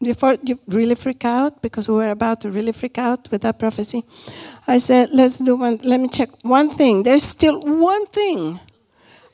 before 0.00 0.36
you 0.44 0.56
really 0.68 0.94
freak 0.94 1.24
out, 1.24 1.60
because 1.62 1.88
we 1.88 1.96
were 1.96 2.10
about 2.10 2.42
to 2.42 2.50
really 2.52 2.70
freak 2.70 2.96
out 2.96 3.28
with 3.32 3.42
that 3.42 3.58
prophecy, 3.58 4.04
I 4.68 4.78
said, 4.78 5.08
let's 5.12 5.38
do 5.38 5.56
one, 5.56 5.80
let 5.82 5.98
me 5.98 6.06
check 6.06 6.28
one 6.44 6.70
thing. 6.70 7.02
There's 7.02 7.24
still 7.24 7.60
one 7.60 8.06
thing. 8.06 8.60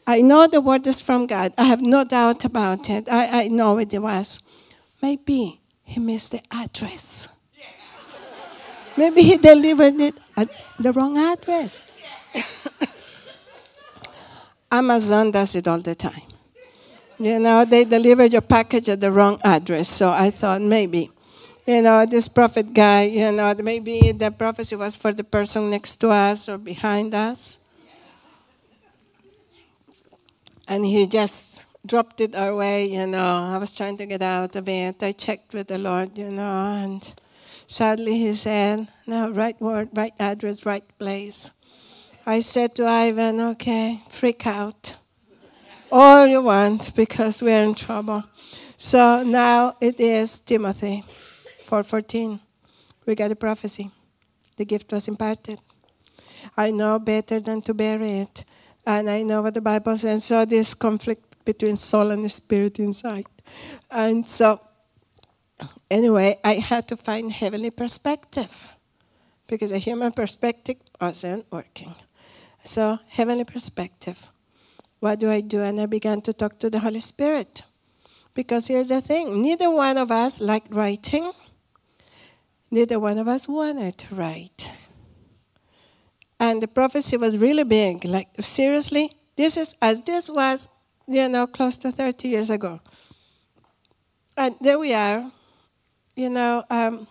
I 0.07 0.23
know 0.23 0.47
the 0.47 0.63
word 0.63 0.87
is 0.87 1.03
from 1.03 1.27
God. 1.27 1.53
I 1.59 1.65
have 1.65 1.83
no 1.83 2.05
doubt 2.05 2.47
about 2.47 2.89
it. 2.89 3.07
I, 3.07 3.43
I 3.43 3.49
know 3.49 3.77
it 3.77 3.93
was. 4.01 4.41
Maybe 5.03 5.58
he 5.89 5.99
missed 6.01 6.33
the 6.33 6.43
address. 6.51 7.31
Maybe 8.95 9.23
he 9.23 9.39
delivered 9.39 9.99
it 9.99 10.15
at 10.37 10.51
the 10.79 10.93
wrong 10.93 11.17
address. 11.17 11.83
Amazon 14.71 15.31
does 15.31 15.55
it 15.55 15.67
all 15.67 15.79
the 15.79 15.95
time. 15.95 16.29
You 17.19 17.39
know, 17.39 17.65
they 17.65 17.85
deliver 17.85 18.27
your 18.27 18.43
package 18.43 18.91
at 18.91 19.01
the 19.01 19.11
wrong 19.11 19.41
address. 19.43 19.89
So 19.89 20.11
I 20.11 20.31
thought 20.31 20.61
maybe, 20.61 21.11
you 21.67 21.81
know, 21.81 22.05
this 22.05 22.29
prophet 22.29 22.75
guy, 22.75 23.05
you 23.05 23.33
know, 23.33 23.55
maybe 23.55 24.13
the 24.13 24.31
prophecy 24.31 24.77
was 24.77 24.95
for 24.95 25.15
the 25.15 25.25
person 25.25 25.71
next 25.71 25.97
to 26.05 26.11
us 26.11 26.51
or 26.51 26.59
behind 26.59 27.15
us. 27.15 27.59
And 30.69 30.85
he 30.85 31.07
just 31.07 31.65
dropped 31.87 32.21
it 32.21 32.35
our 32.35 32.55
way, 32.55 32.87
you 32.87 33.07
know. 33.07 33.49
I 33.55 33.59
was 33.59 33.75
trying 33.75 33.97
to 33.99 34.07
get 34.07 34.23
out 34.23 34.57
of 34.57 34.69
it. 34.69 35.03
I 35.03 35.13
checked 35.13 35.55
with 35.55 35.69
the 35.69 35.79
Lord, 35.79 36.19
you 36.19 36.31
know, 36.31 36.67
and 36.83 37.15
sadly 37.67 38.19
he 38.19 38.33
said, 38.33 38.89
no, 39.07 39.31
right 39.31 39.61
word, 39.61 39.91
right 39.95 40.15
address, 40.19 40.67
right 40.67 40.85
place. 40.99 41.53
I 42.27 42.41
said 42.41 42.75
to 42.75 42.87
Ivan, 42.87 43.41
okay, 43.41 44.03
freak 44.11 44.47
out. 44.47 44.97
All 45.91 46.27
you 46.27 46.43
want 46.43 46.95
because 46.95 47.41
we're 47.41 47.63
in 47.63 47.75
trouble. 47.75 48.25
So 48.77 49.23
now 49.23 49.77
it 49.81 49.99
is 49.99 50.39
Timothy 50.41 51.05
4:14. 51.67 52.41
We 53.07 53.15
got 53.15 53.33
a 53.33 53.37
prophecy. 53.37 53.91
The 54.57 54.67
gift 54.67 54.93
was 54.93 55.09
imparted. 55.09 55.59
I 56.57 56.71
know 56.71 56.99
better 56.99 57.41
than 57.41 57.63
to 57.63 57.73
bury 57.75 58.19
it. 58.21 58.45
And 58.85 59.09
I 59.09 59.23
know 59.23 59.43
what 59.43 59.55
the 59.55 59.61
Bible 59.61 59.97
says. 59.97 60.25
So 60.25 60.45
this 60.45 60.75
conflict 60.75 61.28
between 61.49 61.77
soul 61.77 62.11
and 62.11 62.31
spirit 62.31 62.79
inside. 62.79 63.25
And 63.91 64.29
so 64.29 64.61
anyway, 65.91 66.39
I 66.45 66.55
had 66.71 66.87
to 66.89 66.97
find 66.97 67.33
heavenly 67.33 67.71
perspective 67.71 68.75
because 69.47 69.73
a 69.73 69.79
human 69.79 70.13
perspective 70.13 70.77
wasn't 71.01 71.47
working. 71.51 71.95
So, 72.65 72.99
heavenly 73.09 73.45
perspective. 73.45 74.29
What 75.01 75.21
do 75.21 75.31
I 75.31 75.41
do? 75.41 75.63
And 75.63 75.81
I 75.81 75.87
began 75.87 76.21
to 76.23 76.35
talk 76.35 76.59
to 76.59 76.69
the 76.69 76.81
Holy 76.81 77.01
Spirit. 77.01 77.63
Because 78.35 78.67
here's 78.67 78.89
the 78.89 79.01
thing 79.01 79.41
neither 79.41 79.71
one 79.71 79.97
of 79.97 80.13
us 80.13 80.41
liked 80.41 80.75
writing, 80.75 81.33
neither 82.71 83.01
one 83.01 83.17
of 83.17 83.27
us 83.27 83.49
wanted 83.49 83.97
to 83.97 84.15
write. 84.15 84.71
And 86.39 86.63
the 86.63 86.69
prophecy 86.69 87.17
was 87.17 87.39
really 87.39 87.65
big. 87.65 88.05
Like, 88.05 88.29
seriously, 88.39 89.17
this 89.37 89.57
is 89.57 89.75
as 89.81 90.03
this 90.03 90.29
was, 90.29 90.69
you 91.09 91.29
know, 91.29 91.47
close 91.47 91.77
to 91.79 91.91
30 91.91 92.29
years 92.29 92.51
ago. 92.51 92.81
And 94.37 94.55
there 94.61 94.79
we 94.79 94.95
are, 94.95 95.33
you 96.15 96.31
know, 96.31 96.63
um, 96.71 97.09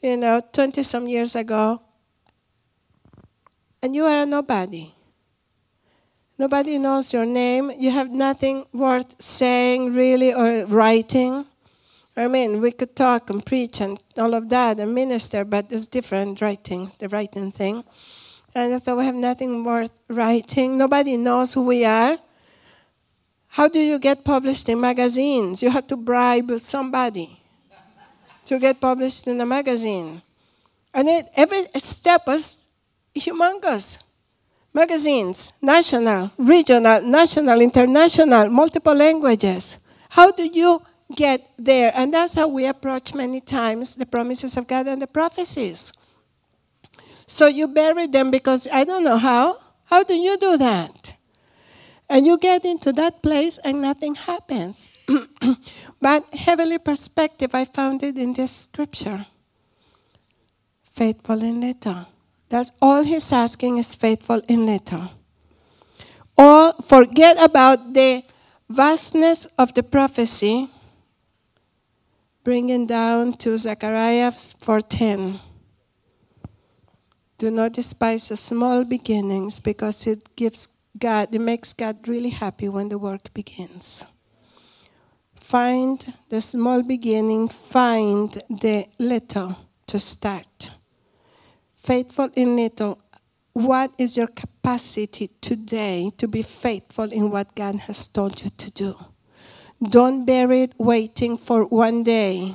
you 0.00 0.16
know, 0.16 0.40
20 0.52 0.82
some 0.82 1.06
years 1.08 1.34
ago, 1.36 1.82
and 3.82 3.94
you 3.94 4.04
are 4.04 4.22
a 4.22 4.26
nobody. 4.26 4.94
Nobody 6.38 6.78
knows 6.78 7.12
your 7.12 7.26
name. 7.26 7.70
You 7.76 7.90
have 7.90 8.10
nothing 8.10 8.64
worth 8.72 9.20
saying, 9.20 9.94
really, 9.94 10.32
or 10.32 10.64
writing. 10.66 11.44
I 12.16 12.28
mean, 12.28 12.60
we 12.60 12.72
could 12.72 12.96
talk 12.96 13.28
and 13.28 13.44
preach 13.44 13.80
and 13.80 13.98
all 14.16 14.34
of 14.34 14.48
that 14.48 14.80
and 14.80 14.94
minister, 14.94 15.44
but 15.44 15.70
it's 15.70 15.84
different 15.84 16.40
writing, 16.40 16.92
the 16.98 17.08
writing 17.08 17.52
thing. 17.52 17.84
And 18.54 18.72
I 18.72 18.78
thought 18.78 18.96
we 18.96 19.04
have 19.04 19.14
nothing 19.14 19.64
worth 19.64 19.90
writing. 20.08 20.78
Nobody 20.78 21.16
knows 21.16 21.52
who 21.52 21.62
we 21.62 21.84
are. 21.84 22.18
How 23.50 23.66
do 23.66 23.80
you 23.80 23.98
get 23.98 24.24
published 24.24 24.68
in 24.68 24.80
magazines? 24.80 25.62
You 25.62 25.70
have 25.70 25.86
to 25.88 25.96
bribe 25.96 26.52
somebody 26.60 27.42
to 28.46 28.58
get 28.58 28.80
published 28.80 29.26
in 29.26 29.40
a 29.40 29.46
magazine. 29.46 30.22
And 30.94 31.08
it, 31.08 31.26
every 31.34 31.66
step 31.76 32.26
was 32.26 32.68
humongous. 33.14 34.02
Magazines, 34.72 35.52
national, 35.60 36.30
regional, 36.38 37.02
national, 37.02 37.60
international, 37.60 38.48
multiple 38.48 38.94
languages. 38.94 39.78
How 40.10 40.30
do 40.30 40.46
you 40.46 40.82
get 41.14 41.50
there? 41.58 41.90
And 41.94 42.14
that's 42.14 42.34
how 42.34 42.46
we 42.46 42.66
approach 42.66 43.14
many 43.14 43.40
times 43.40 43.96
the 43.96 44.06
promises 44.06 44.56
of 44.56 44.68
God 44.68 44.86
and 44.86 45.02
the 45.02 45.08
prophecies. 45.08 45.92
So 47.26 47.48
you 47.48 47.66
bury 47.66 48.06
them 48.06 48.30
because 48.30 48.68
I 48.72 48.84
don't 48.84 49.02
know 49.02 49.18
how. 49.18 49.58
How 49.86 50.04
do 50.04 50.14
you 50.14 50.38
do 50.38 50.56
that? 50.56 51.14
And 52.10 52.26
you 52.26 52.36
get 52.36 52.66
into 52.66 52.92
that 52.94 53.22
place 53.22 53.56
and 53.64 53.80
nothing 53.80 54.16
happens. 54.16 54.90
but 56.02 56.34
heavenly 56.34 56.78
perspective, 56.78 57.54
I 57.54 57.64
found 57.64 58.02
it 58.02 58.18
in 58.18 58.34
this 58.34 58.50
scripture. 58.50 59.26
Faithful 60.92 61.42
in 61.42 61.60
little 61.60 62.06
that's 62.50 62.72
all 62.82 63.04
he's 63.04 63.32
asking 63.32 63.78
is 63.78 63.94
faithful 63.94 64.42
in 64.48 64.66
little. 64.66 65.10
Or 66.36 66.74
forget 66.82 67.40
about 67.42 67.94
the 67.94 68.24
Vastness 68.68 69.46
of 69.58 69.74
the 69.74 69.82
prophecy, 69.82 70.70
bringing 72.44 72.86
down 72.86 73.34
to 73.42 73.58
Zechariah 73.58 74.30
4:10. 74.30 75.40
Do 77.38 77.50
not 77.50 77.72
despise 77.72 78.28
the 78.28 78.36
small 78.36 78.84
beginnings 78.84 79.58
because 79.58 80.06
it 80.06 80.36
gives 80.36 80.68
God, 80.98 81.28
it 81.32 81.40
makes 81.40 81.72
God 81.72 82.08
really 82.08 82.30
happy 82.30 82.68
when 82.68 82.88
the 82.88 82.98
work 82.98 83.32
begins. 83.32 84.06
Find 85.34 86.14
the 86.28 86.40
small 86.40 86.82
beginning, 86.82 87.48
find 87.48 88.42
the 88.48 88.86
little 88.98 89.56
to 89.86 89.98
start. 89.98 90.70
Faithful 91.76 92.30
in 92.34 92.56
little. 92.56 92.98
What 93.52 93.92
is 93.98 94.16
your 94.16 94.28
capacity 94.28 95.30
today 95.40 96.12
to 96.18 96.28
be 96.28 96.42
faithful 96.42 97.12
in 97.12 97.30
what 97.30 97.54
God 97.54 97.76
has 97.80 98.06
told 98.06 98.42
you 98.42 98.50
to 98.50 98.70
do? 98.70 98.96
Don't 99.82 100.24
bury 100.24 100.62
it 100.62 100.74
waiting 100.78 101.38
for 101.38 101.64
one 101.64 102.02
day. 102.02 102.54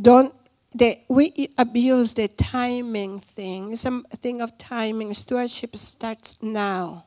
Don't 0.00 0.34
the, 0.74 0.98
we 1.08 1.48
abuse 1.56 2.14
the 2.14 2.28
timing 2.28 3.20
thing. 3.20 3.72
It's 3.72 3.86
a 3.86 4.02
thing 4.16 4.42
of 4.42 4.58
timing. 4.58 5.14
Stewardship 5.14 5.76
starts 5.76 6.36
now. 6.42 7.05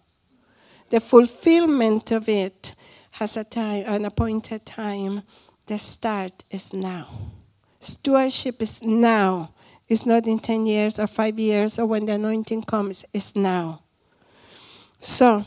The 0.89 0.99
fulfillment 0.99 2.11
of 2.11 2.27
it 2.27 2.75
has 3.11 3.37
a 3.37 3.43
time, 3.43 3.83
an 3.87 4.05
appointed 4.05 4.65
time. 4.65 5.23
The 5.67 5.77
start 5.77 6.43
is 6.49 6.73
now. 6.73 7.31
Stewardship 7.79 8.61
is 8.61 8.83
now. 8.83 9.53
It's 9.87 10.05
not 10.05 10.27
in 10.27 10.39
10 10.39 10.65
years 10.65 10.99
or 10.99 11.07
five 11.07 11.39
years 11.39 11.79
or 11.79 11.85
when 11.85 12.05
the 12.05 12.13
anointing 12.13 12.63
comes. 12.63 13.05
It's 13.13 13.35
now. 13.35 13.81
So, 14.99 15.45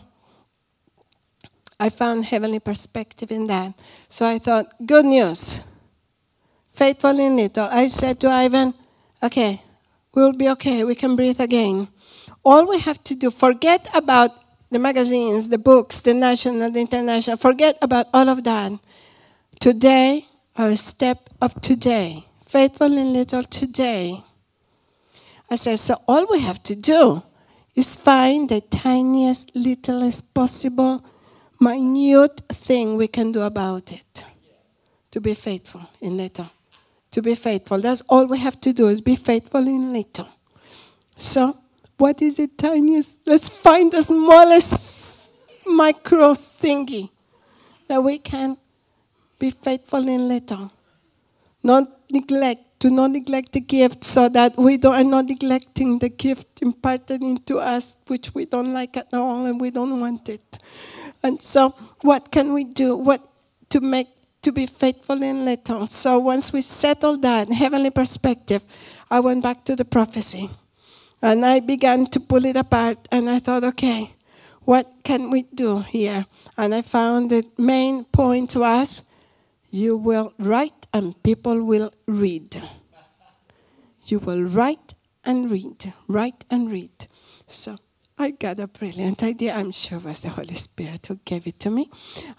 I 1.78 1.90
found 1.90 2.26
heavenly 2.26 2.60
perspective 2.60 3.32
in 3.32 3.48
that. 3.48 3.74
So 4.08 4.24
I 4.24 4.38
thought, 4.38 4.86
good 4.86 5.04
news 5.04 5.62
faithful 6.72 7.18
in 7.18 7.36
little. 7.36 7.66
I 7.70 7.86
said 7.86 8.18
to 8.20 8.28
Ivan, 8.30 8.74
okay, 9.22 9.62
we'll 10.14 10.32
be 10.32 10.48
okay. 10.50 10.84
We 10.84 10.94
can 10.94 11.16
breathe 11.16 11.40
again. 11.40 11.88
All 12.44 12.66
we 12.66 12.78
have 12.80 13.02
to 13.04 13.14
do, 13.14 13.30
forget 13.30 13.88
about 13.94 14.41
the 14.72 14.78
magazines, 14.78 15.48
the 15.48 15.58
books, 15.58 16.00
the 16.00 16.14
national, 16.14 16.70
the 16.70 16.80
international, 16.80 17.36
forget 17.36 17.78
about 17.80 18.06
all 18.12 18.28
of 18.28 18.42
that. 18.44 18.72
Today, 19.60 20.26
our 20.56 20.74
step 20.76 21.30
of 21.40 21.60
today, 21.60 22.26
faithful 22.44 22.96
in 22.96 23.12
little 23.12 23.44
today. 23.44 24.22
I 25.50 25.56
said, 25.56 25.78
so 25.78 25.96
all 26.08 26.26
we 26.30 26.40
have 26.40 26.62
to 26.64 26.74
do 26.74 27.22
is 27.74 27.94
find 27.94 28.48
the 28.48 28.60
tiniest, 28.60 29.52
littlest 29.54 30.34
possible, 30.34 31.04
minute 31.60 32.40
thing 32.48 32.96
we 32.96 33.06
can 33.06 33.30
do 33.30 33.42
about 33.42 33.92
it 33.92 34.24
to 35.10 35.20
be 35.20 35.34
faithful 35.34 35.88
in 36.00 36.16
little 36.16 36.50
to 37.12 37.22
be 37.22 37.34
faithful. 37.34 37.78
That's 37.78 38.00
all 38.08 38.26
we 38.26 38.38
have 38.38 38.60
to 38.62 38.72
do 38.72 38.88
is 38.88 39.00
be 39.00 39.16
faithful 39.16 39.66
in 39.66 39.92
little. 39.92 40.28
So, 41.16 41.56
what 42.02 42.20
is 42.20 42.34
the 42.34 42.48
tiniest? 42.48 43.20
Let's 43.24 43.48
find 43.48 43.92
the 43.92 44.02
smallest 44.02 45.30
micro 45.64 46.34
thingy 46.34 47.10
that 47.86 48.02
we 48.02 48.18
can 48.18 48.56
be 49.38 49.52
faithful 49.52 50.08
in 50.08 50.26
little. 50.26 50.72
Not 51.62 51.84
neglect, 52.10 52.80
to 52.80 52.90
not 52.90 53.12
neglect 53.12 53.52
the 53.52 53.60
gift 53.60 54.02
so 54.02 54.28
that 54.30 54.58
we 54.58 54.78
don't, 54.78 54.96
are 54.96 55.04
not 55.04 55.26
neglecting 55.26 56.00
the 56.00 56.08
gift 56.08 56.60
imparted 56.60 57.22
into 57.22 57.58
us, 57.58 57.94
which 58.08 58.34
we 58.34 58.46
don't 58.46 58.72
like 58.72 58.96
at 58.96 59.14
all 59.14 59.46
and 59.46 59.60
we 59.60 59.70
don't 59.70 60.00
want 60.00 60.28
it. 60.28 60.58
And 61.22 61.40
so, 61.40 61.70
what 62.00 62.32
can 62.32 62.52
we 62.52 62.64
do? 62.64 62.96
What 62.96 63.22
to 63.68 63.78
make 63.78 64.08
to 64.42 64.50
be 64.50 64.66
faithful 64.66 65.22
in 65.22 65.44
little. 65.44 65.86
So 65.86 66.18
once 66.18 66.52
we 66.52 66.62
settled 66.62 67.22
that 67.22 67.48
heavenly 67.48 67.90
perspective, 67.90 68.64
I 69.08 69.20
went 69.20 69.44
back 69.44 69.64
to 69.66 69.76
the 69.76 69.84
prophecy. 69.84 70.50
And 71.22 71.46
I 71.46 71.60
began 71.60 72.06
to 72.06 72.20
pull 72.20 72.44
it 72.44 72.56
apart 72.56 73.08
and 73.12 73.30
I 73.30 73.38
thought, 73.38 73.62
okay, 73.64 74.14
what 74.64 74.92
can 75.04 75.30
we 75.30 75.42
do 75.42 75.80
here? 75.80 76.26
And 76.56 76.74
I 76.74 76.82
found 76.82 77.30
the 77.30 77.44
main 77.56 78.04
point 78.04 78.56
was 78.56 79.02
you 79.70 79.96
will 79.96 80.32
write 80.38 80.86
and 80.92 81.20
people 81.22 81.62
will 81.62 81.92
read. 82.06 82.60
You 84.04 84.18
will 84.18 84.42
write 84.42 84.94
and 85.24 85.50
read, 85.50 85.94
write 86.08 86.44
and 86.50 86.70
read. 86.70 87.06
So 87.46 87.78
I 88.18 88.32
got 88.32 88.60
a 88.60 88.66
brilliant 88.66 89.22
idea. 89.22 89.54
I'm 89.54 89.72
sure 89.72 89.98
it 89.98 90.04
was 90.04 90.20
the 90.20 90.28
Holy 90.28 90.54
Spirit 90.54 91.06
who 91.06 91.18
gave 91.24 91.46
it 91.46 91.58
to 91.60 91.70
me. 91.70 91.88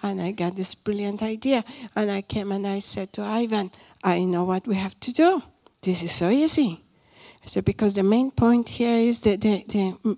And 0.02 0.22
I 0.22 0.32
got 0.32 0.56
this 0.56 0.76
brilliant 0.76 1.24
idea. 1.24 1.64
And 1.96 2.12
I 2.12 2.22
came 2.22 2.52
and 2.52 2.68
I 2.68 2.80
said 2.80 3.14
to 3.14 3.22
Ivan, 3.22 3.72
I 4.04 4.26
know 4.26 4.44
what 4.44 4.68
we 4.68 4.76
have 4.76 5.00
to 5.02 5.12
do. 5.12 5.42
This 5.82 6.04
is 6.04 6.12
so 6.12 6.30
easy. 6.30 6.84
Said, 7.46 7.66
because 7.66 7.94
the 7.94 8.04
main 8.04 8.32
point 8.32 8.70
here 8.70 8.98
is 8.98 9.22
that 9.22 9.42
the, 9.42 9.64
the, 9.68 9.98
mm, 10.04 10.18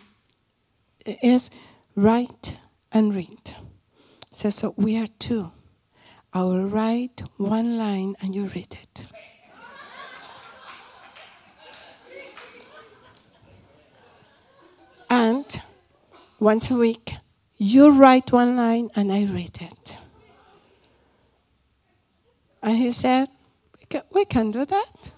is 1.21 1.49
write 1.95 2.57
and 2.91 3.15
read. 3.15 3.55
So, 4.31 4.49
so 4.49 4.73
we 4.77 4.97
are 4.97 5.07
two. 5.19 5.51
I 6.33 6.43
will 6.43 6.65
write 6.65 7.23
one 7.37 7.77
line 7.77 8.15
and 8.21 8.35
you 8.35 8.45
read 8.45 8.77
it. 8.81 9.05
And 15.09 15.45
once 16.39 16.69
a 16.69 16.75
week, 16.75 17.13
you 17.57 17.91
write 17.91 18.31
one 18.31 18.57
line 18.57 18.89
and 18.95 19.11
I 19.11 19.23
read 19.23 19.57
it. 19.61 19.97
And 22.61 22.77
he 22.77 22.91
said, 22.91 23.29
We 23.79 23.85
can, 23.85 24.01
we 24.11 24.25
can 24.25 24.51
do 24.51 24.65
that. 24.65 25.11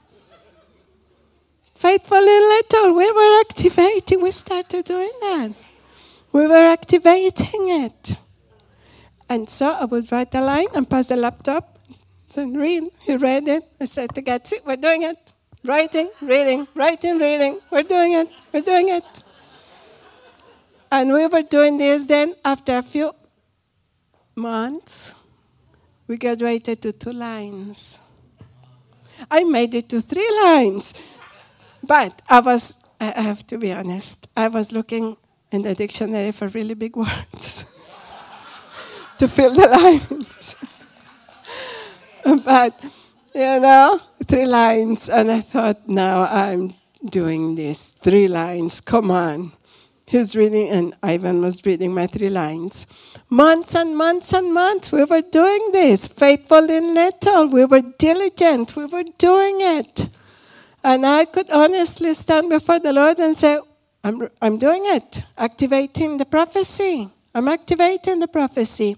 Faithful 1.78 2.18
in 2.18 2.26
little, 2.26 2.96
we 2.96 3.12
were 3.12 3.40
activating, 3.42 4.24
we 4.24 4.32
started 4.32 4.84
doing 4.84 5.12
that. 5.22 5.52
We 6.32 6.48
were 6.48 6.72
activating 6.74 7.70
it. 7.86 8.16
And 9.30 9.48
so 9.48 9.70
I 9.70 9.86
would 9.86 10.12
write 10.12 10.32
the 10.32 10.42
line 10.42 10.70
and 10.74 10.90
pass 10.90 11.06
the 11.06 11.16
laptop 11.16 11.78
and 12.36 12.58
read. 12.58 12.86
He 13.02 13.16
read 13.16 13.48
it. 13.48 13.64
I 13.80 13.86
said 13.86 14.10
to 14.16 14.42
see, 14.44 14.58
we're 14.66 14.76
doing 14.76 15.04
it. 15.04 15.18
Writing, 15.64 16.10
reading, 16.20 16.68
writing, 16.74 17.20
reading. 17.20 17.60
We're 17.70 17.84
doing 17.84 18.14
it. 18.14 18.28
We're 18.52 18.62
doing 18.62 18.90
it. 18.90 19.24
And 20.92 21.14
we 21.14 21.28
were 21.28 21.44
doing 21.44 21.78
this 21.78 22.08
then 22.08 22.34
after 22.44 22.78
a 22.78 22.82
few 22.82 23.14
months, 24.36 25.14
we 26.08 26.18
graduated 26.18 26.82
to 26.82 26.92
two 26.92 27.14
lines. 27.14 28.00
I 29.30 29.44
made 29.44 29.76
it 29.76 29.90
to 29.90 30.02
three 30.02 30.32
lines. 30.44 30.96
But 31.88 32.22
I 32.30 32.42
was, 32.42 32.76
I 33.00 33.22
have 33.22 33.48
to 33.48 33.58
be 33.58 33.72
honest, 33.72 34.28
I 34.36 34.50
was 34.50 34.72
looking 34.72 35.18
in 35.52 35.62
the 35.62 35.74
dictionary 35.74 36.32
for 36.32 36.48
really 36.50 36.74
big 36.74 36.96
words 37.04 37.66
to 39.18 39.28
fill 39.28 39.54
the 39.54 39.68
lines. 39.68 40.56
but, 42.46 42.84
you 43.34 43.60
know, 43.60 44.02
three 44.26 44.46
lines. 44.46 45.10
And 45.10 45.32
I 45.32 45.42
thought, 45.42 45.88
now 45.88 46.24
I'm 46.24 46.74
doing 47.06 47.56
this. 47.56 47.96
Three 48.04 48.28
lines, 48.28 48.82
come 48.82 49.12
on. 49.12 49.54
He's 50.06 50.38
reading, 50.38 50.70
and 50.70 50.96
Ivan 51.04 51.42
was 51.42 51.66
reading 51.66 51.94
my 51.94 52.08
three 52.08 52.30
lines. 52.30 52.88
Months 53.30 53.76
and 53.76 53.98
months 53.98 54.32
and 54.32 54.54
months, 54.54 54.92
we 54.92 55.04
were 55.04 55.22
doing 55.22 55.72
this. 55.74 56.08
Faithful 56.08 56.70
in 56.70 56.94
little, 56.94 57.48
we 57.48 57.66
were 57.66 57.82
diligent, 57.82 58.76
we 58.78 58.86
were 58.86 59.04
doing 59.18 59.58
it. 59.60 60.08
And 60.84 61.06
I 61.06 61.26
could 61.26 61.50
honestly 61.52 62.14
stand 62.14 62.50
before 62.50 62.80
the 62.80 62.94
Lord 62.94 63.20
and 63.20 63.36
say, 63.36 63.60
I'm, 64.04 64.30
I'm 64.42 64.58
doing 64.58 64.84
it, 64.86 65.24
activating 65.38 66.18
the 66.18 66.26
prophecy. 66.26 67.10
I'm 67.34 67.48
activating 67.48 68.20
the 68.20 68.28
prophecy. 68.28 68.98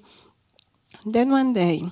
Then 1.06 1.32
one 1.32 1.54
day, 1.54 1.92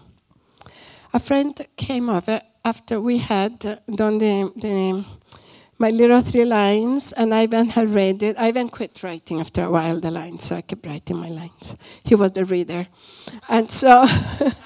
a 1.14 1.20
friend 1.20 1.60
came 1.78 2.10
over 2.10 2.42
after 2.64 3.00
we 3.00 3.18
had 3.18 3.60
done 3.96 4.18
the, 4.18 4.52
the 4.56 5.06
my 5.80 5.92
little 5.92 6.22
three 6.22 6.46
lines, 6.46 7.14
and 7.14 7.34
Ivan 7.34 7.70
had 7.70 7.90
read 7.92 8.24
it. 8.24 8.38
Ivan 8.38 8.70
quit 8.70 9.04
writing 9.04 9.40
after 9.40 9.64
a 9.64 9.70
while 9.70 10.00
the 10.00 10.10
lines, 10.10 10.46
so 10.46 10.56
I 10.56 10.62
kept 10.62 10.86
writing 10.86 11.18
my 11.18 11.30
lines. 11.30 11.76
He 12.04 12.16
was 12.16 12.32
the 12.32 12.46
reader. 12.46 12.88
And 13.48 13.70
so, 13.70 14.08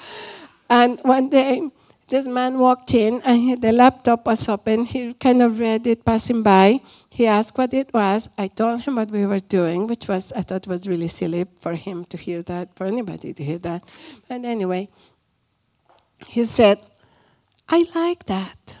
and 0.70 0.98
one 1.02 1.28
day, 1.28 1.70
this 2.12 2.26
man 2.26 2.58
walked 2.58 2.92
in, 2.92 3.22
and 3.24 3.38
he, 3.40 3.54
the 3.54 3.72
laptop 3.72 4.26
was 4.26 4.46
open. 4.46 4.84
He 4.84 5.14
kind 5.14 5.40
of 5.40 5.58
read 5.58 5.86
it 5.86 6.04
passing 6.04 6.42
by. 6.42 6.80
He 7.08 7.26
asked 7.26 7.56
what 7.56 7.72
it 7.72 7.92
was. 7.94 8.28
I 8.36 8.48
told 8.48 8.82
him 8.82 8.96
what 8.96 9.10
we 9.10 9.24
were 9.24 9.40
doing, 9.40 9.86
which 9.86 10.08
was, 10.08 10.30
I 10.32 10.42
thought 10.42 10.66
was 10.66 10.86
really 10.86 11.08
silly 11.08 11.46
for 11.62 11.74
him 11.74 12.04
to 12.12 12.18
hear 12.18 12.42
that, 12.42 12.76
for 12.76 12.84
anybody 12.84 13.32
to 13.32 13.42
hear 13.42 13.56
that. 13.60 13.90
And 14.28 14.44
anyway, 14.44 14.90
he 16.28 16.44
said, 16.44 16.78
I 17.66 17.86
like 17.94 18.26
that. 18.26 18.76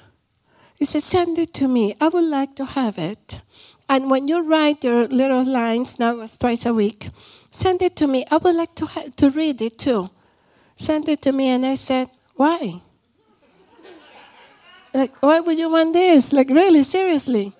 He 0.76 0.84
said, 0.84 1.02
Send 1.02 1.38
it 1.38 1.54
to 1.54 1.68
me. 1.68 1.96
I 2.02 2.08
would 2.08 2.28
like 2.38 2.54
to 2.56 2.66
have 2.66 2.98
it. 2.98 3.40
And 3.88 4.10
when 4.10 4.28
you 4.28 4.42
write 4.42 4.84
your 4.84 5.08
little 5.08 5.44
lines, 5.44 5.98
now 5.98 6.20
it's 6.20 6.36
twice 6.36 6.66
a 6.66 6.74
week, 6.74 7.08
send 7.50 7.80
it 7.80 7.96
to 7.96 8.06
me. 8.06 8.26
I 8.30 8.36
would 8.36 8.54
like 8.54 8.74
to, 8.76 8.86
ha- 8.86 9.10
to 9.16 9.30
read 9.30 9.62
it 9.62 9.78
too. 9.78 10.10
Send 10.76 11.08
it 11.08 11.22
to 11.22 11.32
me, 11.32 11.48
and 11.48 11.64
I 11.64 11.76
said, 11.76 12.08
Why? 12.36 12.82
Like, 14.94 15.16
why 15.22 15.40
would 15.40 15.58
you 15.58 15.70
want 15.70 15.92
this? 15.92 16.32
Like, 16.32 16.50
really, 16.50 16.82
seriously? 16.82 17.52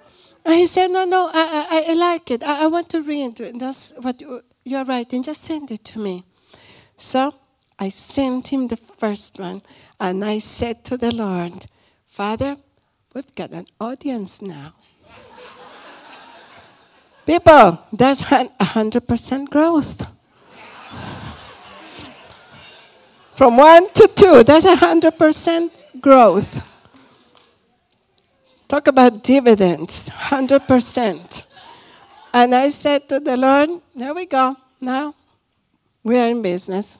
And 0.44 0.54
he 0.54 0.66
said, 0.66 0.90
No, 0.90 1.04
no, 1.04 1.30
I, 1.32 1.66
I, 1.70 1.92
I 1.92 1.94
like 1.94 2.30
it. 2.30 2.42
I, 2.42 2.64
I 2.64 2.66
want 2.66 2.88
to 2.90 3.02
read. 3.02 3.38
it. 3.40 3.58
That's 3.58 3.94
what 4.00 4.20
you, 4.20 4.42
you're 4.64 4.84
writing. 4.84 5.22
Just 5.22 5.42
send 5.42 5.70
it 5.70 5.84
to 5.84 5.98
me. 5.98 6.24
So 6.96 7.34
I 7.78 7.88
sent 7.88 8.48
him 8.48 8.68
the 8.68 8.76
first 8.76 9.38
one, 9.38 9.62
and 9.98 10.24
I 10.24 10.38
said 10.38 10.84
to 10.84 10.96
the 10.96 11.14
Lord, 11.14 11.66
Father, 12.06 12.56
we've 13.14 13.34
got 13.34 13.50
an 13.50 13.66
audience 13.80 14.42
now. 14.42 14.74
People, 17.24 17.78
that's 17.92 18.22
100% 18.22 19.48
growth. 19.48 20.06
From 23.36 23.56
one 23.56 23.88
to 23.94 24.10
two, 24.14 24.42
that's 24.42 24.66
100% 24.66 25.70
growth. 26.00 26.66
Talk 28.72 28.88
about 28.88 29.22
dividends, 29.22 30.08
100%. 30.08 31.44
And 32.32 32.54
I 32.54 32.70
said 32.70 33.06
to 33.10 33.20
the 33.20 33.36
Lord, 33.36 33.68
there 33.94 34.14
we 34.14 34.24
go. 34.24 34.56
Now 34.80 35.14
we 36.02 36.16
are 36.16 36.26
in 36.28 36.40
business. 36.40 36.98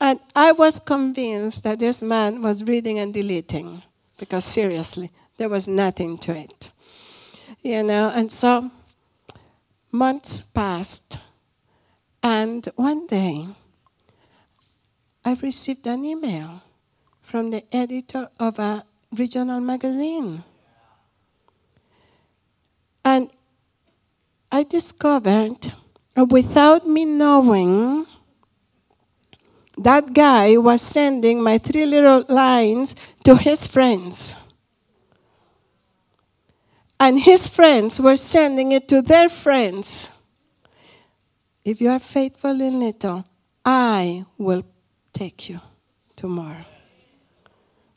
And 0.00 0.18
I 0.34 0.50
was 0.50 0.80
convinced 0.80 1.62
that 1.62 1.78
this 1.78 2.02
man 2.02 2.42
was 2.42 2.64
reading 2.64 2.98
and 2.98 3.14
deleting 3.14 3.84
because 4.18 4.44
seriously, 4.44 5.12
there 5.36 5.48
was 5.48 5.68
nothing 5.68 6.18
to 6.18 6.36
it. 6.36 6.72
You 7.62 7.84
know, 7.84 8.10
and 8.12 8.32
so 8.32 8.72
months 9.92 10.42
passed, 10.42 11.20
and 12.24 12.66
one 12.74 13.06
day 13.06 13.46
I 15.24 15.34
received 15.40 15.86
an 15.86 16.04
email 16.04 16.64
from 17.22 17.52
the 17.52 17.62
editor 17.72 18.28
of 18.40 18.58
a 18.58 18.82
regional 19.12 19.60
magazine. 19.60 20.42
And 23.04 23.30
I 24.50 24.62
discovered, 24.62 25.72
uh, 26.16 26.24
without 26.24 26.86
me 26.86 27.04
knowing, 27.04 28.06
that 29.76 30.14
guy 30.14 30.56
was 30.56 30.80
sending 30.80 31.42
my 31.42 31.58
three 31.58 31.84
little 31.84 32.24
lines 32.28 32.94
to 33.24 33.36
his 33.36 33.66
friends. 33.66 34.36
And 36.98 37.20
his 37.20 37.48
friends 37.48 38.00
were 38.00 38.16
sending 38.16 38.72
it 38.72 38.88
to 38.88 39.02
their 39.02 39.28
friends. 39.28 40.12
If 41.64 41.80
you 41.80 41.90
are 41.90 41.98
faithful 41.98 42.60
in 42.60 42.78
little, 42.78 43.24
I 43.64 44.26
will 44.38 44.64
take 45.12 45.48
you 45.48 45.60
tomorrow. 46.14 46.64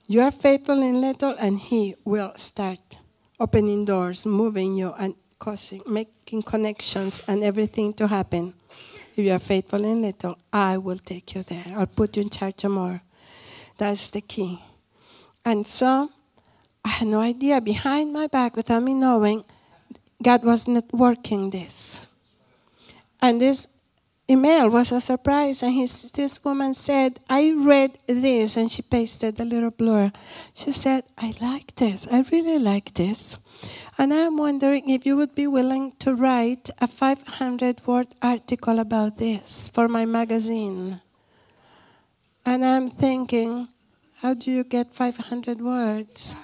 You 0.07 0.21
are 0.21 0.31
faithful 0.31 0.81
in 0.81 1.01
little, 1.01 1.35
and 1.37 1.59
He 1.59 1.95
will 2.05 2.31
start 2.37 2.96
opening 3.39 3.85
doors, 3.85 4.25
moving 4.25 4.75
you, 4.75 4.93
and 4.97 5.15
causing, 5.39 5.81
making 5.85 6.43
connections, 6.43 7.21
and 7.27 7.43
everything 7.43 7.93
to 7.93 8.07
happen. 8.07 8.53
If 9.15 9.25
you 9.25 9.31
are 9.31 9.39
faithful 9.39 9.83
in 9.83 10.01
little, 10.01 10.37
I 10.51 10.77
will 10.77 10.97
take 10.97 11.35
you 11.35 11.43
there. 11.43 11.65
I'll 11.75 11.87
put 11.87 12.17
you 12.17 12.23
in 12.23 12.29
charge 12.29 12.63
of 12.63 12.71
more. 12.71 13.01
That's 13.77 14.09
the 14.09 14.21
key. 14.21 14.61
And 15.45 15.65
so 15.65 16.09
I 16.83 16.89
had 16.89 17.07
no 17.07 17.21
idea 17.21 17.61
behind 17.61 18.13
my 18.13 18.27
back 18.27 18.55
without 18.55 18.83
me 18.83 18.93
knowing 18.93 19.43
God 20.21 20.43
was 20.43 20.67
not 20.67 20.91
working 20.93 21.49
this. 21.49 22.07
And 23.21 23.41
this 23.41 23.67
email 24.29 24.69
was 24.69 24.91
a 24.91 24.99
surprise. 24.99 25.63
And 25.63 25.73
his, 25.73 26.11
this 26.11 26.43
woman 26.43 26.73
said, 26.73 27.19
I 27.29 27.53
read 27.57 27.97
this. 28.07 28.57
And 28.57 28.71
she 28.71 28.81
pasted 28.81 29.37
the 29.37 29.45
little 29.45 29.71
blur. 29.71 30.11
She 30.53 30.71
said, 30.71 31.03
I 31.17 31.33
like 31.41 31.75
this. 31.75 32.07
I 32.11 32.25
really 32.31 32.59
like 32.59 32.93
this. 32.93 33.37
And 33.97 34.13
I'm 34.13 34.37
wondering 34.37 34.89
if 34.89 35.05
you 35.05 35.17
would 35.17 35.33
be 35.33 35.47
willing 35.47 35.93
to 35.99 36.13
write 36.13 36.69
a 36.79 36.87
500 36.87 37.85
word 37.87 38.07
article 38.21 38.79
about 38.79 39.17
this 39.17 39.69
for 39.69 39.87
my 39.87 40.05
magazine. 40.05 41.01
And 42.45 42.63
I'm 42.63 42.89
thinking, 42.89 43.67
how 44.21 44.33
do 44.33 44.51
you 44.51 44.63
get 44.63 44.93
500 44.93 45.61
words? 45.61 46.35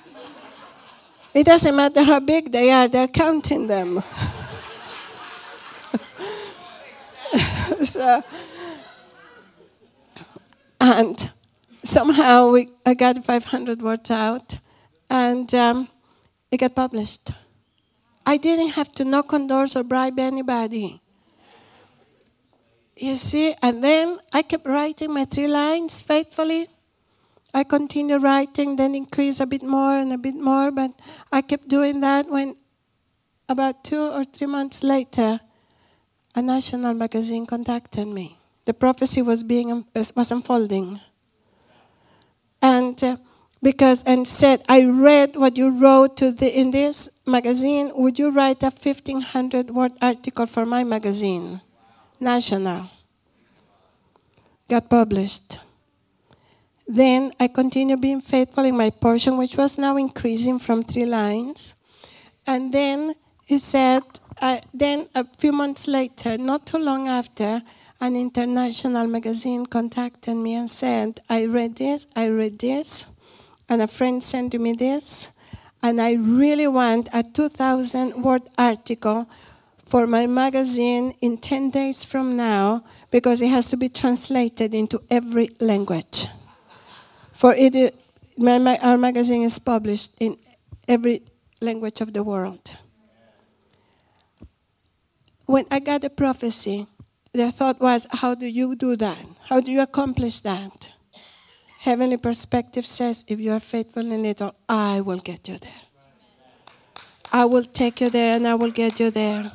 It 1.34 1.46
doesn't 1.46 1.76
matter 1.76 2.04
how 2.04 2.20
big 2.20 2.52
they 2.52 2.72
are, 2.72 2.88
they're 2.88 3.08
counting 3.08 3.68
them. 3.68 4.04
so, 7.84 8.24
and 10.82 11.32
somehow 11.84 12.52
we, 12.52 12.70
I 12.86 12.94
got 12.94 13.24
500 13.24 13.82
words 13.82 14.12
out, 14.12 14.58
and 15.10 15.54
um, 15.56 15.88
it 16.52 16.58
got 16.58 16.76
published. 16.76 17.32
I 18.26 18.38
didn't 18.38 18.70
have 18.70 18.92
to 18.94 19.06
knock 19.06 19.34
on 19.34 19.48
doors 19.48 19.76
or 19.76 19.84
bribe 19.84 20.20
anybody. 20.20 21.02
You 22.96 23.18
see, 23.18 23.56
and 23.62 23.84
then 23.84 24.20
I 24.32 24.44
kept 24.44 24.66
writing 24.66 25.14
my 25.14 25.26
three 25.26 25.48
lines 25.48 26.02
faithfully 26.02 26.70
I 27.56 27.64
continued 27.64 28.24
writing, 28.24 28.78
then 28.78 28.96
increase 28.96 29.40
a 29.40 29.46
bit 29.46 29.62
more 29.62 29.96
and 29.96 30.12
a 30.12 30.18
bit 30.18 30.36
more, 30.36 30.72
but 30.72 30.92
I 31.32 31.42
kept 31.42 31.68
doing 31.68 32.00
that 32.02 32.28
when 32.28 32.56
about 33.48 33.84
two 33.84 34.02
or 34.02 34.26
three 34.26 34.48
months 34.48 34.84
later, 34.84 35.40
a 36.36 36.42
national 36.42 36.94
magazine 36.94 37.46
contacted 37.46 38.08
me. 38.08 38.38
The 38.66 38.74
prophecy 38.74 39.22
was 39.22 39.44
being 39.44 39.86
was 39.94 40.32
unfolding, 40.32 41.00
and 42.62 43.04
uh, 43.04 43.18
because 43.62 44.04
and 44.04 44.28
said, 44.28 44.64
"I 44.70 44.86
read 44.86 45.36
what 45.36 45.58
you 45.58 45.70
wrote 45.70 46.18
to 46.18 46.32
the, 46.32 46.48
in 46.48 46.72
this 46.72 47.10
magazine. 47.26 47.92
Would 47.96 48.18
you 48.18 48.32
write 48.32 48.64
a 48.64 48.72
fifteen 48.72 49.22
hundred 49.22 49.70
word 49.70 49.92
article 50.02 50.46
for 50.46 50.66
my 50.66 50.84
magazine, 50.84 51.62
national?" 52.20 52.90
Got 54.70 54.90
published. 54.90 55.60
Then 56.88 57.32
I 57.40 57.48
continued 57.48 58.02
being 58.02 58.22
faithful 58.22 58.64
in 58.64 58.76
my 58.76 58.90
portion, 58.90 59.38
which 59.38 59.56
was 59.56 59.78
now 59.78 59.98
increasing 59.98 60.60
from 60.60 60.84
three 60.84 61.06
lines. 61.06 61.76
And 62.48 62.74
then 62.74 63.16
he 63.54 63.60
said, 63.60 64.02
uh, 64.42 64.60
then 64.74 65.08
a 65.14 65.24
few 65.38 65.52
months 65.52 65.88
later, 65.88 66.40
not 66.40 66.66
too 66.66 66.80
long 66.80 67.08
after, 67.08 67.62
an 68.02 68.16
international 68.16 69.06
magazine 69.06 69.64
contacted 69.68 70.36
me 70.36 70.56
and 70.56 70.68
said, 70.68 71.20
I 71.30 71.46
read 71.46 71.76
this, 71.76 72.08
I 72.16 72.30
read 72.30 72.58
this, 72.58 73.06
and 73.70 73.80
a 73.80 73.86
friend 73.86 74.24
sent 74.24 74.60
me 74.60 74.74
this, 74.74 75.30
and 75.84 76.02
I 76.02 76.14
really 76.14 76.68
want 76.68 77.10
a 77.14 77.22
2,000 77.22 78.24
word 78.24 78.42
article 78.58 79.30
for 79.86 80.08
my 80.08 80.26
magazine 80.26 81.14
in 81.22 81.38
10 81.38 81.70
days 81.70 82.04
from 82.04 82.36
now 82.36 82.84
because 83.12 83.40
it 83.40 83.50
has 83.50 83.70
to 83.70 83.78
be 83.78 83.88
translated 83.88 84.74
into 84.74 85.00
every 85.12 85.50
language. 85.60 86.28
For 87.34 87.54
it, 87.54 87.94
my, 88.36 88.58
my, 88.58 88.80
our 88.80 88.98
magazine 88.98 89.44
is 89.44 89.60
published 89.60 90.16
in 90.20 90.38
every 90.88 91.22
language 91.62 92.02
of 92.02 92.14
the 92.14 92.24
world. 92.24 92.78
When 95.54 95.68
I 95.70 95.78
got 95.78 96.02
the 96.02 96.10
prophecy, 96.10 96.88
the 97.32 97.52
thought 97.52 97.80
was, 97.80 98.08
how 98.10 98.34
do 98.34 98.48
you 98.48 98.76
do 98.76 98.96
that? 98.96 99.24
How 99.50 99.60
do 99.60 99.72
you 99.72 99.82
accomplish 99.82 100.40
that? 100.40 100.92
Heavenly 101.82 102.18
perspective 102.18 102.88
says, 102.88 103.24
if 103.28 103.40
you 103.40 103.52
are 103.52 103.60
faithful 103.60 104.12
in 104.12 104.24
little, 104.24 104.56
I 104.68 105.02
will 105.02 105.20
get 105.20 105.48
you 105.48 105.60
there. 105.60 105.84
I 107.32 107.46
will 107.46 107.66
take 107.66 108.02
you 108.02 108.10
there 108.10 108.34
and 108.34 108.48
I 108.48 108.56
will 108.56 108.72
get 108.72 109.00
you 109.00 109.12
there. 109.12 109.52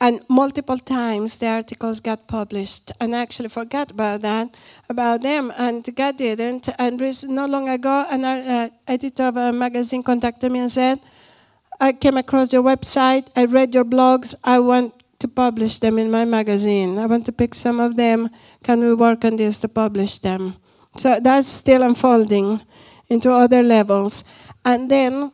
And 0.00 0.20
multiple 0.28 0.78
times 0.78 1.38
the 1.38 1.46
articles 1.46 2.00
got 2.00 2.26
published, 2.26 2.90
and 3.00 3.14
I 3.14 3.20
actually 3.20 3.50
forgot 3.50 3.92
about 3.92 4.22
that, 4.22 4.56
about 4.88 5.22
them, 5.22 5.52
and 5.56 5.88
God 5.94 6.16
didn't. 6.16 6.70
And 6.76 7.00
not 7.28 7.50
long 7.50 7.68
ago, 7.68 8.04
an 8.10 8.24
uh, 8.24 8.68
editor 8.88 9.28
of 9.28 9.36
a 9.36 9.52
magazine 9.52 10.02
contacted 10.02 10.50
me 10.50 10.58
and 10.58 10.72
said, 10.72 10.98
I 11.80 11.92
came 11.92 12.16
across 12.16 12.52
your 12.52 12.64
website, 12.64 13.28
I 13.36 13.44
read 13.44 13.74
your 13.74 13.84
blogs, 13.84 14.34
I 14.42 14.58
want 14.58 15.03
to 15.24 15.28
publish 15.28 15.78
them 15.78 15.98
in 15.98 16.10
my 16.10 16.26
magazine. 16.26 16.98
I 16.98 17.06
want 17.06 17.24
to 17.24 17.32
pick 17.32 17.54
some 17.54 17.80
of 17.80 17.96
them. 17.96 18.28
Can 18.62 18.80
we 18.80 18.92
work 18.92 19.24
on 19.24 19.36
this 19.36 19.58
to 19.60 19.68
publish 19.68 20.18
them? 20.18 20.56
So 20.98 21.18
that's 21.18 21.48
still 21.48 21.82
unfolding 21.82 22.60
into 23.08 23.32
other 23.32 23.62
levels. 23.62 24.22
And 24.66 24.90
then, 24.90 25.32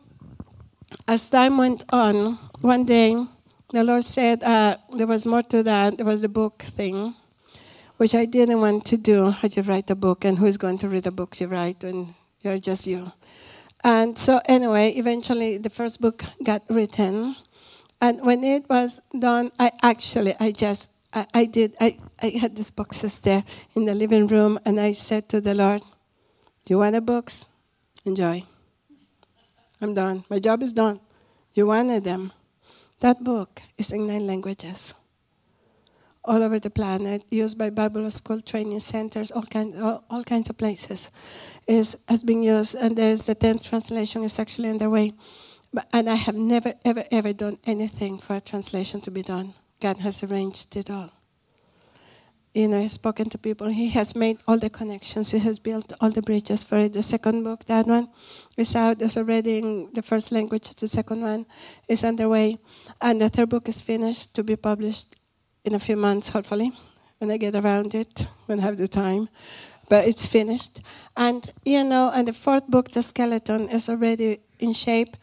as 1.09 1.29
time 1.29 1.57
went 1.57 1.83
on, 1.91 2.39
one 2.61 2.85
day, 2.85 3.19
the 3.73 3.83
Lord 3.83 4.05
said 4.05 4.41
uh, 4.43 4.77
there 4.95 5.07
was 5.07 5.25
more 5.25 5.43
to 5.51 5.61
that. 5.63 5.97
There 5.97 6.05
was 6.05 6.21
the 6.21 6.29
book 6.29 6.63
thing, 6.63 7.13
which 7.97 8.15
I 8.15 8.23
didn't 8.23 8.61
want 8.61 8.85
to 8.85 8.97
do. 8.97 9.31
How 9.31 9.49
you 9.51 9.61
write 9.63 9.91
a 9.91 9.95
book, 9.95 10.23
and 10.23 10.39
who's 10.39 10.55
going 10.55 10.77
to 10.79 10.87
read 10.87 11.05
a 11.05 11.11
book 11.11 11.37
you 11.41 11.47
write 11.47 11.83
when 11.83 12.15
you're 12.39 12.59
just 12.59 12.87
you? 12.87 13.11
And 13.83 14.17
so, 14.17 14.39
anyway, 14.45 14.91
eventually 14.91 15.57
the 15.57 15.69
first 15.69 15.99
book 15.99 16.23
got 16.43 16.63
written. 16.69 17.35
And 18.01 18.19
when 18.21 18.43
it 18.43 18.67
was 18.67 18.99
done, 19.17 19.51
I 19.59 19.71
actually, 19.83 20.33
I 20.39 20.51
just, 20.51 20.89
I, 21.13 21.27
I 21.33 21.45
did, 21.45 21.75
I, 21.79 21.97
I 22.19 22.29
had 22.29 22.55
these 22.55 22.71
boxes 22.71 23.19
there 23.19 23.43
in 23.75 23.85
the 23.85 23.93
living 23.93 24.25
room, 24.25 24.59
and 24.65 24.79
I 24.79 24.91
said 24.93 25.29
to 25.29 25.39
the 25.39 25.53
Lord, 25.53 25.81
Do 26.65 26.73
you 26.73 26.79
want 26.79 26.95
a 26.95 27.01
books? 27.01 27.45
Enjoy. 28.03 28.43
I'm 29.79 29.93
done. 29.93 30.25
My 30.29 30.39
job 30.39 30.63
is 30.63 30.73
done. 30.73 30.99
You 31.53 31.67
wanted 31.67 32.03
them. 32.03 32.31
That 32.99 33.23
book 33.23 33.61
is 33.77 33.91
in 33.91 34.07
nine 34.07 34.25
languages 34.25 34.95
all 36.23 36.43
over 36.43 36.59
the 36.59 36.69
planet, 36.69 37.23
used 37.29 37.57
by 37.57 37.69
Bible 37.69 38.09
school 38.11 38.41
training 38.41 38.79
centers, 38.79 39.31
all, 39.31 39.43
kind, 39.43 39.73
all, 39.81 40.03
all 40.09 40.23
kinds 40.23 40.49
of 40.49 40.57
places, 40.57 41.11
is 41.67 41.97
has 42.07 42.23
been 42.23 42.43
used, 42.43 42.75
and 42.75 42.95
there's 42.95 43.25
the 43.25 43.35
tenth 43.35 43.63
translation 43.63 44.23
is 44.23 44.37
actually 44.37 44.69
underway. 44.69 45.13
But, 45.73 45.87
and 45.93 46.09
I 46.09 46.15
have 46.15 46.35
never, 46.35 46.73
ever, 46.83 47.05
ever 47.11 47.33
done 47.33 47.57
anything 47.65 48.17
for 48.17 48.35
a 48.35 48.41
translation 48.41 49.01
to 49.01 49.11
be 49.11 49.21
done. 49.23 49.53
God 49.79 49.97
has 49.97 50.23
arranged 50.23 50.75
it 50.75 50.89
all. 50.89 51.11
You 52.53 52.67
know, 52.67 52.81
He's 52.81 52.91
spoken 52.91 53.29
to 53.29 53.37
people. 53.37 53.67
He 53.67 53.89
has 53.91 54.13
made 54.13 54.39
all 54.45 54.59
the 54.59 54.69
connections. 54.69 55.31
He 55.31 55.39
has 55.39 55.59
built 55.59 55.93
all 56.01 56.09
the 56.09 56.21
bridges 56.21 56.63
for 56.63 56.77
it. 56.77 56.91
The 56.91 57.01
second 57.01 57.43
book, 57.43 57.65
that 57.67 57.87
one, 57.87 58.09
is 58.57 58.75
out. 58.75 59.01
It's 59.01 59.15
already 59.15 59.59
in 59.59 59.89
the 59.93 60.01
first 60.01 60.33
language. 60.33 60.75
The 60.75 60.89
second 60.89 61.21
one 61.21 61.45
is 61.87 62.03
underway. 62.03 62.57
And 63.01 63.21
the 63.21 63.29
third 63.29 63.49
book 63.49 63.69
is 63.69 63.81
finished 63.81 64.35
to 64.35 64.43
be 64.43 64.57
published 64.57 65.15
in 65.63 65.75
a 65.75 65.79
few 65.79 65.95
months, 65.95 66.29
hopefully, 66.29 66.73
when 67.19 67.31
I 67.31 67.37
get 67.37 67.55
around 67.55 67.95
it, 67.95 68.27
when 68.47 68.59
I 68.59 68.63
have 68.63 68.77
the 68.77 68.87
time. 68.89 69.29
But 69.87 70.05
it's 70.05 70.27
finished. 70.27 70.81
And, 71.15 71.49
you 71.63 71.85
know, 71.85 72.11
and 72.13 72.27
the 72.27 72.33
fourth 72.33 72.67
book, 72.67 72.91
The 72.91 73.01
Skeleton, 73.01 73.69
is 73.69 73.87
already 73.87 74.41
in 74.59 74.73
shape. 74.73 75.15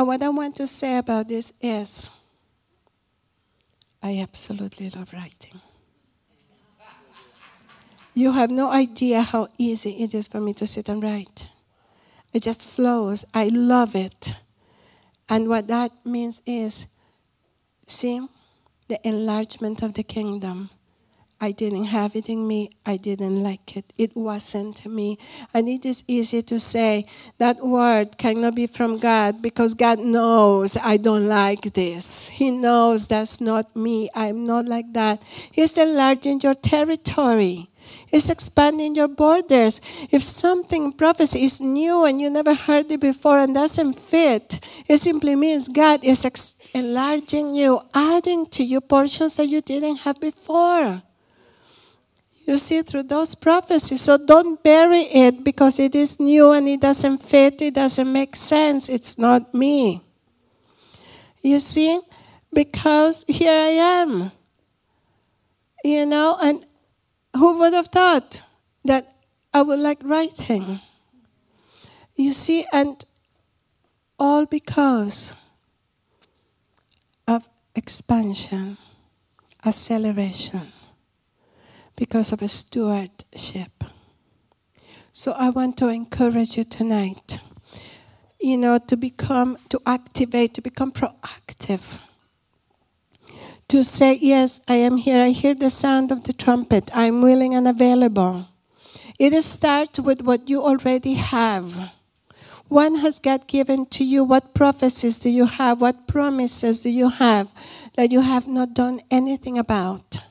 And 0.00 0.06
what 0.06 0.22
I 0.22 0.30
want 0.30 0.56
to 0.56 0.66
say 0.66 0.96
about 0.96 1.28
this 1.28 1.52
is 1.60 2.10
I 4.02 4.18
absolutely 4.20 4.88
love 4.88 5.12
writing. 5.12 5.60
You 8.14 8.32
have 8.32 8.50
no 8.50 8.70
idea 8.70 9.20
how 9.20 9.48
easy 9.58 9.90
it 10.02 10.14
is 10.14 10.26
for 10.26 10.40
me 10.40 10.54
to 10.54 10.66
sit 10.66 10.88
and 10.88 11.02
write. 11.02 11.48
It 12.32 12.42
just 12.42 12.66
flows. 12.66 13.26
I 13.34 13.48
love 13.48 13.94
it. 13.94 14.36
And 15.28 15.48
what 15.48 15.68
that 15.68 15.92
means 16.02 16.40
is, 16.46 16.86
see, 17.86 18.26
the 18.88 19.06
enlargement 19.06 19.82
of 19.82 19.92
the 19.92 20.02
kingdom. 20.02 20.70
I 21.42 21.52
didn't 21.52 21.84
have 21.84 22.14
it 22.14 22.28
in 22.28 22.46
me. 22.46 22.70
I 22.84 22.98
didn't 22.98 23.42
like 23.42 23.74
it. 23.74 23.92
It 23.96 24.14
wasn't 24.14 24.84
me. 24.84 25.16
And 25.54 25.70
it 25.70 25.86
is 25.86 26.04
easy 26.06 26.42
to 26.42 26.60
say 26.60 27.06
that 27.38 27.64
word 27.64 28.18
cannot 28.18 28.54
be 28.54 28.66
from 28.66 28.98
God 28.98 29.40
because 29.40 29.72
God 29.72 30.00
knows 30.00 30.76
I 30.76 30.98
don't 30.98 31.28
like 31.28 31.72
this. 31.72 32.28
He 32.28 32.50
knows 32.50 33.06
that's 33.06 33.40
not 33.40 33.74
me. 33.74 34.10
I'm 34.14 34.44
not 34.44 34.66
like 34.66 34.92
that. 34.92 35.22
He's 35.50 35.78
enlarging 35.78 36.42
your 36.42 36.54
territory. 36.54 37.70
He's 38.06 38.28
expanding 38.28 38.94
your 38.94 39.08
borders. 39.08 39.80
If 40.10 40.22
something 40.22 40.92
prophecy 40.92 41.44
is 41.44 41.58
new 41.58 42.04
and 42.04 42.20
you 42.20 42.28
never 42.28 42.52
heard 42.52 42.92
it 42.92 43.00
before 43.00 43.38
and 43.38 43.54
doesn't 43.54 43.94
fit, 43.94 44.62
it 44.86 44.98
simply 44.98 45.36
means 45.36 45.68
God 45.68 46.04
is 46.04 46.26
ex- 46.26 46.56
enlarging 46.74 47.54
you, 47.54 47.80
adding 47.94 48.46
to 48.50 48.62
you 48.62 48.82
portions 48.82 49.36
that 49.36 49.46
you 49.48 49.62
didn't 49.62 49.96
have 49.96 50.20
before. 50.20 51.02
You 52.50 52.58
see 52.58 52.82
through 52.82 53.04
those 53.04 53.36
prophecies. 53.36 54.00
So 54.00 54.18
don't 54.18 54.60
bury 54.60 55.02
it 55.02 55.44
because 55.44 55.78
it 55.78 55.94
is 55.94 56.18
new 56.18 56.50
and 56.50 56.68
it 56.68 56.80
doesn't 56.80 57.18
fit, 57.18 57.62
it 57.62 57.74
doesn't 57.74 58.12
make 58.12 58.34
sense. 58.34 58.88
It's 58.88 59.16
not 59.16 59.54
me. 59.54 60.02
You 61.42 61.60
see? 61.60 62.00
Because 62.52 63.24
here 63.28 63.52
I 63.52 64.02
am. 64.02 64.32
You 65.84 66.06
know, 66.06 66.38
and 66.42 66.66
who 67.36 67.56
would 67.60 67.72
have 67.72 67.86
thought 67.86 68.42
that 68.84 69.14
I 69.54 69.62
would 69.62 69.78
like 69.78 70.00
writing? 70.02 70.80
You 72.16 72.32
see, 72.32 72.66
and 72.72 73.04
all 74.18 74.44
because 74.44 75.36
of 77.28 77.48
expansion, 77.76 78.76
acceleration, 79.64 80.72
because 82.00 82.32
of 82.32 82.40
a 82.40 82.48
stewardship. 82.48 83.84
So 85.12 85.32
I 85.32 85.50
want 85.50 85.76
to 85.76 85.88
encourage 85.88 86.56
you 86.56 86.64
tonight, 86.64 87.40
you 88.40 88.56
know, 88.56 88.78
to 88.78 88.96
become, 88.96 89.58
to 89.68 89.78
activate, 89.84 90.54
to 90.54 90.62
become 90.62 90.92
proactive. 90.92 92.00
To 93.68 93.84
say, 93.84 94.18
Yes, 94.18 94.62
I 94.66 94.76
am 94.76 94.96
here. 94.96 95.22
I 95.22 95.28
hear 95.28 95.54
the 95.54 95.68
sound 95.68 96.10
of 96.10 96.24
the 96.24 96.32
trumpet. 96.32 96.90
I'm 96.96 97.20
willing 97.20 97.54
and 97.54 97.68
available. 97.68 98.48
It 99.18 99.38
starts 99.42 100.00
with 100.00 100.22
what 100.22 100.48
you 100.48 100.64
already 100.64 101.14
have. 101.14 101.90
When 102.68 102.96
has 103.04 103.18
God 103.18 103.46
given 103.46 103.84
to 103.96 104.04
you? 104.04 104.24
What 104.24 104.54
prophecies 104.54 105.18
do 105.18 105.28
you 105.28 105.44
have? 105.44 105.82
What 105.82 106.06
promises 106.06 106.80
do 106.80 106.88
you 106.88 107.10
have 107.10 107.52
that 107.96 108.10
you 108.10 108.22
have 108.22 108.48
not 108.48 108.72
done 108.72 109.02
anything 109.10 109.58
about? 109.58 110.29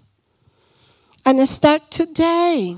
And 1.30 1.48
start 1.48 1.92
today 1.92 2.76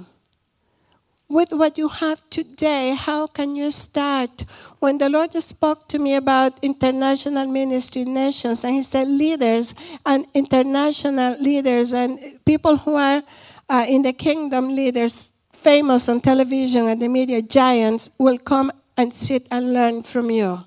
with 1.29 1.53
what 1.53 1.77
you 1.77 1.87
have 1.87 2.21
today. 2.29 2.93
How 2.95 3.25
can 3.25 3.55
you 3.55 3.71
start? 3.71 4.43
When 4.79 4.97
the 4.97 5.07
Lord 5.07 5.31
spoke 5.41 5.87
to 5.87 5.97
me 5.97 6.15
about 6.15 6.59
international 6.61 7.47
ministry 7.47 8.03
nations, 8.03 8.65
and 8.65 8.75
He 8.75 8.83
said, 8.83 9.07
leaders 9.07 9.73
and 10.05 10.25
international 10.33 11.37
leaders 11.39 11.93
and 11.93 12.19
people 12.43 12.75
who 12.75 12.95
are 12.95 13.23
uh, 13.69 13.85
in 13.87 14.01
the 14.01 14.11
kingdom 14.11 14.75
leaders, 14.75 15.31
famous 15.53 16.09
on 16.09 16.19
television 16.19 16.89
and 16.89 17.01
the 17.01 17.07
media 17.07 17.41
giants, 17.41 18.09
will 18.17 18.37
come 18.37 18.69
and 18.97 19.13
sit 19.13 19.47
and 19.49 19.71
learn 19.71 20.03
from 20.03 20.29
you. 20.29 20.59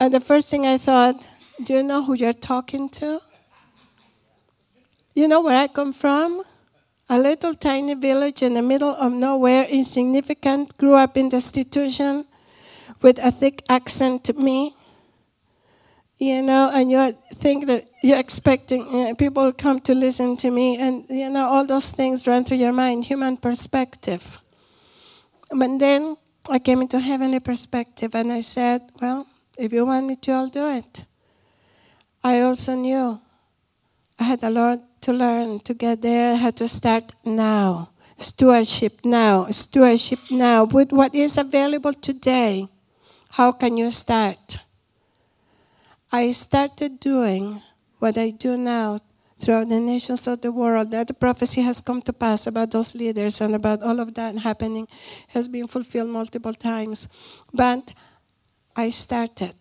And 0.00 0.14
the 0.14 0.20
first 0.20 0.48
thing 0.48 0.66
I 0.66 0.78
thought, 0.78 1.28
do 1.62 1.74
you 1.74 1.82
know 1.82 2.02
who 2.02 2.14
you're 2.14 2.32
talking 2.32 2.88
to? 2.88 3.20
You 5.14 5.28
know 5.28 5.42
where 5.42 5.58
I 5.58 5.68
come 5.68 5.92
from? 5.92 6.42
A 7.08 7.18
little 7.18 7.54
tiny 7.54 7.94
village 7.94 8.40
in 8.42 8.54
the 8.54 8.62
middle 8.62 8.94
of 8.96 9.12
nowhere, 9.12 9.64
insignificant, 9.64 10.76
grew 10.78 10.94
up 10.94 11.18
in 11.18 11.28
the 11.28 11.36
institution 11.36 12.24
with 13.02 13.18
a 13.18 13.30
thick 13.30 13.62
accent 13.68 14.24
to 14.24 14.32
me. 14.32 14.74
You 16.18 16.40
know, 16.40 16.70
and 16.72 16.90
you 16.90 17.12
think 17.34 17.66
that 17.66 17.88
you're 18.02 18.18
expecting 18.18 18.86
uh, 18.88 19.14
people 19.14 19.52
come 19.52 19.80
to 19.80 19.94
listen 19.94 20.36
to 20.38 20.50
me, 20.50 20.78
and 20.78 21.04
you 21.10 21.28
know, 21.28 21.46
all 21.46 21.66
those 21.66 21.90
things 21.90 22.26
run 22.26 22.44
through 22.44 22.58
your 22.58 22.72
mind, 22.72 23.04
human 23.04 23.36
perspective. 23.36 24.38
But 25.50 25.78
then 25.78 26.16
I 26.48 26.58
came 26.58 26.80
into 26.80 26.98
heavenly 27.00 27.40
perspective 27.40 28.14
and 28.14 28.32
I 28.32 28.40
said, 28.40 28.82
Well, 29.00 29.26
if 29.58 29.72
you 29.72 29.84
want 29.84 30.06
me 30.06 30.16
to, 30.16 30.32
I'll 30.32 30.48
do 30.48 30.68
it. 30.68 31.04
I 32.24 32.40
also 32.40 32.74
knew 32.76 33.20
I 34.18 34.24
had 34.24 34.42
a 34.44 34.50
lot 34.50 34.80
to 35.02 35.12
learn 35.12 35.60
to 35.60 35.74
get 35.74 36.02
there. 36.02 36.36
Had 36.36 36.56
to 36.56 36.68
start 36.68 37.12
now. 37.24 37.90
Stewardship 38.16 39.04
now. 39.04 39.46
Stewardship 39.50 40.20
now. 40.30 40.64
With 40.64 40.92
what 40.92 41.14
is 41.14 41.36
available 41.36 41.92
today, 41.92 42.68
how 43.30 43.52
can 43.52 43.76
you 43.76 43.90
start? 43.90 44.58
I 46.10 46.32
started 46.32 47.00
doing 47.00 47.62
what 47.98 48.18
I 48.18 48.30
do 48.30 48.56
now 48.56 48.98
throughout 49.38 49.68
the 49.68 49.80
nations 49.80 50.26
of 50.26 50.40
the 50.40 50.52
world 50.52 50.90
that 50.92 51.08
the 51.08 51.14
prophecy 51.14 51.62
has 51.62 51.80
come 51.80 52.00
to 52.02 52.12
pass 52.12 52.46
about 52.46 52.70
those 52.70 52.94
leaders 52.94 53.40
and 53.40 53.54
about 53.54 53.82
all 53.82 53.98
of 53.98 54.14
that 54.14 54.38
happening 54.38 54.86
has 55.28 55.48
been 55.48 55.66
fulfilled 55.66 56.10
multiple 56.10 56.54
times. 56.54 57.08
But 57.52 57.92
I 58.76 58.90
started. 58.90 59.56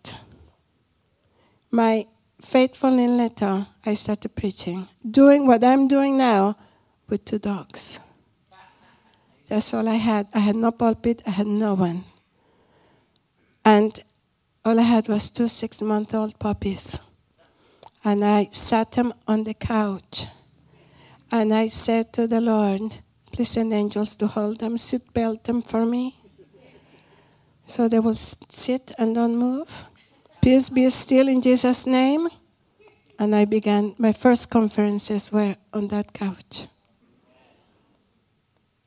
My 1.71 2.05
faithful 2.41 2.97
in 2.99 3.17
letter, 3.17 3.67
I 3.85 3.93
started 3.93 4.35
preaching, 4.35 4.87
doing 5.09 5.47
what 5.47 5.63
I'm 5.63 5.87
doing 5.87 6.17
now 6.17 6.57
with 7.07 7.25
two 7.25 7.39
dogs. 7.39 7.99
That's 9.47 9.73
all 9.73 9.87
I 9.87 9.95
had. 9.95 10.27
I 10.33 10.39
had 10.39 10.55
no 10.55 10.71
pulpit, 10.71 11.21
I 11.25 11.31
had 11.31 11.47
no 11.47 11.73
one. 11.73 12.03
And 13.63 13.99
all 14.65 14.79
I 14.79 14.83
had 14.83 15.07
was 15.07 15.29
two 15.29 15.47
six 15.47 15.81
month 15.81 16.13
old 16.13 16.37
puppies 16.39 16.99
and 18.03 18.25
I 18.25 18.49
sat 18.51 18.91
them 18.93 19.13
on 19.27 19.43
the 19.43 19.53
couch. 19.53 20.25
And 21.31 21.53
I 21.53 21.67
said 21.67 22.11
to 22.13 22.27
the 22.27 22.41
Lord, 22.41 22.99
please 23.31 23.49
send 23.49 23.73
angels 23.73 24.15
to 24.15 24.27
hold 24.27 24.59
them, 24.59 24.77
sit 24.77 25.13
belt 25.13 25.43
them 25.43 25.61
for 25.61 25.85
me. 25.85 26.17
So 27.67 27.87
they 27.87 27.99
will 27.99 28.15
sit 28.15 28.91
and 28.97 29.15
don't 29.15 29.37
move. 29.37 29.85
Peace 30.41 30.69
be 30.69 30.89
still 30.89 31.27
in 31.27 31.41
Jesus' 31.41 31.85
name. 31.85 32.29
And 33.19 33.35
I 33.35 33.45
began, 33.45 33.93
my 33.97 34.13
first 34.13 34.49
conferences 34.49 35.31
were 35.31 35.55
on 35.71 35.87
that 35.89 36.13
couch. 36.13 36.67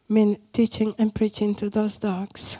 mean, 0.09 0.39
teaching 0.53 0.95
and 0.99 1.15
preaching 1.15 1.55
to 1.55 1.71
those 1.71 1.99
dogs. 1.99 2.59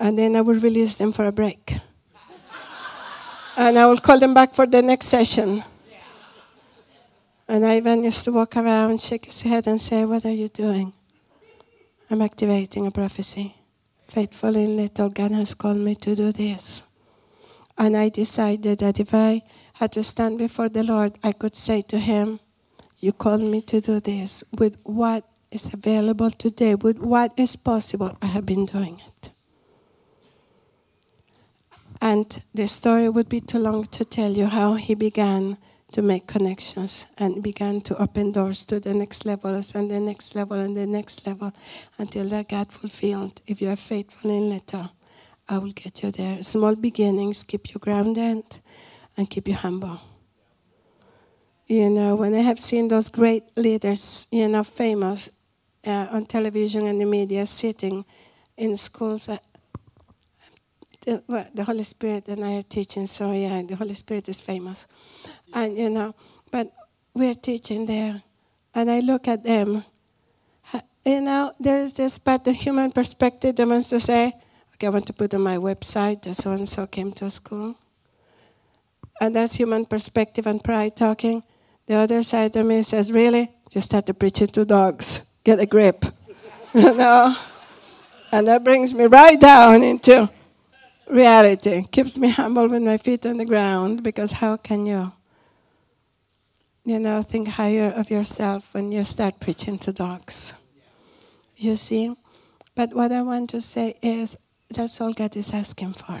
And 0.00 0.18
then 0.18 0.34
I 0.36 0.40
would 0.40 0.62
release 0.62 0.96
them 0.96 1.12
for 1.12 1.26
a 1.26 1.32
break 1.32 1.78
and 3.56 3.78
I 3.78 3.86
will 3.86 3.98
call 3.98 4.18
them 4.18 4.34
back 4.34 4.54
for 4.54 4.66
the 4.66 4.82
next 4.82 5.06
session. 5.06 5.62
And 7.48 7.66
Ivan 7.66 8.04
used 8.04 8.24
to 8.24 8.32
walk 8.32 8.56
around, 8.56 9.00
shake 9.00 9.26
his 9.26 9.42
head, 9.42 9.66
and 9.66 9.80
say, 9.80 10.04
What 10.04 10.24
are 10.24 10.30
you 10.30 10.48
doing? 10.48 10.92
I'm 12.10 12.22
activating 12.22 12.86
a 12.86 12.90
prophecy. 12.90 13.56
Faithfully 14.08 14.66
little, 14.66 15.08
God 15.08 15.32
has 15.32 15.54
called 15.54 15.78
me 15.78 15.94
to 15.96 16.14
do 16.14 16.32
this. 16.32 16.84
And 17.82 17.96
I 17.96 18.10
decided 18.10 18.78
that 18.78 19.00
if 19.00 19.12
I 19.12 19.42
had 19.72 19.90
to 19.94 20.04
stand 20.04 20.38
before 20.38 20.68
the 20.68 20.84
Lord, 20.84 21.18
I 21.24 21.32
could 21.32 21.56
say 21.56 21.82
to 21.82 21.98
Him, 21.98 22.38
You 23.00 23.12
called 23.12 23.42
me 23.42 23.60
to 23.62 23.80
do 23.80 23.98
this. 23.98 24.44
With 24.56 24.76
what 24.84 25.24
is 25.50 25.66
available 25.74 26.30
today, 26.30 26.76
with 26.76 26.98
what 26.98 27.32
is 27.36 27.56
possible, 27.56 28.16
I 28.22 28.26
have 28.26 28.46
been 28.46 28.66
doing 28.66 29.02
it. 29.08 29.30
And 32.00 32.40
the 32.54 32.68
story 32.68 33.08
would 33.08 33.28
be 33.28 33.40
too 33.40 33.58
long 33.58 33.86
to 33.86 34.04
tell 34.04 34.30
you 34.30 34.46
how 34.46 34.74
he 34.74 34.94
began 34.94 35.56
to 35.90 36.02
make 36.02 36.28
connections 36.28 37.08
and 37.18 37.42
began 37.42 37.80
to 37.80 38.00
open 38.00 38.30
doors 38.30 38.64
to 38.66 38.78
the 38.78 38.94
next 38.94 39.26
levels 39.26 39.74
and 39.74 39.90
the 39.90 39.98
next 39.98 40.36
level 40.36 40.60
and 40.60 40.76
the 40.76 40.86
next 40.86 41.26
level 41.26 41.52
until 41.98 42.28
that 42.28 42.48
got 42.48 42.70
fulfilled. 42.70 43.42
If 43.48 43.60
you 43.60 43.70
are 43.70 43.76
faithful 43.76 44.30
in 44.30 44.50
little, 44.50 44.92
I 45.48 45.58
will 45.58 45.72
get 45.72 46.02
you 46.02 46.10
there. 46.10 46.42
Small 46.42 46.74
beginnings 46.74 47.42
keep 47.44 47.72
you 47.74 47.78
grounded 47.78 48.44
and 49.16 49.28
keep 49.28 49.48
you 49.48 49.54
humble. 49.54 50.00
You 51.66 51.90
know, 51.90 52.16
when 52.16 52.34
I 52.34 52.40
have 52.40 52.60
seen 52.60 52.88
those 52.88 53.08
great 53.08 53.44
leaders, 53.56 54.26
you 54.30 54.48
know, 54.48 54.62
famous 54.62 55.30
uh, 55.86 56.06
on 56.10 56.26
television 56.26 56.86
and 56.86 57.00
the 57.00 57.04
media 57.04 57.46
sitting 57.46 58.04
in 58.56 58.76
schools, 58.76 59.28
uh, 59.28 59.38
the, 61.02 61.22
well, 61.26 61.46
the 61.54 61.64
Holy 61.64 61.82
Spirit 61.82 62.28
and 62.28 62.44
I 62.44 62.56
are 62.56 62.62
teaching, 62.62 63.06
so 63.06 63.32
yeah, 63.32 63.62
the 63.62 63.76
Holy 63.76 63.94
Spirit 63.94 64.28
is 64.28 64.40
famous. 64.40 64.86
And, 65.52 65.76
you 65.76 65.90
know, 65.90 66.14
but 66.50 66.72
we're 67.14 67.34
teaching 67.34 67.86
there. 67.86 68.22
And 68.74 68.90
I 68.90 69.00
look 69.00 69.28
at 69.28 69.44
them. 69.44 69.84
You 71.04 71.20
know, 71.20 71.52
there's 71.58 71.94
this 71.94 72.18
part, 72.18 72.44
the 72.44 72.52
human 72.52 72.92
perspective 72.92 73.56
that 73.56 73.66
wants 73.66 73.88
to 73.88 73.98
say, 73.98 74.34
I 74.84 74.88
want 74.88 75.06
to 75.06 75.12
put 75.12 75.34
on 75.34 75.42
my 75.42 75.56
website 75.56 76.22
that 76.22 76.34
so 76.34 76.52
and 76.52 76.68
so 76.68 76.86
came 76.86 77.12
to 77.12 77.30
school. 77.30 77.76
And 79.20 79.36
that's 79.36 79.54
human 79.54 79.84
perspective 79.86 80.46
and 80.46 80.62
pride 80.62 80.96
talking. 80.96 81.42
The 81.86 81.94
other 81.94 82.22
side 82.22 82.56
of 82.56 82.66
me 82.66 82.82
says, 82.82 83.12
really? 83.12 83.50
Just 83.70 83.86
start 83.90 84.06
to 84.06 84.14
preach 84.14 84.42
it 84.42 84.52
to 84.54 84.64
dogs. 84.64 85.22
Get 85.44 85.60
a 85.60 85.66
grip. 85.66 86.04
you 86.74 86.94
know? 86.94 87.36
And 88.30 88.48
that 88.48 88.64
brings 88.64 88.94
me 88.94 89.04
right 89.04 89.38
down 89.38 89.82
into 89.82 90.30
reality. 91.06 91.84
Keeps 91.90 92.18
me 92.18 92.28
humble 92.30 92.68
with 92.68 92.82
my 92.82 92.96
feet 92.96 93.26
on 93.26 93.36
the 93.36 93.44
ground 93.44 94.02
because 94.02 94.32
how 94.32 94.56
can 94.56 94.86
you, 94.86 95.12
you 96.84 96.98
know, 96.98 97.22
think 97.22 97.48
higher 97.48 97.90
of 97.90 98.10
yourself 98.10 98.72
when 98.72 98.90
you 98.90 99.04
start 99.04 99.38
preaching 99.38 99.78
to 99.80 99.92
dogs? 99.92 100.54
You 101.56 101.76
see? 101.76 102.16
But 102.74 102.94
what 102.94 103.12
I 103.12 103.22
want 103.22 103.50
to 103.50 103.60
say 103.60 103.96
is 104.02 104.36
that's 104.72 105.00
all 105.00 105.12
God 105.12 105.36
is 105.36 105.52
asking 105.52 105.94
for. 105.94 106.20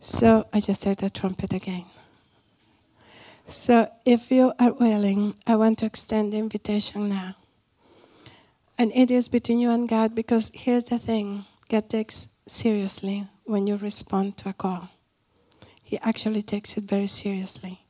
So 0.00 0.46
I 0.52 0.60
just 0.60 0.82
said 0.82 0.98
the 0.98 1.10
trumpet 1.10 1.52
again. 1.52 1.84
So 3.46 3.90
if 4.04 4.30
you 4.30 4.52
are 4.58 4.72
willing, 4.72 5.34
I 5.46 5.56
want 5.56 5.78
to 5.80 5.86
extend 5.86 6.32
the 6.32 6.38
invitation 6.38 7.08
now. 7.08 7.36
And 8.78 8.92
it 8.94 9.10
is 9.10 9.28
between 9.28 9.58
you 9.58 9.70
and 9.70 9.88
God 9.88 10.14
because 10.14 10.50
here's 10.54 10.84
the 10.84 10.98
thing 10.98 11.44
God 11.68 11.88
takes 11.88 12.28
seriously 12.46 13.26
when 13.44 13.66
you 13.66 13.76
respond 13.76 14.36
to 14.38 14.48
a 14.48 14.52
call. 14.52 14.88
He 15.82 15.98
actually 15.98 16.42
takes 16.42 16.76
it 16.76 16.84
very 16.84 17.06
seriously. 17.06 17.80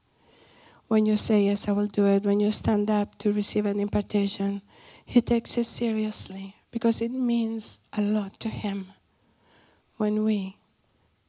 When 0.88 1.06
you 1.06 1.16
say, 1.16 1.44
Yes, 1.44 1.66
I 1.68 1.72
will 1.72 1.86
do 1.86 2.06
it, 2.06 2.24
when 2.24 2.40
you 2.40 2.50
stand 2.50 2.90
up 2.90 3.18
to 3.18 3.32
receive 3.32 3.66
an 3.66 3.80
impartation, 3.80 4.62
He 5.04 5.20
takes 5.20 5.56
it 5.56 5.64
seriously 5.64 6.55
because 6.70 7.00
it 7.00 7.10
means 7.10 7.80
a 7.92 8.00
lot 8.00 8.38
to 8.40 8.48
Him 8.48 8.92
when 9.96 10.24
we 10.24 10.56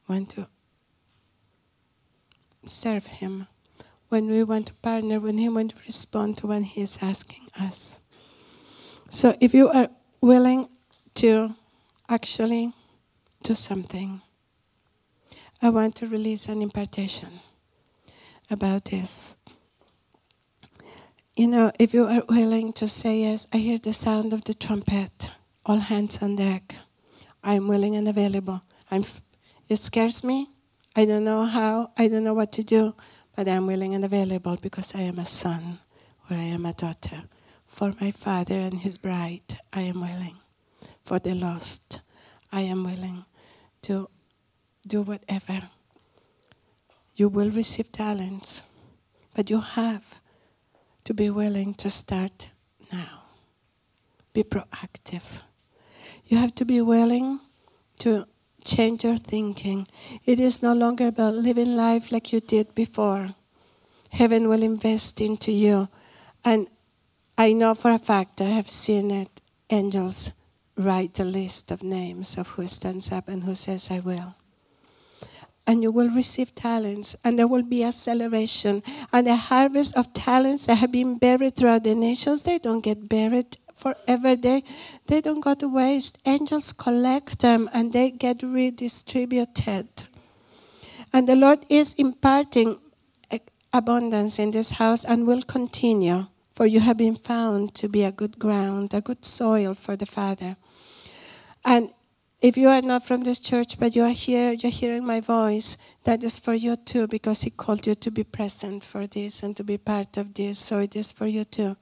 want 0.08 0.30
to 0.30 0.48
serve 2.64 3.06
Him, 3.06 3.46
when 4.08 4.28
we 4.28 4.42
want 4.44 4.66
to 4.66 4.74
partner 4.74 5.20
with 5.20 5.38
Him, 5.38 5.54
when 5.54 5.68
to 5.68 5.76
respond 5.86 6.38
to 6.38 6.46
when 6.46 6.64
He 6.64 6.82
is 6.82 6.98
asking 7.00 7.48
us. 7.58 7.98
So 9.10 9.36
if 9.40 9.54
you 9.54 9.68
are 9.70 9.88
willing 10.20 10.68
to 11.14 11.54
actually 12.08 12.72
do 13.42 13.54
something. 13.54 14.20
I 15.60 15.70
want 15.70 15.96
to 15.96 16.06
release 16.06 16.46
an 16.46 16.62
impartation 16.62 17.40
about 18.50 18.84
this. 18.86 19.36
You 21.38 21.46
know, 21.46 21.70
if 21.78 21.94
you 21.94 22.04
are 22.06 22.24
willing 22.28 22.72
to 22.72 22.88
say 22.88 23.20
yes, 23.20 23.46
I 23.52 23.58
hear 23.58 23.78
the 23.78 23.92
sound 23.92 24.32
of 24.32 24.42
the 24.42 24.54
trumpet, 24.54 25.30
all 25.64 25.76
hands 25.76 26.20
on 26.20 26.34
deck. 26.34 26.74
I'm 27.44 27.68
willing 27.68 27.94
and 27.94 28.08
available. 28.08 28.60
I'm, 28.90 29.04
it 29.68 29.76
scares 29.76 30.24
me. 30.24 30.48
I 30.96 31.04
don't 31.04 31.22
know 31.22 31.44
how, 31.44 31.92
I 31.96 32.08
don't 32.08 32.24
know 32.24 32.34
what 32.34 32.50
to 32.54 32.64
do, 32.64 32.96
but 33.36 33.48
I'm 33.48 33.68
willing 33.68 33.94
and 33.94 34.04
available 34.04 34.56
because 34.60 34.96
I 34.96 35.02
am 35.02 35.20
a 35.20 35.26
son 35.26 35.78
or 36.28 36.36
I 36.36 36.42
am 36.42 36.66
a 36.66 36.72
daughter. 36.72 37.22
For 37.68 37.94
my 38.00 38.10
father 38.10 38.58
and 38.58 38.80
his 38.80 38.98
bride, 38.98 39.60
I 39.72 39.82
am 39.82 40.00
willing. 40.00 40.38
For 41.04 41.20
the 41.20 41.34
lost, 41.36 42.00
I 42.50 42.62
am 42.62 42.82
willing 42.82 43.26
to 43.82 44.10
do 44.84 45.02
whatever. 45.02 45.68
You 47.14 47.28
will 47.28 47.50
receive 47.50 47.92
talents, 47.92 48.64
but 49.36 49.50
you 49.50 49.60
have 49.60 50.02
to 51.08 51.14
be 51.14 51.30
willing 51.30 51.72
to 51.72 51.88
start 51.88 52.50
now. 52.92 53.22
Be 54.34 54.42
proactive. 54.44 55.40
You 56.26 56.36
have 56.36 56.54
to 56.56 56.66
be 56.66 56.82
willing 56.82 57.40
to 58.00 58.26
change 58.62 59.04
your 59.04 59.16
thinking. 59.16 59.88
It 60.26 60.38
is 60.38 60.62
no 60.62 60.74
longer 60.74 61.06
about 61.06 61.32
living 61.32 61.76
life 61.76 62.12
like 62.12 62.30
you 62.30 62.40
did 62.40 62.74
before. 62.74 63.34
Heaven 64.10 64.50
will 64.50 64.62
invest 64.62 65.22
into 65.22 65.50
you. 65.50 65.88
And 66.44 66.68
I 67.38 67.54
know 67.54 67.72
for 67.74 67.90
a 67.90 67.98
fact, 67.98 68.42
I 68.42 68.50
have 68.50 68.68
seen 68.68 69.10
it, 69.10 69.40
angels 69.70 70.32
write 70.76 71.18
a 71.20 71.24
list 71.24 71.70
of 71.70 71.82
names 71.82 72.36
of 72.36 72.48
who 72.48 72.66
stands 72.66 73.10
up 73.10 73.28
and 73.28 73.44
who 73.44 73.54
says, 73.54 73.88
I 73.90 74.00
will. 74.00 74.34
And 75.68 75.82
you 75.82 75.92
will 75.92 76.08
receive 76.08 76.54
talents, 76.54 77.14
and 77.22 77.38
there 77.38 77.46
will 77.46 77.62
be 77.62 77.84
acceleration. 77.84 78.82
And 79.12 79.28
a 79.28 79.36
harvest 79.36 79.96
of 79.96 80.12
talents 80.14 80.66
that 80.66 80.76
have 80.76 80.90
been 80.90 81.18
buried 81.18 81.54
throughout 81.56 81.84
the 81.84 81.94
nations, 81.94 82.42
they 82.42 82.58
don't 82.58 82.80
get 82.80 83.08
buried 83.08 83.58
forever. 83.78 84.34
They, 84.36 84.64
they 85.06 85.20
don't 85.20 85.40
go 85.40 85.54
to 85.54 85.68
waste. 85.68 86.18
Angels 86.26 86.72
collect 86.72 87.40
them 87.40 87.70
and 87.72 87.92
they 87.92 88.10
get 88.10 88.42
redistributed. 88.42 89.88
And 91.12 91.28
the 91.28 91.36
Lord 91.36 91.64
is 91.68 91.94
imparting 91.94 92.78
eh, 93.30 93.38
abundance 93.72 94.38
in 94.38 94.50
this 94.50 94.72
house 94.72 95.04
and 95.04 95.26
will 95.26 95.42
continue. 95.42 96.26
For 96.54 96.66
you 96.66 96.80
have 96.80 96.96
been 96.96 97.14
found 97.14 97.74
to 97.76 97.88
be 97.88 98.02
a 98.02 98.10
good 98.10 98.38
ground, 98.38 98.92
a 98.92 99.00
good 99.00 99.24
soil 99.24 99.74
for 99.74 99.96
the 99.96 100.06
Father. 100.06 100.56
And 101.64 101.90
if 102.40 102.56
you 102.56 102.68
are 102.68 102.82
not 102.82 103.04
from 103.04 103.22
this 103.22 103.40
church, 103.40 103.78
but 103.78 103.96
you 103.96 104.04
are 104.04 104.10
here, 104.10 104.52
you're 104.52 104.70
hearing 104.70 105.04
my 105.04 105.20
voice, 105.20 105.76
that 106.04 106.22
is 106.22 106.38
for 106.38 106.54
you 106.54 106.76
too, 106.76 107.08
because 107.08 107.42
He 107.42 107.50
called 107.50 107.86
you 107.86 107.94
to 107.96 108.10
be 108.10 108.22
present 108.22 108.84
for 108.84 109.06
this 109.06 109.42
and 109.42 109.56
to 109.56 109.64
be 109.64 109.76
part 109.76 110.16
of 110.16 110.34
this. 110.34 110.58
So 110.58 110.78
it 110.78 110.94
is 110.94 111.10
for 111.10 111.26
you 111.26 111.44
too. 111.44 111.76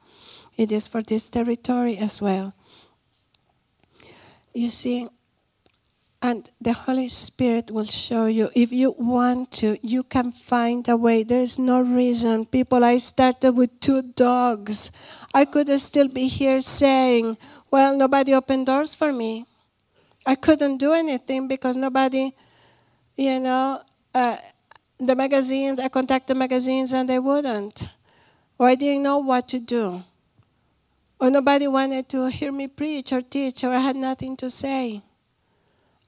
It 0.56 0.72
is 0.72 0.88
for 0.88 1.02
this 1.02 1.28
territory 1.28 1.98
as 1.98 2.22
well. 2.22 2.54
You 4.54 4.70
see, 4.70 5.08
and 6.22 6.50
the 6.58 6.72
Holy 6.72 7.08
Spirit 7.08 7.70
will 7.70 7.84
show 7.84 8.24
you. 8.24 8.48
If 8.54 8.72
you 8.72 8.94
want 8.98 9.52
to, 9.60 9.76
you 9.86 10.02
can 10.02 10.32
find 10.32 10.88
a 10.88 10.96
way. 10.96 11.22
There 11.22 11.42
is 11.42 11.58
no 11.58 11.82
reason. 11.82 12.46
People, 12.46 12.82
I 12.82 12.98
started 12.98 13.52
with 13.52 13.78
two 13.80 14.00
dogs. 14.00 14.90
I 15.34 15.44
could 15.44 15.68
still 15.78 16.08
be 16.08 16.26
here 16.26 16.62
saying, 16.62 17.36
Well, 17.70 17.96
nobody 17.96 18.32
opened 18.32 18.66
doors 18.66 18.94
for 18.94 19.12
me. 19.12 19.46
I 20.26 20.34
couldn't 20.34 20.78
do 20.78 20.92
anything 20.92 21.46
because 21.46 21.76
nobody, 21.76 22.32
you 23.14 23.38
know, 23.38 23.80
uh, 24.12 24.36
the 24.98 25.14
magazines, 25.14 25.78
I 25.78 25.88
contacted 25.88 26.34
the 26.34 26.38
magazines 26.38 26.92
and 26.92 27.08
they 27.08 27.20
wouldn't. 27.20 27.88
Or 28.58 28.68
I 28.68 28.74
didn't 28.74 29.04
know 29.04 29.18
what 29.18 29.46
to 29.48 29.60
do. 29.60 30.02
Or 31.20 31.30
nobody 31.30 31.68
wanted 31.68 32.08
to 32.10 32.26
hear 32.26 32.50
me 32.50 32.66
preach 32.66 33.12
or 33.12 33.22
teach, 33.22 33.62
or 33.62 33.72
I 33.72 33.78
had 33.78 33.94
nothing 33.94 34.36
to 34.38 34.50
say. 34.50 35.02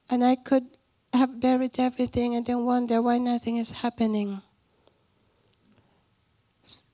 And 0.09 0.23
I 0.23 0.35
could 0.35 0.65
have 1.13 1.39
buried 1.39 1.79
everything 1.79 2.35
and 2.35 2.45
then 2.45 2.65
wonder 2.65 3.01
why 3.01 3.19
nothing 3.19 3.57
is 3.57 3.71
happening. 3.71 4.41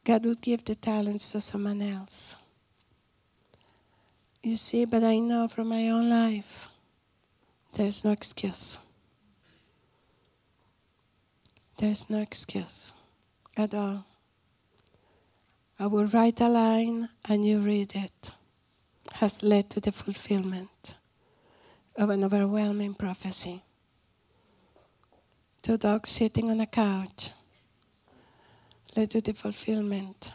God 0.03 0.25
would 0.25 0.41
give 0.41 0.63
the 0.63 0.75
talents 0.75 1.31
to 1.31 1.41
someone 1.41 1.81
else. 1.81 2.37
You 4.43 4.55
see, 4.55 4.85
but 4.85 5.03
I 5.03 5.17
know 5.17 5.47
from 5.47 5.69
my 5.69 5.89
own 5.89 6.09
life 6.09 6.69
there's 7.75 8.03
no 8.03 8.11
excuse. 8.11 8.79
There's 11.77 12.09
no 12.09 12.19
excuse 12.19 12.93
at 13.57 13.73
all. 13.73 14.05
I 15.77 15.87
will 15.87 16.07
write 16.07 16.39
a 16.39 16.47
line 16.47 17.09
and 17.27 17.45
you 17.45 17.59
read 17.59 17.95
it, 17.95 18.31
has 19.13 19.43
led 19.43 19.69
to 19.71 19.81
the 19.81 19.91
fulfillment 19.91 20.95
of 21.97 22.09
an 22.09 22.23
overwhelming 22.23 22.93
prophecy. 22.93 23.61
Two 25.61 25.77
dogs 25.77 26.09
sitting 26.09 26.49
on 26.49 26.61
a 26.61 26.65
couch 26.65 27.31
led 28.95 29.11
to 29.11 29.19
the 29.19 29.33
fulfillment 29.33 30.31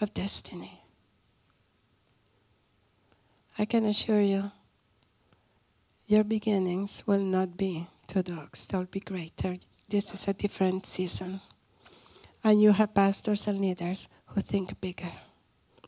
of 0.00 0.14
destiny. 0.14 0.80
I 3.58 3.64
can 3.66 3.84
assure 3.84 4.20
you, 4.20 4.50
your 6.06 6.24
beginnings 6.24 7.04
will 7.06 7.24
not 7.24 7.56
be 7.56 7.86
two 8.06 8.22
dogs, 8.22 8.66
they'll 8.66 8.84
be 8.84 9.00
greater. 9.00 9.56
This 9.88 10.14
is 10.14 10.28
a 10.28 10.32
different 10.32 10.86
season. 10.86 11.40
And 12.44 12.62
you 12.62 12.72
have 12.72 12.94
pastors 12.94 13.46
and 13.46 13.60
leaders 13.60 14.08
who 14.26 14.40
think 14.40 14.80
bigger. 14.80 15.12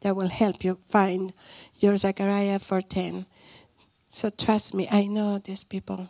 That 0.02 0.16
will 0.16 0.28
help 0.28 0.64
you 0.64 0.78
find 0.88 1.32
your 1.76 1.96
Zechariah 1.96 2.58
4:10. 2.58 3.26
So 4.08 4.30
trust 4.30 4.74
me, 4.74 4.88
I 4.90 5.06
know 5.06 5.38
these 5.38 5.64
people 5.64 6.08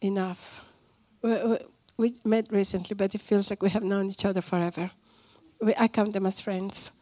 enough. 0.00 0.64
We, 1.22 1.30
we, 1.44 1.58
we 1.96 2.14
met 2.24 2.46
recently, 2.50 2.94
but 2.94 3.14
it 3.14 3.20
feels 3.20 3.50
like 3.50 3.62
we 3.62 3.70
have 3.70 3.84
known 3.84 4.10
each 4.10 4.24
other 4.24 4.42
forever. 4.42 4.90
We, 5.60 5.74
I 5.78 5.88
count 5.88 6.12
them 6.12 6.26
as 6.26 6.40
friends. 6.40 6.92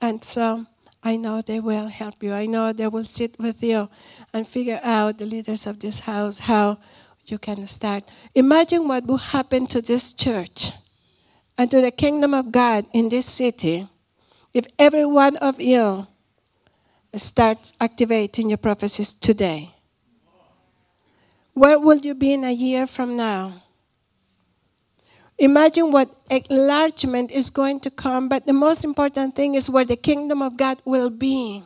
And 0.00 0.22
so 0.24 0.66
I 1.02 1.16
know 1.16 1.40
they 1.40 1.60
will 1.60 1.86
help 1.86 2.22
you. 2.22 2.32
I 2.32 2.46
know 2.46 2.72
they 2.72 2.88
will 2.88 3.04
sit 3.04 3.38
with 3.38 3.62
you 3.62 3.88
and 4.32 4.46
figure 4.46 4.80
out, 4.82 5.18
the 5.18 5.26
leaders 5.26 5.66
of 5.66 5.80
this 5.80 6.00
house, 6.00 6.40
how 6.40 6.78
you 7.24 7.38
can 7.38 7.66
start. 7.66 8.04
Imagine 8.34 8.86
what 8.86 9.06
will 9.06 9.18
happen 9.18 9.66
to 9.68 9.80
this 9.80 10.12
church 10.12 10.72
and 11.56 11.70
to 11.70 11.80
the 11.80 11.90
kingdom 11.90 12.34
of 12.34 12.52
God 12.52 12.86
in 12.92 13.08
this 13.08 13.26
city 13.26 13.88
if 14.52 14.66
every 14.78 15.06
one 15.06 15.36
of 15.36 15.60
you 15.60 16.06
starts 17.14 17.72
activating 17.80 18.50
your 18.50 18.58
prophecies 18.58 19.12
today. 19.12 19.74
Where 21.54 21.78
will 21.78 21.98
you 21.98 22.14
be 22.14 22.32
in 22.32 22.44
a 22.44 22.52
year 22.52 22.86
from 22.86 23.16
now? 23.16 23.62
Imagine 25.40 25.90
what 25.90 26.14
enlargement 26.28 27.32
is 27.32 27.48
going 27.48 27.80
to 27.80 27.90
come, 27.90 28.28
but 28.28 28.44
the 28.44 28.52
most 28.52 28.84
important 28.84 29.34
thing 29.34 29.54
is 29.54 29.70
where 29.70 29.86
the 29.86 29.96
kingdom 29.96 30.42
of 30.42 30.58
God 30.58 30.82
will 30.84 31.08
be. 31.08 31.64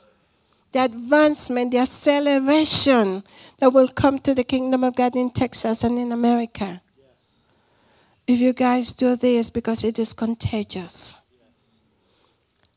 The 0.71 0.85
advancement, 0.85 1.73
the 1.73 1.79
acceleration 1.79 3.25
that 3.59 3.73
will 3.73 3.89
come 3.89 4.21
to 4.21 4.33
the 4.33 4.45
kingdom 4.45 4.85
of 4.85 4.95
God 4.95 5.17
in 5.17 5.31
Texas 5.31 5.83
and 5.83 5.99
in 5.99 6.13
America. 6.13 6.83
If 8.29 8.39
you 8.39 8.53
guys 8.53 8.93
do 8.93 9.17
this, 9.17 9.51
because 9.51 9.83
it 9.83 9.99
is 9.99 10.13
contagious. 10.13 11.15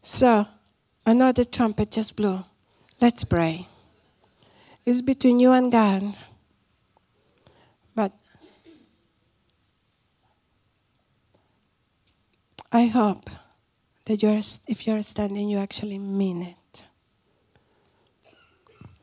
So, 0.01 0.47
another 1.05 1.43
trumpet 1.43 1.91
just 1.91 2.15
blew. 2.15 2.43
Let's 2.99 3.23
pray. 3.23 3.67
It's 4.83 5.01
between 5.01 5.37
you 5.37 5.51
and 5.51 5.71
God. 5.71 6.17
But 7.93 8.13
I 12.71 12.87
hope 12.87 13.29
that 14.05 14.21
you're, 14.21 14.39
if 14.67 14.87
you're 14.87 15.01
standing, 15.01 15.49
you 15.49 15.57
actually 15.57 15.97
mean 15.97 16.41
it. 16.41 16.83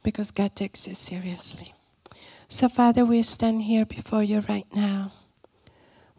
Because 0.03 0.31
God 0.31 0.55
takes 0.55 0.87
it 0.87 0.97
seriously. 0.97 1.75
So, 2.47 2.69
Father, 2.69 3.05
we 3.05 3.23
stand 3.23 3.63
here 3.63 3.87
before 3.87 4.23
you 4.23 4.41
right 4.49 4.67
now 4.75 5.13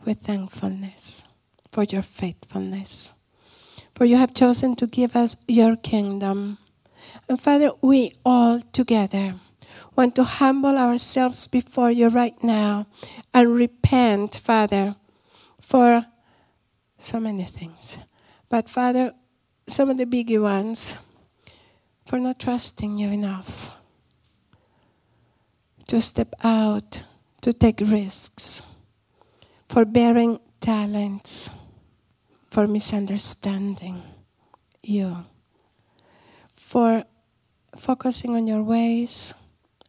with 0.03 0.22
thankfulness 0.22 1.26
for 1.72 1.84
your 1.84 2.01
faithfulness. 2.01 3.13
For 3.95 4.05
you 4.05 4.17
have 4.17 4.34
chosen 4.34 4.76
to 4.77 4.88
give 4.88 5.15
us 5.15 5.35
your 5.47 5.76
kingdom. 5.76 6.57
And 7.30 7.39
Father, 7.39 7.72
we 7.81 8.11
all 8.26 8.59
together 8.73 9.35
want 9.95 10.15
to 10.15 10.23
humble 10.23 10.77
ourselves 10.77 11.47
before 11.47 11.91
you 11.91 12.09
right 12.09 12.41
now 12.43 12.88
and 13.34 13.53
repent, 13.53 14.35
Father, 14.35 14.95
for 15.59 16.05
so 16.97 17.19
many 17.19 17.43
things. 17.45 17.97
But 18.49 18.69
Father, 18.69 19.13
some 19.67 19.89
of 19.89 19.97
the 19.97 20.05
biggie 20.05 20.41
ones, 20.41 20.97
for 22.05 22.19
not 22.19 22.39
trusting 22.39 22.97
you 22.97 23.09
enough 23.09 23.72
to 25.88 26.01
step 26.01 26.34
out, 26.43 27.03
to 27.41 27.53
take 27.53 27.80
risks, 27.81 28.61
for 29.67 29.85
bearing 29.85 30.39
talents, 30.59 31.49
for 32.49 32.67
misunderstanding 32.67 34.01
you, 34.84 35.26
for 36.55 37.03
focusing 37.76 38.35
on 38.35 38.47
your 38.47 38.63
ways 38.63 39.34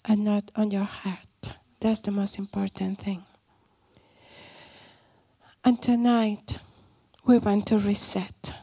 and 0.05 0.25
not 0.25 0.51
on 0.57 0.71
your 0.71 0.85
heart. 0.85 1.55
That's 1.81 2.01
the 2.01 2.11
most 2.11 2.39
important 2.39 2.99
thing. 3.01 3.25
And 5.65 5.81
tonight, 5.81 6.59
we 7.27 7.39
want 7.39 7.67
to 7.67 7.77
reset 7.77 8.55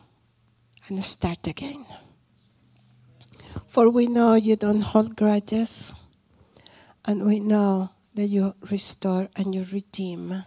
and 0.88 1.04
start 1.04 1.48
again. 1.48 1.86
For 3.68 3.90
we 3.90 4.08
know 4.08 4.36
you 4.36 4.56
don't 4.56 4.82
hold 4.82 5.18
grudges, 5.18 5.94
and 7.04 7.26
we 7.26 7.42
know 7.42 7.90
that 8.16 8.28
you 8.28 8.56
restore 8.72 9.28
and 9.36 9.54
you 9.54 9.66
redeem. 9.70 10.46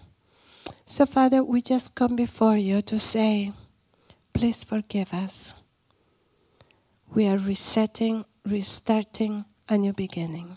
So, 0.87 1.05
Father, 1.05 1.45
we 1.45 1.61
just 1.61 1.95
come 1.95 2.17
before 2.17 2.57
you 2.57 2.81
to 2.83 2.99
say, 2.99 3.53
please 4.33 4.65
forgive 4.65 5.13
us. 5.13 5.55
We 7.15 7.29
are 7.29 7.37
resetting, 7.37 8.25
restarting 8.47 9.45
a 9.69 9.77
new 9.77 9.93
beginning. 9.93 10.57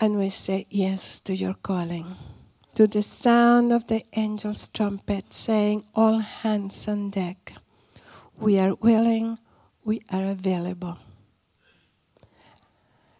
And 0.00 0.18
we 0.18 0.28
say 0.28 0.66
yes 0.70 1.20
to 1.20 1.36
your 1.36 1.54
calling 1.54 2.16
to 2.78 2.86
the 2.86 3.02
sound 3.02 3.72
of 3.72 3.88
the 3.88 4.04
angel's 4.12 4.68
trumpet 4.68 5.34
saying, 5.34 5.82
All 5.96 6.20
hands 6.20 6.86
on 6.86 7.10
deck. 7.10 7.54
We 8.38 8.56
are 8.60 8.76
willing, 8.76 9.38
we 9.84 10.00
are 10.12 10.24
available. 10.24 10.96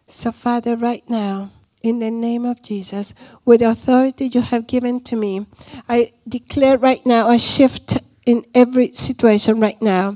So, 0.07 0.31
Father, 0.31 0.77
right 0.77 1.03
now, 1.09 1.51
in 1.83 1.99
the 1.99 2.09
name 2.09 2.45
of 2.45 2.61
Jesus, 2.61 3.13
with 3.43 3.59
the 3.59 3.69
authority 3.69 4.27
you 4.27 4.39
have 4.39 4.65
given 4.65 5.03
to 5.03 5.17
me, 5.17 5.45
I 5.89 6.13
declare 6.25 6.77
right 6.77 7.05
now 7.05 7.29
a 7.29 7.37
shift 7.37 7.97
in 8.25 8.45
every 8.55 8.93
situation 8.93 9.59
right 9.59 9.81
now. 9.81 10.15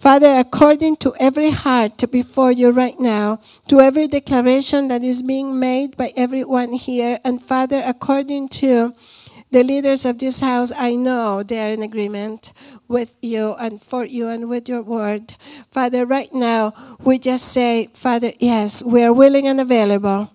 Father, 0.00 0.32
according 0.32 0.96
to 0.96 1.14
every 1.20 1.50
heart 1.50 2.10
before 2.10 2.50
you 2.50 2.70
right 2.70 2.98
now, 2.98 3.38
to 3.68 3.82
every 3.82 4.08
declaration 4.08 4.88
that 4.88 5.04
is 5.04 5.20
being 5.20 5.60
made 5.60 5.94
by 5.94 6.14
everyone 6.16 6.72
here, 6.72 7.20
and 7.22 7.42
Father, 7.42 7.82
according 7.84 8.48
to 8.48 8.94
the 9.50 9.62
leaders 9.62 10.06
of 10.06 10.18
this 10.18 10.40
house, 10.40 10.72
I 10.74 10.94
know 10.94 11.42
they 11.42 11.60
are 11.60 11.70
in 11.70 11.82
agreement 11.82 12.54
with 12.88 13.14
you 13.20 13.52
and 13.56 13.82
for 13.82 14.06
you 14.06 14.28
and 14.28 14.48
with 14.48 14.70
your 14.70 14.80
word. 14.80 15.34
Father, 15.70 16.06
right 16.06 16.32
now, 16.32 16.96
we 17.04 17.18
just 17.18 17.48
say, 17.48 17.90
Father, 17.92 18.32
yes, 18.38 18.82
we 18.82 19.02
are 19.02 19.12
willing 19.12 19.46
and 19.46 19.60
available 19.60 20.30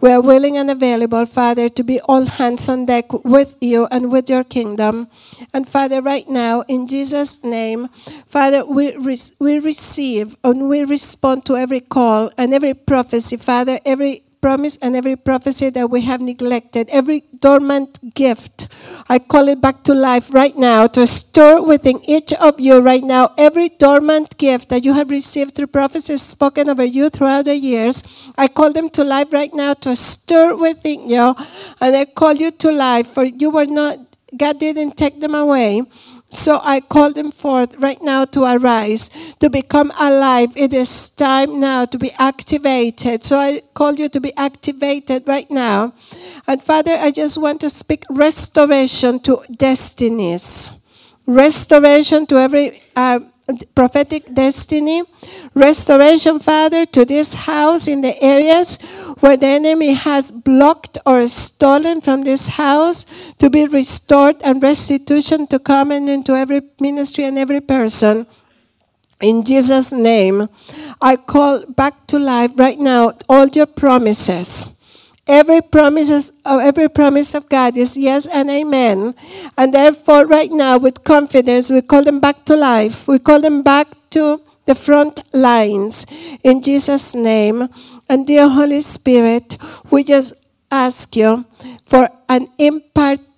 we 0.00 0.12
are 0.12 0.20
willing 0.22 0.56
and 0.58 0.70
available, 0.70 1.26
Father, 1.26 1.68
to 1.70 1.84
be 1.84 2.00
all 2.02 2.26
hands 2.26 2.68
on 2.68 2.86
deck 2.86 3.12
with 3.24 3.56
you 3.60 3.86
and 3.90 4.12
with 4.12 4.30
your 4.30 4.44
kingdom. 4.44 5.08
And 5.54 5.68
Father, 5.68 6.02
right 6.02 6.28
now, 6.28 6.62
in 6.68 6.88
Jesus' 6.88 7.44
name, 7.44 7.88
Father, 8.26 8.64
we, 8.66 8.96
re- 8.96 9.18
we 9.40 9.60
receive 9.60 10.36
and 10.44 10.68
we 10.68 10.84
respond 10.84 11.46
to 11.46 11.56
every 11.56 11.80
call 11.80 12.32
and 12.38 12.54
every 12.54 12.74
prophecy, 12.74 13.36
Father, 13.38 13.80
every 13.86 14.23
promise 14.44 14.76
and 14.82 14.94
every 14.94 15.16
prophecy 15.16 15.70
that 15.70 15.88
we 15.88 16.02
have 16.02 16.20
neglected, 16.20 16.86
every 16.90 17.24
dormant 17.40 18.14
gift, 18.14 18.68
I 19.08 19.18
call 19.18 19.48
it 19.48 19.58
back 19.62 19.82
to 19.84 19.94
life 19.94 20.34
right 20.34 20.54
now 20.54 20.86
to 20.88 21.06
stir 21.06 21.62
within 21.62 21.98
each 22.04 22.34
of 22.34 22.60
you 22.60 22.80
right 22.80 23.02
now 23.02 23.32
every 23.38 23.70
dormant 23.70 24.36
gift 24.36 24.68
that 24.68 24.84
you 24.84 24.92
have 24.92 25.08
received 25.08 25.54
through 25.54 25.68
prophecies 25.68 26.20
spoken 26.20 26.68
over 26.68 26.84
you 26.84 27.08
throughout 27.08 27.46
the 27.46 27.56
years. 27.56 28.04
I 28.36 28.48
call 28.48 28.70
them 28.70 28.90
to 28.90 29.02
life 29.02 29.32
right 29.32 29.54
now 29.54 29.72
to 29.84 29.96
stir 29.96 30.54
within 30.56 31.08
you, 31.08 31.34
and 31.80 31.96
I 31.96 32.04
call 32.04 32.34
you 32.34 32.50
to 32.50 32.70
life 32.70 33.06
for 33.06 33.24
you 33.24 33.48
were 33.48 33.64
not, 33.64 33.96
God 34.36 34.60
didn't 34.60 34.98
take 34.98 35.22
them 35.22 35.34
away. 35.34 35.84
So 36.34 36.60
I 36.62 36.80
call 36.80 37.12
them 37.12 37.30
forth 37.30 37.76
right 37.78 38.02
now 38.02 38.24
to 38.26 38.44
arise, 38.44 39.08
to 39.38 39.48
become 39.48 39.92
alive. 39.98 40.50
It 40.56 40.74
is 40.74 41.08
time 41.10 41.60
now 41.60 41.84
to 41.84 41.96
be 41.96 42.10
activated. 42.18 43.22
So 43.22 43.38
I 43.38 43.62
call 43.72 43.94
you 43.94 44.08
to 44.08 44.20
be 44.20 44.34
activated 44.36 45.28
right 45.28 45.48
now. 45.50 45.94
And 46.46 46.60
Father, 46.62 46.96
I 46.96 47.12
just 47.12 47.38
want 47.38 47.60
to 47.60 47.70
speak 47.70 48.04
restoration 48.10 49.20
to 49.20 49.42
destinies, 49.56 50.72
restoration 51.26 52.26
to 52.26 52.38
every 52.38 52.82
uh, 52.96 53.20
prophetic 53.74 54.32
destiny. 54.34 55.02
Restoration, 55.54 56.38
Father, 56.38 56.86
to 56.86 57.04
this 57.04 57.34
house 57.34 57.86
in 57.86 58.00
the 58.00 58.20
areas 58.22 58.76
where 59.20 59.36
the 59.36 59.46
enemy 59.46 59.92
has 59.92 60.30
blocked 60.30 60.98
or 61.06 61.26
stolen 61.28 62.00
from 62.00 62.22
this 62.22 62.48
house 62.48 63.06
to 63.38 63.50
be 63.50 63.66
restored 63.66 64.36
and 64.42 64.62
restitution 64.62 65.46
to 65.48 65.58
come 65.58 65.90
and 65.90 66.08
into 66.08 66.34
every 66.34 66.62
ministry 66.80 67.24
and 67.24 67.38
every 67.38 67.60
person. 67.60 68.26
In 69.20 69.44
Jesus' 69.44 69.92
name, 69.92 70.48
I 71.00 71.16
call 71.16 71.64
back 71.66 72.06
to 72.08 72.18
life 72.18 72.52
right 72.56 72.78
now 72.78 73.12
all 73.28 73.48
your 73.48 73.66
promises. 73.66 74.66
Every 75.26 75.62
promises 75.62 76.32
of 76.44 76.60
every 76.60 76.88
promise 76.88 77.34
of 77.34 77.48
God 77.48 77.76
is 77.76 77.96
yes 77.96 78.26
and 78.26 78.50
amen. 78.50 79.14
And 79.56 79.72
therefore, 79.72 80.26
right 80.26 80.52
now, 80.52 80.76
with 80.76 81.02
confidence, 81.02 81.70
we 81.70 81.80
call 81.80 82.04
them 82.04 82.20
back 82.20 82.44
to 82.44 82.56
life. 82.56 83.08
We 83.08 83.18
call 83.18 83.40
them 83.40 83.62
back 83.62 83.88
to 84.10 84.40
the 84.66 84.74
front 84.74 85.22
lines 85.32 86.06
in 86.42 86.62
Jesus' 86.62 87.14
name. 87.14 87.68
And 88.08 88.26
dear 88.26 88.48
Holy 88.48 88.82
Spirit, 88.82 89.56
we 89.90 90.04
just 90.04 90.34
ask 90.70 91.16
you 91.16 91.44
for 91.86 92.08
an 92.28 92.48
impartation 92.58 93.33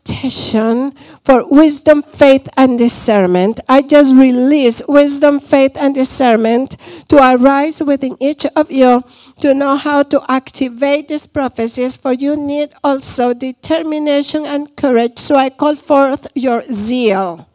for 1.24 1.48
wisdom, 1.48 2.02
faith, 2.02 2.48
and 2.56 2.78
discernment. 2.78 3.60
I 3.68 3.82
just 3.82 4.14
release 4.14 4.82
wisdom, 4.88 5.40
faith, 5.40 5.76
and 5.76 5.94
discernment 5.94 6.76
to 7.08 7.16
arise 7.16 7.82
within 7.82 8.16
each 8.20 8.46
of 8.56 8.70
you 8.70 9.04
to 9.40 9.54
know 9.54 9.76
how 9.76 10.02
to 10.04 10.22
activate 10.28 11.08
these 11.08 11.26
prophecies, 11.26 11.96
for 11.96 12.12
you 12.12 12.36
need 12.36 12.70
also 12.82 13.34
determination 13.34 14.44
and 14.44 14.74
courage. 14.76 15.18
So 15.18 15.36
I 15.36 15.50
call 15.50 15.76
forth 15.76 16.26
your 16.34 16.62
zeal. 16.72 17.48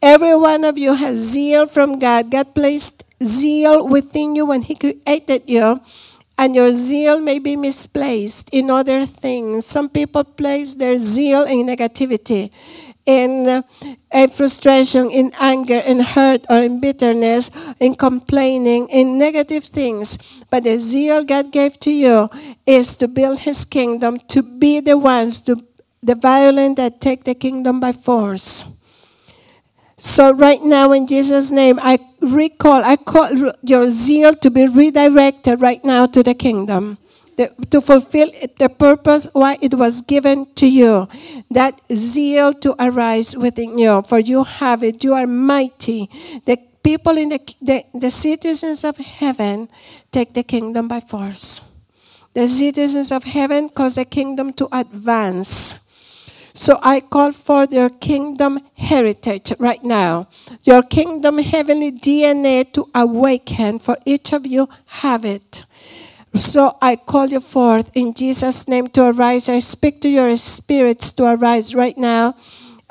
Every 0.00 0.36
one 0.36 0.64
of 0.64 0.76
you 0.76 0.94
has 0.94 1.18
zeal 1.18 1.66
from 1.66 1.98
God. 1.98 2.30
God 2.30 2.54
placed 2.54 3.04
zeal 3.22 3.86
within 3.86 4.34
you 4.34 4.46
when 4.46 4.62
He 4.62 4.74
created 4.74 5.42
you 5.46 5.80
and 6.42 6.56
your 6.56 6.72
zeal 6.72 7.20
may 7.20 7.38
be 7.38 7.54
misplaced 7.54 8.50
in 8.50 8.68
other 8.68 9.06
things. 9.06 9.64
Some 9.64 9.88
people 9.88 10.24
place 10.24 10.74
their 10.74 10.98
zeal 10.98 11.44
in 11.44 11.64
negativity, 11.64 12.50
in 13.06 13.46
uh, 13.46 14.26
frustration, 14.26 15.08
in 15.08 15.30
anger, 15.38 15.78
in 15.78 16.00
hurt, 16.00 16.44
or 16.50 16.58
in 16.58 16.80
bitterness, 16.80 17.52
in 17.78 17.94
complaining, 17.94 18.88
in 18.88 19.18
negative 19.18 19.62
things. 19.62 20.18
But 20.50 20.64
the 20.64 20.80
zeal 20.80 21.22
God 21.22 21.52
gave 21.52 21.78
to 21.86 21.92
you 21.92 22.28
is 22.66 22.96
to 22.96 23.06
build 23.06 23.46
His 23.46 23.64
kingdom, 23.64 24.18
to 24.34 24.42
be 24.42 24.80
the 24.80 24.98
ones, 24.98 25.40
to 25.42 25.62
the 26.02 26.16
violent 26.16 26.76
that 26.76 27.00
take 27.00 27.22
the 27.22 27.36
kingdom 27.36 27.78
by 27.78 27.92
force. 27.92 28.64
So 30.02 30.32
right 30.32 30.60
now, 30.60 30.90
in 30.90 31.06
Jesus' 31.06 31.52
name, 31.52 31.78
I 31.80 32.00
recall, 32.20 32.82
I 32.82 32.96
call 32.96 33.30
your 33.62 33.88
zeal 33.88 34.34
to 34.34 34.50
be 34.50 34.66
redirected 34.66 35.60
right 35.60 35.78
now 35.84 36.06
to 36.06 36.24
the 36.24 36.34
kingdom. 36.34 36.98
The, 37.36 37.54
to 37.70 37.80
fulfill 37.80 38.32
the 38.58 38.68
purpose 38.68 39.28
why 39.32 39.58
it 39.62 39.74
was 39.74 40.02
given 40.02 40.52
to 40.56 40.66
you. 40.66 41.06
That 41.52 41.80
zeal 41.94 42.52
to 42.66 42.74
arise 42.82 43.36
within 43.36 43.78
you, 43.78 44.02
for 44.02 44.18
you 44.18 44.42
have 44.42 44.82
it. 44.82 45.04
You 45.04 45.14
are 45.14 45.28
mighty. 45.28 46.10
The 46.46 46.58
people 46.82 47.16
in 47.16 47.28
the, 47.28 47.40
the, 47.60 47.84
the 47.94 48.10
citizens 48.10 48.82
of 48.82 48.96
heaven 48.96 49.68
take 50.10 50.34
the 50.34 50.42
kingdom 50.42 50.88
by 50.88 50.98
force. 50.98 51.62
The 52.34 52.48
citizens 52.48 53.12
of 53.12 53.22
heaven 53.22 53.68
cause 53.68 53.94
the 53.94 54.04
kingdom 54.04 54.52
to 54.54 54.66
advance. 54.72 55.78
So 56.54 56.78
I 56.82 57.00
call 57.00 57.32
for 57.32 57.66
your 57.70 57.88
kingdom 57.88 58.60
heritage 58.74 59.52
right 59.58 59.82
now, 59.82 60.28
your 60.64 60.82
kingdom 60.82 61.38
heavenly 61.38 61.92
DNA 61.92 62.70
to 62.74 62.88
awaken, 62.94 63.78
for 63.78 63.96
each 64.04 64.32
of 64.32 64.46
you 64.46 64.68
have 64.86 65.24
it. 65.24 65.64
So 66.34 66.76
I 66.80 66.96
call 66.96 67.26
you 67.26 67.40
forth 67.40 67.90
in 67.94 68.14
Jesus' 68.14 68.66
name 68.66 68.88
to 68.88 69.04
arise. 69.04 69.48
I 69.48 69.58
speak 69.58 70.00
to 70.00 70.08
your 70.08 70.34
spirits 70.36 71.12
to 71.12 71.24
arise 71.24 71.74
right 71.74 71.96
now 71.96 72.34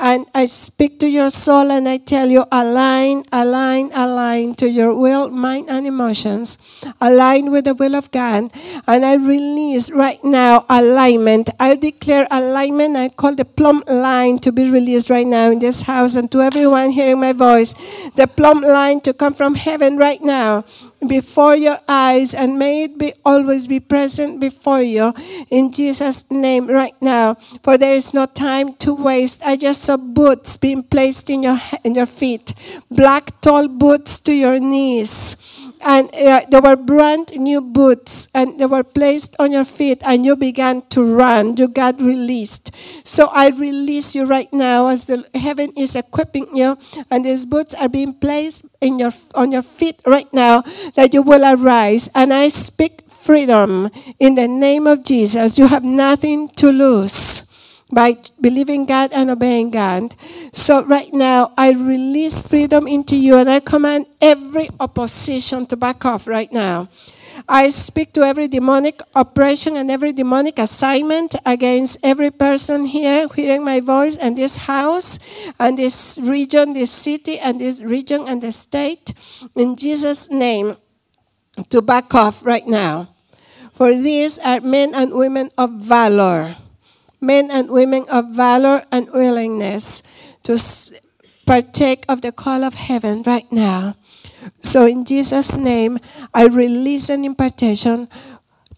and 0.01 0.25
I 0.33 0.47
speak 0.47 0.99
to 1.01 1.07
your 1.07 1.29
soul 1.29 1.71
and 1.71 1.87
I 1.87 1.97
tell 1.97 2.27
you, 2.27 2.43
align, 2.51 3.23
align, 3.31 3.91
align 3.93 4.55
to 4.55 4.67
your 4.67 4.95
will, 4.95 5.29
mind, 5.29 5.69
and 5.69 5.85
emotions. 5.85 6.57
Align 6.99 7.51
with 7.51 7.65
the 7.65 7.75
will 7.75 7.95
of 7.95 8.09
God. 8.09 8.51
And 8.87 9.05
I 9.05 9.13
release 9.13 9.91
right 9.91 10.21
now 10.23 10.65
alignment. 10.69 11.51
I 11.59 11.75
declare 11.75 12.27
alignment. 12.31 12.97
I 12.97 13.09
call 13.09 13.35
the 13.35 13.45
plumb 13.45 13.83
line 13.87 14.39
to 14.39 14.51
be 14.51 14.71
released 14.71 15.11
right 15.11 15.27
now 15.27 15.51
in 15.51 15.59
this 15.59 15.83
house 15.83 16.15
and 16.15 16.31
to 16.31 16.41
everyone 16.41 16.89
hearing 16.89 17.19
my 17.21 17.33
voice. 17.33 17.75
The 18.15 18.25
plumb 18.25 18.61
line 18.61 19.01
to 19.01 19.13
come 19.13 19.35
from 19.35 19.53
heaven 19.53 19.97
right 19.97 20.21
now 20.21 20.65
before 21.07 21.55
your 21.55 21.79
eyes 21.87 22.33
and 22.33 22.59
may 22.59 22.83
it 22.83 22.97
be 22.97 23.13
always 23.25 23.67
be 23.67 23.79
present 23.79 24.39
before 24.39 24.81
you 24.81 25.13
in 25.49 25.71
Jesus 25.71 26.29
name 26.29 26.67
right 26.67 26.95
now. 27.01 27.35
For 27.63 27.77
there 27.77 27.93
is 27.93 28.13
no 28.13 28.25
time 28.25 28.73
to 28.75 28.93
waste. 28.93 29.41
I 29.43 29.55
just 29.55 29.83
saw 29.83 29.97
boots 29.97 30.57
being 30.57 30.83
placed 30.83 31.29
in 31.29 31.43
your 31.43 31.59
in 31.83 31.95
your 31.95 32.05
feet. 32.05 32.53
Black 32.89 33.39
tall 33.41 33.67
boots 33.67 34.19
to 34.21 34.33
your 34.33 34.59
knees 34.59 35.37
and 35.83 36.13
uh, 36.15 36.41
there 36.49 36.61
were 36.61 36.75
brand 36.75 37.31
new 37.37 37.61
boots 37.61 38.27
and 38.33 38.59
they 38.59 38.65
were 38.65 38.83
placed 38.83 39.35
on 39.39 39.51
your 39.51 39.63
feet 39.65 39.99
and 40.03 40.25
you 40.25 40.35
began 40.35 40.81
to 40.89 41.03
run. 41.03 41.57
You 41.57 41.67
got 41.67 41.99
released. 42.01 42.71
So 43.03 43.27
i 43.33 43.49
release 43.49 44.15
you 44.15 44.25
right 44.25 44.51
now 44.53 44.87
as 44.87 45.05
the 45.05 45.25
heaven 45.35 45.73
is 45.77 45.95
equipping 45.95 46.55
you 46.55 46.77
and 47.09 47.25
these 47.25 47.45
boots 47.45 47.73
are 47.73 47.89
being 47.89 48.13
placed 48.13 48.65
in 48.81 48.99
your 48.99 49.11
on 49.35 49.51
your 49.51 49.61
feet 49.61 49.99
right 50.05 50.31
now 50.33 50.63
that 50.95 51.13
you 51.13 51.21
will 51.21 51.43
arise. 51.43 52.09
And 52.15 52.33
i 52.33 52.49
speak 52.49 53.01
freedom 53.09 53.89
in 54.19 54.35
the 54.35 54.47
name 54.47 54.87
of 54.87 55.03
jesus. 55.03 55.57
You 55.57 55.67
have 55.67 55.83
nothing 55.83 56.49
to 56.61 56.71
lose 56.71 57.50
by 57.91 58.17
believing 58.39 58.85
God 58.85 59.11
and 59.13 59.29
obeying 59.29 59.69
God. 59.71 60.15
So 60.53 60.83
right 60.83 61.13
now, 61.13 61.53
I 61.57 61.71
release 61.71 62.41
freedom 62.41 62.87
into 62.87 63.15
you 63.15 63.37
and 63.37 63.49
I 63.49 63.59
command 63.59 64.05
every 64.21 64.69
opposition 64.79 65.65
to 65.67 65.75
back 65.75 66.05
off 66.05 66.27
right 66.27 66.51
now. 66.51 66.89
I 67.47 67.69
speak 67.69 68.13
to 68.13 68.23
every 68.23 68.47
demonic 68.47 69.01
oppression 69.15 69.75
and 69.75 69.89
every 69.89 70.13
demonic 70.13 70.59
assignment 70.59 71.35
against 71.45 71.97
every 72.03 72.31
person 72.31 72.85
here 72.85 73.27
hearing 73.33 73.63
my 73.63 73.79
voice 73.79 74.15
and 74.15 74.37
this 74.37 74.55
house 74.55 75.19
and 75.59 75.77
this 75.77 76.19
region, 76.21 76.73
this 76.73 76.91
city 76.91 77.39
and 77.39 77.59
this 77.59 77.81
region 77.81 78.27
and 78.27 78.41
the 78.41 78.51
state. 78.51 79.13
In 79.55 79.75
Jesus' 79.75 80.29
name, 80.29 80.77
to 81.69 81.81
back 81.81 82.13
off 82.13 82.45
right 82.45 82.67
now. 82.67 83.09
For 83.73 83.93
these 83.93 84.37
are 84.39 84.61
men 84.61 84.93
and 84.93 85.13
women 85.13 85.49
of 85.57 85.71
valor 85.71 86.55
men 87.21 87.51
and 87.51 87.69
women 87.69 88.05
of 88.09 88.33
valor 88.33 88.83
and 88.91 89.09
willingness 89.11 90.01
to 90.43 90.57
partake 91.45 92.03
of 92.09 92.21
the 92.21 92.31
call 92.31 92.63
of 92.63 92.73
heaven 92.73 93.23
right 93.25 93.49
now. 93.51 93.95
So, 94.59 94.85
in 94.85 95.05
Jesus' 95.05 95.55
name, 95.55 95.99
I 96.33 96.47
release 96.47 97.09
an 97.09 97.23
impartation 97.23 98.09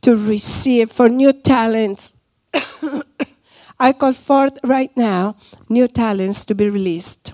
to 0.02 0.15
receive 0.15 0.91
for 0.91 1.07
new 1.07 1.32
talents. 1.32 2.14
I 3.80 3.94
call 3.94 4.14
forth 4.14 4.60
right 4.64 4.91
now 4.95 5.36
new 5.70 5.88
talents 5.88 6.44
to 6.45 6.53
be 6.53 6.70
released, 6.70 7.34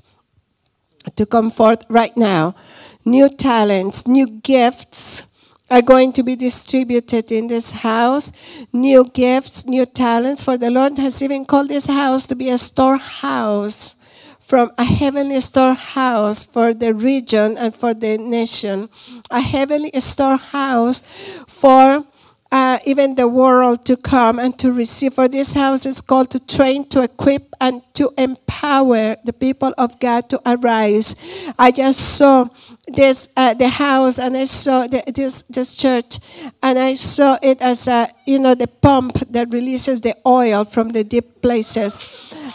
to 1.16 1.26
come 1.26 1.50
forth 1.50 1.86
right 1.90 2.16
now. 2.16 2.56
New 3.06 3.30
talents, 3.30 4.06
new 4.06 4.28
gifts 4.28 5.26
are 5.70 5.82
going 5.82 6.14
to 6.14 6.24
be 6.24 6.36
distributed 6.36 7.32
in 7.32 7.48
this 7.48 7.72
house. 7.72 8.32
New 8.74 9.06
gifts, 9.06 9.66
new 9.66 9.86
talents. 9.86 10.44
For 10.44 10.58
the 10.58 10.72
Lord 10.72 10.98
has 10.98 11.22
even 11.22 11.46
called 11.46 11.70
this 11.70 11.86
house 11.86 12.28
to 12.28 12.36
be 12.36 12.50
a 12.50 12.58
storehouse 12.58 13.96
from 14.40 14.72
a 14.80 14.84
heavenly 14.84 15.40
storehouse 15.42 16.44
for 16.44 16.74
the 16.74 16.92
region 16.92 17.56
and 17.56 17.76
for 17.76 17.94
the 17.94 18.18
nation. 18.18 18.90
A 19.30 19.42
heavenly 19.42 19.92
storehouse 20.00 21.02
for 21.48 22.04
uh, 22.52 22.80
even 22.86 23.16
the 23.16 23.28
world 23.28 23.86
to 23.86 23.96
come 23.96 24.40
and 24.40 24.58
to 24.60 24.72
receive. 24.72 25.14
For 25.14 25.28
this 25.28 25.54
house 25.54 25.86
is 25.86 26.02
called 26.02 26.32
to 26.32 26.40
train, 26.40 26.86
to 26.90 27.02
equip, 27.02 27.54
and 27.62 27.82
to 27.94 28.12
empower 28.18 29.18
the 29.24 29.34
people 29.34 29.74
of 29.78 30.00
God 30.00 30.30
to 30.30 30.42
arise. 30.46 31.16
I 31.58 31.72
just 31.72 32.18
saw 32.18 32.50
this 32.88 33.30
uh, 33.38 33.54
the 33.54 33.70
house, 33.70 34.18
and 34.20 34.36
I 34.36 34.46
saw 34.46 34.88
the, 34.88 35.04
this 35.14 35.44
this 35.44 35.76
church, 35.76 36.20
and 36.64 36.80
I 36.80 36.96
saw 36.96 37.38
it 37.42 37.62
as 37.62 37.88
a 37.88 38.10
you 38.30 38.40
know, 38.40 38.54
the 38.54 38.68
pump 38.68 39.20
that 39.32 39.52
releases 39.52 40.02
the 40.02 40.16
oil 40.26 40.64
from 40.64 40.90
the 40.90 41.04
deep 41.04 41.42
places. 41.42 42.06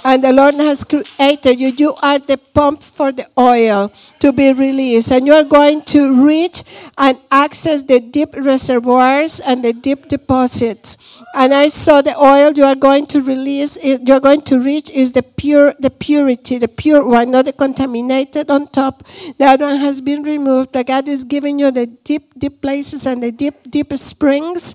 And 0.05 0.23
the 0.23 0.33
Lord 0.33 0.55
has 0.57 0.85
created 0.85 1.59
you. 1.59 1.73
You 1.77 1.95
are 1.95 2.19
the 2.19 2.37
pump 2.37 2.83
for 2.83 3.11
the 3.11 3.27
oil 3.39 3.91
to 4.21 4.33
be 4.33 4.53
released. 4.53 5.11
And 5.11 5.27
you 5.27 5.33
are 5.33 5.45
going 5.45 5.83
to 5.97 6.25
reach 6.25 6.63
and 6.99 7.19
access 7.31 7.83
the 7.83 8.01
deep 8.01 8.35
reservoirs 8.37 9.41
and 9.41 9.65
the 9.65 9.73
deep 9.73 10.09
deposits. 10.09 11.23
And 11.35 11.53
I 11.53 11.69
saw 11.69 12.03
the 12.03 12.17
oil 12.17 12.53
you 12.53 12.65
are 12.65 12.75
going 12.75 13.07
to 13.09 13.23
release, 13.23 13.77
you're 13.83 14.21
going 14.21 14.43
to 14.43 14.61
reach 14.61 14.91
is 14.91 15.15
the 15.15 15.23
pure, 15.23 15.75
the 15.81 15.91
purity, 15.91 16.59
the 16.59 16.69
pure 16.69 17.05
one, 17.05 17.31
not 17.31 17.47
the 17.47 17.53
contaminated 17.53 18.51
on 18.51 18.69
top. 18.69 19.03
That 19.39 19.61
one 19.61 19.79
has 19.79 20.01
been 20.01 20.23
removed. 20.23 20.75
That 20.75 20.87
God 20.87 21.09
is 21.09 21.25
giving 21.25 21.59
you 21.59 21.71
the 21.71 21.87
deep, 21.87 22.39
deep 22.39 22.61
places 22.61 23.07
and 23.07 23.23
the 23.23 23.33
deep, 23.33 23.55
deep 23.69 23.93
springs 23.95 24.75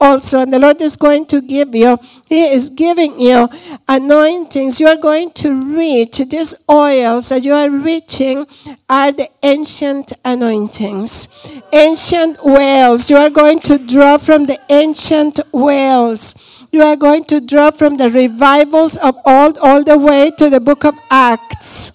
also. 0.00 0.39
And 0.40 0.52
the 0.52 0.58
Lord 0.58 0.80
is 0.80 0.96
going 0.96 1.26
to 1.26 1.40
give 1.40 1.74
you, 1.74 1.98
He 2.28 2.48
is 2.48 2.70
giving 2.70 3.20
you 3.20 3.48
anointings. 3.88 4.80
You 4.80 4.88
are 4.88 4.96
going 4.96 5.32
to 5.32 5.76
reach 5.76 6.18
these 6.18 6.54
oils 6.68 7.28
that 7.28 7.44
you 7.44 7.54
are 7.54 7.70
reaching 7.70 8.46
are 8.88 9.12
the 9.12 9.28
ancient 9.42 10.12
anointings, 10.24 11.28
ancient 11.72 12.44
wells. 12.44 13.08
You 13.10 13.16
are 13.16 13.30
going 13.30 13.60
to 13.60 13.78
draw 13.78 14.18
from 14.18 14.46
the 14.46 14.58
ancient 14.68 15.40
wells. 15.52 16.34
You 16.72 16.82
are 16.82 16.96
going 16.96 17.24
to 17.24 17.40
draw 17.40 17.70
from 17.70 17.96
the 17.96 18.10
revivals 18.10 18.96
of 18.96 19.16
old 19.24 19.58
all 19.58 19.82
the 19.82 19.98
way 19.98 20.30
to 20.38 20.50
the 20.50 20.60
book 20.60 20.84
of 20.84 20.94
Acts 21.10 21.92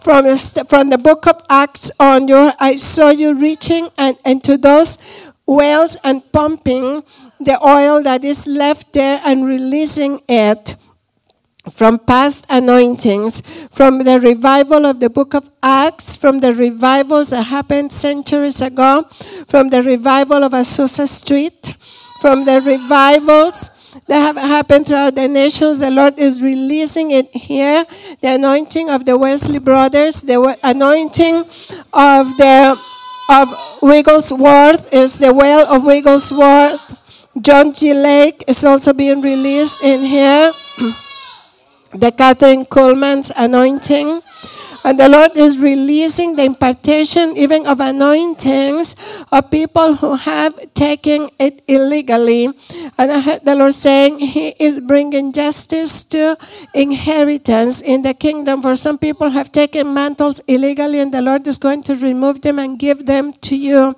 from 0.00 0.24
the, 0.24 0.66
from 0.68 0.90
the 0.90 0.98
book 0.98 1.26
of 1.26 1.42
Acts 1.48 1.90
on, 2.00 2.26
you, 2.26 2.52
I 2.58 2.76
saw 2.76 3.10
you 3.10 3.34
reaching 3.34 3.88
and, 3.98 4.16
and 4.24 4.42
to 4.44 4.56
those 4.56 4.98
wells 5.46 5.96
and 6.02 6.22
pumping 6.32 7.02
the 7.40 7.58
oil 7.66 8.02
that 8.02 8.24
is 8.24 8.46
left 8.46 8.92
there 8.92 9.20
and 9.24 9.46
releasing 9.46 10.20
it 10.28 10.76
from 11.70 11.98
past 11.98 12.46
anointings, 12.48 13.42
from 13.70 14.04
the 14.04 14.18
revival 14.20 14.86
of 14.86 15.00
the 15.00 15.10
book 15.10 15.34
of 15.34 15.50
Acts, 15.62 16.16
from 16.16 16.40
the 16.40 16.54
revivals 16.54 17.30
that 17.30 17.44
happened 17.44 17.92
centuries 17.92 18.60
ago, 18.60 19.06
from 19.46 19.68
the 19.68 19.82
revival 19.82 20.42
of 20.42 20.52
Azusa 20.52 21.08
Street, 21.08 21.74
from 22.20 22.44
the 22.44 22.60
revivals 22.60 23.70
that 24.06 24.20
have 24.20 24.36
happened 24.36 24.86
throughout 24.86 25.14
the 25.14 25.28
nations. 25.28 25.78
The 25.78 25.90
Lord 25.90 26.18
is 26.18 26.42
releasing 26.42 27.10
it 27.10 27.34
here. 27.34 27.84
The 28.20 28.34
anointing 28.34 28.88
of 28.88 29.04
the 29.04 29.18
Wesley 29.18 29.58
brothers, 29.58 30.22
the 30.22 30.58
anointing 30.62 31.44
of 31.92 32.36
the 32.36 32.78
of 33.28 33.54
Wigglesworth 33.80 34.92
is 34.92 35.18
the 35.18 35.32
well 35.32 35.64
of 35.72 35.84
Wigglesworth. 35.84 36.96
John 37.38 37.72
G. 37.72 37.94
Lake 37.94 38.42
is 38.48 38.64
also 38.64 38.92
being 38.92 39.22
released 39.22 39.78
in 39.82 40.02
here. 40.02 40.50
the 41.94 42.10
Kathryn 42.10 42.66
Kuhlman's 42.66 43.30
anointing. 43.36 44.20
And 44.82 44.98
the 44.98 45.08
Lord 45.08 45.36
is 45.36 45.58
releasing 45.58 46.36
the 46.36 46.44
impartation 46.44 47.36
even 47.36 47.66
of 47.66 47.80
anointings 47.80 48.96
of 49.30 49.50
people 49.50 49.96
who 49.96 50.14
have 50.16 50.56
taken 50.74 51.28
it 51.38 51.62
illegally. 51.68 52.48
And 52.96 53.12
I 53.12 53.20
heard 53.20 53.44
the 53.44 53.54
Lord 53.54 53.74
saying 53.74 54.18
He 54.20 54.48
is 54.58 54.80
bringing 54.80 55.32
justice 55.32 56.02
to 56.04 56.38
inheritance 56.74 57.80
in 57.80 58.02
the 58.02 58.14
kingdom. 58.14 58.62
For 58.62 58.76
some 58.76 58.98
people 58.98 59.30
have 59.30 59.52
taken 59.52 59.92
mantles 59.92 60.40
illegally, 60.46 61.00
and 61.00 61.12
the 61.12 61.22
Lord 61.22 61.46
is 61.46 61.58
going 61.58 61.82
to 61.84 61.94
remove 61.94 62.40
them 62.40 62.58
and 62.58 62.78
give 62.78 63.06
them 63.06 63.32
to 63.42 63.56
you. 63.56 63.94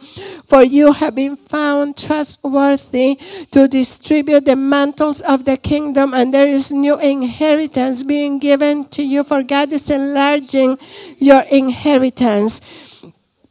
For 0.47 0.63
you 0.63 0.93
have 0.93 1.15
been 1.15 1.37
found 1.37 1.97
trustworthy 1.97 3.19
to 3.53 3.69
distribute 3.69 4.45
the 4.45 4.57
mantles 4.57 5.21
of 5.21 5.45
the 5.45 5.57
kingdom, 5.57 6.13
and 6.13 6.35
there 6.35 6.47
is 6.47 6.73
new 6.73 6.99
inheritance 6.99 8.03
being 8.03 8.39
given 8.39 8.87
to 8.91 9.03
you. 9.03 9.23
For 9.25 9.43
God 9.43 9.73
is 9.73 9.89
enlarging 9.91 10.72
your 11.19 11.43
inheritance. 11.51 12.61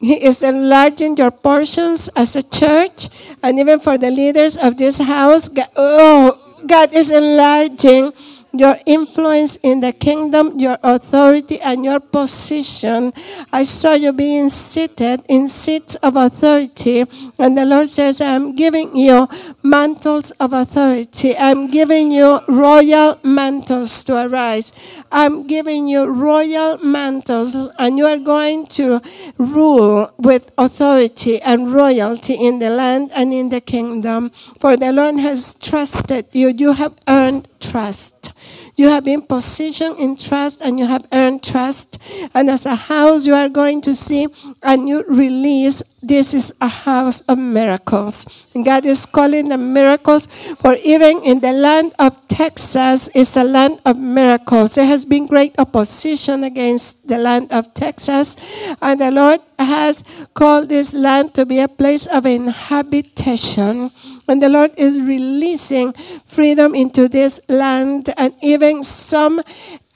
He 0.00 0.14
is 0.24 0.42
enlarging 0.42 1.16
your 1.16 1.30
portions 1.30 2.08
as 2.16 2.34
a 2.34 2.42
church, 2.42 3.08
and 3.42 3.58
even 3.58 3.78
for 3.78 3.96
the 3.96 4.10
leaders 4.10 4.56
of 4.56 4.76
this 4.76 4.98
house. 4.98 5.48
God, 5.48 5.68
oh, 5.76 6.38
God 6.66 6.92
is 6.92 7.10
enlarging 7.10 8.12
your 8.52 8.76
influence 8.86 9.56
in 9.56 9.80
the 9.80 9.92
kingdom, 9.92 10.58
your 10.58 10.78
authority, 10.82 11.60
and 11.60 11.84
your 11.84 12.00
position. 12.00 13.12
I 13.52 13.62
saw 13.64 13.94
you 13.94 14.12
being 14.12 14.48
seated 14.48 15.22
in 15.28 15.48
seats 15.48 15.94
of 15.96 16.16
authority. 16.16 17.04
And 17.38 17.56
the 17.56 17.64
Lord 17.64 17.88
says, 17.88 18.20
I'm 18.20 18.54
giving 18.54 18.96
you 18.96 19.28
mantles 19.62 20.30
of 20.32 20.52
authority. 20.52 21.36
I'm 21.36 21.70
giving 21.70 22.12
you 22.12 22.40
royal 22.48 23.18
mantles 23.22 24.04
to 24.04 24.26
arise. 24.26 24.72
I'm 25.10 25.46
giving 25.46 25.88
you 25.88 26.06
royal 26.06 26.78
mantles, 26.78 27.54
and 27.78 27.98
you 27.98 28.06
are 28.06 28.18
going 28.18 28.66
to 28.78 29.00
rule 29.38 30.12
with 30.18 30.50
authority 30.56 31.40
and 31.42 31.72
royalty 31.72 32.34
in 32.34 32.58
the 32.58 32.70
land 32.70 33.10
and 33.14 33.32
in 33.32 33.48
the 33.48 33.60
kingdom. 33.60 34.30
For 34.60 34.76
the 34.76 34.92
Lord 34.92 35.18
has 35.20 35.54
trusted 35.54 36.26
you. 36.32 36.48
You 36.48 36.72
have 36.72 36.94
earned 37.08 37.48
trust. 37.62 38.32
You 38.74 38.88
have 38.88 39.04
been 39.04 39.22
positioned 39.22 39.98
in 39.98 40.16
trust 40.16 40.60
and 40.60 40.78
you 40.78 40.86
have 40.86 41.06
earned 41.12 41.42
trust. 41.42 41.98
And 42.34 42.50
as 42.50 42.66
a 42.66 42.74
house, 42.74 43.26
you 43.26 43.34
are 43.34 43.48
going 43.48 43.80
to 43.82 43.94
see 43.94 44.26
a 44.62 44.76
new 44.76 45.04
release. 45.08 45.82
This 46.02 46.34
is 46.34 46.52
a 46.60 46.68
house 46.68 47.20
of 47.22 47.38
miracles. 47.38 48.26
And 48.54 48.64
God 48.64 48.84
is 48.84 49.06
calling 49.06 49.48
the 49.48 49.58
miracles, 49.58 50.26
for 50.58 50.74
even 50.82 51.22
in 51.22 51.40
the 51.40 51.52
land 51.52 51.94
of 51.98 52.16
Texas 52.28 53.08
is 53.14 53.36
a 53.36 53.44
land 53.44 53.80
of 53.84 53.96
miracles. 53.96 54.74
There 54.74 54.86
has 54.86 55.04
been 55.04 55.26
great 55.26 55.54
opposition 55.58 56.42
against 56.42 57.06
the 57.06 57.18
land 57.18 57.52
of 57.52 57.72
Texas, 57.74 58.36
and 58.80 59.00
the 59.00 59.10
Lord 59.10 59.40
has 59.58 60.02
called 60.34 60.68
this 60.70 60.92
land 60.92 61.34
to 61.34 61.46
be 61.46 61.60
a 61.60 61.68
place 61.68 62.06
of 62.06 62.26
inhabitation. 62.26 63.90
And 64.28 64.42
the 64.42 64.48
Lord 64.48 64.70
is 64.76 65.00
releasing 65.00 65.92
freedom 66.24 66.74
into 66.74 67.08
this 67.08 67.40
land, 67.48 68.12
and 68.16 68.34
even 68.42 68.82
some, 68.82 69.42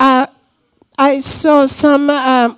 uh, 0.01 0.27
I 0.99 1.21
saw 1.21 1.67
some. 1.67 2.11
Uh, 2.11 2.55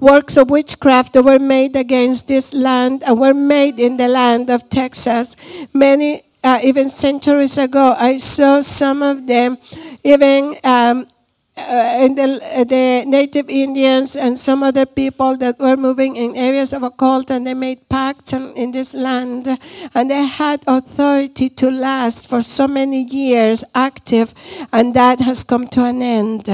works 0.00 0.36
of 0.36 0.50
witchcraft 0.50 1.12
that 1.12 1.22
were 1.22 1.38
made 1.38 1.76
against 1.76 2.26
this 2.26 2.54
land 2.54 3.02
and 3.04 3.20
were 3.20 3.34
made 3.34 3.78
in 3.78 3.98
the 3.98 4.08
land 4.08 4.50
of 4.50 4.68
Texas. 4.70 5.36
Many, 5.72 6.24
uh, 6.42 6.58
even 6.64 6.88
centuries 6.88 7.58
ago, 7.58 7.94
I 7.98 8.16
saw 8.16 8.62
some 8.62 9.02
of 9.02 9.26
them, 9.26 9.58
even 10.02 10.56
um, 10.64 11.00
uh, 11.00 11.04
and 11.60 12.16
the, 12.16 12.40
uh, 12.42 12.64
the, 12.64 13.04
native 13.06 13.48
Indians 13.48 14.16
and 14.16 14.38
some 14.38 14.62
other 14.62 14.86
people 14.86 15.36
that 15.36 15.58
were 15.58 15.76
moving 15.76 16.16
in 16.16 16.36
areas 16.36 16.72
of 16.72 16.82
occult 16.82 17.30
and 17.30 17.46
they 17.46 17.54
made 17.54 17.88
pacts 17.88 18.32
in, 18.32 18.52
in 18.54 18.70
this 18.70 18.94
land 18.94 19.58
and 19.94 20.10
they 20.10 20.24
had 20.24 20.62
authority 20.66 21.48
to 21.48 21.70
last 21.70 22.28
for 22.28 22.42
so 22.42 22.66
many 22.66 23.02
years 23.02 23.64
active 23.74 24.34
and 24.72 24.94
that 24.94 25.20
has 25.20 25.44
come 25.44 25.66
to 25.68 25.84
an 25.84 26.02
end. 26.02 26.48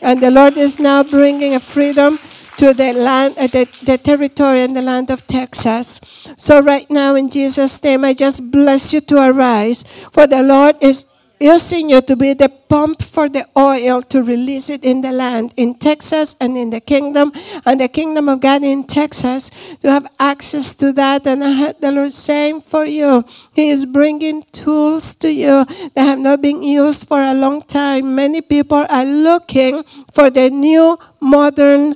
And 0.00 0.22
the 0.22 0.30
Lord 0.30 0.56
is 0.56 0.78
now 0.78 1.02
bringing 1.02 1.54
a 1.54 1.60
freedom 1.60 2.18
to 2.58 2.72
the 2.72 2.92
land, 2.92 3.34
uh, 3.36 3.46
the, 3.46 3.68
the 3.82 3.98
territory 3.98 4.62
and 4.62 4.76
the 4.76 4.82
land 4.82 5.10
of 5.10 5.26
Texas. 5.26 6.00
So 6.36 6.60
right 6.60 6.88
now 6.90 7.14
in 7.14 7.30
Jesus' 7.30 7.82
name, 7.82 8.04
I 8.04 8.14
just 8.14 8.50
bless 8.50 8.92
you 8.92 9.00
to 9.00 9.16
arise 9.16 9.84
for 10.12 10.26
the 10.26 10.42
Lord 10.42 10.76
is 10.80 11.06
using 11.40 11.90
you 11.90 12.00
to 12.00 12.16
be 12.16 12.32
the 12.34 12.48
pump 12.48 13.02
for 13.02 13.28
the 13.28 13.46
oil 13.56 14.02
to 14.02 14.22
release 14.22 14.70
it 14.70 14.84
in 14.84 15.00
the 15.00 15.12
land, 15.12 15.52
in 15.56 15.74
Texas 15.74 16.34
and 16.40 16.56
in 16.56 16.70
the 16.70 16.80
kingdom, 16.80 17.32
and 17.66 17.80
the 17.80 17.88
kingdom 17.88 18.28
of 18.28 18.40
God 18.40 18.62
in 18.62 18.84
Texas. 18.84 19.50
to 19.80 19.90
have 19.90 20.06
access 20.18 20.74
to 20.74 20.92
that. 20.92 21.26
And 21.26 21.44
I 21.44 21.52
heard 21.52 21.80
the 21.80 21.92
Lord 21.92 22.12
saying 22.12 22.62
for 22.62 22.84
you, 22.84 23.24
He 23.52 23.68
is 23.68 23.86
bringing 23.86 24.42
tools 24.52 25.14
to 25.14 25.30
you 25.30 25.64
that 25.94 26.04
have 26.04 26.18
not 26.18 26.40
been 26.40 26.62
used 26.62 27.06
for 27.06 27.22
a 27.22 27.34
long 27.34 27.62
time. 27.62 28.14
Many 28.14 28.40
people 28.40 28.86
are 28.88 29.04
looking 29.04 29.82
for 30.12 30.30
the 30.30 30.50
new 30.50 30.98
modern 31.20 31.94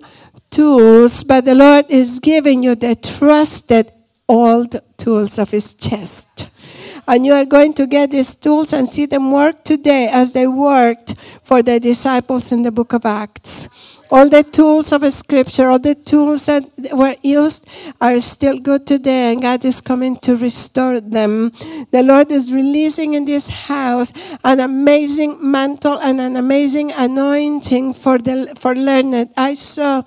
tools, 0.51 1.25
but 1.25 1.45
the 1.45 1.55
Lord 1.55 1.87
is 1.89 2.21
giving 2.21 2.63
you 2.63 2.75
the 2.75 2.95
trusted 2.95 3.93
old 4.29 4.81
tools 4.97 5.39
of 5.39 5.51
His 5.51 5.75
chest. 5.75 6.49
And 7.09 7.25
you 7.25 7.33
are 7.33 7.47
going 7.47 7.73
to 7.75 7.87
get 7.87 8.11
these 8.11 8.35
tools 8.35 8.75
and 8.75 8.87
see 8.87 9.07
them 9.07 9.33
work 9.33 9.65
today 9.65 10.09
as 10.13 10.35
they 10.35 10.47
worked 10.47 11.15
for 11.43 11.63
the 11.63 11.81
disciples 11.81 12.53
in 12.53 12.63
the 12.63 12.71
book 12.71 12.93
of 12.93 13.07
Acts. 13.07 13.98
All 14.11 14.29
the 14.31 14.43
tools 14.43 14.91
of 14.93 15.05
Scripture, 15.13 15.69
all 15.69 15.79
the 15.79 15.95
tools 15.95 16.47
that 16.47 16.65
were 16.93 17.15
used 17.23 17.69
are 18.01 18.19
still 18.21 18.59
good 18.59 18.87
today, 18.87 19.33
and 19.33 19.43
God 19.43 19.65
is 19.67 19.83
coming 19.83 20.17
to 20.21 20.35
restore 20.35 20.99
them. 21.01 21.53
The 21.91 22.03
Lord 22.03 22.33
is 22.33 22.51
releasing 22.51 23.13
in 23.13 23.27
this 23.27 23.49
house 23.49 24.13
an 24.45 24.61
amazing 24.61 25.37
mantle 25.39 25.99
and 25.99 26.23
an 26.23 26.37
amazing 26.37 26.91
anointing 26.93 27.93
for 27.93 28.19
the 28.19 28.55
for 28.57 28.75
learned. 28.75 29.29
I 29.37 29.53
saw 29.53 30.03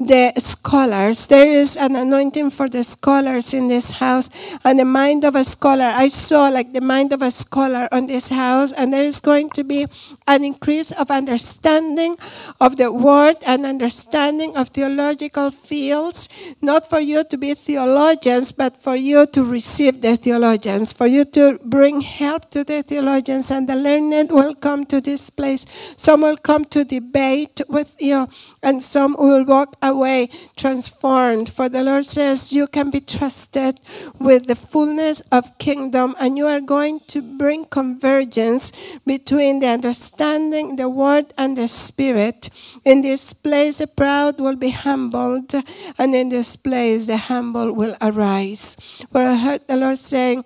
the 0.00 0.32
scholars. 0.38 1.26
There 1.26 1.46
is 1.46 1.76
an 1.76 1.94
anointing 1.94 2.50
for 2.50 2.70
the 2.70 2.82
scholars 2.82 3.52
in 3.52 3.68
this 3.68 3.90
house, 3.90 4.30
and 4.64 4.78
the 4.78 4.86
mind 4.86 5.24
of 5.24 5.36
a 5.36 5.44
scholar. 5.44 5.92
I 5.92 6.08
saw 6.08 6.48
like 6.48 6.72
the 6.72 6.80
mind 6.80 7.12
of 7.12 7.20
a 7.20 7.30
scholar 7.30 7.86
on 7.92 8.06
this 8.06 8.28
house, 8.28 8.72
and 8.72 8.92
there 8.92 9.04
is 9.04 9.20
going 9.20 9.50
to 9.50 9.62
be 9.62 9.86
an 10.26 10.42
increase 10.42 10.90
of 10.92 11.10
understanding 11.10 12.16
of 12.58 12.78
the 12.78 12.90
word 12.90 13.36
and 13.46 13.66
understanding 13.66 14.56
of 14.56 14.68
theological 14.68 15.50
fields, 15.50 16.28
not 16.60 16.88
for 16.88 17.00
you 17.00 17.24
to 17.24 17.36
be 17.36 17.54
theologians, 17.54 18.52
but 18.52 18.76
for 18.82 18.96
you 18.96 19.26
to 19.26 19.44
receive 19.44 20.00
the 20.02 20.16
theologians, 20.16 20.92
for 20.92 21.06
you 21.06 21.24
to 21.26 21.58
bring 21.64 22.00
help 22.00 22.50
to 22.50 22.64
the 22.64 22.82
theologians, 22.82 23.50
and 23.50 23.68
the 23.68 23.76
learned 23.76 24.30
will 24.30 24.54
come 24.54 24.84
to 24.86 25.00
this 25.00 25.30
place. 25.30 25.66
Some 25.96 26.22
will 26.22 26.36
come 26.36 26.64
to 26.66 26.84
debate 26.84 27.60
with 27.68 27.96
you, 28.00 28.28
and 28.62 28.82
some 28.82 29.16
will 29.18 29.44
walk 29.44 29.76
away 29.82 30.30
transformed. 30.56 31.48
For 31.50 31.68
the 31.68 31.82
Lord 31.82 32.04
says, 32.04 32.52
You 32.52 32.66
can 32.66 32.90
be 32.90 33.00
trusted 33.00 33.80
with 34.18 34.46
the 34.46 34.56
fullness 34.56 35.20
of 35.32 35.58
kingdom, 35.58 36.14
and 36.18 36.36
you 36.36 36.46
are 36.46 36.60
going 36.60 37.00
to 37.08 37.22
bring 37.22 37.64
convergence 37.66 38.72
between 39.06 39.60
the 39.60 39.68
understanding, 39.68 40.76
the 40.76 40.88
word, 40.88 41.32
and 41.36 41.56
the 41.56 41.68
spirit. 41.68 42.50
In 42.84 43.02
this 43.02 43.31
place, 43.32 43.78
the 43.78 43.86
proud 43.86 44.40
will 44.40 44.56
be 44.56 44.70
humbled, 44.70 45.54
and 45.98 46.14
in 46.14 46.28
this 46.28 46.56
place, 46.56 47.06
the 47.06 47.16
humble 47.16 47.72
will 47.72 47.96
arise. 48.00 48.76
For 49.10 49.22
I 49.22 49.34
heard 49.34 49.66
the 49.66 49.76
Lord 49.76 49.98
saying, 49.98 50.44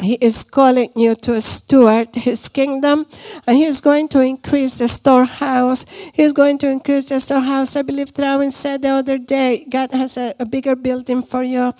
he 0.00 0.14
is 0.14 0.42
calling 0.42 0.90
you 0.96 1.14
to 1.16 1.40
steward 1.40 2.14
his 2.14 2.48
kingdom, 2.48 3.06
and 3.46 3.56
he 3.56 3.64
is 3.64 3.80
going 3.80 4.08
to 4.08 4.20
increase 4.20 4.76
the 4.76 4.88
storehouse. 4.88 5.84
He 6.12 6.22
is 6.22 6.32
going 6.32 6.58
to 6.58 6.68
increase 6.68 7.08
the 7.08 7.20
storehouse. 7.20 7.76
I 7.76 7.82
believe 7.82 8.12
Thrainn 8.12 8.52
said 8.52 8.82
the 8.82 8.88
other 8.88 9.18
day, 9.18 9.66
God 9.68 9.92
has 9.92 10.16
a, 10.16 10.34
a 10.38 10.46
bigger 10.46 10.76
building 10.76 11.22
for 11.22 11.42
you, 11.42 11.74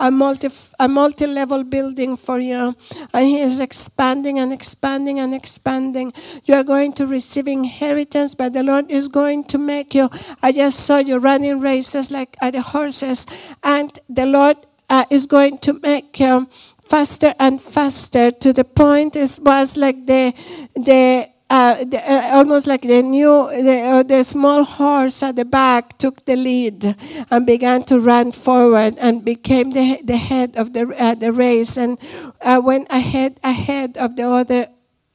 a 0.00 0.10
multi 0.10 0.48
a 0.78 0.88
multi 0.88 1.26
level 1.26 1.64
building 1.64 2.16
for 2.16 2.38
you, 2.38 2.74
and 3.12 3.26
he 3.26 3.40
is 3.40 3.60
expanding 3.60 4.38
and 4.38 4.52
expanding 4.52 5.20
and 5.20 5.34
expanding. 5.34 6.12
You 6.44 6.54
are 6.54 6.64
going 6.64 6.92
to 6.94 7.06
receive 7.06 7.46
inheritance, 7.46 8.34
but 8.34 8.52
the 8.52 8.62
Lord 8.62 8.90
is 8.90 9.08
going 9.08 9.44
to 9.44 9.58
make 9.58 9.94
you. 9.94 10.10
I 10.42 10.52
just 10.52 10.80
saw 10.80 10.98
you 10.98 11.18
running 11.18 11.60
races 11.60 12.10
like 12.10 12.36
the 12.40 12.62
horses, 12.62 13.26
and 13.62 13.98
the 14.08 14.26
Lord 14.26 14.56
uh, 14.88 15.04
is 15.10 15.26
going 15.26 15.58
to 15.58 15.72
make 15.80 16.20
you 16.20 16.48
faster 16.88 17.34
and 17.38 17.60
faster 17.60 18.30
to 18.30 18.52
the 18.52 18.64
point 18.64 19.16
it 19.16 19.38
was 19.42 19.76
like 19.76 20.06
the 20.06 20.32
the, 20.74 21.28
uh, 21.50 21.84
the 21.84 21.98
uh, 21.98 22.36
almost 22.36 22.66
like 22.66 22.82
the 22.82 23.02
new 23.02 23.48
the, 23.50 23.80
uh, 23.80 24.02
the 24.02 24.22
small 24.22 24.64
horse 24.64 25.22
at 25.22 25.36
the 25.36 25.44
back 25.44 25.98
took 25.98 26.24
the 26.24 26.36
lead 26.36 26.96
and 27.30 27.46
began 27.46 27.82
to 27.82 27.98
run 27.98 28.30
forward 28.30 28.94
and 28.98 29.24
became 29.24 29.70
the 29.72 30.00
the 30.04 30.16
head 30.16 30.56
of 30.56 30.72
the 30.72 30.86
uh, 30.96 31.14
the 31.14 31.32
race. 31.32 31.76
And 31.76 31.98
uh, 32.40 32.60
went 32.62 32.86
ahead 32.90 33.40
ahead 33.42 33.96
of 33.96 34.16
the 34.16 34.28
other 34.28 34.68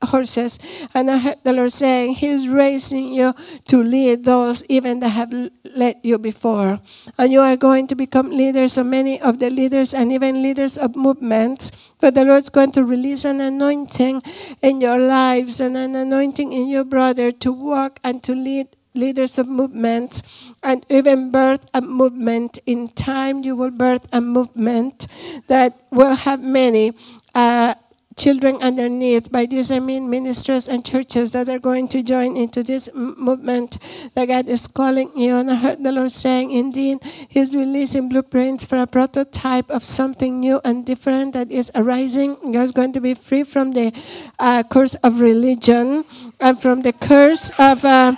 horses. 0.04 0.60
And 0.94 1.10
I 1.10 1.18
heard 1.18 1.40
the 1.44 1.54
Lord 1.54 1.72
saying, 1.72 2.16
He's 2.16 2.48
raising 2.48 3.14
you 3.14 3.34
to 3.68 3.84
lead 3.84 4.26
those 4.26 4.64
even 4.70 5.00
that 5.00 5.10
have 5.10 5.34
led 5.76 5.98
you 6.04 6.18
before. 6.18 6.80
And 7.18 7.32
you 7.32 7.42
are 7.42 7.58
going 7.58 7.88
to 7.88 7.96
become 7.96 8.30
leaders 8.30 8.78
of 8.78 8.86
many 8.86 9.20
of 9.20 9.40
the 9.40 9.50
leaders 9.50 9.94
and 9.94 10.12
even 10.12 10.42
leaders 10.42 10.78
of 10.78 10.96
movements. 10.96 11.72
But 12.00 12.16
the 12.16 12.26
Lord's 12.26 12.50
going 12.50 12.72
to 12.74 12.84
release 12.84 13.26
an 13.26 13.42
anointing 13.42 14.24
in 14.62 14.82
your 14.82 14.98
lives 15.00 15.60
and 15.60 15.78
an 15.78 15.96
anointing 15.96 16.52
in 16.52 16.68
your 16.68 16.84
brother 16.84 17.32
to 17.32 17.52
walk 17.52 18.00
and 18.04 18.24
to 18.24 18.34
lead 18.34 18.68
leaders 18.94 19.38
of 19.40 19.48
movements 19.48 20.52
and 20.64 20.86
even 20.90 21.32
birth 21.32 21.66
a 21.74 21.82
movement 21.82 22.60
in 22.66 22.90
time 22.90 23.44
you 23.44 23.56
will 23.56 23.72
birth 23.72 24.06
a 24.12 24.20
movement 24.20 25.08
that 25.48 25.80
will 25.92 26.16
have 26.16 26.42
many 26.42 26.92
uh, 27.34 27.74
children 28.22 28.62
underneath. 28.62 29.32
By 29.32 29.48
this 29.48 29.72
I 29.72 29.80
mean 29.80 30.08
ministers 30.08 30.68
and 30.68 30.86
churches 30.86 31.32
that 31.32 31.50
are 31.50 31.58
going 31.58 31.88
to 31.90 32.04
join 32.04 32.38
into 32.38 32.62
this 32.62 32.88
movement 32.94 33.80
that 34.14 34.26
God 34.26 34.48
is 34.48 34.68
calling 34.68 35.10
you. 35.18 35.38
And 35.38 35.50
I 35.50 35.56
heard 35.56 35.84
the 35.84 35.92
Lord 35.92 36.12
saying, 36.12 36.52
indeed, 36.52 37.00
He's 37.28 37.56
releasing 37.56 38.10
blueprints 38.10 38.64
for 38.64 38.78
a 38.78 38.86
prototype 38.86 39.72
of 39.72 39.84
something 39.84 40.40
new 40.40 40.62
and 40.64 40.86
different 40.86 41.34
that 41.34 41.52
is 41.52 41.72
arising. 41.74 42.38
You're 42.46 42.68
going 42.68 42.94
to 42.94 43.02
be 43.02 43.16
free 43.16 43.44
from 43.44 43.74
the 43.74 43.92
uh, 44.38 44.62
curse 44.70 44.94
of 45.02 45.20
religion 45.20 46.06
and 46.40 46.62
from 46.62 46.84
the 46.84 46.94
curse 46.94 47.50
of. 47.58 47.84
Uh, 47.84 48.16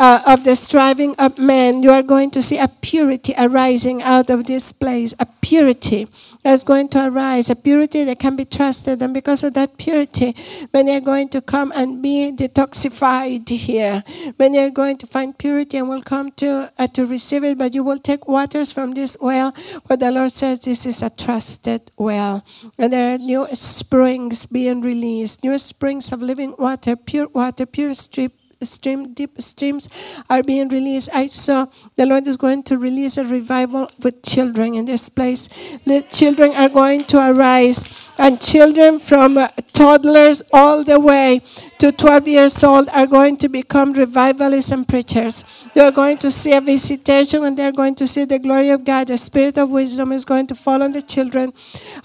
uh, 0.00 0.22
of 0.26 0.44
the 0.44 0.56
striving 0.56 1.14
of 1.16 1.36
men, 1.36 1.82
you 1.82 1.90
are 1.90 2.02
going 2.02 2.30
to 2.30 2.40
see 2.40 2.56
a 2.56 2.68
purity 2.68 3.34
arising 3.36 4.02
out 4.02 4.30
of 4.30 4.46
this 4.46 4.72
place, 4.72 5.12
a 5.18 5.26
purity 5.26 6.08
that's 6.42 6.64
going 6.64 6.88
to 6.88 7.06
arise, 7.06 7.50
a 7.50 7.54
purity 7.54 8.02
that 8.04 8.18
can 8.18 8.34
be 8.34 8.46
trusted. 8.46 9.02
And 9.02 9.12
because 9.12 9.44
of 9.44 9.52
that 9.54 9.76
purity, 9.76 10.34
many 10.72 10.92
are 10.96 11.00
going 11.00 11.28
to 11.28 11.42
come 11.42 11.70
and 11.76 12.00
be 12.00 12.32
detoxified 12.34 13.46
here. 13.50 14.02
Many 14.38 14.58
are 14.60 14.70
going 14.70 14.96
to 14.96 15.06
find 15.06 15.36
purity 15.36 15.76
and 15.76 15.86
will 15.86 16.02
come 16.02 16.32
to, 16.32 16.72
uh, 16.78 16.86
to 16.88 17.04
receive 17.04 17.44
it, 17.44 17.58
but 17.58 17.74
you 17.74 17.84
will 17.84 17.98
take 17.98 18.26
waters 18.26 18.72
from 18.72 18.92
this 18.92 19.18
well 19.20 19.54
where 19.86 19.98
the 19.98 20.10
Lord 20.10 20.32
says 20.32 20.60
this 20.60 20.86
is 20.86 21.02
a 21.02 21.10
trusted 21.10 21.92
well. 21.98 22.42
And 22.78 22.90
there 22.90 23.12
are 23.12 23.18
new 23.18 23.46
springs 23.52 24.46
being 24.46 24.80
released, 24.80 25.44
new 25.44 25.58
springs 25.58 26.10
of 26.10 26.22
living 26.22 26.54
water, 26.58 26.96
pure 26.96 27.28
water, 27.28 27.66
pure 27.66 27.92
stream 27.92 28.32
stream, 28.62 29.12
deep 29.14 29.40
streams 29.40 29.88
are 30.28 30.42
being 30.42 30.68
released. 30.68 31.08
I 31.12 31.26
saw 31.26 31.66
the 31.96 32.06
Lord 32.06 32.26
is 32.26 32.36
going 32.36 32.62
to 32.64 32.78
release 32.78 33.16
a 33.16 33.24
revival 33.24 33.88
with 34.02 34.22
children 34.22 34.74
in 34.74 34.84
this 34.84 35.08
place. 35.08 35.48
The 35.86 36.02
children 36.12 36.52
are 36.52 36.68
going 36.68 37.04
to 37.04 37.18
arise, 37.18 37.84
and 38.20 38.38
children 38.38 38.98
from 38.98 39.38
uh, 39.38 39.48
toddlers 39.72 40.42
all 40.52 40.84
the 40.84 41.00
way 41.00 41.40
to 41.78 41.90
12 41.90 42.28
years 42.28 42.62
old 42.62 42.86
are 42.90 43.06
going 43.06 43.38
to 43.38 43.48
become 43.48 43.94
revivalists 43.94 44.70
and 44.70 44.86
preachers. 44.86 45.66
You're 45.74 45.90
going 45.90 46.18
to 46.18 46.30
see 46.30 46.52
a 46.52 46.60
visitation, 46.60 47.44
and 47.44 47.56
they're 47.58 47.72
going 47.72 47.94
to 47.94 48.06
see 48.06 48.26
the 48.26 48.38
glory 48.38 48.68
of 48.68 48.84
God. 48.84 49.08
The 49.08 49.16
spirit 49.16 49.56
of 49.56 49.70
wisdom 49.70 50.12
is 50.12 50.26
going 50.26 50.48
to 50.48 50.54
fall 50.54 50.82
on 50.82 50.92
the 50.92 51.00
children, 51.00 51.54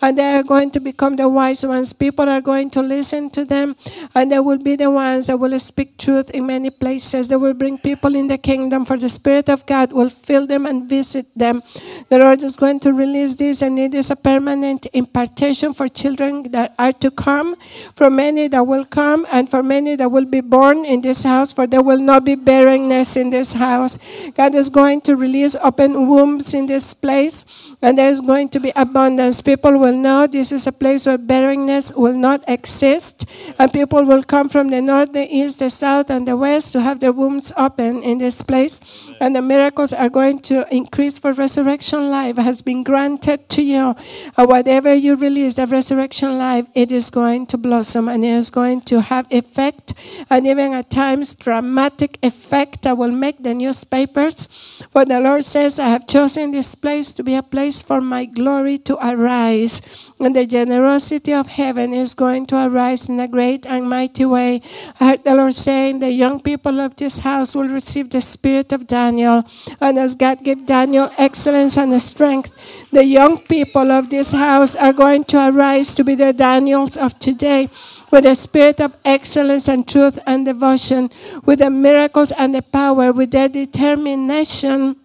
and 0.01 0.17
they 0.17 0.35
are 0.35 0.43
going 0.43 0.71
to 0.71 0.79
become 0.79 1.17
the 1.17 1.27
wise 1.27 1.65
ones. 1.65 1.91
People 1.91 2.29
are 2.29 2.39
going 2.39 2.69
to 2.69 2.81
listen 2.81 3.29
to 3.31 3.43
them, 3.43 3.75
and 4.15 4.31
they 4.31 4.39
will 4.39 4.59
be 4.69 4.77
the 4.77 4.89
ones 4.89 5.27
that 5.27 5.37
will 5.37 5.59
speak 5.59 5.97
truth 5.97 6.29
in 6.29 6.45
many 6.45 6.69
places. 6.69 7.27
They 7.27 7.35
will 7.35 7.53
bring 7.53 7.77
people 7.77 8.15
in 8.15 8.27
the 8.27 8.37
kingdom, 8.37 8.85
for 8.85 8.97
the 8.97 9.09
Spirit 9.09 9.49
of 9.49 9.65
God 9.65 9.91
will 9.91 10.09
fill 10.09 10.47
them 10.47 10.65
and 10.65 10.87
visit 10.87 11.27
them. 11.35 11.61
The 12.07 12.19
Lord 12.19 12.41
is 12.41 12.55
going 12.55 12.79
to 12.81 12.93
release 12.93 13.35
this, 13.35 13.61
and 13.61 13.77
it 13.77 13.93
is 13.93 14.11
a 14.11 14.15
permanent 14.15 14.87
impartation 14.93 15.73
for 15.73 15.89
children 15.89 16.04
that 16.51 16.75
are 16.77 16.93
to 16.93 17.09
come, 17.11 17.55
for 17.95 18.09
many 18.09 18.47
that 18.47 18.65
will 18.67 18.85
come, 18.85 19.25
and 19.31 19.49
for 19.49 19.63
many 19.63 19.95
that 19.95 20.09
will 20.09 20.25
be 20.25 20.41
born 20.41 20.85
in 20.85 21.01
this 21.01 21.23
house, 21.23 21.51
for 21.51 21.65
there 21.65 21.81
will 21.81 21.99
not 21.99 22.23
be 22.23 22.35
barrenness 22.35 23.15
in 23.15 23.29
this 23.29 23.53
house. 23.53 23.97
God 24.35 24.53
is 24.55 24.69
going 24.69 25.01
to 25.01 25.15
release 25.15 25.55
open 25.55 26.07
wombs 26.07 26.53
in 26.53 26.67
this 26.67 26.93
place, 26.93 27.73
and 27.85 27.99
there 27.99 28.09
is 28.09 28.19
going 28.19 28.49
to 28.49 28.59
be 28.59 28.71
abundance. 28.75 29.41
People 29.41 29.77
will 29.77 29.95
know 29.95 30.25
this 30.25 30.51
is 30.51 30.65
a 30.65 30.71
place 30.71 31.05
where 31.05 31.19
barrenness 31.19 31.93
will 31.93 32.17
not 32.17 32.43
exist, 32.47 33.25
and 33.59 33.71
people 33.71 34.03
will 34.03 34.23
come 34.23 34.49
from 34.49 34.69
the 34.69 34.81
north, 34.81 35.13
the 35.13 35.27
east, 35.29 35.59
the 35.59 35.69
south, 35.69 36.09
and 36.09 36.27
the 36.27 36.35
west 36.35 36.71
to 36.71 36.81
have 36.81 36.99
their 36.99 37.11
wombs 37.11 37.53
open 37.55 38.01
in 38.01 38.17
this 38.17 38.41
place, 38.41 38.81
and 39.21 39.35
the 39.35 39.41
miracles 39.41 39.93
are 39.93 40.09
going 40.09 40.39
to 40.39 40.65
increase 40.73 41.19
for 41.19 41.31
resurrection 41.33 42.09
life 42.09 42.37
has 42.37 42.63
been 42.63 42.81
granted 42.81 43.47
to 43.49 43.61
you. 43.61 43.95
Whatever 44.35 44.91
you 44.91 45.15
release, 45.15 45.53
the 45.53 45.67
resurrection 45.67 46.39
life, 46.39 46.65
it 46.73 46.91
is 46.91 47.11
going 47.11 47.45
to 47.45 47.57
blossom 47.57 48.09
and 48.09 48.25
it 48.25 48.29
is 48.29 48.49
going 48.49 48.81
to 48.81 48.99
have 49.01 49.27
effect, 49.29 49.93
and 50.31 50.47
even 50.47 50.73
at 50.73 50.89
times 50.89 51.35
dramatic 51.35 52.17
effect 52.23 52.81
that 52.81 52.97
will 52.97 53.11
make 53.11 53.43
the 53.43 53.53
newspapers. 53.53 54.81
For 54.91 55.05
the 55.05 55.19
Lord 55.19 55.45
says, 55.45 55.77
I 55.77 55.89
have 55.89 56.07
chosen 56.07 56.49
this 56.49 56.73
place 56.73 57.11
to 57.11 57.21
be 57.21 57.35
a 57.35 57.43
place 57.43 57.74
place 57.75 57.87
for 57.87 58.01
my 58.01 58.25
glory 58.25 58.77
to 58.77 58.95
arise. 58.97 59.81
And 60.19 60.35
the 60.35 60.45
generosity 60.45 61.33
of 61.33 61.47
heaven 61.47 61.93
is 61.93 62.15
going 62.15 62.45
to 62.47 62.55
arise 62.55 63.09
in 63.09 63.19
a 63.19 63.27
great 63.27 63.65
and 63.65 63.89
mighty 63.89 64.25
way. 64.25 64.61
I 64.99 65.09
heard 65.09 65.23
the 65.23 65.35
Lord 65.35 65.55
saying, 65.55 65.99
The 65.99 66.11
young 66.11 66.39
people 66.39 66.79
of 66.79 66.95
this 66.95 67.19
house 67.19 67.55
will 67.55 67.67
receive 67.67 68.09
the 68.09 68.21
spirit 68.21 68.71
of 68.71 68.87
Daniel. 68.87 69.43
And 69.81 69.97
as 69.97 70.15
God 70.15 70.43
gave 70.43 70.65
Daniel 70.65 71.11
excellence 71.17 71.77
and 71.77 72.01
strength, 72.01 72.51
the 72.91 73.03
young 73.03 73.39
people 73.39 73.91
of 73.91 74.09
this 74.09 74.31
house 74.31 74.75
are 74.75 74.93
going 74.93 75.23
to 75.25 75.37
arise 75.49 75.95
to 75.95 76.03
be 76.03 76.15
the 76.15 76.33
Daniels 76.33 76.97
of 76.97 77.17
today 77.19 77.69
with 78.11 78.25
a 78.25 78.35
spirit 78.35 78.79
of 78.79 78.95
excellence 79.03 79.67
and 79.67 79.87
truth 79.87 80.19
and 80.25 80.45
devotion, 80.45 81.09
with 81.43 81.59
the 81.59 81.69
miracles 81.69 82.31
and 82.31 82.55
the 82.55 82.61
power, 82.61 83.11
with 83.11 83.31
their 83.31 83.49
determination 83.49 84.95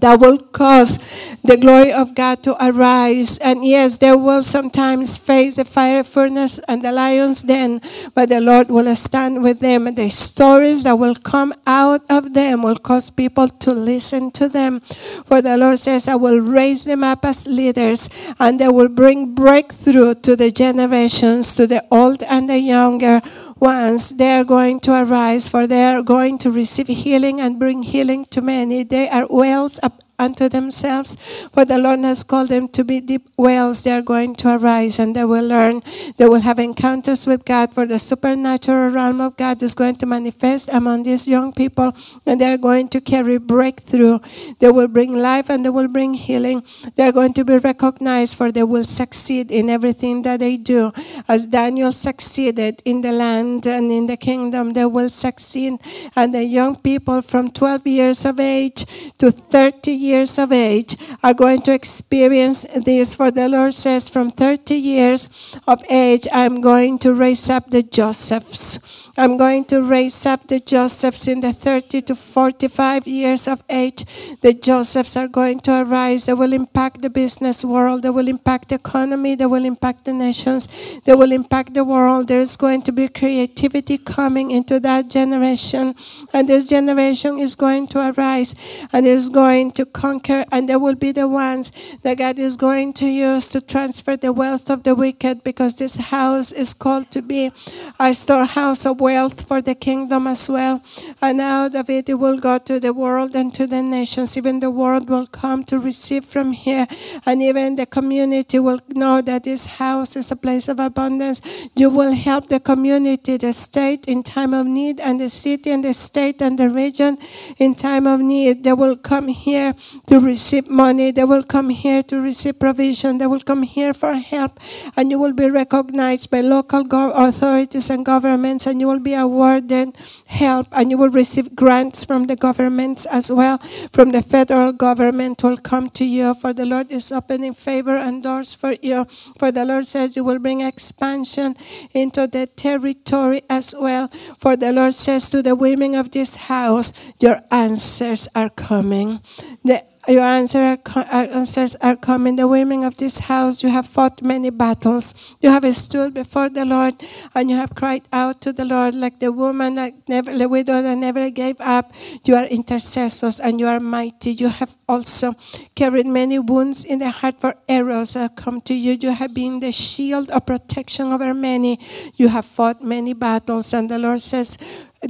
that 0.00 0.20
will 0.20 0.38
cause 0.38 0.98
the 1.42 1.56
glory 1.56 1.92
of 1.92 2.14
God 2.14 2.42
to 2.42 2.56
arise. 2.64 3.38
And 3.38 3.64
yes, 3.64 3.98
they 3.98 4.14
will 4.14 4.42
sometimes 4.42 5.18
face 5.18 5.56
the 5.56 5.64
fire 5.64 6.02
furnace 6.02 6.58
and 6.66 6.82
the 6.82 6.92
lion's 6.92 7.42
den, 7.42 7.80
but 8.14 8.28
the 8.30 8.40
Lord 8.40 8.70
will 8.70 8.94
stand 8.96 9.42
with 9.42 9.60
them. 9.60 9.86
And 9.86 9.96
the 9.96 10.08
stories 10.08 10.84
that 10.84 10.98
will 10.98 11.14
come 11.14 11.52
out 11.66 12.02
of 12.08 12.32
them 12.34 12.62
will 12.62 12.78
cause 12.78 13.10
people 13.10 13.48
to 13.48 13.72
listen 13.72 14.30
to 14.32 14.48
them. 14.48 14.80
For 14.80 15.42
the 15.42 15.56
Lord 15.56 15.78
says, 15.78 16.08
I 16.08 16.14
will 16.14 16.40
raise 16.40 16.84
them 16.84 17.04
up 17.04 17.24
as 17.24 17.46
leaders, 17.46 18.08
and 18.38 18.58
they 18.58 18.68
will 18.68 18.88
bring 18.88 19.34
breakthrough 19.34 20.14
to 20.14 20.36
the 20.36 20.50
generations, 20.50 21.54
to 21.56 21.66
the 21.66 21.84
old 21.90 22.22
and 22.22 22.48
the 22.48 22.58
younger 22.58 23.20
ones, 23.60 24.10
they 24.10 24.32
are 24.34 24.44
going 24.44 24.80
to 24.80 24.92
arise, 24.92 25.48
for 25.48 25.66
they 25.66 25.84
are 25.84 26.02
going 26.02 26.38
to 26.38 26.50
receive 26.50 26.86
healing 26.86 27.40
and 27.40 27.58
bring 27.58 27.82
healing 27.82 28.26
to 28.26 28.40
many. 28.40 28.84
They 28.84 29.08
are 29.08 29.26
wells 29.28 29.80
up 29.82 30.03
unto 30.18 30.48
themselves, 30.48 31.16
for 31.52 31.64
the 31.64 31.78
Lord 31.78 32.00
has 32.04 32.22
called 32.22 32.48
them 32.48 32.68
to 32.68 32.84
be 32.84 33.00
deep 33.00 33.28
wells. 33.36 33.82
They 33.82 33.92
are 33.92 34.02
going 34.02 34.34
to 34.36 34.56
arise 34.56 34.98
and 34.98 35.14
they 35.14 35.24
will 35.24 35.46
learn. 35.46 35.82
They 36.16 36.28
will 36.28 36.40
have 36.40 36.58
encounters 36.58 37.26
with 37.26 37.44
God, 37.44 37.72
for 37.72 37.86
the 37.86 37.98
supernatural 37.98 38.90
realm 38.90 39.20
of 39.20 39.36
God 39.36 39.62
is 39.62 39.74
going 39.74 39.96
to 39.96 40.06
manifest 40.06 40.68
among 40.68 41.02
these 41.04 41.26
young 41.26 41.52
people, 41.52 41.94
and 42.26 42.40
they 42.40 42.52
are 42.52 42.58
going 42.58 42.88
to 42.88 43.00
carry 43.00 43.38
breakthrough. 43.38 44.18
They 44.60 44.70
will 44.70 44.88
bring 44.88 45.12
life 45.12 45.50
and 45.50 45.64
they 45.64 45.70
will 45.70 45.88
bring 45.88 46.14
healing. 46.14 46.64
They 46.96 47.04
are 47.04 47.12
going 47.12 47.34
to 47.34 47.44
be 47.44 47.56
recognized, 47.58 48.36
for 48.36 48.52
they 48.52 48.62
will 48.64 48.84
succeed 48.84 49.50
in 49.50 49.68
everything 49.68 50.22
that 50.22 50.40
they 50.40 50.56
do. 50.56 50.92
As 51.28 51.46
Daniel 51.46 51.92
succeeded 51.92 52.82
in 52.84 53.00
the 53.00 53.12
land 53.12 53.66
and 53.66 53.90
in 53.90 54.06
the 54.06 54.16
kingdom, 54.16 54.72
they 54.72 54.86
will 54.86 55.10
succeed. 55.10 55.80
And 56.16 56.34
the 56.34 56.44
young 56.44 56.76
people 56.76 57.22
from 57.22 57.50
12 57.50 57.86
years 57.86 58.24
of 58.24 58.40
age 58.40 58.84
to 59.18 59.30
30 59.30 59.92
years 60.04 60.38
of 60.38 60.52
age 60.52 60.96
are 61.22 61.34
going 61.34 61.62
to 61.62 61.72
experience 61.72 62.66
this. 62.84 63.14
For 63.14 63.30
the 63.30 63.48
Lord 63.48 63.74
says, 63.74 64.08
from 64.08 64.30
30 64.30 64.74
years 64.74 65.28
of 65.66 65.82
age, 65.90 66.28
I'm 66.32 66.60
going 66.60 66.98
to 67.00 67.14
raise 67.14 67.48
up 67.48 67.70
the 67.70 67.82
Josephs. 67.82 69.03
I'm 69.16 69.36
going 69.36 69.64
to 69.66 69.80
raise 69.80 70.26
up 70.26 70.48
the 70.48 70.58
Josephs 70.58 71.28
in 71.28 71.40
the 71.40 71.52
30 71.52 72.02
to 72.02 72.16
45 72.16 73.06
years 73.06 73.46
of 73.46 73.62
age. 73.70 74.04
The 74.40 74.52
Josephs 74.52 75.16
are 75.16 75.28
going 75.28 75.60
to 75.60 75.82
arise. 75.82 76.26
They 76.26 76.34
will 76.34 76.52
impact 76.52 77.00
the 77.00 77.10
business 77.10 77.64
world. 77.64 78.02
They 78.02 78.10
will 78.10 78.26
impact 78.26 78.70
the 78.70 78.74
economy. 78.74 79.36
They 79.36 79.46
will 79.46 79.64
impact 79.64 80.06
the 80.06 80.12
nations. 80.12 80.66
They 81.04 81.14
will 81.14 81.30
impact 81.30 81.74
the 81.74 81.84
world. 81.84 82.26
There 82.26 82.40
is 82.40 82.56
going 82.56 82.82
to 82.82 82.92
be 82.92 83.06
creativity 83.06 83.98
coming 83.98 84.50
into 84.50 84.80
that 84.80 85.10
generation. 85.10 85.94
And 86.32 86.48
this 86.48 86.68
generation 86.68 87.38
is 87.38 87.54
going 87.54 87.86
to 87.88 88.10
arise 88.10 88.56
and 88.92 89.06
is 89.06 89.28
going 89.28 89.72
to 89.72 89.86
conquer. 89.86 90.44
And 90.50 90.68
they 90.68 90.76
will 90.76 90.96
be 90.96 91.12
the 91.12 91.28
ones 91.28 91.70
that 92.02 92.18
God 92.18 92.40
is 92.40 92.56
going 92.56 92.92
to 92.94 93.06
use 93.06 93.48
to 93.50 93.60
transfer 93.60 94.16
the 94.16 94.32
wealth 94.32 94.70
of 94.70 94.82
the 94.82 94.96
wicked 94.96 95.44
because 95.44 95.76
this 95.76 95.94
house 95.96 96.50
is 96.50 96.74
called 96.74 97.12
to 97.12 97.22
be 97.22 97.52
a 98.00 98.12
storehouse 98.12 98.84
of 98.84 99.03
wealth 99.06 99.38
for 99.48 99.60
the 99.68 99.74
kingdom 99.74 100.26
as 100.26 100.48
well. 100.48 100.76
And 101.20 101.40
out 101.40 101.74
of 101.80 101.86
it, 101.90 102.08
it 102.08 102.18
will 102.24 102.38
go 102.38 102.54
to 102.68 102.74
the 102.86 102.92
world 102.92 103.32
and 103.40 103.52
to 103.58 103.66
the 103.66 103.82
nations. 103.82 104.36
Even 104.40 104.60
the 104.60 104.70
world 104.70 105.08
will 105.12 105.26
come 105.26 105.60
to 105.70 105.78
receive 105.78 106.24
from 106.34 106.52
here. 106.52 106.86
And 107.26 107.42
even 107.42 107.76
the 107.76 107.86
community 107.86 108.58
will 108.66 108.80
know 109.02 109.16
that 109.22 109.44
this 109.44 109.66
house 109.82 110.16
is 110.16 110.30
a 110.30 110.36
place 110.36 110.66
of 110.68 110.78
abundance. 110.80 111.38
You 111.76 111.90
will 111.90 112.14
help 112.28 112.48
the 112.48 112.60
community, 112.60 113.36
the 113.36 113.52
state 113.52 114.08
in 114.08 114.22
time 114.22 114.54
of 114.54 114.66
need, 114.66 115.00
and 115.00 115.20
the 115.20 115.30
city 115.30 115.70
and 115.70 115.84
the 115.84 115.94
state 115.94 116.40
and 116.46 116.58
the 116.58 116.68
region 116.68 117.18
in 117.58 117.74
time 117.74 118.06
of 118.06 118.20
need. 118.20 118.64
They 118.64 118.72
will 118.72 118.96
come 118.96 119.28
here 119.28 119.74
to 120.06 120.20
receive 120.20 120.66
money. 120.70 121.10
They 121.12 121.24
will 121.24 121.44
come 121.44 121.68
here 121.70 122.02
to 122.10 122.20
receive 122.20 122.58
provision. 122.58 123.18
They 123.18 123.26
will 123.26 123.44
come 123.50 123.62
here 123.62 123.92
for 123.92 124.14
help. 124.14 124.60
And 124.96 125.10
you 125.10 125.18
will 125.18 125.32
be 125.34 125.50
recognized 125.50 126.30
by 126.30 126.40
local 126.40 126.84
go- 126.84 127.12
authorities 127.12 127.90
and 127.90 128.04
governments, 128.04 128.66
and 128.66 128.80
you 128.80 128.88
will 128.88 128.93
be 129.00 129.14
awarded 129.14 129.96
help, 130.26 130.66
and 130.72 130.90
you 130.90 130.98
will 130.98 131.10
receive 131.10 131.54
grants 131.54 132.04
from 132.04 132.24
the 132.24 132.36
governments 132.36 133.06
as 133.06 133.30
well. 133.30 133.58
From 133.92 134.10
the 134.10 134.22
federal 134.22 134.72
government 134.72 135.42
will 135.42 135.56
come 135.56 135.90
to 135.90 136.04
you, 136.04 136.34
for 136.34 136.52
the 136.52 136.64
Lord 136.64 136.90
is 136.90 137.12
opening 137.12 137.54
favor 137.54 137.96
and 137.96 138.22
doors 138.22 138.54
for 138.54 138.74
you. 138.82 139.06
For 139.38 139.52
the 139.52 139.64
Lord 139.64 139.86
says 139.86 140.16
you 140.16 140.24
will 140.24 140.38
bring 140.38 140.60
expansion 140.60 141.56
into 141.92 142.26
the 142.26 142.46
territory 142.46 143.42
as 143.48 143.74
well. 143.78 144.08
For 144.38 144.56
the 144.56 144.72
Lord 144.72 144.94
says 144.94 145.30
to 145.30 145.42
the 145.42 145.54
women 145.54 145.94
of 145.94 146.10
this 146.10 146.36
house, 146.36 146.92
Your 147.20 147.40
answers 147.50 148.28
are 148.34 148.50
coming. 148.50 149.20
The 149.64 149.84
your 150.08 150.22
answer 150.24 150.78
uh, 150.94 151.26
answers 151.32 151.76
are 151.76 151.96
coming. 151.96 152.36
The 152.36 152.46
women 152.46 152.84
of 152.84 152.96
this 152.96 153.18
house, 153.18 153.62
you 153.62 153.70
have 153.70 153.86
fought 153.86 154.22
many 154.22 154.50
battles. 154.50 155.36
You 155.40 155.50
have 155.50 155.64
stood 155.74 156.14
before 156.14 156.48
the 156.48 156.64
Lord 156.64 157.02
and 157.34 157.50
you 157.50 157.56
have 157.56 157.74
cried 157.74 158.02
out 158.12 158.40
to 158.42 158.52
the 158.52 158.64
Lord 158.64 158.94
like 158.94 159.20
the 159.20 159.32
woman 159.32 159.76
that 159.76 159.94
never, 160.08 160.36
the 160.36 160.48
widow 160.48 160.82
that 160.82 160.94
never 160.96 161.30
gave 161.30 161.56
up. 161.60 161.92
You 162.24 162.36
are 162.36 162.44
intercessors 162.44 163.40
and 163.40 163.58
you 163.58 163.66
are 163.66 163.80
mighty. 163.80 164.32
You 164.32 164.48
have 164.48 164.74
also 164.88 165.34
carried 165.74 166.06
many 166.06 166.38
wounds 166.38 166.84
in 166.84 166.98
the 166.98 167.10
heart 167.10 167.40
for 167.40 167.54
arrows 167.68 168.12
that 168.12 168.36
come 168.36 168.60
to 168.62 168.74
you. 168.74 168.92
You 169.00 169.12
have 169.12 169.32
been 169.34 169.60
the 169.60 169.72
shield 169.72 170.30
of 170.30 170.46
protection 170.46 171.12
over 171.12 171.32
many. 171.32 171.78
You 172.16 172.28
have 172.28 172.44
fought 172.44 172.82
many 172.82 173.12
battles, 173.12 173.72
and 173.72 173.88
the 173.88 173.98
Lord 173.98 174.20
says, 174.20 174.58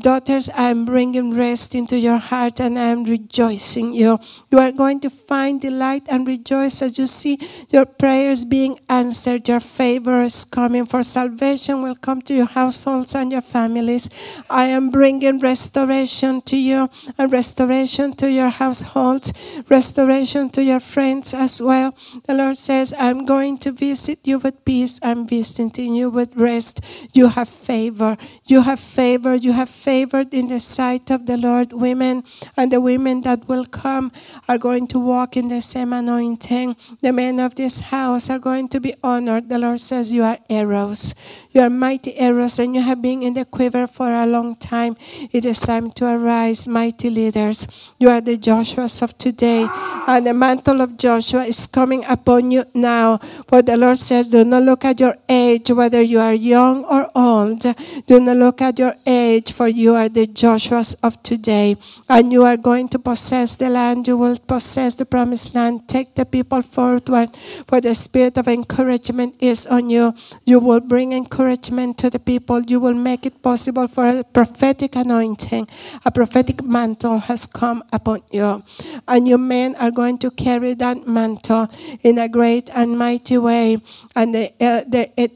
Daughters, 0.00 0.48
I 0.48 0.70
am 0.70 0.84
bringing 0.84 1.36
rest 1.36 1.74
into 1.74 1.98
your 1.98 2.18
heart 2.18 2.60
and 2.60 2.78
I 2.78 2.88
am 2.88 3.04
rejoicing 3.04 3.92
you. 3.94 4.18
You 4.50 4.58
are 4.58 4.72
going 4.72 5.00
to 5.00 5.10
find 5.10 5.60
delight 5.60 6.06
and 6.08 6.26
rejoice 6.26 6.82
as 6.82 6.98
you 6.98 7.06
see 7.06 7.38
your 7.70 7.86
prayers 7.86 8.44
being 8.44 8.80
answered. 8.88 9.48
Your 9.48 9.60
favor 9.60 10.22
is 10.22 10.44
coming, 10.44 10.86
for 10.86 11.02
salvation 11.02 11.82
will 11.82 11.94
come 11.94 12.22
to 12.22 12.34
your 12.34 12.46
households 12.46 13.14
and 13.14 13.30
your 13.30 13.40
families. 13.40 14.08
I 14.50 14.66
am 14.66 14.90
bringing 14.90 15.38
restoration 15.38 16.40
to 16.42 16.56
you 16.56 16.90
and 17.18 17.32
restoration 17.32 18.14
to 18.16 18.30
your 18.30 18.48
households, 18.48 19.32
restoration 19.68 20.50
to 20.50 20.62
your 20.62 20.80
friends 20.80 21.34
as 21.34 21.60
well. 21.60 21.94
The 22.26 22.34
Lord 22.34 22.56
says, 22.56 22.94
I'm 22.98 23.26
going 23.26 23.58
to 23.58 23.72
visit 23.72 24.20
you 24.24 24.38
with 24.38 24.64
peace. 24.64 24.98
I'm 25.02 25.26
visiting 25.26 25.94
you 25.94 26.10
with 26.10 26.36
rest. 26.36 26.80
You 27.12 27.28
have 27.28 27.48
favor. 27.48 28.16
You 28.46 28.62
have 28.62 28.80
favor. 28.80 29.34
You 29.34 29.52
have 29.52 29.68
favored 29.84 30.32
in 30.32 30.48
the 30.48 30.60
sight 30.60 31.10
of 31.10 31.26
the 31.26 31.36
Lord. 31.36 31.72
Women 31.74 32.24
and 32.56 32.72
the 32.72 32.80
women 32.80 33.20
that 33.20 33.46
will 33.48 33.66
come 33.66 34.10
are 34.48 34.56
going 34.56 34.86
to 34.88 34.98
walk 34.98 35.36
in 35.36 35.48
the 35.48 35.60
same 35.60 35.92
anointing. 35.92 36.74
The 37.02 37.12
men 37.12 37.38
of 37.38 37.54
this 37.54 37.80
house 37.92 38.30
are 38.30 38.38
going 38.38 38.68
to 38.70 38.80
be 38.80 38.94
honored. 39.04 39.50
The 39.50 39.58
Lord 39.58 39.80
says, 39.80 40.10
You 40.10 40.24
are 40.24 40.38
arrows. 40.48 41.14
You 41.54 41.60
are 41.60 41.70
mighty 41.70 42.18
arrows, 42.18 42.58
and 42.58 42.74
you 42.74 42.82
have 42.82 43.00
been 43.00 43.22
in 43.22 43.34
the 43.34 43.44
quiver 43.44 43.86
for 43.86 44.10
a 44.10 44.26
long 44.26 44.56
time. 44.56 44.96
It 45.30 45.44
is 45.44 45.60
time 45.60 45.92
to 45.92 46.04
arise, 46.04 46.66
mighty 46.66 47.08
leaders. 47.08 47.92
You 48.00 48.10
are 48.10 48.20
the 48.20 48.36
Joshuas 48.36 49.00
of 49.02 49.16
today, 49.18 49.68
and 50.08 50.26
the 50.26 50.34
mantle 50.34 50.80
of 50.80 50.96
Joshua 50.96 51.44
is 51.44 51.68
coming 51.68 52.04
upon 52.06 52.50
you 52.50 52.64
now. 52.74 53.18
For 53.46 53.62
the 53.62 53.76
Lord 53.76 53.98
says, 53.98 54.26
Do 54.26 54.42
not 54.44 54.64
look 54.64 54.84
at 54.84 54.98
your 54.98 55.14
age, 55.28 55.70
whether 55.70 56.02
you 56.02 56.18
are 56.18 56.34
young 56.34 56.82
or 56.86 57.08
old. 57.14 57.60
Do 58.08 58.18
not 58.18 58.36
look 58.36 58.60
at 58.60 58.80
your 58.80 58.96
age, 59.06 59.52
for 59.52 59.68
you 59.68 59.94
are 59.94 60.08
the 60.08 60.26
Joshuas 60.26 60.96
of 61.04 61.22
today, 61.22 61.76
and 62.08 62.32
you 62.32 62.42
are 62.42 62.56
going 62.56 62.88
to 62.88 62.98
possess 62.98 63.54
the 63.54 63.70
land. 63.70 64.08
You 64.08 64.16
will 64.16 64.38
possess 64.38 64.96
the 64.96 65.06
promised 65.06 65.54
land. 65.54 65.86
Take 65.86 66.16
the 66.16 66.26
people 66.26 66.62
forward, 66.62 67.30
for 67.68 67.80
the 67.80 67.94
spirit 67.94 68.38
of 68.38 68.48
encouragement 68.48 69.36
is 69.38 69.68
on 69.68 69.88
you. 69.88 70.14
You 70.44 70.58
will 70.58 70.80
bring 70.80 71.12
encouragement 71.12 71.43
to 71.52 72.10
the 72.10 72.18
people. 72.18 72.60
You 72.62 72.80
will 72.80 72.94
make 72.94 73.26
it 73.26 73.42
possible 73.42 73.88
for 73.88 74.06
a 74.06 74.24
prophetic 74.24 74.96
anointing. 74.96 75.68
A 76.04 76.10
prophetic 76.10 76.62
mantle 76.62 77.18
has 77.18 77.46
come 77.46 77.82
upon 77.92 78.22
you, 78.30 78.62
and 79.08 79.28
your 79.28 79.38
men 79.38 79.74
are 79.76 79.90
going 79.90 80.18
to 80.18 80.30
carry 80.30 80.74
that 80.74 81.06
mantle 81.06 81.68
in 82.02 82.18
a 82.18 82.28
great 82.28 82.70
and 82.74 82.98
mighty 82.98 83.38
way. 83.38 83.78
And 84.14 84.34
the, 84.34 84.52
uh, 84.60 84.84
the 84.86 85.10
uh, 85.18 85.28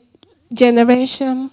generation 0.53 1.51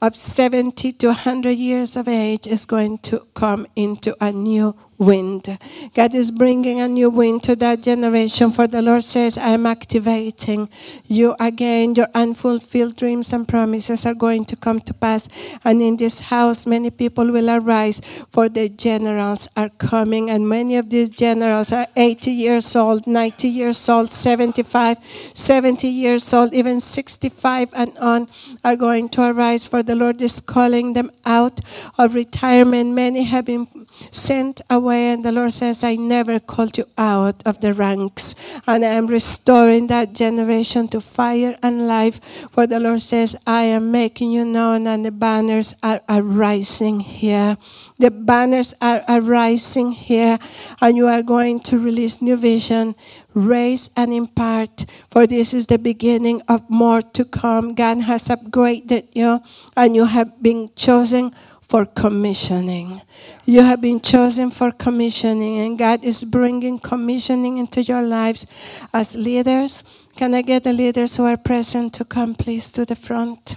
of 0.00 0.14
70 0.14 0.92
to 0.92 1.06
100 1.08 1.50
years 1.52 1.96
of 1.96 2.08
age 2.08 2.46
is 2.46 2.66
going 2.66 2.98
to 2.98 3.20
come 3.34 3.66
into 3.74 4.14
a 4.20 4.30
new 4.32 4.74
wind. 4.98 5.58
God 5.94 6.14
is 6.14 6.30
bringing 6.30 6.80
a 6.80 6.88
new 6.88 7.10
wind 7.10 7.42
to 7.44 7.56
that 7.56 7.82
generation, 7.82 8.50
for 8.50 8.66
the 8.66 8.82
Lord 8.82 9.04
says, 9.04 9.38
I 9.38 9.50
am 9.50 9.66
activating 9.66 10.68
you 11.06 11.34
again. 11.40 11.94
Your 11.94 12.08
unfulfilled 12.14 12.96
dreams 12.96 13.32
and 13.32 13.46
promises 13.46 14.06
are 14.06 14.14
going 14.14 14.44
to 14.46 14.56
come 14.56 14.80
to 14.80 14.94
pass. 14.94 15.28
And 15.64 15.82
in 15.82 15.96
this 15.96 16.20
house, 16.20 16.66
many 16.66 16.90
people 16.90 17.30
will 17.30 17.50
arise, 17.50 18.00
for 18.30 18.48
the 18.48 18.68
generals 18.68 19.48
are 19.56 19.70
coming. 19.70 20.30
And 20.30 20.48
many 20.48 20.76
of 20.76 20.90
these 20.90 21.10
generals 21.10 21.72
are 21.72 21.86
80 21.96 22.30
years 22.30 22.76
old, 22.76 23.06
90 23.06 23.48
years 23.48 23.88
old, 23.88 24.10
75, 24.10 24.98
70 25.34 25.88
years 25.88 26.32
old, 26.32 26.54
even 26.54 26.80
65 26.80 27.70
and 27.74 27.96
on 27.98 28.28
are 28.62 28.76
going 28.76 29.08
to 29.10 29.22
arise, 29.22 29.66
for 29.66 29.82
the 29.82 29.94
Lord 29.94 30.20
is 30.22 30.40
calling 30.40 30.92
them 30.92 31.10
out 31.24 31.60
of 31.98 32.14
retirement. 32.14 32.94
Many 32.94 33.24
have 33.24 33.46
been 33.46 33.66
sent 34.10 34.60
away, 34.70 34.83
and 34.92 35.24
the 35.24 35.32
Lord 35.32 35.52
says, 35.52 35.82
I 35.82 35.96
never 35.96 36.38
called 36.40 36.76
you 36.76 36.86
out 36.98 37.42
of 37.46 37.60
the 37.60 37.72
ranks. 37.72 38.34
And 38.66 38.84
I 38.84 38.88
am 38.88 39.06
restoring 39.06 39.86
that 39.88 40.12
generation 40.12 40.88
to 40.88 41.00
fire 41.00 41.56
and 41.62 41.86
life. 41.86 42.20
For 42.52 42.66
the 42.66 42.80
Lord 42.80 43.00
says, 43.00 43.36
I 43.46 43.62
am 43.62 43.90
making 43.90 44.32
you 44.32 44.44
known, 44.44 44.86
and 44.86 45.04
the 45.04 45.10
banners 45.10 45.74
are 45.82 46.00
arising 46.08 47.00
here. 47.00 47.56
The 47.98 48.10
banners 48.10 48.74
are 48.80 49.04
arising 49.08 49.92
here, 49.92 50.38
and 50.80 50.96
you 50.96 51.06
are 51.08 51.22
going 51.22 51.60
to 51.60 51.78
release 51.78 52.20
new 52.20 52.36
vision, 52.36 52.94
raise 53.34 53.90
and 53.96 54.12
impart. 54.12 54.86
For 55.10 55.26
this 55.26 55.54
is 55.54 55.66
the 55.66 55.78
beginning 55.78 56.42
of 56.48 56.68
more 56.68 57.02
to 57.02 57.24
come. 57.24 57.74
God 57.74 58.02
has 58.02 58.28
upgraded 58.28 59.08
you, 59.12 59.40
and 59.76 59.94
you 59.94 60.06
have 60.06 60.42
been 60.42 60.70
chosen 60.76 61.34
for 61.68 61.86
commissioning. 61.86 63.00
You 63.44 63.62
have 63.62 63.80
been 63.80 64.00
chosen 64.00 64.50
for 64.50 64.70
commissioning, 64.70 65.60
and 65.60 65.78
God 65.78 66.04
is 66.04 66.24
bringing 66.24 66.78
commissioning 66.78 67.58
into 67.58 67.82
your 67.82 68.02
lives 68.02 68.46
as 68.92 69.14
leaders. 69.14 69.82
Can 70.16 70.34
I 70.34 70.42
get 70.42 70.62
the 70.62 70.72
leaders 70.72 71.16
who 71.16 71.24
are 71.24 71.36
present 71.36 71.92
to 71.94 72.04
come, 72.04 72.34
please, 72.34 72.70
to 72.72 72.84
the 72.84 72.94
front? 72.94 73.56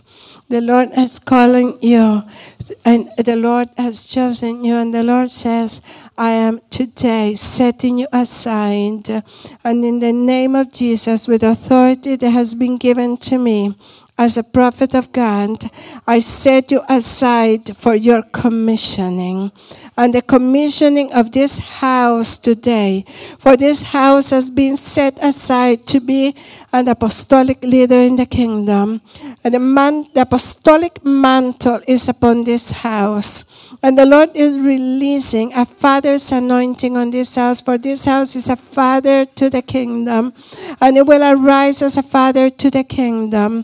The 0.49 0.61
Lord 0.61 0.89
is 0.97 1.19
calling 1.19 1.77
you, 1.81 2.23
and 2.83 3.09
the 3.17 3.35
Lord 3.35 3.69
has 3.77 4.05
chosen 4.05 4.63
you, 4.63 4.75
and 4.75 4.93
the 4.93 5.03
Lord 5.03 5.29
says, 5.29 5.81
I 6.17 6.31
am 6.31 6.61
today 6.71 7.35
setting 7.35 7.99
you 7.99 8.07
aside, 8.11 9.23
and 9.63 9.85
in 9.85 9.99
the 9.99 10.13
name 10.13 10.55
of 10.55 10.71
Jesus, 10.71 11.27
with 11.27 11.43
authority 11.43 12.15
that 12.15 12.31
has 12.31 12.55
been 12.55 12.77
given 12.77 13.17
to 13.17 13.37
me, 13.37 13.75
as 14.17 14.35
a 14.35 14.43
prophet 14.43 14.95
of 14.95 15.11
God, 15.11 15.69
I 16.07 16.19
set 16.19 16.71
you 16.71 16.81
aside 16.89 17.77
for 17.77 17.93
your 17.93 18.23
commissioning. 18.23 19.51
And 19.95 20.13
the 20.13 20.21
commissioning 20.21 21.13
of 21.13 21.31
this 21.31 21.57
house 21.57 22.37
today, 22.37 23.05
for 23.37 23.55
this 23.55 23.81
house 23.81 24.31
has 24.31 24.49
been 24.49 24.75
set 24.75 25.17
aside 25.21 25.85
to 25.87 25.99
be 25.99 26.35
an 26.73 26.87
apostolic 26.87 27.63
leader 27.63 27.99
in 27.99 28.15
the 28.15 28.25
kingdom. 28.25 29.01
And 29.47 29.53
the, 29.53 29.59
man, 29.59 30.09
the 30.13 30.23
apostolic 30.23 31.05
mantle 31.05 31.79
is 31.87 32.09
upon 32.09 32.43
this 32.43 32.69
house. 32.69 33.73
And 33.81 33.97
the 33.97 34.05
Lord 34.05 34.35
is 34.35 34.55
releasing 34.55 35.53
a 35.53 35.63
father's 35.63 36.33
anointing 36.33 36.97
on 36.97 37.11
this 37.11 37.33
house, 37.35 37.61
for 37.61 37.77
this 37.77 38.03
house 38.03 38.35
is 38.35 38.49
a 38.49 38.57
father 38.57 39.23
to 39.23 39.49
the 39.49 39.61
kingdom, 39.61 40.33
and 40.81 40.97
it 40.97 41.05
will 41.05 41.23
arise 41.23 41.81
as 41.81 41.95
a 41.95 42.03
father 42.03 42.49
to 42.49 42.69
the 42.69 42.83
kingdom. 42.83 43.63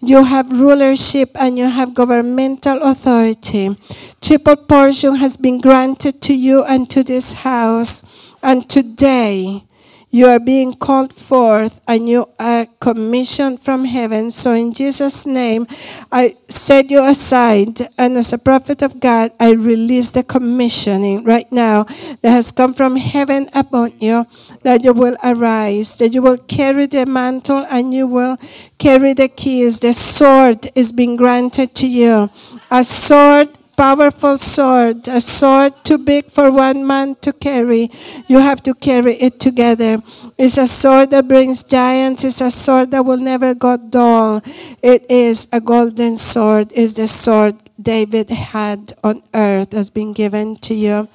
You 0.00 0.22
have 0.22 0.52
rulership 0.52 1.30
and 1.36 1.56
you 1.56 1.70
have 1.70 1.94
governmental 1.94 2.82
authority. 2.82 3.74
Triple 4.20 4.56
portion 4.56 5.14
has 5.14 5.38
been 5.38 5.62
granted 5.62 6.20
to 6.28 6.34
you 6.34 6.62
and 6.64 6.90
to 6.90 7.02
this 7.02 7.32
house. 7.32 8.34
And 8.42 8.68
today, 8.68 9.64
you 10.12 10.28
are 10.28 10.38
being 10.38 10.74
called 10.74 11.12
forth 11.12 11.80
and 11.88 12.06
you 12.06 12.28
are 12.38 12.66
commissioned 12.80 13.58
from 13.60 13.86
heaven. 13.86 14.30
So, 14.30 14.52
in 14.52 14.74
Jesus' 14.74 15.24
name, 15.24 15.66
I 16.12 16.36
set 16.48 16.90
you 16.90 17.02
aside. 17.02 17.88
And 17.96 18.18
as 18.18 18.32
a 18.32 18.38
prophet 18.38 18.82
of 18.82 19.00
God, 19.00 19.32
I 19.40 19.52
release 19.52 20.10
the 20.10 20.22
commissioning 20.22 21.24
right 21.24 21.50
now 21.50 21.84
that 22.20 22.30
has 22.30 22.52
come 22.52 22.74
from 22.74 22.96
heaven 22.96 23.48
upon 23.54 23.94
you 24.00 24.26
that 24.62 24.84
you 24.84 24.92
will 24.92 25.16
arise, 25.24 25.96
that 25.96 26.12
you 26.12 26.20
will 26.20 26.38
carry 26.38 26.84
the 26.84 27.06
mantle 27.06 27.66
and 27.70 27.94
you 27.94 28.06
will 28.06 28.36
carry 28.78 29.14
the 29.14 29.28
keys. 29.28 29.80
The 29.80 29.94
sword 29.94 30.68
is 30.74 30.92
being 30.92 31.16
granted 31.16 31.74
to 31.76 31.86
you. 31.86 32.28
A 32.70 32.84
sword 32.84 33.48
powerful 33.76 34.38
sword, 34.38 35.08
a 35.08 35.20
sword 35.20 35.72
too 35.84 35.98
big 35.98 36.30
for 36.30 36.50
one 36.50 36.86
man 36.86 37.14
to 37.22 37.32
carry. 37.32 37.90
You 38.26 38.38
have 38.38 38.62
to 38.64 38.74
carry 38.74 39.14
it 39.16 39.40
together. 39.40 40.02
It's 40.38 40.58
a 40.58 40.68
sword 40.68 41.10
that 41.10 41.28
brings 41.28 41.62
giants. 41.62 42.24
It's 42.24 42.40
a 42.40 42.50
sword 42.50 42.90
that 42.90 43.04
will 43.04 43.18
never 43.18 43.54
go 43.54 43.76
dull. 43.76 44.42
It 44.82 45.10
is 45.10 45.48
a 45.52 45.60
golden 45.60 46.16
sword. 46.16 46.72
is 46.72 46.94
the 46.94 47.08
sword 47.08 47.56
David 47.80 48.30
had 48.30 48.92
on 49.02 49.22
earth 49.34 49.72
has 49.72 49.90
been 49.90 50.12
given 50.12 50.56
to 50.56 50.74
you. 50.74 51.08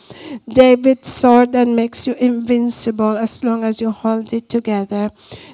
David's 0.50 1.08
sword 1.08 1.54
that 1.54 1.68
makes 1.68 2.08
you 2.08 2.14
invincible 2.16 3.18
as 3.18 3.44
long 3.44 3.64
as 3.64 3.80
you 3.80 3.92
hold 3.92 4.34
it 4.34 4.50
together. 4.50 5.12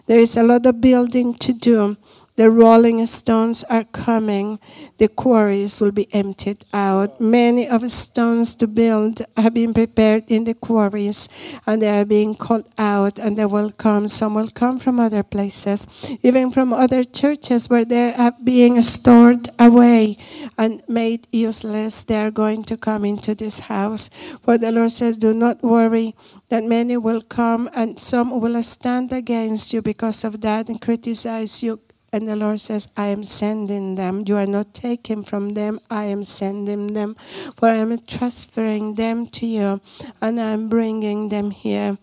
There 0.08 0.20
is 0.20 0.36
a 0.38 0.44
lot 0.44 0.66
of 0.66 0.82
building 0.82 1.36
to 1.36 1.54
do. 1.54 1.98
The 2.36 2.50
rolling 2.50 3.06
stones 3.06 3.64
are 3.66 3.84
coming. 3.84 4.58
The 4.98 5.08
quarries 5.08 5.80
will 5.80 5.92
be 5.92 6.08
emptied 6.12 6.66
out. 6.74 7.22
Many 7.22 7.68
of 7.68 7.82
the 7.82 7.90
stones 7.90 8.56
to 8.56 8.66
build 8.66 9.22
have 9.38 9.54
been 9.54 9.72
prepared 9.72 10.24
in 10.28 10.44
the 10.46 10.56
quarries 10.56 11.30
and 11.68 11.80
they 11.80 11.90
are 11.90 12.06
being 12.06 12.34
called 12.34 12.68
out 12.76 13.20
and 13.20 13.38
they 13.38 13.46
will 13.46 13.72
come. 13.72 14.08
Some 14.08 14.34
will 14.34 14.50
come 14.50 14.80
from 14.80 15.00
other 15.00 15.22
places, 15.22 15.86
even 16.24 16.50
from 16.50 16.74
other 16.74 17.04
churches 17.04 17.70
where 17.70 17.86
they 17.86 18.16
are 18.16 18.34
being 18.44 18.82
stored 18.82 19.50
away 19.60 20.18
and 20.58 20.82
made 20.88 21.28
useless. 21.32 22.02
They 22.02 22.20
are 22.20 22.32
going 22.32 22.64
to 22.64 22.78
come 22.78 23.06
into 23.06 23.36
this 23.36 23.60
house. 23.60 24.10
For 24.42 24.58
the 24.58 24.72
Lord 24.72 24.92
says, 24.92 25.20
Do 25.20 25.36
not 25.36 25.62
worry 25.62 26.16
that 26.50 26.64
many 26.64 26.98
will 26.98 27.22
come 27.22 27.70
and 27.76 28.02
some 28.02 28.42
will 28.42 28.62
stand 28.64 29.14
against 29.14 29.72
you 29.72 29.84
because 29.84 30.24
of 30.24 30.42
that 30.42 30.68
and 30.68 30.82
criticize 30.82 31.62
you 31.62 31.80
and 32.14 32.30
the 32.30 32.36
Lord 32.36 32.60
says, 32.60 32.88
I 32.96 33.08
am 33.08 33.24
sending 33.24 33.96
them. 33.96 34.24
You 34.28 34.38
are 34.38 34.46
not 34.46 34.74
taking 34.74 35.24
from 35.24 35.50
them. 35.56 35.80
I 35.90 36.06
am 36.06 36.24
sending 36.24 36.94
them. 36.94 37.18
For 37.58 37.70
I 37.70 37.78
am 37.78 37.98
transferring 38.06 38.94
them 38.94 39.26
to 39.28 39.48
you. 39.48 39.82
And 40.22 40.40
I 40.40 40.52
am 40.52 40.70
bringing 40.70 41.30
them 41.30 41.50
here. 41.50 41.98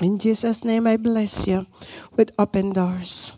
In 0.00 0.18
Jesus' 0.18 0.64
name, 0.64 0.86
I 0.88 0.96
bless 0.96 1.46
you 1.46 1.66
with 2.16 2.32
open 2.36 2.72
doors. 2.72 3.32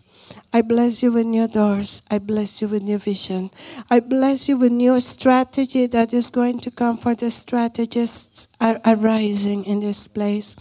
I 0.53 0.63
bless 0.63 1.03
you 1.03 1.13
with 1.13 1.27
new 1.27 1.47
doors. 1.47 2.03
I 2.11 2.19
bless 2.19 2.61
you 2.61 2.69
with 2.69 2.83
new 2.83 2.99
vision. 2.99 3.51
I 3.89 4.01
bless 4.01 4.49
you 4.49 4.57
with 4.57 4.73
new 4.73 4.99
strategy 5.01 5.87
that 5.87 6.13
is 6.13 6.29
going 6.29 6.59
to 6.61 6.71
come 6.71 6.99
for 6.99 7.15
the 7.15 7.31
strategists 7.31 8.49
are 8.61 8.81
arising 8.85 9.65
in 9.65 9.81
this 9.81 10.09
place. 10.09 10.57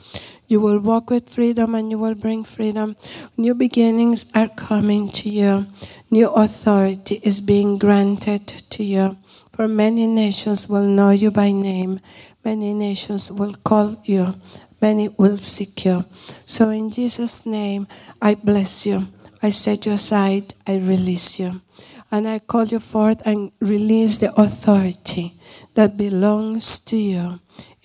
You 0.50 0.60
will 0.60 0.80
walk 0.80 1.12
with 1.12 1.30
freedom 1.30 1.76
and 1.76 1.92
you 1.92 2.00
will 2.00 2.16
bring 2.16 2.44
freedom. 2.44 2.96
New 3.38 3.54
beginnings 3.54 4.26
are 4.34 4.48
coming 4.48 5.08
to 5.12 5.30
you. 5.30 5.68
New 6.10 6.28
authority 6.32 7.22
is 7.22 7.40
being 7.40 7.78
granted 7.78 8.48
to 8.48 8.84
you. 8.84 9.16
For 9.54 9.68
many 9.68 10.08
nations 10.08 10.68
will 10.68 10.88
know 10.88 11.12
you 11.12 11.30
by 11.30 11.52
name. 11.52 12.00
Many 12.44 12.74
nations 12.74 13.32
will 13.32 13.54
call 13.64 14.02
you. 14.04 14.42
Many 14.82 15.10
will 15.10 15.38
seek 15.38 15.86
you. 15.86 16.06
So 16.46 16.72
in 16.72 16.90
Jesus' 16.90 17.46
name, 17.46 17.88
I 18.20 18.34
bless 18.34 18.88
you. 18.88 19.06
I 19.44 19.50
set 19.50 19.86
you 19.86 19.92
aside, 19.92 20.56
I 20.66 20.78
release 20.78 21.40
you. 21.40 21.62
And 22.12 22.28
I 22.28 22.40
call 22.40 22.66
you 22.66 22.80
forth 22.80 23.22
and 23.24 23.52
release 23.60 24.18
the 24.18 24.34
authority 24.34 25.36
that 25.76 25.96
belongs 25.96 26.80
to 26.80 26.98
you 26.98 27.40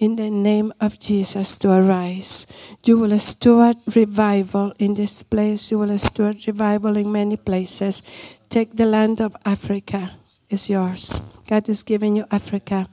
in 0.05 0.17
the 0.17 0.29
name 0.29 0.71
of 0.83 0.99
Jesus 0.99 1.57
to 1.57 1.73
arise. 1.73 2.47
You 2.85 2.99
will 2.99 3.19
steward 3.19 3.79
revival 3.97 4.75
in 4.79 4.93
this 4.93 5.23
place. 5.23 5.71
You 5.71 5.79
will 5.79 5.97
steward 5.97 6.47
revival 6.47 6.99
in 6.99 7.11
many 7.11 7.39
places. 7.39 8.03
Take 8.51 8.77
the 8.77 8.85
land 8.85 9.23
of 9.23 9.35
Africa, 9.47 10.13
it's 10.51 10.69
yours. 10.69 11.21
God 11.49 11.69
is 11.71 11.83
giving 11.83 12.17
you 12.17 12.27
Africa. 12.31 12.87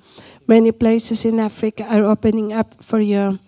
Many 0.51 0.73
places 0.73 1.23
in 1.23 1.39
Africa 1.39 1.85
are 1.85 2.03
opening 2.03 2.51
up 2.51 2.83
for 2.83 2.99
you 2.99 3.39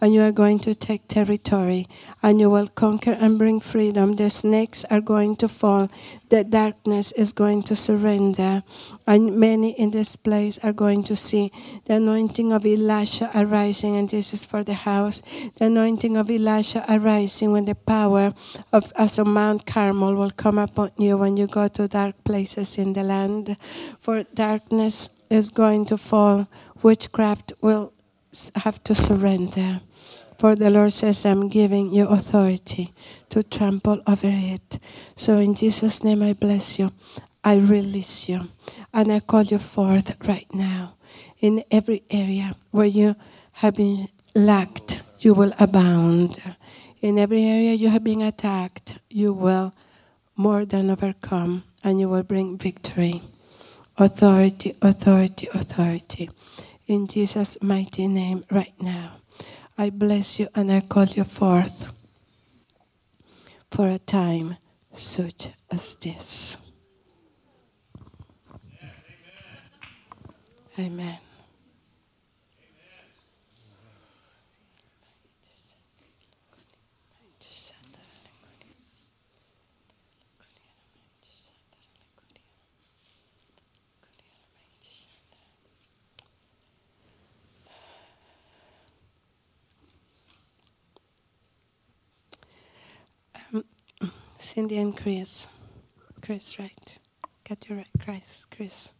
and 0.00 0.14
you 0.14 0.22
are 0.22 0.30
going 0.30 0.60
to 0.60 0.76
take 0.76 1.08
territory 1.08 1.88
and 2.22 2.38
you 2.38 2.50
will 2.50 2.68
conquer 2.68 3.18
and 3.18 3.36
bring 3.36 3.58
freedom. 3.58 4.14
The 4.14 4.30
snakes 4.30 4.84
are 4.84 5.00
going 5.00 5.34
to 5.42 5.48
fall, 5.48 5.90
the 6.28 6.44
darkness 6.44 7.10
is 7.18 7.32
going 7.32 7.64
to 7.64 7.74
surrender, 7.74 8.62
and 9.08 9.36
many 9.36 9.72
in 9.72 9.90
this 9.90 10.14
place 10.14 10.56
are 10.62 10.72
going 10.72 11.02
to 11.04 11.16
see 11.16 11.50
the 11.86 11.94
anointing 11.94 12.52
of 12.52 12.64
Elisha 12.64 13.32
arising, 13.34 13.96
and 13.96 14.08
this 14.08 14.32
is 14.32 14.44
for 14.44 14.62
the 14.62 14.74
house. 14.74 15.20
The 15.56 15.64
anointing 15.64 16.16
of 16.16 16.30
Elisha 16.30 16.84
arising 16.88 17.50
when 17.50 17.64
the 17.64 17.74
power 17.74 18.32
of 18.72 18.92
as 18.94 19.18
a 19.18 19.24
Mount 19.24 19.66
Carmel 19.66 20.14
will 20.14 20.30
come 20.30 20.58
upon 20.58 20.92
you 20.96 21.18
when 21.18 21.36
you 21.36 21.48
go 21.48 21.66
to 21.66 21.88
dark 21.88 22.22
places 22.22 22.78
in 22.78 22.92
the 22.92 23.02
land. 23.02 23.56
For 23.98 24.22
darkness 24.22 25.10
is 25.32 25.50
going 25.50 25.86
to 25.86 25.96
fall, 25.96 26.46
witchcraft 26.82 27.52
will 27.60 27.92
have 28.56 28.82
to 28.84 28.94
surrender. 28.94 29.80
For 30.38 30.56
the 30.56 30.70
Lord 30.70 30.92
says, 30.92 31.24
I'm 31.24 31.48
giving 31.48 31.92
you 31.92 32.08
authority 32.08 32.92
to 33.30 33.42
trample 33.42 34.02
over 34.06 34.28
it. 34.28 34.78
So 35.14 35.38
in 35.38 35.54
Jesus' 35.54 36.02
name, 36.02 36.22
I 36.22 36.32
bless 36.32 36.78
you. 36.78 36.92
I 37.44 37.56
release 37.56 38.28
you. 38.28 38.48
And 38.92 39.12
I 39.12 39.20
call 39.20 39.42
you 39.42 39.58
forth 39.58 40.16
right 40.26 40.52
now. 40.52 40.94
In 41.40 41.62
every 41.70 42.02
area 42.10 42.54
where 42.70 42.86
you 42.86 43.16
have 43.52 43.74
been 43.74 44.08
lacked, 44.34 45.02
you 45.20 45.34
will 45.34 45.52
abound. 45.58 46.42
In 47.00 47.18
every 47.18 47.44
area 47.44 47.72
you 47.72 47.88
have 47.90 48.04
been 48.04 48.22
attacked, 48.22 48.98
you 49.10 49.32
will 49.32 49.72
more 50.36 50.64
than 50.64 50.90
overcome 50.90 51.64
and 51.84 52.00
you 52.00 52.08
will 52.08 52.22
bring 52.22 52.58
victory. 52.58 53.22
Authority, 53.98 54.74
authority, 54.80 55.48
authority. 55.52 56.30
In 56.86 57.06
Jesus' 57.06 57.58
mighty 57.62 58.08
name, 58.08 58.44
right 58.50 58.74
now. 58.80 59.16
I 59.76 59.90
bless 59.90 60.38
you 60.38 60.48
and 60.54 60.70
I 60.70 60.80
call 60.80 61.06
you 61.06 61.24
forth 61.24 61.92
for 63.70 63.88
a 63.88 63.98
time 63.98 64.56
such 64.92 65.48
as 65.70 65.96
this. 65.96 66.58
Amen. 70.78 71.18
Cindy 94.52 94.76
and 94.76 94.94
Chris. 94.94 95.48
Chris, 96.20 96.58
right? 96.58 96.98
Got 97.48 97.70
you 97.70 97.76
right, 97.76 97.88
Chris. 98.04 98.44
Chris. 98.54 98.92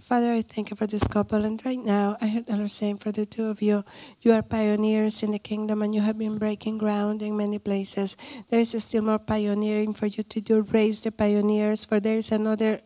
Father, 0.00 0.32
I 0.32 0.42
thank 0.42 0.70
you 0.70 0.76
for 0.76 0.88
this 0.88 1.06
couple. 1.06 1.44
And 1.44 1.64
right 1.64 1.78
now, 1.78 2.16
I 2.20 2.26
heard 2.26 2.46
the 2.46 2.56
Lord 2.56 2.72
saying 2.72 2.98
for 2.98 3.12
the 3.12 3.24
two 3.24 3.44
of 3.44 3.62
you, 3.62 3.84
you 4.22 4.32
are 4.32 4.42
pioneers 4.42 5.22
in 5.22 5.30
the 5.30 5.38
kingdom 5.38 5.80
and 5.80 5.94
you 5.94 6.00
have 6.00 6.18
been 6.18 6.38
breaking 6.38 6.78
ground 6.78 7.22
in 7.22 7.36
many 7.36 7.60
places. 7.60 8.16
There 8.48 8.58
is 8.58 8.74
still 8.82 9.04
more 9.04 9.20
pioneering 9.20 9.94
for 9.94 10.06
you 10.06 10.24
to 10.24 10.40
do. 10.40 10.62
Raise 10.62 11.02
the 11.02 11.12
pioneers, 11.12 11.84
for 11.84 12.00
there 12.00 12.18
is 12.18 12.32
another 12.32 12.80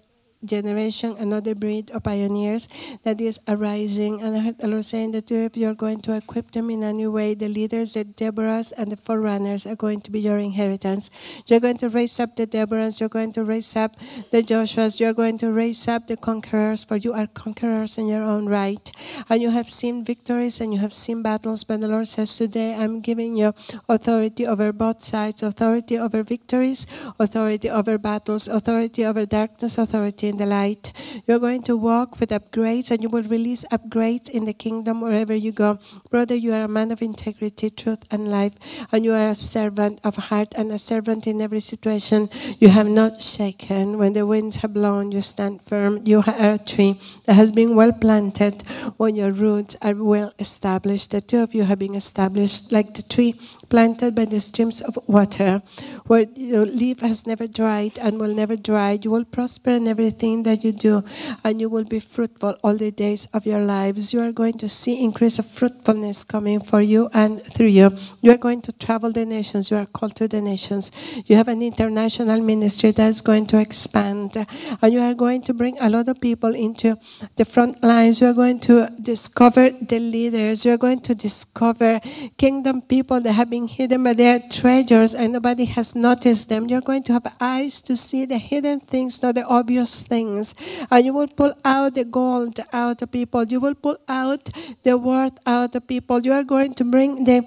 generation, 0.45 1.17
another 1.19 1.55
breed 1.55 1.91
of 1.91 2.05
pioneers 2.05 2.69
that 3.03 3.21
is 3.21 3.41
arising. 3.49 4.23
And 4.23 4.37
I 4.37 4.41
heard 4.41 4.59
the 4.59 4.69
Lord 4.69 4.85
saying 4.85 5.13
that 5.13 5.31
if 5.31 5.57
you're 5.57 5.75
going 5.75 6.01
to 6.03 6.13
equip 6.15 6.53
them 6.53 6.71
in 6.71 6.83
a 6.83 6.93
new 6.93 7.11
way, 7.11 7.35
the 7.35 7.49
leaders, 7.49 7.95
the 7.95 8.05
Deborahs, 8.05 8.73
and 8.77 8.93
the 8.93 8.97
forerunners 8.97 9.67
are 9.67 9.77
going 9.77 10.01
to 10.03 10.11
be 10.11 10.21
your 10.21 10.39
inheritance. 10.39 11.11
You're 11.47 11.61
going 11.61 11.79
to 11.79 11.89
raise 11.89 12.21
up 12.21 12.37
the 12.37 12.47
Deborahs, 12.47 13.01
you're 13.01 13.09
going 13.09 13.33
to 13.33 13.45
raise 13.45 13.75
up 13.77 13.97
the 14.31 14.43
Joshuas, 14.43 15.01
you're 15.01 15.15
going 15.15 15.39
to 15.39 15.51
raise 15.51 15.89
up 15.89 16.07
the 16.07 16.17
conquerors, 16.17 16.85
for 16.85 16.97
you 16.97 17.13
are 17.13 17.27
conquerors 17.27 17.99
in 17.99 18.07
your 18.07 18.23
own 18.23 18.47
right. 18.47 18.91
And 19.29 19.43
you 19.43 19.51
have 19.51 19.69
seen 19.69 20.05
victories 20.05 20.61
and 20.61 20.73
you 20.73 20.81
have 20.81 20.95
seen 20.95 21.23
battles, 21.23 21.65
but 21.65 21.81
the 21.81 21.89
Lord 21.89 22.09
says 22.09 22.37
today, 22.37 22.75
I'm 22.75 23.01
giving 23.01 23.37
you 23.37 23.55
authority 23.89 24.47
over 24.47 24.73
both 24.73 25.03
sides, 25.03 25.43
authority 25.43 25.99
over 25.99 26.23
victories, 26.23 26.87
authority 27.19 27.71
over 27.71 27.99
battles, 27.99 28.49
authority 28.49 29.05
over 29.05 29.27
darkness, 29.27 29.79
authority 29.79 30.28
in 30.29 30.37
the 30.37 30.47
light. 30.47 30.93
You're 31.27 31.39
going 31.39 31.63
to 31.65 31.77
walk 31.77 32.21
with 32.21 32.31
upgrades 32.31 32.91
and 32.91 33.03
you 33.03 33.09
will 33.09 33.23
release 33.23 33.65
upgrades 33.73 34.29
in 34.29 34.45
the 34.45 34.53
kingdom 34.53 35.01
wherever 35.01 35.35
you 35.35 35.53
go. 35.53 35.79
Brother, 36.11 36.35
you 36.35 36.53
are 36.55 36.63
a 36.63 36.69
man 36.69 36.93
of 36.93 37.03
integrity, 37.03 37.71
truth, 37.71 38.05
and 38.11 38.29
life, 38.29 38.55
and 38.93 39.05
you 39.05 39.15
are 39.15 39.29
a 39.29 39.35
servant 39.35 40.01
of 40.05 40.17
heart 40.17 40.55
and 40.57 40.71
a 40.71 40.79
servant 40.79 41.27
in 41.27 41.41
every 41.41 41.61
situation. 41.61 42.29
You 42.59 42.69
have 42.69 42.89
not 42.89 43.23
shaken. 43.23 43.99
When 43.99 44.13
the 44.13 44.27
winds 44.27 44.57
have 44.57 44.75
blown, 44.75 45.13
you 45.13 45.21
stand 45.21 45.63
firm. 45.63 46.03
You 46.05 46.23
are 46.27 46.53
a 46.53 46.59
tree 46.59 47.01
that 47.25 47.35
has 47.35 47.53
been 47.53 47.75
well 47.75 47.93
planted 47.93 48.63
when 48.97 49.17
your 49.17 49.31
roots 49.31 49.77
are 49.83 49.95
well 49.95 50.33
established. 50.39 51.11
The 51.11 51.21
two 51.21 51.43
of 51.43 51.55
you 51.55 51.65
have 51.65 51.79
been 51.79 51.95
established 51.95 52.73
like 52.73 52.95
the 52.95 53.03
tree 53.03 53.35
planted 53.69 54.15
by 54.15 54.25
the 54.25 54.41
streams 54.41 54.81
of 54.81 54.99
water, 55.07 55.63
where 56.09 56.27
your 56.35 56.65
leaf 56.67 57.01
has 57.01 57.27
never 57.27 57.47
dried 57.47 57.99
and 57.99 58.19
will 58.19 58.35
never 58.35 58.57
dry. 58.57 58.99
You 59.01 59.11
will 59.11 59.25
prosper 59.25 59.71
in 59.71 59.87
everything 59.87 60.43
that 60.43 60.65
you 60.65 60.73
do, 60.73 61.05
and 61.45 61.61
you 61.61 61.69
will 61.69 61.85
be 61.85 62.01
fruitful 62.01 62.57
all 62.65 62.77
the 62.77 62.91
days 62.91 63.29
of 63.33 63.47
your 63.47 63.61
lives. 63.61 64.13
You 64.13 64.21
are 64.23 64.33
going 64.33 64.59
to 64.59 64.69
see 64.69 65.03
increase 65.03 65.39
of 65.39 65.47
fruitfulness 65.47 66.25
coming 66.25 66.61
for 66.61 66.81
you 66.81 67.09
and 67.13 67.43
through 67.45 67.67
you. 67.67 67.97
You 68.23 68.33
are 68.33 68.39
going 68.39 68.63
to 68.63 68.73
travel 68.73 69.13
the 69.13 69.27
nations. 69.27 69.71
You 69.71 69.77
are 69.77 69.87
called 69.87 70.17
to 70.17 70.29
the 70.29 70.41
nations. 70.41 70.91
You 71.27 71.37
have 71.37 71.49
an 71.49 71.63
international 71.63 72.41
ministry 72.41 72.91
that 72.93 73.09
is 73.09 73.21
going 73.21 73.47
to 73.47 73.59
expand, 73.59 74.37
and 74.83 74.93
you 74.93 75.01
are 75.01 75.15
going 75.15 75.43
to 75.43 75.55
bring 75.55 75.79
a 75.79 75.91
lot 75.91 76.09
of 76.09 76.21
people 76.21 76.55
into 76.55 76.97
the 77.37 77.45
front 77.45 77.83
lines. 77.83 78.21
You 78.21 78.29
are 78.29 78.35
going 78.35 78.61
to 78.61 78.89
discover 79.03 79.71
the 79.71 79.99
leaders. 79.99 80.65
You 80.65 80.73
are 80.73 80.79
going 80.79 81.01
to 81.01 81.15
discover 81.15 82.01
kingdom 82.39 82.81
people 82.81 83.21
that 83.21 83.33
have 83.33 83.51
been 83.51 83.69
hidden 83.69 84.03
by 84.03 84.15
their 84.15 84.41
treasures 84.51 85.15
and 85.15 85.33
nobody 85.33 85.67
has 85.67 85.95
noticed 85.99 86.49
them. 86.49 86.69
You're 86.69 86.81
going 86.81 87.03
to 87.05 87.13
have 87.13 87.35
eyes 87.41 87.83
to 87.83 87.97
see 87.97 88.25
the 88.25 88.39
hidden 88.39 88.81
things, 88.81 89.23
not 89.23 89.35
the 89.35 89.45
obvious 89.45 90.03
things. 90.03 90.55
And 90.91 91.05
you 91.05 91.13
will 91.13 91.29
pull 91.29 91.53
out 91.65 91.95
the 91.95 92.05
gold 92.05 92.61
out 92.73 93.03
of 93.03 93.11
people. 93.11 93.45
You 93.45 93.61
will 93.61 93.75
pull 93.75 93.99
out 94.09 94.49
the 94.83 94.97
worth 94.97 95.39
out 95.45 95.75
of 95.75 95.87
people. 95.87 96.21
You 96.21 96.33
are 96.33 96.45
going 96.45 96.75
to 96.75 96.85
bring 96.85 97.25
the 97.25 97.43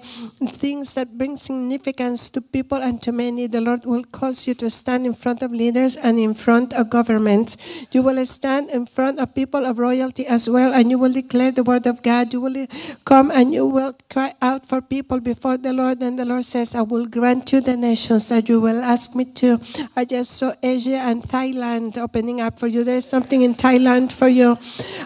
things 0.52 0.94
that 0.94 1.18
bring 1.18 1.36
significance 1.36 2.30
to 2.30 2.40
people 2.40 2.82
and 2.82 3.02
to 3.02 3.12
many. 3.12 3.46
The 3.46 3.60
Lord 3.60 3.84
will 3.84 4.04
cause 4.04 4.46
you 4.46 4.54
to 4.54 4.70
stand 4.70 5.06
in 5.06 5.14
front 5.14 5.42
of 5.42 5.52
leaders 5.52 5.96
and 5.96 6.18
in 6.18 6.34
front 6.34 6.74
of 6.74 6.90
governments. 6.90 7.56
You 7.90 8.02
will 8.02 8.24
stand 8.26 8.70
in 8.70 8.86
front 8.86 9.18
of 9.18 9.34
people 9.34 9.64
of 9.64 9.78
royalty 9.78 10.26
as 10.26 10.48
well, 10.48 10.74
and 10.74 10.90
you 10.90 10.98
will 10.98 11.12
declare 11.12 11.50
the 11.52 11.62
word 11.62 11.86
of 11.86 12.02
God. 12.02 12.32
You 12.32 12.40
will 12.40 12.66
come 13.04 13.30
and 13.30 13.54
you 13.54 13.66
will 13.66 13.96
cry 14.10 14.34
out 14.42 14.66
for 14.66 14.80
people 14.80 15.20
before 15.20 15.56
the 15.56 15.72
Lord, 15.72 16.02
and 16.02 16.18
the 16.18 16.24
Lord 16.24 16.44
says, 16.44 16.74
I 16.74 16.82
will 16.82 17.06
grant 17.06 17.52
you 17.52 17.60
the 17.60 17.76
nations 17.76 18.28
that 18.28 18.41
you 18.48 18.60
will 18.60 18.82
ask 18.82 19.14
me 19.14 19.24
to. 19.42 19.60
I 19.96 20.04
just 20.04 20.36
saw 20.38 20.54
Asia 20.62 20.98
and 20.98 21.22
Thailand 21.22 21.98
opening 21.98 22.40
up 22.40 22.58
for 22.58 22.66
you. 22.66 22.84
There's 22.84 23.06
something 23.06 23.42
in 23.42 23.54
Thailand 23.54 24.12
for 24.12 24.28
you, 24.28 24.58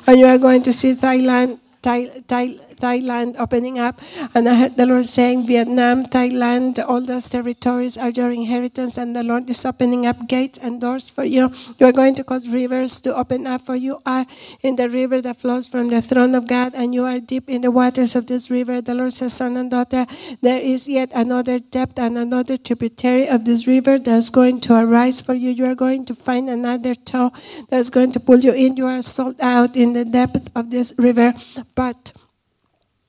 and 0.06 0.18
you 0.18 0.26
are 0.26 0.38
going 0.38 0.62
to 0.62 0.72
see 0.72 0.94
Thailand. 0.94 1.58
Thai, 1.82 2.22
Thai, 2.26 2.58
Thailand 2.76 3.36
opening 3.38 3.78
up, 3.78 4.00
and 4.34 4.48
I 4.48 4.54
heard 4.54 4.76
the 4.76 4.86
Lord 4.86 5.06
saying, 5.06 5.46
Vietnam, 5.46 6.06
Thailand, 6.06 6.78
all 6.86 7.00
those 7.00 7.28
territories 7.28 7.96
are 7.96 8.10
your 8.10 8.30
inheritance, 8.30 8.96
and 8.96 9.14
the 9.14 9.22
Lord 9.22 9.48
is 9.50 9.64
opening 9.64 10.06
up 10.06 10.28
gates 10.28 10.58
and 10.58 10.80
doors 10.80 11.10
for 11.10 11.24
you. 11.24 11.50
You 11.78 11.86
are 11.86 11.92
going 11.92 12.14
to 12.16 12.24
cause 12.24 12.48
rivers 12.48 13.00
to 13.00 13.14
open 13.14 13.46
up 13.46 13.62
for 13.62 13.74
you. 13.74 13.98
Are 14.06 14.26
in 14.62 14.76
the 14.76 14.88
river 14.88 15.20
that 15.22 15.40
flows 15.40 15.66
from 15.66 15.88
the 15.88 16.02
throne 16.02 16.34
of 16.34 16.46
God, 16.46 16.74
and 16.74 16.94
you 16.94 17.04
are 17.04 17.18
deep 17.18 17.48
in 17.48 17.62
the 17.62 17.70
waters 17.70 18.14
of 18.14 18.26
this 18.26 18.50
river. 18.50 18.80
The 18.80 18.94
Lord 18.94 19.12
says, 19.12 19.34
Son 19.34 19.56
and 19.56 19.70
daughter, 19.70 20.06
there 20.42 20.60
is 20.60 20.88
yet 20.88 21.10
another 21.14 21.58
depth 21.58 21.98
and 21.98 22.18
another 22.18 22.56
tributary 22.56 23.28
of 23.28 23.44
this 23.44 23.66
river 23.66 23.98
that's 23.98 24.30
going 24.30 24.60
to 24.60 24.74
arise 24.74 25.20
for 25.20 25.34
you. 25.34 25.50
You 25.50 25.66
are 25.66 25.74
going 25.74 26.04
to 26.06 26.14
find 26.14 26.48
another 26.48 26.94
toe 26.94 27.32
that's 27.68 27.90
going 27.90 28.12
to 28.12 28.20
pull 28.20 28.38
you 28.38 28.52
in. 28.52 28.76
You 28.76 28.86
are 28.86 29.02
sold 29.02 29.40
out 29.40 29.76
in 29.76 29.92
the 29.92 30.04
depth 30.04 30.50
of 30.54 30.70
this 30.70 30.92
river, 30.98 31.34
but 31.74 32.12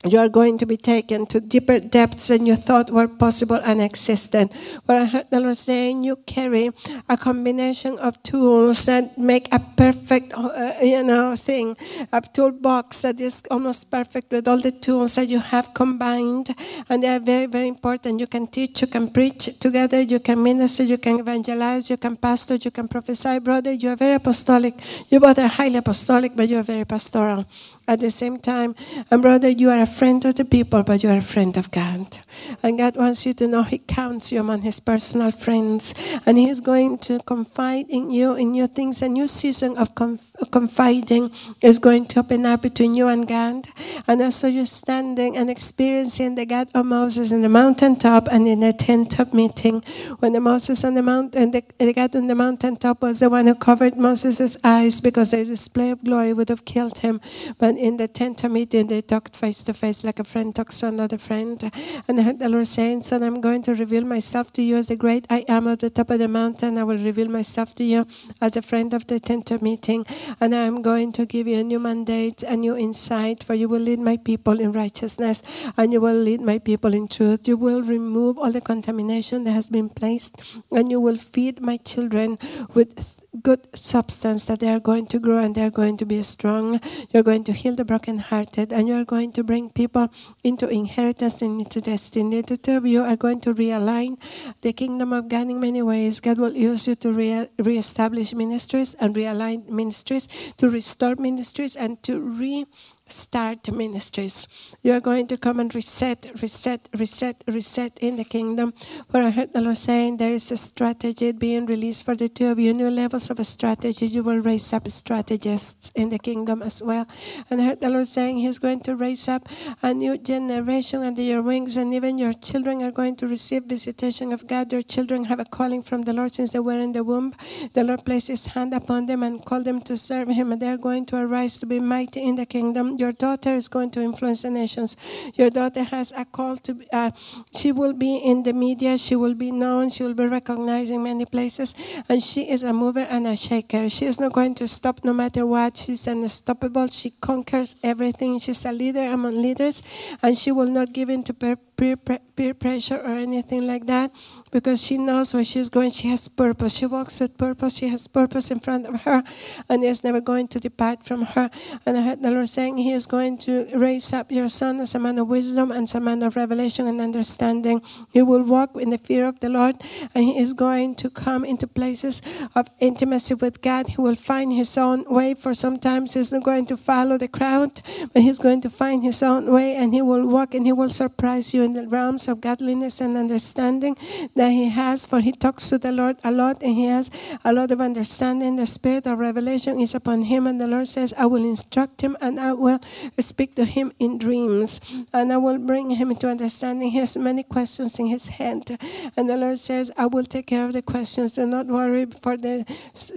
you 0.05 0.19
are 0.19 0.29
going 0.29 0.59
to 0.59 0.65
be 0.65 0.77
taken 0.77 1.25
to 1.25 1.39
deeper 1.39 1.79
depths 1.79 2.27
than 2.27 2.45
you 2.45 2.55
thought 2.55 2.91
were 2.91 3.07
possible 3.07 3.59
and 3.63 3.81
existed. 3.81 4.53
But 4.85 4.97
I 4.97 5.05
heard 5.05 5.31
the 5.31 5.39
Lord 5.39 5.57
saying, 5.57 6.03
you 6.03 6.17
carry 6.17 6.69
a 7.09 7.17
combination 7.17 7.97
of 7.97 8.21
tools 8.21 8.85
that 8.85 9.17
make 9.17 9.51
a 9.51 9.59
perfect, 9.59 10.33
uh, 10.35 10.73
you 10.83 11.03
know, 11.03 11.35
thing, 11.35 11.75
a 12.13 12.21
toolbox 12.21 13.01
that 13.01 13.19
is 13.19 13.41
almost 13.49 13.89
perfect 13.89 14.31
with 14.31 14.47
all 14.47 14.59
the 14.59 14.71
tools 14.71 15.15
that 15.15 15.29
you 15.29 15.39
have 15.39 15.73
combined, 15.73 16.53
and 16.89 17.01
they 17.01 17.09
are 17.09 17.19
very, 17.19 17.47
very 17.47 17.67
important. 17.67 18.19
You 18.19 18.27
can 18.27 18.45
teach, 18.45 18.81
you 18.81 18.87
can 18.87 19.09
preach 19.09 19.59
together, 19.59 20.01
you 20.01 20.19
can 20.19 20.43
minister, 20.43 20.83
you 20.83 20.99
can 20.99 21.19
evangelize, 21.19 21.89
you 21.89 21.97
can 21.97 22.15
pastor, 22.15 22.55
you 22.55 22.69
can 22.69 22.87
prophesy, 22.87 23.39
brother. 23.39 23.71
You 23.71 23.89
are 23.89 23.95
very 23.95 24.13
apostolic. 24.13 24.75
You 25.09 25.19
both 25.19 25.39
are 25.39 25.47
highly 25.47 25.77
apostolic, 25.77 26.35
but 26.35 26.47
you 26.47 26.59
are 26.59 26.63
very 26.63 26.85
pastoral 26.85 27.45
at 27.87 27.99
the 27.99 28.11
same 28.11 28.37
time. 28.37 28.75
And 29.09 29.21
brother, 29.21 29.49
you 29.49 29.69
are 29.69 29.81
a 29.81 29.85
friend 29.85 30.23
of 30.25 30.35
the 30.35 30.45
people, 30.45 30.83
but 30.83 31.03
you 31.03 31.09
are 31.09 31.17
a 31.17 31.21
friend 31.21 31.55
of 31.57 31.71
God. 31.71 32.19
And 32.61 32.77
God 32.77 32.97
wants 32.97 33.25
you 33.25 33.33
to 33.35 33.47
know 33.47 33.63
He 33.63 33.77
counts 33.77 34.31
you 34.31 34.39
among 34.39 34.61
His 34.61 34.79
personal 34.79 35.31
friends. 35.31 35.93
And 36.25 36.37
He 36.37 36.49
is 36.49 36.59
going 36.59 36.97
to 36.99 37.19
confide 37.19 37.85
in 37.89 38.11
you 38.11 38.35
in 38.35 38.51
new 38.51 38.67
things. 38.67 39.01
A 39.01 39.09
new 39.09 39.27
season 39.27 39.77
of 39.77 39.95
conf- 39.95 40.31
confiding 40.51 41.31
is 41.61 41.79
going 41.79 42.07
to 42.07 42.19
open 42.19 42.45
up 42.45 42.61
between 42.61 42.93
you 42.93 43.07
and 43.07 43.27
God. 43.27 43.69
And 44.07 44.21
also 44.21 44.47
you're 44.47 44.65
standing 44.65 45.37
and 45.37 45.49
experiencing 45.49 46.35
the 46.35 46.45
God 46.45 46.69
of 46.73 46.85
Moses 46.85 47.31
in 47.31 47.41
the 47.41 47.49
mountaintop 47.49 48.27
and 48.29 48.47
in 48.47 48.59
the 48.59 48.73
tent 48.73 49.11
top 49.11 49.33
meeting. 49.33 49.83
When 50.19 50.33
the 50.33 50.41
Moses 50.41 50.83
on 50.83 50.95
the 50.95 51.01
mountain, 51.01 51.51
the, 51.51 51.63
the 51.77 51.93
God 51.93 52.15
on 52.15 52.27
the 52.27 52.35
mountaintop 52.35 53.01
was 53.01 53.19
the 53.19 53.29
one 53.29 53.47
who 53.47 53.55
covered 53.55 53.95
Moses' 53.97 54.57
eyes 54.63 54.99
because 54.99 55.31
the 55.31 55.45
display 55.45 55.91
of 55.91 56.03
glory 56.03 56.33
would 56.33 56.49
have 56.49 56.65
killed 56.65 56.99
him. 56.99 57.21
But 57.57 57.76
In 57.77 57.97
the 57.97 58.07
tent 58.07 58.43
meeting, 58.49 58.87
they 58.87 59.01
talked 59.01 59.35
face 59.35 59.61
to 59.63 59.73
face 59.73 60.03
like 60.03 60.17
a 60.17 60.23
friend 60.23 60.55
talks 60.55 60.79
to 60.79 60.87
another 60.87 61.19
friend. 61.19 61.71
And 62.07 62.19
I 62.19 62.23
heard 62.23 62.39
the 62.39 62.49
Lord 62.49 62.65
saying, 62.65 63.03
Son, 63.03 63.21
I'm 63.21 63.39
going 63.39 63.61
to 63.63 63.75
reveal 63.75 64.03
myself 64.03 64.51
to 64.53 64.63
you 64.63 64.77
as 64.77 64.87
the 64.87 64.95
great 64.95 65.27
I 65.29 65.45
am 65.47 65.67
at 65.67 65.81
the 65.81 65.91
top 65.91 66.09
of 66.09 66.17
the 66.17 66.27
mountain. 66.27 66.79
I 66.79 66.83
will 66.83 66.97
reveal 66.97 67.29
myself 67.29 67.75
to 67.75 67.83
you 67.83 68.07
as 68.41 68.57
a 68.57 68.63
friend 68.63 68.95
of 68.95 69.05
the 69.05 69.19
tent 69.19 69.61
meeting. 69.61 70.07
And 70.41 70.55
I'm 70.55 70.81
going 70.81 71.11
to 71.13 71.27
give 71.27 71.47
you 71.47 71.59
a 71.59 71.63
new 71.63 71.79
mandate, 71.79 72.41
a 72.41 72.57
new 72.57 72.75
insight, 72.75 73.43
for 73.43 73.53
you 73.53 73.69
will 73.69 73.81
lead 73.81 73.99
my 73.99 74.17
people 74.17 74.59
in 74.59 74.71
righteousness 74.71 75.43
and 75.77 75.93
you 75.93 76.01
will 76.01 76.17
lead 76.17 76.41
my 76.41 76.57
people 76.57 76.95
in 76.95 77.07
truth. 77.07 77.47
You 77.47 77.57
will 77.57 77.83
remove 77.83 78.39
all 78.39 78.51
the 78.51 78.61
contamination 78.61 79.43
that 79.43 79.51
has 79.51 79.69
been 79.69 79.89
placed 79.89 80.59
and 80.71 80.89
you 80.89 80.99
will 80.99 81.17
feed 81.17 81.61
my 81.61 81.77
children 81.77 82.39
with 82.73 83.16
good 83.41 83.67
substance 83.75 84.45
that 84.45 84.59
they 84.59 84.69
are 84.69 84.79
going 84.79 85.05
to 85.07 85.19
grow 85.19 85.37
and 85.37 85.55
they 85.55 85.63
are 85.63 85.69
going 85.69 85.97
to 85.97 86.05
be 86.05 86.21
strong. 86.21 86.79
You're 87.11 87.23
going 87.23 87.43
to 87.45 87.53
heal 87.53 87.75
the 87.75 87.85
brokenhearted 87.85 88.71
and 88.71 88.87
you're 88.87 89.05
going 89.05 89.31
to 89.33 89.43
bring 89.43 89.69
people 89.69 90.09
into 90.43 90.67
inheritance 90.67 91.41
and 91.41 91.61
into 91.61 91.81
destiny. 91.81 92.43
Of 92.47 92.85
you 92.85 93.03
are 93.03 93.15
going 93.15 93.41
to 93.41 93.53
realign 93.53 94.17
the 94.61 94.73
kingdom 94.73 95.13
of 95.13 95.29
God 95.29 95.49
in 95.49 95.59
many 95.59 95.81
ways. 95.81 96.19
God 96.19 96.37
will 96.37 96.55
use 96.55 96.87
you 96.87 96.95
to 96.95 97.11
re- 97.11 97.49
reestablish 97.59 98.33
ministries 98.33 98.93
and 98.95 99.15
realign 99.15 99.67
ministries, 99.69 100.27
to 100.57 100.69
restore 100.69 101.15
ministries 101.15 101.75
and 101.75 102.01
to 102.03 102.19
re 102.19 102.65
start 103.07 103.71
ministries. 103.71 104.47
You 104.81 104.93
are 104.93 104.99
going 104.99 105.27
to 105.27 105.37
come 105.37 105.59
and 105.59 105.73
reset, 105.73 106.31
reset, 106.41 106.89
reset, 106.97 107.43
reset 107.47 107.99
in 107.99 108.15
the 108.17 108.23
kingdom. 108.23 108.73
For 109.09 109.21
I 109.21 109.29
heard 109.29 109.53
the 109.53 109.61
Lord 109.61 109.77
saying 109.77 110.17
there 110.17 110.33
is 110.33 110.51
a 110.51 110.57
strategy 110.57 111.31
being 111.31 111.65
released 111.65 112.05
for 112.05 112.15
the 112.15 112.29
two 112.29 112.47
of 112.47 112.59
you, 112.59 112.73
new 112.73 112.89
levels 112.89 113.29
of 113.29 113.39
a 113.39 113.43
strategy. 113.43 114.07
You 114.07 114.23
will 114.23 114.39
raise 114.39 114.73
up 114.73 114.89
strategists 114.89 115.91
in 115.95 116.09
the 116.09 116.19
kingdom 116.19 116.61
as 116.61 116.81
well. 116.83 117.07
And 117.49 117.61
I 117.61 117.65
heard 117.65 117.81
the 117.81 117.89
Lord 117.89 118.07
saying 118.07 118.37
He's 118.37 118.59
going 118.59 118.81
to 118.81 118.95
raise 118.95 119.27
up 119.27 119.47
a 119.81 119.93
new 119.93 120.17
generation 120.17 121.03
under 121.03 121.21
your 121.21 121.41
wings, 121.41 121.77
and 121.77 121.93
even 121.93 122.17
your 122.17 122.33
children 122.33 122.81
are 122.83 122.91
going 122.91 123.15
to 123.17 123.27
receive 123.27 123.63
visitation 123.63 124.33
of 124.33 124.47
God. 124.47 124.71
Your 124.71 124.81
children 124.81 125.25
have 125.25 125.39
a 125.39 125.45
calling 125.45 125.81
from 125.81 126.03
the 126.03 126.13
Lord 126.13 126.33
since 126.33 126.51
they 126.51 126.59
were 126.59 126.79
in 126.79 126.91
the 126.91 127.03
womb. 127.03 127.33
The 127.73 127.83
Lord 127.83 128.05
placed 128.05 128.27
His 128.27 128.47
hand 128.47 128.73
upon 128.73 129.05
them 129.05 129.23
and 129.23 129.43
called 129.43 129.65
them 129.65 129.81
to 129.81 129.97
serve 129.97 130.27
Him, 130.29 130.51
and 130.51 130.61
they 130.61 130.69
are 130.69 130.77
going 130.77 131.05
to 131.07 131.17
arise 131.17 131.57
to 131.59 131.65
be 131.65 131.79
mighty 131.79 132.21
in 132.21 132.35
the 132.35 132.45
kingdom 132.45 132.96
your 132.99 133.11
daughter 133.11 133.53
is 133.55 133.67
going 133.67 133.91
to 133.91 134.01
influence 134.01 134.41
the 134.41 134.49
nations. 134.49 134.97
Your 135.35 135.49
daughter 135.49 135.83
has 135.83 136.11
a 136.15 136.25
call 136.25 136.57
to, 136.57 136.83
uh, 136.91 137.11
she 137.55 137.71
will 137.71 137.93
be 137.93 138.17
in 138.17 138.43
the 138.43 138.53
media, 138.53 138.97
she 138.97 139.15
will 139.15 139.33
be 139.33 139.51
known, 139.51 139.89
she 139.89 140.03
will 140.03 140.13
be 140.13 140.25
recognized 140.25 140.91
in 140.91 141.03
many 141.03 141.25
places, 141.25 141.75
and 142.09 142.21
she 142.21 142.49
is 142.49 142.63
a 142.63 142.73
mover 142.73 143.01
and 143.01 143.27
a 143.27 143.35
shaker. 143.35 143.89
She 143.89 144.05
is 144.05 144.19
not 144.19 144.33
going 144.33 144.55
to 144.55 144.67
stop 144.67 145.03
no 145.03 145.13
matter 145.13 145.45
what. 145.45 145.77
She's 145.77 146.07
unstoppable. 146.07 146.87
She 146.87 147.11
conquers 147.11 147.75
everything. 147.83 148.39
She's 148.39 148.65
a 148.65 148.71
leader 148.71 149.11
among 149.11 149.41
leaders, 149.41 149.83
and 150.21 150.37
she 150.37 150.51
will 150.51 150.69
not 150.69 150.93
give 150.93 151.09
in 151.09 151.23
to 151.23 151.33
peer, 151.77 151.95
peer, 151.95 152.19
peer 152.35 152.53
pressure 152.53 152.97
or 152.97 153.13
anything 153.13 153.67
like 153.67 153.85
that 153.85 154.11
because 154.51 154.83
she 154.83 154.97
knows 154.97 155.33
where 155.33 155.43
she's 155.43 155.69
going. 155.69 155.91
She 155.91 156.09
has 156.09 156.27
purpose. 156.27 156.75
She 156.77 156.85
walks 156.85 157.19
with 157.19 157.37
purpose. 157.37 157.77
She 157.77 157.87
has 157.89 158.07
purpose 158.07 158.49
in 158.49 158.59
front 158.59 158.87
of 158.87 159.01
her, 159.01 159.23
and 159.69 159.83
is 159.83 160.03
never 160.03 160.21
going 160.21 160.47
to 160.49 160.59
depart 160.59 161.05
from 161.05 161.21
her. 161.37 161.49
And 161.85 161.97
I 161.97 162.01
heard 162.01 162.21
the 162.23 162.31
Lord 162.31 162.49
saying, 162.49 162.77
He 162.77 162.91
is 162.91 163.05
going 163.05 163.37
to 163.39 163.67
raise 163.75 164.11
up 164.13 164.31
your 164.31 164.49
son 164.49 164.79
as 164.79 164.95
a 164.95 164.99
man 164.99 165.19
of 165.19 165.27
wisdom 165.27 165.71
and 165.71 165.83
as 165.83 165.95
a 165.95 165.99
man 165.99 166.23
of 166.23 166.35
revelation 166.35 166.87
and 166.87 166.99
understanding. 166.99 167.81
He 168.11 168.21
will 168.21 168.43
walk 168.43 168.75
in 168.75 168.89
the 168.89 168.97
fear 168.97 169.27
of 169.27 169.39
the 169.39 169.49
Lord, 169.49 169.75
and 170.15 170.23
he 170.23 170.37
is 170.39 170.53
going 170.53 170.95
to 170.95 171.09
come 171.09 171.45
into 171.45 171.67
places 171.67 172.21
of 172.55 172.67
intimacy 172.79 173.35
with 173.35 173.61
God. 173.61 173.87
He 173.87 174.01
will 174.01 174.15
find 174.15 174.51
his 174.53 174.77
own 174.77 175.03
way. 175.07 175.35
For 175.35 175.53
sometimes 175.53 176.13
he's 176.13 176.31
not 176.31 176.43
going 176.43 176.65
to 176.67 176.77
follow 176.77 177.17
the 177.17 177.27
crowd, 177.27 177.81
but 178.13 178.21
he's 178.21 178.39
going 178.39 178.61
to 178.61 178.69
find 178.69 179.03
his 179.03 179.21
own 179.21 179.51
way, 179.51 179.75
and 179.75 179.93
he 179.93 180.01
will 180.01 180.25
walk 180.25 180.55
and 180.55 180.65
he 180.65 180.73
will 180.73 180.89
surprise 180.89 181.53
you 181.53 181.66
the 181.73 181.87
realms 181.87 182.27
of 182.27 182.41
godliness 182.41 183.01
and 183.01 183.17
understanding 183.17 183.95
that 184.35 184.49
he 184.49 184.69
has, 184.69 185.05
for 185.05 185.19
he 185.19 185.31
talks 185.31 185.69
to 185.69 185.77
the 185.77 185.91
Lord 185.91 186.17
a 186.23 186.31
lot 186.31 186.61
and 186.63 186.75
he 186.75 186.85
has 186.85 187.09
a 187.43 187.53
lot 187.53 187.71
of 187.71 187.81
understanding. 187.81 188.55
The 188.55 188.65
spirit 188.65 189.05
of 189.07 189.19
revelation 189.19 189.79
is 189.79 189.95
upon 189.95 190.23
him, 190.23 190.47
and 190.47 190.59
the 190.59 190.67
Lord 190.67 190.87
says, 190.87 191.13
I 191.17 191.25
will 191.25 191.43
instruct 191.43 192.01
him 192.01 192.17
and 192.21 192.39
I 192.39 192.53
will 192.53 192.79
speak 193.19 193.55
to 193.55 193.65
him 193.65 193.91
in 193.99 194.17
dreams, 194.17 194.81
and 195.13 195.31
I 195.31 195.37
will 195.37 195.57
bring 195.57 195.91
him 195.91 196.11
into 196.11 196.29
understanding. 196.29 196.91
He 196.91 196.99
has 196.99 197.17
many 197.17 197.43
questions 197.43 197.99
in 197.99 198.07
his 198.07 198.27
head, 198.27 198.77
and 199.15 199.29
the 199.29 199.37
Lord 199.37 199.59
says, 199.59 199.91
I 199.97 200.05
will 200.05 200.25
take 200.25 200.47
care 200.47 200.65
of 200.65 200.73
the 200.73 200.81
questions. 200.81 201.33
Do 201.33 201.45
not 201.45 201.67
worry, 201.67 202.05
for 202.21 202.37
the 202.37 202.65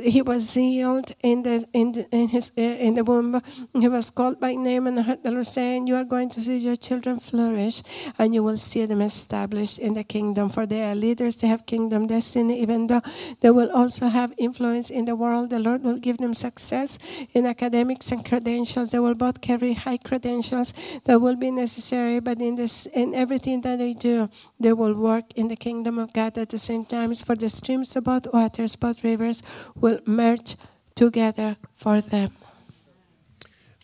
he 0.02 0.22
was 0.22 0.48
sealed 0.48 1.12
in 1.22 1.42
the 1.42 1.66
in, 1.72 1.92
the, 1.92 2.08
in 2.10 2.28
his 2.28 2.52
uh, 2.56 2.62
in 2.62 2.94
the 2.94 3.04
womb. 3.04 3.40
He 3.74 3.88
was 3.88 4.10
called 4.10 4.40
by 4.40 4.54
name, 4.54 4.86
and 4.86 4.98
I 4.98 5.02
heard 5.02 5.22
the 5.22 5.30
Lord 5.30 5.46
saying, 5.46 5.86
You 5.86 5.96
are 5.96 6.04
going 6.04 6.30
to 6.30 6.40
see 6.40 6.58
your 6.58 6.76
children 6.76 7.18
flourish, 7.18 7.82
and 8.18 8.34
you 8.34 8.39
will 8.40 8.56
see 8.56 8.86
them 8.86 9.00
established 9.00 9.78
in 9.78 9.94
the 9.94 10.04
kingdom, 10.04 10.48
for 10.48 10.66
they 10.66 10.82
are 10.82 10.94
leaders, 10.94 11.36
they 11.36 11.48
have 11.48 11.66
kingdom 11.66 12.06
destiny, 12.06 12.60
even 12.60 12.86
though 12.86 13.02
they 13.40 13.50
will 13.50 13.70
also 13.70 14.08
have 14.08 14.32
influence 14.38 14.90
in 14.90 15.04
the 15.04 15.14
world. 15.14 15.50
The 15.50 15.58
Lord 15.58 15.82
will 15.82 15.98
give 15.98 16.18
them 16.18 16.34
success 16.34 16.98
in 17.32 17.46
academics 17.46 18.10
and 18.12 18.24
credentials. 18.24 18.90
They 18.90 18.98
will 18.98 19.14
both 19.14 19.40
carry 19.40 19.74
high 19.74 19.98
credentials 19.98 20.72
that 21.04 21.20
will 21.20 21.36
be 21.36 21.50
necessary, 21.50 22.20
but 22.20 22.40
in 22.40 22.56
this 22.56 22.86
in 22.86 23.14
everything 23.14 23.60
that 23.62 23.78
they 23.78 23.94
do, 23.94 24.28
they 24.58 24.72
will 24.72 24.94
work 24.94 25.32
in 25.36 25.48
the 25.48 25.56
kingdom 25.56 25.98
of 25.98 26.12
God 26.12 26.36
at 26.38 26.48
the 26.48 26.58
same 26.58 26.84
time. 26.84 27.14
For 27.14 27.36
the 27.36 27.48
streams 27.48 27.96
of 27.96 28.04
both 28.04 28.32
waters, 28.32 28.76
both 28.76 29.02
rivers 29.04 29.42
will 29.74 30.00
merge 30.06 30.56
together 30.94 31.56
for 31.74 32.00
them. 32.00 32.30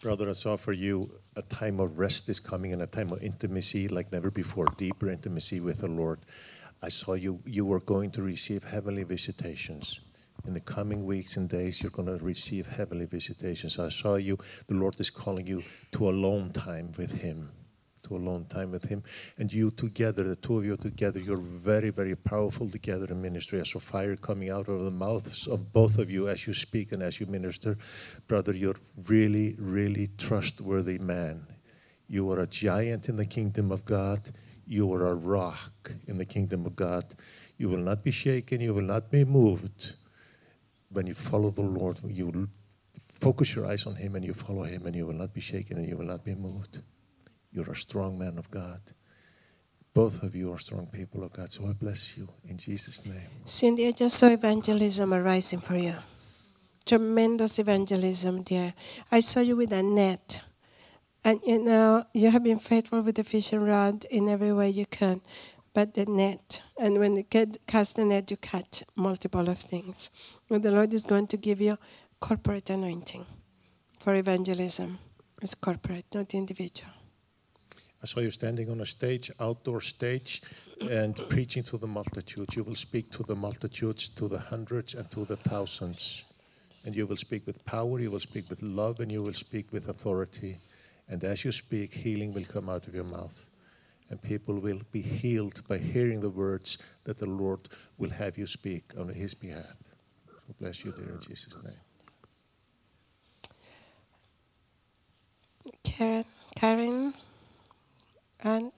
Brother, 0.02 0.28
I 0.28 0.32
saw 0.32 0.56
for 0.56 0.72
you 0.72 1.10
a 1.36 1.42
time 1.42 1.80
of 1.80 1.98
rest 1.98 2.28
is 2.28 2.40
coming 2.40 2.72
and 2.72 2.82
a 2.82 2.86
time 2.86 3.12
of 3.12 3.22
intimacy 3.22 3.88
like 3.88 4.10
never 4.10 4.30
before, 4.30 4.66
deeper 4.78 5.10
intimacy 5.10 5.60
with 5.60 5.78
the 5.78 5.88
Lord. 5.88 6.18
I 6.82 6.88
saw 6.88 7.14
you, 7.14 7.40
you 7.44 7.64
were 7.64 7.80
going 7.80 8.10
to 8.12 8.22
receive 8.22 8.64
heavenly 8.64 9.02
visitations. 9.02 10.00
In 10.46 10.54
the 10.54 10.60
coming 10.60 11.04
weeks 11.04 11.36
and 11.36 11.48
days, 11.48 11.82
you're 11.82 11.90
going 11.90 12.08
to 12.08 12.24
receive 12.24 12.66
heavenly 12.66 13.06
visitations. 13.06 13.78
I 13.78 13.88
saw 13.88 14.16
you, 14.16 14.38
the 14.66 14.74
Lord 14.74 14.98
is 15.00 15.10
calling 15.10 15.46
you 15.46 15.62
to 15.92 16.08
alone 16.08 16.50
time 16.52 16.92
with 16.96 17.10
Him. 17.20 17.50
To 18.06 18.16
long 18.16 18.44
time 18.46 18.72
with 18.72 18.84
Him. 18.84 19.02
And 19.38 19.52
you 19.52 19.70
together, 19.70 20.24
the 20.24 20.36
two 20.36 20.58
of 20.58 20.64
you 20.64 20.76
together, 20.76 21.20
you're 21.20 21.36
very, 21.36 21.90
very 21.90 22.16
powerful 22.16 22.68
together 22.68 23.06
in 23.06 23.22
ministry. 23.22 23.60
I 23.60 23.64
saw 23.64 23.78
fire 23.78 24.16
coming 24.16 24.50
out 24.50 24.68
of 24.68 24.80
the 24.80 24.90
mouths 24.90 25.46
of 25.46 25.72
both 25.72 25.98
of 25.98 26.10
you 26.10 26.28
as 26.28 26.46
you 26.46 26.54
speak 26.54 26.92
and 26.92 27.02
as 27.02 27.20
you 27.20 27.26
minister. 27.26 27.76
Brother, 28.26 28.54
you're 28.54 28.76
really, 29.06 29.54
really 29.58 30.10
trustworthy 30.18 30.98
man. 30.98 31.46
You 32.08 32.30
are 32.32 32.40
a 32.40 32.46
giant 32.46 33.08
in 33.08 33.16
the 33.16 33.26
kingdom 33.26 33.70
of 33.70 33.84
God 33.84 34.30
you 34.66 34.92
are 34.92 35.06
a 35.06 35.14
rock 35.14 35.92
in 36.08 36.18
the 36.18 36.24
kingdom 36.24 36.66
of 36.66 36.74
God. 36.74 37.04
You 37.56 37.68
will 37.68 37.78
not 37.78 38.02
be 38.02 38.10
shaken, 38.10 38.60
you 38.60 38.74
will 38.74 38.82
not 38.82 39.10
be 39.10 39.24
moved. 39.24 39.94
When 40.90 41.06
you 41.06 41.14
follow 41.14 41.50
the 41.50 41.62
Lord, 41.62 42.00
you 42.04 42.48
focus 43.20 43.54
your 43.54 43.66
eyes 43.66 43.86
on 43.86 43.94
Him 43.94 44.16
and 44.16 44.24
you 44.24 44.34
follow 44.34 44.64
Him, 44.64 44.86
and 44.86 44.94
you 44.94 45.06
will 45.06 45.14
not 45.14 45.32
be 45.32 45.40
shaken 45.40 45.76
and 45.78 45.88
you 45.88 45.96
will 45.96 46.04
not 46.04 46.24
be 46.24 46.34
moved. 46.34 46.82
You're 47.56 47.72
a 47.72 47.76
strong 47.76 48.18
man 48.18 48.36
of 48.36 48.50
God. 48.50 48.80
Both 49.94 50.22
of 50.22 50.36
you 50.36 50.52
are 50.52 50.58
strong 50.58 50.86
people 50.86 51.24
of 51.24 51.32
God. 51.32 51.50
So 51.50 51.66
I 51.66 51.72
bless 51.72 52.18
you 52.18 52.28
in 52.46 52.58
Jesus' 52.58 53.06
name. 53.06 53.30
Cindy, 53.46 53.88
I 53.88 53.92
just 53.92 54.18
saw 54.18 54.28
evangelism 54.28 55.14
arising 55.14 55.60
for 55.60 55.74
you. 55.74 55.94
Tremendous 56.84 57.58
evangelism, 57.58 58.42
dear. 58.42 58.74
I 59.10 59.20
saw 59.20 59.40
you 59.40 59.56
with 59.56 59.72
a 59.72 59.82
net 59.82 60.42
and 61.26 61.40
you 61.44 61.58
know, 61.58 62.04
you 62.14 62.30
have 62.30 62.44
been 62.44 62.60
faithful 62.60 63.00
with 63.00 63.16
the 63.16 63.24
fishing 63.24 63.64
rod 63.64 64.04
in 64.12 64.28
every 64.28 64.52
way 64.52 64.68
you 64.68 64.86
can, 64.86 65.22
but 65.74 65.94
the 65.94 66.06
net, 66.06 66.62
and 66.78 67.00
when 67.00 67.16
you 67.16 67.24
cast 67.66 67.96
the 67.96 68.04
net, 68.04 68.30
you 68.30 68.36
catch 68.36 68.84
multiple 68.94 69.48
of 69.48 69.58
things. 69.58 70.10
And 70.50 70.62
the 70.62 70.70
Lord 70.70 70.94
is 70.94 71.04
going 71.04 71.26
to 71.26 71.36
give 71.36 71.60
you 71.60 71.78
corporate 72.20 72.70
anointing 72.70 73.26
for 73.98 74.14
evangelism. 74.14 75.00
It's 75.42 75.56
corporate, 75.56 76.06
not 76.14 76.32
individual. 76.32 76.95
I 78.06 78.08
saw 78.08 78.20
you 78.20 78.30
standing 78.30 78.70
on 78.70 78.80
a 78.82 78.86
stage, 78.86 79.32
outdoor 79.40 79.80
stage, 79.80 80.40
and 80.80 81.16
preaching 81.28 81.64
to 81.64 81.76
the 81.76 81.88
multitudes. 81.88 82.54
You 82.54 82.62
will 82.62 82.76
speak 82.76 83.10
to 83.10 83.24
the 83.24 83.34
multitudes, 83.34 84.08
to 84.10 84.28
the 84.28 84.38
hundreds, 84.38 84.94
and 84.94 85.10
to 85.10 85.24
the 85.24 85.34
thousands. 85.36 86.24
And 86.84 86.94
you 86.94 87.04
will 87.08 87.16
speak 87.16 87.44
with 87.48 87.64
power, 87.64 87.98
you 87.98 88.12
will 88.12 88.20
speak 88.20 88.48
with 88.48 88.62
love, 88.62 89.00
and 89.00 89.10
you 89.10 89.22
will 89.22 89.32
speak 89.32 89.72
with 89.72 89.88
authority. 89.88 90.56
And 91.08 91.24
as 91.24 91.44
you 91.44 91.50
speak, 91.50 91.92
healing 91.92 92.32
will 92.32 92.44
come 92.44 92.68
out 92.68 92.86
of 92.86 92.94
your 92.94 93.02
mouth. 93.02 93.44
And 94.10 94.22
people 94.22 94.60
will 94.60 94.82
be 94.92 95.02
healed 95.02 95.66
by 95.66 95.78
hearing 95.78 96.20
the 96.20 96.30
words 96.30 96.78
that 97.02 97.18
the 97.18 97.26
Lord 97.26 97.68
will 97.98 98.10
have 98.10 98.38
you 98.38 98.46
speak 98.46 98.84
on 98.96 99.08
his 99.08 99.34
behalf. 99.34 99.82
So 100.46 100.54
bless 100.60 100.84
you, 100.84 100.92
dear, 100.92 101.08
in 101.08 101.18
Jesus' 101.18 101.58
name. 101.64 101.80
Karen, 105.82 106.24
Karen, 106.54 107.12
and 108.46 108.72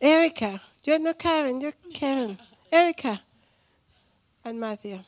Erica. 0.00 0.60
You're 0.84 0.98
not 0.98 1.18
Karen, 1.18 1.60
you're 1.60 1.74
Karen. 1.92 2.38
Erica 2.72 3.20
and 4.44 4.58
Matthew. 4.58 5.00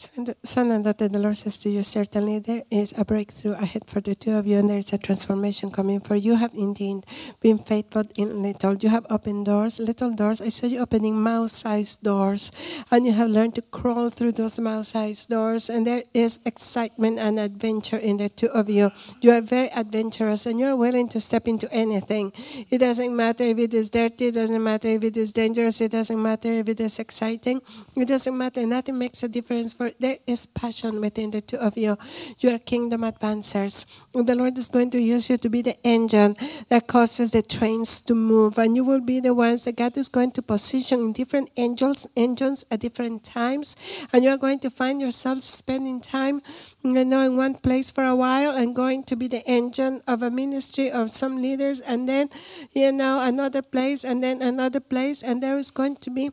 Son- 0.00 0.70
and 0.70 0.84
daughter, 0.84 1.08
the 1.08 1.18
Lord 1.18 1.36
says 1.36 1.58
to 1.58 1.68
you, 1.68 1.82
certainly 1.82 2.38
there 2.38 2.62
is 2.70 2.94
a 2.96 3.04
breakthrough 3.04 3.52
ahead 3.52 3.84
for 3.86 4.00
the 4.00 4.14
two 4.14 4.32
of 4.32 4.46
you, 4.46 4.56
and 4.56 4.70
there 4.70 4.78
is 4.78 4.92
a 4.94 4.98
transformation 4.98 5.70
coming. 5.70 6.00
For 6.00 6.16
you 6.16 6.36
have 6.36 6.54
indeed 6.54 7.04
been 7.40 7.58
faithful 7.58 8.04
in 8.16 8.42
little. 8.42 8.76
You 8.76 8.88
have 8.88 9.06
opened 9.10 9.44
doors, 9.46 9.78
little 9.78 10.10
doors. 10.10 10.40
I 10.40 10.48
saw 10.48 10.66
you 10.66 10.80
opening 10.80 11.20
mouse-sized 11.20 12.02
doors, 12.02 12.50
and 12.90 13.04
you 13.04 13.12
have 13.12 13.28
learned 13.28 13.56
to 13.56 13.62
crawl 13.62 14.08
through 14.08 14.32
those 14.32 14.58
mouse-sized 14.58 15.28
doors. 15.28 15.68
And 15.68 15.86
there 15.86 16.04
is 16.14 16.38
excitement 16.46 17.18
and 17.18 17.38
adventure 17.38 17.98
in 17.98 18.16
the 18.16 18.30
two 18.30 18.48
of 18.48 18.70
you. 18.70 18.92
You 19.20 19.32
are 19.32 19.42
very 19.42 19.70
adventurous, 19.72 20.46
and 20.46 20.58
you 20.58 20.66
are 20.66 20.76
willing 20.76 21.08
to 21.10 21.20
step 21.20 21.46
into 21.46 21.70
anything. 21.72 22.32
It 22.70 22.78
doesn't 22.78 23.14
matter 23.14 23.44
if 23.44 23.58
it 23.58 23.74
is 23.74 23.90
dirty. 23.90 24.28
It 24.28 24.34
doesn't 24.34 24.62
matter 24.62 24.88
if 24.88 25.04
it 25.04 25.16
is 25.16 25.32
dangerous. 25.32 25.80
It 25.80 25.92
doesn't 25.92 26.22
matter 26.22 26.52
if 26.52 26.68
it 26.68 26.80
is 26.80 26.98
exciting. 26.98 27.60
It 27.96 28.08
doesn't 28.08 28.36
matter. 28.36 28.64
Nothing 28.64 28.96
makes 28.96 29.22
a 29.22 29.28
difference. 29.28 29.74
For 29.74 29.89
there 29.98 30.18
is 30.26 30.46
passion 30.46 31.00
within 31.00 31.30
the 31.30 31.40
two 31.40 31.56
of 31.56 31.76
you. 31.76 31.98
You 32.38 32.54
are 32.54 32.58
kingdom 32.58 33.02
advancers. 33.02 33.86
And 34.14 34.26
the 34.26 34.34
Lord 34.34 34.56
is 34.58 34.68
going 34.68 34.90
to 34.90 35.00
use 35.00 35.28
you 35.28 35.36
to 35.38 35.48
be 35.48 35.62
the 35.62 35.76
engine 35.86 36.36
that 36.68 36.86
causes 36.86 37.32
the 37.32 37.42
trains 37.42 38.00
to 38.02 38.14
move, 38.14 38.58
and 38.58 38.76
you 38.76 38.84
will 38.84 39.00
be 39.00 39.20
the 39.20 39.34
ones 39.34 39.64
that 39.64 39.76
God 39.76 39.96
is 39.96 40.08
going 40.08 40.32
to 40.32 40.42
position 40.42 41.00
in 41.00 41.12
different 41.12 41.50
angels, 41.56 42.06
engines 42.16 42.64
at 42.70 42.80
different 42.80 43.24
times, 43.24 43.76
and 44.12 44.24
you 44.24 44.30
are 44.30 44.36
going 44.36 44.58
to 44.60 44.70
find 44.70 45.00
yourself 45.00 45.40
spending 45.40 46.00
time, 46.00 46.42
you 46.82 47.04
know, 47.04 47.22
in 47.22 47.36
one 47.36 47.54
place 47.54 47.90
for 47.90 48.04
a 48.04 48.14
while, 48.14 48.52
and 48.52 48.74
going 48.74 49.02
to 49.04 49.16
be 49.16 49.28
the 49.28 49.46
engine 49.46 50.02
of 50.06 50.22
a 50.22 50.30
ministry 50.30 50.90
of 50.90 51.10
some 51.10 51.40
leaders, 51.40 51.80
and 51.80 52.08
then, 52.08 52.28
you 52.72 52.92
know, 52.92 53.20
another 53.22 53.62
place, 53.62 54.04
and 54.04 54.22
then 54.22 54.42
another 54.42 54.80
place, 54.80 55.22
and 55.22 55.42
there 55.42 55.56
is 55.56 55.70
going 55.70 55.96
to 55.96 56.10
be 56.10 56.30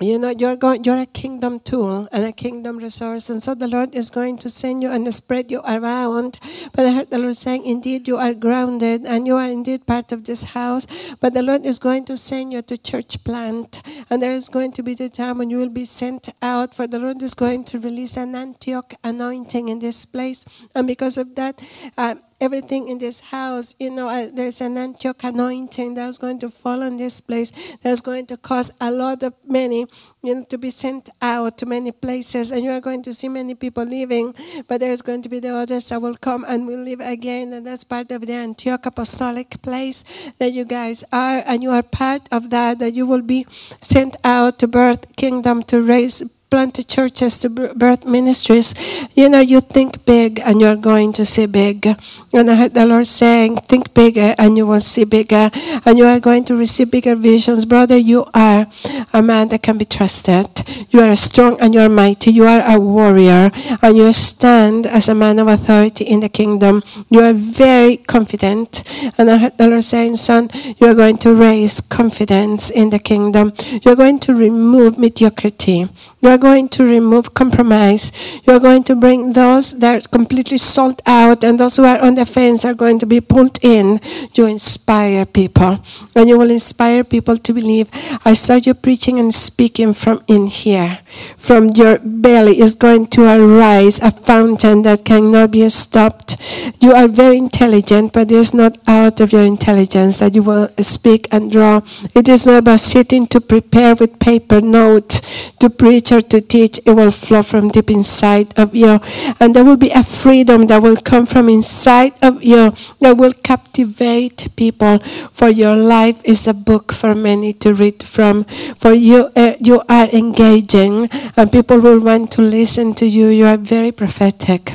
you 0.00 0.18
know 0.18 0.30
you're 0.30 0.56
going 0.56 0.82
you're 0.84 0.98
a 0.98 1.06
kingdom 1.06 1.60
tool 1.60 2.08
and 2.10 2.24
a 2.24 2.32
kingdom 2.32 2.78
resource 2.78 3.30
and 3.30 3.42
so 3.42 3.54
the 3.54 3.68
lord 3.68 3.94
is 3.94 4.10
going 4.10 4.36
to 4.36 4.48
send 4.50 4.82
you 4.82 4.90
and 4.90 5.12
spread 5.14 5.50
you 5.50 5.60
around. 5.60 6.38
But 6.72 6.86
i 6.86 6.92
heard 6.92 7.10
the 7.10 7.18
lord 7.18 7.36
saying 7.36 7.64
indeed 7.64 8.08
you 8.08 8.16
are 8.16 8.34
grounded 8.34 9.04
and 9.04 9.26
you 9.26 9.36
are 9.36 9.48
indeed 9.48 9.86
part 9.86 10.12
of 10.12 10.24
this 10.24 10.42
house 10.42 10.86
but 11.20 11.34
the 11.34 11.42
lord 11.42 11.64
is 11.64 11.78
going 11.78 12.04
to 12.06 12.16
send 12.16 12.52
you 12.52 12.62
to 12.62 12.76
church 12.76 13.22
plant 13.24 13.82
and 14.10 14.22
there 14.22 14.32
is 14.32 14.48
going 14.48 14.72
to 14.72 14.82
be 14.82 14.94
the 14.94 15.08
time 15.08 15.38
when 15.38 15.50
you 15.50 15.58
will 15.58 15.68
be 15.68 15.84
sent 15.84 16.28
out 16.42 16.74
for 16.74 16.86
the 16.86 16.98
lord 16.98 17.22
is 17.22 17.34
going 17.34 17.64
to 17.64 17.78
release 17.78 18.16
an 18.16 18.34
antioch 18.34 18.94
anointing 19.04 19.68
in 19.68 19.78
this 19.78 20.04
place. 20.06 20.44
And 20.74 20.86
because 20.86 21.16
of 21.16 21.34
that 21.36 21.62
uh, 21.96 22.16
everything 22.40 22.88
in 22.88 22.98
this 22.98 23.20
house, 23.20 23.74
you 23.78 23.90
know, 23.90 24.08
uh, 24.08 24.28
there's 24.32 24.60
an 24.60 24.76
Antioch 24.76 25.22
anointing 25.24 25.94
that's 25.94 26.18
going 26.18 26.38
to 26.40 26.50
fall 26.50 26.82
on 26.82 26.96
this 26.96 27.20
place. 27.20 27.52
That's 27.82 28.00
going 28.00 28.26
to 28.26 28.36
cause 28.36 28.70
a 28.80 28.90
lot 28.90 29.22
of 29.22 29.34
many, 29.46 29.86
you 30.22 30.34
know, 30.34 30.44
to 30.44 30.58
be 30.58 30.70
sent 30.70 31.10
out 31.22 31.58
to 31.58 31.66
many 31.66 31.92
places, 31.92 32.50
and 32.50 32.64
you 32.64 32.70
are 32.70 32.80
going 32.80 33.02
to 33.02 33.12
see 33.12 33.28
many 33.28 33.54
people 33.54 33.84
leaving. 33.84 34.34
But 34.68 34.80
there's 34.80 35.02
going 35.02 35.22
to 35.22 35.28
be 35.28 35.40
the 35.40 35.54
others 35.54 35.88
that 35.88 36.02
will 36.02 36.16
come 36.16 36.44
and 36.46 36.66
will 36.66 36.80
live 36.80 37.00
again, 37.00 37.52
and 37.52 37.66
that's 37.66 37.84
part 37.84 38.10
of 38.10 38.26
the 38.26 38.32
Antioch 38.32 38.86
apostolic 38.86 39.62
place 39.62 40.04
that 40.38 40.52
you 40.52 40.64
guys 40.64 41.04
are, 41.12 41.42
and 41.46 41.62
you 41.62 41.70
are 41.70 41.82
part 41.82 42.28
of 42.32 42.50
that. 42.50 42.78
That 42.78 42.94
you 42.94 43.06
will 43.06 43.22
be 43.22 43.46
sent 43.80 44.16
out 44.24 44.58
to 44.58 44.68
birth 44.68 45.16
kingdom 45.16 45.62
to 45.64 45.82
raise 45.82 46.22
planted 46.54 46.86
churches 46.86 47.36
to 47.36 47.50
birth 47.50 48.06
ministries, 48.06 48.76
you 49.16 49.28
know, 49.28 49.40
you 49.40 49.60
think 49.60 50.04
big 50.04 50.38
and 50.38 50.60
you're 50.60 50.76
going 50.76 51.12
to 51.12 51.24
see 51.24 51.46
big. 51.46 51.84
And 52.32 52.48
I 52.48 52.54
heard 52.54 52.74
the 52.74 52.86
Lord 52.86 53.08
saying, 53.08 53.56
think 53.66 53.92
bigger 53.92 54.30
eh, 54.30 54.34
and 54.38 54.56
you 54.56 54.64
will 54.64 54.78
see 54.78 55.02
bigger. 55.02 55.50
And 55.84 55.98
you 55.98 56.04
are 56.06 56.20
going 56.20 56.44
to 56.44 56.54
receive 56.54 56.92
bigger 56.92 57.16
visions. 57.16 57.64
Brother, 57.64 57.96
you 57.96 58.24
are 58.34 58.68
a 59.12 59.20
man 59.20 59.48
that 59.48 59.64
can 59.64 59.78
be 59.78 59.84
trusted. 59.84 60.46
You 60.90 61.00
are 61.00 61.16
strong 61.16 61.58
and 61.60 61.74
you 61.74 61.80
are 61.80 61.88
mighty. 61.88 62.30
You 62.30 62.46
are 62.46 62.62
a 62.64 62.78
warrior 62.78 63.50
and 63.82 63.96
you 63.96 64.12
stand 64.12 64.86
as 64.86 65.08
a 65.08 65.14
man 65.14 65.40
of 65.40 65.48
authority 65.48 66.04
in 66.04 66.20
the 66.20 66.28
kingdom. 66.28 66.84
You 67.10 67.18
are 67.22 67.32
very 67.32 67.96
confident. 67.96 68.84
And 69.18 69.28
I 69.28 69.38
heard 69.38 69.58
the 69.58 69.66
Lord 69.66 69.82
saying, 69.82 70.18
son, 70.18 70.50
you 70.78 70.86
are 70.86 70.94
going 70.94 71.16
to 71.26 71.34
raise 71.34 71.80
confidence 71.80 72.70
in 72.70 72.90
the 72.90 73.00
kingdom. 73.00 73.52
You're 73.82 73.96
going 73.96 74.20
to 74.20 74.34
remove 74.36 74.98
mediocrity. 74.98 75.88
You 76.20 76.28
are 76.28 76.38
going 76.44 76.68
to 76.68 76.84
remove 76.84 77.32
compromise. 77.32 78.12
You 78.44 78.52
are 78.52 78.60
going 78.60 78.84
to 78.84 78.94
bring 78.94 79.32
those 79.32 79.78
that 79.80 79.92
are 79.96 80.08
completely 80.08 80.58
sold 80.58 81.00
out 81.06 81.42
and 81.42 81.58
those 81.58 81.76
who 81.76 81.84
are 81.84 81.98
on 82.04 82.16
the 82.16 82.26
fence 82.26 82.66
are 82.66 82.74
going 82.74 82.98
to 82.98 83.06
be 83.06 83.20
pulled 83.22 83.58
in. 83.62 83.98
You 84.34 84.44
inspire 84.46 85.24
people. 85.24 85.78
And 86.14 86.28
you 86.28 86.38
will 86.38 86.50
inspire 86.50 87.02
people 87.02 87.38
to 87.38 87.52
believe. 87.54 87.88
I 88.26 88.34
saw 88.34 88.56
you 88.56 88.74
preaching 88.74 89.18
and 89.18 89.32
speaking 89.32 89.94
from 89.94 90.22
in 90.26 90.46
here. 90.46 90.98
From 91.38 91.70
your 91.70 91.98
belly 91.98 92.60
is 92.60 92.74
going 92.74 93.06
to 93.16 93.22
arise 93.24 93.98
a 94.00 94.10
fountain 94.10 94.82
that 94.82 95.06
cannot 95.06 95.50
be 95.52 95.66
stopped. 95.70 96.36
You 96.80 96.92
are 96.92 97.08
very 97.08 97.38
intelligent, 97.38 98.12
but 98.12 98.30
it 98.30 98.36
is 98.36 98.52
not 98.52 98.76
out 98.86 99.20
of 99.20 99.32
your 99.32 99.44
intelligence 99.44 100.18
that 100.18 100.34
you 100.34 100.42
will 100.42 100.68
speak 100.80 101.26
and 101.32 101.50
draw. 101.50 101.80
It 102.14 102.28
is 102.28 102.44
not 102.44 102.58
about 102.58 102.80
sitting 102.80 103.26
to 103.28 103.40
prepare 103.40 103.94
with 103.94 104.18
paper 104.18 104.60
notes 104.60 105.22
to 105.60 105.70
preach 105.70 106.12
or 106.12 106.20
to 106.20 106.33
teach, 106.40 106.80
it 106.84 106.92
will 106.92 107.10
flow 107.10 107.42
from 107.42 107.68
deep 107.68 107.90
inside 107.90 108.58
of 108.58 108.74
you. 108.74 109.00
And 109.40 109.54
there 109.54 109.64
will 109.64 109.76
be 109.76 109.90
a 109.90 110.02
freedom 110.02 110.66
that 110.66 110.82
will 110.82 110.96
come 110.96 111.26
from 111.26 111.48
inside 111.48 112.14
of 112.22 112.42
you 112.42 112.72
that 113.00 113.16
will 113.16 113.32
captivate 113.32 114.48
people. 114.56 114.98
For 115.32 115.48
your 115.48 115.76
life 115.76 116.20
is 116.24 116.46
a 116.46 116.54
book 116.54 116.92
for 116.92 117.14
many 117.14 117.52
to 117.54 117.74
read 117.74 118.02
from. 118.02 118.44
For 118.78 118.92
you, 118.92 119.30
uh, 119.36 119.54
you 119.60 119.82
are 119.88 120.08
engaging, 120.08 121.08
and 121.36 121.50
people 121.50 121.80
will 121.80 122.00
want 122.00 122.30
to 122.32 122.42
listen 122.42 122.94
to 122.94 123.06
you. 123.06 123.28
You 123.28 123.46
are 123.46 123.56
very 123.56 123.92
prophetic 123.92 124.72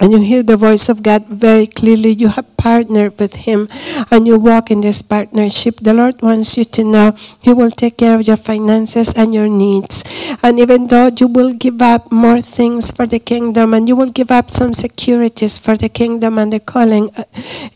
and 0.00 0.12
you 0.12 0.18
hear 0.18 0.42
the 0.42 0.56
voice 0.56 0.88
of 0.88 1.02
God 1.02 1.26
very 1.26 1.66
clearly, 1.66 2.10
you 2.12 2.28
have 2.28 2.56
partnered 2.60 3.18
with 3.18 3.48
Him 3.48 3.68
and 4.10 4.26
you 4.28 4.38
walk 4.38 4.70
in 4.70 4.82
this 4.82 5.00
partnership. 5.00 5.76
The 5.80 5.94
Lord 5.94 6.20
wants 6.20 6.58
you 6.58 6.64
to 6.76 6.84
know 6.84 7.14
He 7.42 7.52
will 7.52 7.70
take 7.70 7.96
care 7.96 8.14
of 8.14 8.26
your 8.28 8.36
finances 8.36 9.12
and 9.16 9.32
your 9.32 9.48
needs. 9.48 10.04
And 10.42 10.60
even 10.60 10.88
though 10.88 11.10
you 11.18 11.26
will 11.26 11.54
give 11.54 11.80
up 11.80 12.12
more 12.12 12.40
things 12.40 12.90
for 12.90 13.06
the 13.06 13.18
kingdom 13.18 13.72
and 13.72 13.88
you 13.88 13.96
will 13.96 14.12
give 14.12 14.30
up 14.30 14.50
some 14.50 14.74
securities 14.74 15.56
for 15.58 15.76
the 15.76 15.88
kingdom 15.88 16.38
and 16.38 16.52
the 16.52 16.60
calling 16.60 17.10
uh, 17.16 17.24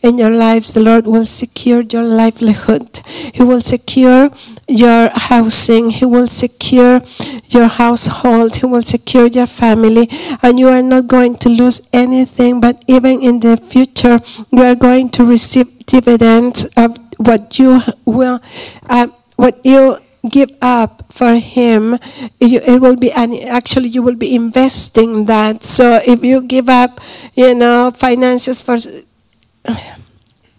in 0.03 0.17
your 0.17 0.29
lives, 0.29 0.73
the 0.73 0.81
Lord 0.81 1.07
will 1.07 1.25
secure 1.25 1.81
your 1.81 2.03
livelihood. 2.03 3.01
He 3.33 3.41
will 3.41 3.61
secure 3.61 4.29
your 4.67 5.09
housing. 5.13 5.89
He 5.89 6.05
will 6.05 6.27
secure 6.27 7.01
your 7.49 7.67
household. 7.67 8.57
He 8.57 8.65
will 8.65 8.83
secure 8.83 9.27
your 9.27 9.47
family. 9.47 10.09
And 10.43 10.59
you 10.59 10.69
are 10.69 10.81
not 10.81 11.07
going 11.07 11.37
to 11.37 11.49
lose 11.49 11.81
anything, 11.91 12.59
but 12.59 12.83
even 12.87 13.21
in 13.21 13.39
the 13.39 13.57
future, 13.57 14.19
you 14.51 14.61
are 14.63 14.74
going 14.75 15.09
to 15.09 15.25
receive 15.25 15.85
dividends 15.85 16.65
of 16.77 16.97
what 17.17 17.57
you 17.59 17.81
will, 18.05 18.41
uh, 18.89 19.07
what 19.35 19.59
you 19.65 19.97
give 20.29 20.49
up 20.59 21.05
for 21.13 21.35
him 21.35 21.99
it 22.39 22.81
will 22.81 22.95
be 22.95 23.11
and 23.11 23.31
actually 23.43 23.87
you 23.87 24.01
will 24.01 24.15
be 24.15 24.33
investing 24.33 25.25
that. 25.25 25.63
So 25.63 26.01
if 26.05 26.23
you 26.23 26.41
give 26.41 26.67
up 26.67 26.99
you 27.35 27.53
know 27.53 27.91
finances 27.91 28.59
for 28.59 28.77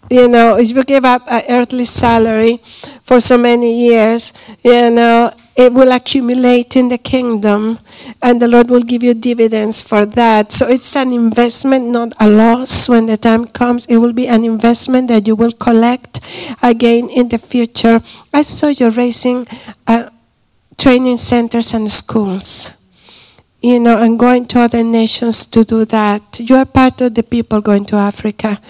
you 0.09 0.27
know, 0.27 0.57
if 0.57 0.69
you 0.69 0.83
give 0.83 1.05
up 1.05 1.23
an 1.29 1.43
earthly 1.49 1.85
salary 1.85 2.61
for 3.03 3.19
so 3.19 3.37
many 3.37 3.87
years, 3.87 4.33
you 4.63 4.89
know, 4.89 5.31
it 5.57 5.73
will 5.73 5.91
accumulate 5.91 6.75
in 6.75 6.89
the 6.89 6.99
kingdom 6.99 7.79
and 8.21 8.39
the 8.39 8.47
Lord 8.47 8.69
will 8.69 8.83
give 8.83 9.01
you 9.01 9.15
dividends 9.15 9.81
for 9.81 10.05
that. 10.05 10.51
So 10.51 10.67
it's 10.67 10.95
an 10.95 11.11
investment, 11.11 11.89
not 11.89 12.13
a 12.19 12.29
loss. 12.29 12.87
When 12.87 13.07
the 13.07 13.17
time 13.17 13.47
comes, 13.47 13.87
it 13.87 13.97
will 13.97 14.13
be 14.13 14.27
an 14.27 14.45
investment 14.45 15.07
that 15.07 15.25
you 15.25 15.35
will 15.35 15.51
collect 15.51 16.19
again 16.61 17.09
in 17.09 17.29
the 17.29 17.39
future. 17.39 18.01
I 18.31 18.43
saw 18.43 18.67
you 18.67 18.91
raising 18.91 19.47
uh, 19.87 20.09
training 20.77 21.17
centers 21.17 21.73
and 21.73 21.91
schools 21.91 22.76
you 23.61 23.79
know, 23.79 23.97
and 23.97 24.19
going 24.19 24.45
to 24.45 24.59
other 24.59 24.83
nations 24.83 25.45
to 25.47 25.63
do 25.63 25.83
that. 25.85 26.39
You 26.39 26.55
are 26.57 26.65
part 26.65 27.01
of 27.01 27.15
the 27.15 27.23
people 27.23 27.59
going 27.61 27.85
to 27.85 27.95
Africa, 27.95 28.61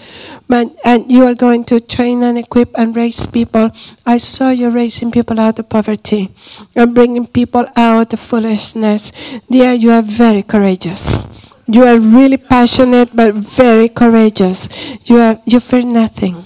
but 0.48 0.74
and 0.84 1.10
you 1.12 1.24
are 1.24 1.34
going 1.34 1.64
to 1.64 1.80
train 1.80 2.22
and 2.22 2.38
equip 2.38 2.70
and 2.78 2.96
raise 2.96 3.26
people. 3.26 3.70
I 4.06 4.16
saw 4.16 4.50
you 4.50 4.70
raising 4.70 5.10
people 5.10 5.38
out 5.38 5.58
of 5.58 5.68
poverty 5.68 6.30
and 6.74 6.94
bringing 6.94 7.26
people 7.26 7.66
out 7.76 8.12
of 8.14 8.20
foolishness. 8.20 9.12
Dear, 9.50 9.72
you 9.72 9.90
are 9.90 10.02
very 10.02 10.42
courageous. 10.42 11.18
You 11.66 11.84
are 11.84 11.98
really 11.98 12.38
passionate, 12.38 13.14
but 13.14 13.34
very 13.34 13.90
courageous. 13.90 14.68
You 15.04 15.18
are 15.18 15.38
you 15.44 15.60
fear 15.60 15.82
nothing, 15.82 16.44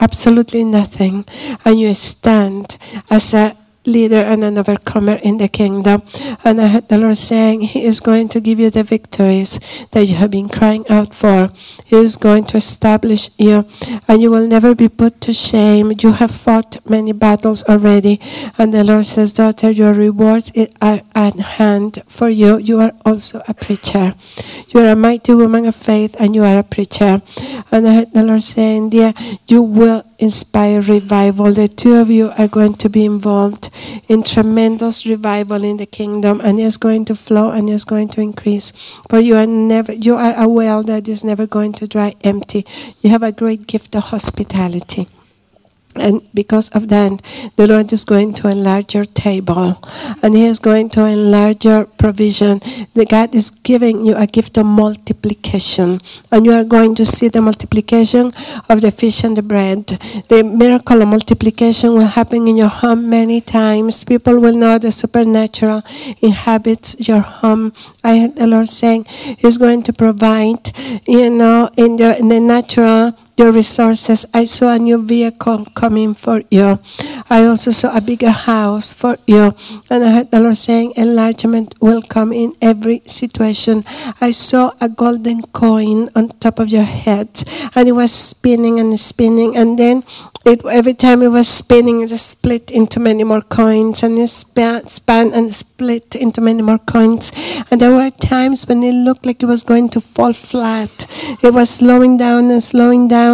absolutely 0.00 0.64
nothing, 0.64 1.24
and 1.64 1.78
you 1.78 1.94
stand 1.94 2.78
as 3.08 3.32
a 3.32 3.56
leader 3.86 4.20
and 4.20 4.44
an 4.44 4.58
overcomer 4.58 5.14
in 5.14 5.38
the 5.38 5.48
kingdom. 5.48 6.02
And 6.44 6.60
I 6.60 6.68
heard 6.68 6.88
the 6.88 6.98
Lord 6.98 7.16
saying, 7.16 7.62
He 7.62 7.84
is 7.84 8.00
going 8.00 8.28
to 8.30 8.40
give 8.40 8.58
you 8.58 8.70
the 8.70 8.82
victories 8.82 9.60
that 9.92 10.06
you 10.06 10.16
have 10.16 10.30
been 10.30 10.48
crying 10.48 10.84
out 10.88 11.14
for. 11.14 11.50
He 11.86 11.96
is 11.96 12.16
going 12.16 12.44
to 12.46 12.56
establish 12.56 13.30
you, 13.38 13.66
and 14.08 14.20
you 14.20 14.30
will 14.30 14.46
never 14.46 14.74
be 14.74 14.88
put 14.88 15.20
to 15.22 15.32
shame. 15.32 15.92
You 15.98 16.12
have 16.12 16.30
fought 16.30 16.76
many 16.88 17.12
battles 17.12 17.64
already. 17.64 18.20
And 18.58 18.72
the 18.72 18.84
Lord 18.84 19.06
says, 19.06 19.32
Daughter, 19.32 19.70
your 19.70 19.92
rewards 19.92 20.52
are 20.80 21.02
at 21.14 21.38
hand 21.38 22.02
for 22.08 22.28
you. 22.28 22.58
You 22.58 22.80
are 22.80 22.92
also 23.04 23.42
a 23.48 23.54
preacher. 23.54 24.14
You 24.68 24.80
are 24.80 24.90
a 24.90 24.96
mighty 24.96 25.34
woman 25.34 25.66
of 25.66 25.74
faith, 25.74 26.16
and 26.18 26.34
you 26.34 26.44
are 26.44 26.58
a 26.58 26.62
preacher. 26.62 27.22
And 27.70 27.88
I 27.88 27.94
heard 27.94 28.12
the 28.12 28.22
Lord 28.22 28.42
saying, 28.42 28.90
Dear, 28.90 29.14
you 29.46 29.62
will 29.62 30.04
inspire 30.18 30.80
revival. 30.80 31.52
The 31.52 31.68
two 31.68 31.94
of 31.94 32.10
you 32.10 32.32
are 32.38 32.48
going 32.48 32.74
to 32.74 32.88
be 32.88 33.04
involved 33.04 33.70
in 34.08 34.22
tremendous 34.22 35.06
revival 35.06 35.64
in 35.64 35.76
the 35.76 35.86
kingdom, 35.86 36.40
and 36.42 36.60
it's 36.60 36.76
going 36.76 37.04
to 37.06 37.14
flow 37.14 37.50
and 37.50 37.68
it's 37.68 37.84
going 37.84 38.08
to 38.10 38.20
increase. 38.20 38.72
For 39.08 39.18
you 39.18 39.36
are 39.36 39.46
never 39.46 39.92
you 39.92 40.16
are 40.16 40.34
a 40.34 40.48
well 40.48 40.82
that 40.84 41.08
is 41.08 41.24
never 41.24 41.46
going 41.46 41.72
to 41.74 41.86
dry 41.86 42.14
empty. 42.22 42.66
You 43.00 43.10
have 43.10 43.22
a 43.22 43.32
great 43.32 43.66
gift 43.66 43.94
of 43.94 44.04
hospitality. 44.04 45.08
And 45.98 46.22
because 46.34 46.68
of 46.70 46.88
that, 46.88 47.22
the 47.56 47.66
Lord 47.66 47.92
is 47.92 48.04
going 48.04 48.34
to 48.34 48.48
enlarge 48.48 48.94
your 48.94 49.04
table 49.04 49.80
and 50.22 50.34
He 50.34 50.44
is 50.44 50.58
going 50.58 50.90
to 50.90 51.04
enlarge 51.04 51.64
your 51.64 51.84
provision. 51.84 52.60
The 52.94 53.06
God 53.06 53.34
is 53.34 53.50
giving 53.50 54.04
you 54.04 54.14
a 54.16 54.26
gift 54.26 54.58
of 54.58 54.66
multiplication, 54.66 56.00
and 56.30 56.44
you 56.44 56.52
are 56.52 56.64
going 56.64 56.94
to 56.96 57.04
see 57.04 57.28
the 57.28 57.40
multiplication 57.40 58.30
of 58.68 58.80
the 58.80 58.90
fish 58.90 59.24
and 59.24 59.36
the 59.36 59.42
bread. 59.42 59.86
The 60.28 60.42
miracle 60.42 61.02
of 61.02 61.08
multiplication 61.08 61.94
will 61.94 62.06
happen 62.06 62.48
in 62.48 62.56
your 62.56 62.68
home 62.68 63.08
many 63.08 63.40
times. 63.40 64.04
People 64.04 64.40
will 64.40 64.56
know 64.56 64.78
the 64.78 64.92
supernatural 64.92 65.82
inhabits 66.20 67.08
your 67.08 67.20
home. 67.20 67.72
I 68.04 68.18
heard 68.18 68.36
the 68.36 68.46
Lord 68.46 68.68
saying 68.68 69.06
He's 69.38 69.58
going 69.58 69.82
to 69.84 69.92
provide, 69.92 70.70
you 71.06 71.30
know, 71.30 71.70
in 71.76 71.96
the, 71.96 72.18
in 72.18 72.28
the 72.28 72.40
natural 72.40 73.16
your 73.36 73.52
resources. 73.52 74.24
I 74.32 74.44
saw 74.44 74.74
a 74.74 74.78
new 74.78 75.02
vehicle 75.02 75.66
coming 75.74 76.14
for 76.14 76.42
you. 76.50 76.80
I 77.28 77.44
also 77.44 77.70
saw 77.70 77.96
a 77.96 78.00
bigger 78.00 78.30
house 78.30 78.92
for 78.94 79.18
you. 79.26 79.54
And 79.90 80.04
I 80.04 80.10
heard 80.10 80.30
the 80.30 80.40
Lord 80.40 80.56
saying, 80.56 80.94
enlargement 80.96 81.74
will 81.80 82.02
come 82.02 82.32
in 82.32 82.54
every 82.62 83.02
situation. 83.06 83.84
I 84.20 84.30
saw 84.30 84.72
a 84.80 84.88
golden 84.88 85.42
coin 85.42 86.08
on 86.16 86.28
top 86.40 86.58
of 86.58 86.68
your 86.68 86.84
head, 86.84 87.44
and 87.74 87.88
it 87.88 87.92
was 87.92 88.12
spinning 88.12 88.80
and 88.80 88.98
spinning. 88.98 89.56
And 89.56 89.78
then 89.78 90.04
it, 90.46 90.64
every 90.64 90.94
time 90.94 91.22
it 91.22 91.28
was 91.28 91.48
spinning, 91.48 92.02
it 92.02 92.16
split 92.16 92.70
into 92.70 93.00
many 93.00 93.24
more 93.24 93.42
coins, 93.42 94.02
and 94.02 94.18
it 94.18 94.28
span, 94.28 94.86
span 94.88 95.34
and 95.34 95.54
split 95.54 96.14
into 96.14 96.40
many 96.40 96.62
more 96.62 96.78
coins. 96.78 97.32
And 97.70 97.80
there 97.80 97.92
were 97.92 98.10
times 98.10 98.66
when 98.66 98.82
it 98.82 98.94
looked 98.94 99.26
like 99.26 99.42
it 99.42 99.46
was 99.46 99.62
going 99.62 99.90
to 99.90 100.00
fall 100.00 100.32
flat. 100.32 101.06
It 101.42 101.52
was 101.52 101.68
slowing 101.68 102.16
down 102.16 102.50
and 102.50 102.62
slowing 102.62 103.08
down, 103.08 103.25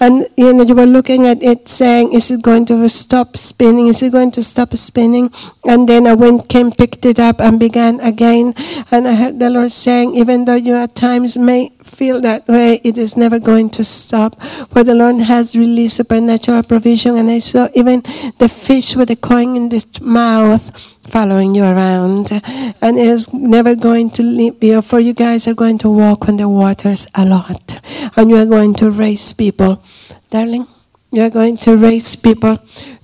and 0.00 0.28
you 0.36 0.52
know 0.52 0.64
you 0.64 0.74
were 0.74 0.86
looking 0.86 1.26
at 1.26 1.42
it, 1.42 1.68
saying, 1.68 2.12
"Is 2.12 2.30
it 2.30 2.42
going 2.42 2.64
to 2.66 2.88
stop 2.88 3.36
spinning? 3.36 3.88
Is 3.88 4.02
it 4.02 4.12
going 4.12 4.30
to 4.32 4.42
stop 4.42 4.76
spinning?" 4.76 5.30
And 5.64 5.88
then 5.88 6.06
a 6.06 6.14
wind 6.14 6.48
came, 6.48 6.70
picked 6.70 7.04
it 7.06 7.18
up, 7.18 7.40
and 7.40 7.58
began 7.58 8.00
again. 8.00 8.54
And 8.90 9.08
I 9.08 9.14
heard 9.14 9.38
the 9.40 9.50
Lord 9.50 9.72
saying, 9.72 10.16
"Even 10.16 10.44
though 10.44 10.60
you 10.60 10.76
at 10.76 10.94
times 10.94 11.38
may 11.38 11.72
feel 11.82 12.20
that 12.20 12.46
way, 12.46 12.80
it 12.84 12.98
is 12.98 13.16
never 13.16 13.38
going 13.38 13.70
to 13.70 13.84
stop. 13.84 14.40
For 14.70 14.84
the 14.84 14.94
Lord 14.94 15.20
has 15.20 15.56
released 15.56 15.96
supernatural 15.96 16.62
provision, 16.62 17.16
and 17.16 17.30
I 17.30 17.38
saw 17.38 17.68
even 17.74 18.02
the 18.38 18.48
fish 18.48 18.94
with 18.94 19.08
the 19.08 19.16
coin 19.16 19.56
in 19.56 19.72
its 19.72 20.00
mouth 20.00 20.70
following 21.08 21.54
you 21.54 21.64
around, 21.64 22.30
and 22.80 22.98
is 22.98 23.32
never 23.32 23.74
going 23.74 24.10
to 24.10 24.22
leave 24.22 24.62
you. 24.62 24.82
For 24.82 25.00
you 25.00 25.12
guys 25.12 25.48
are 25.48 25.54
going 25.54 25.78
to 25.78 25.90
walk 25.90 26.28
on 26.28 26.36
the 26.36 26.48
waters 26.48 27.06
a 27.14 27.24
lot, 27.24 27.80
and 28.16 28.30
you 28.30 28.36
are 28.36 28.46
going 28.46 28.74
to 28.74 28.90
raise 28.90 29.32
people, 29.32 29.82
darling. 30.30 30.66
You 31.10 31.22
are 31.22 31.30
going 31.30 31.56
to 31.58 31.76
raise 31.76 32.16
people 32.16 32.58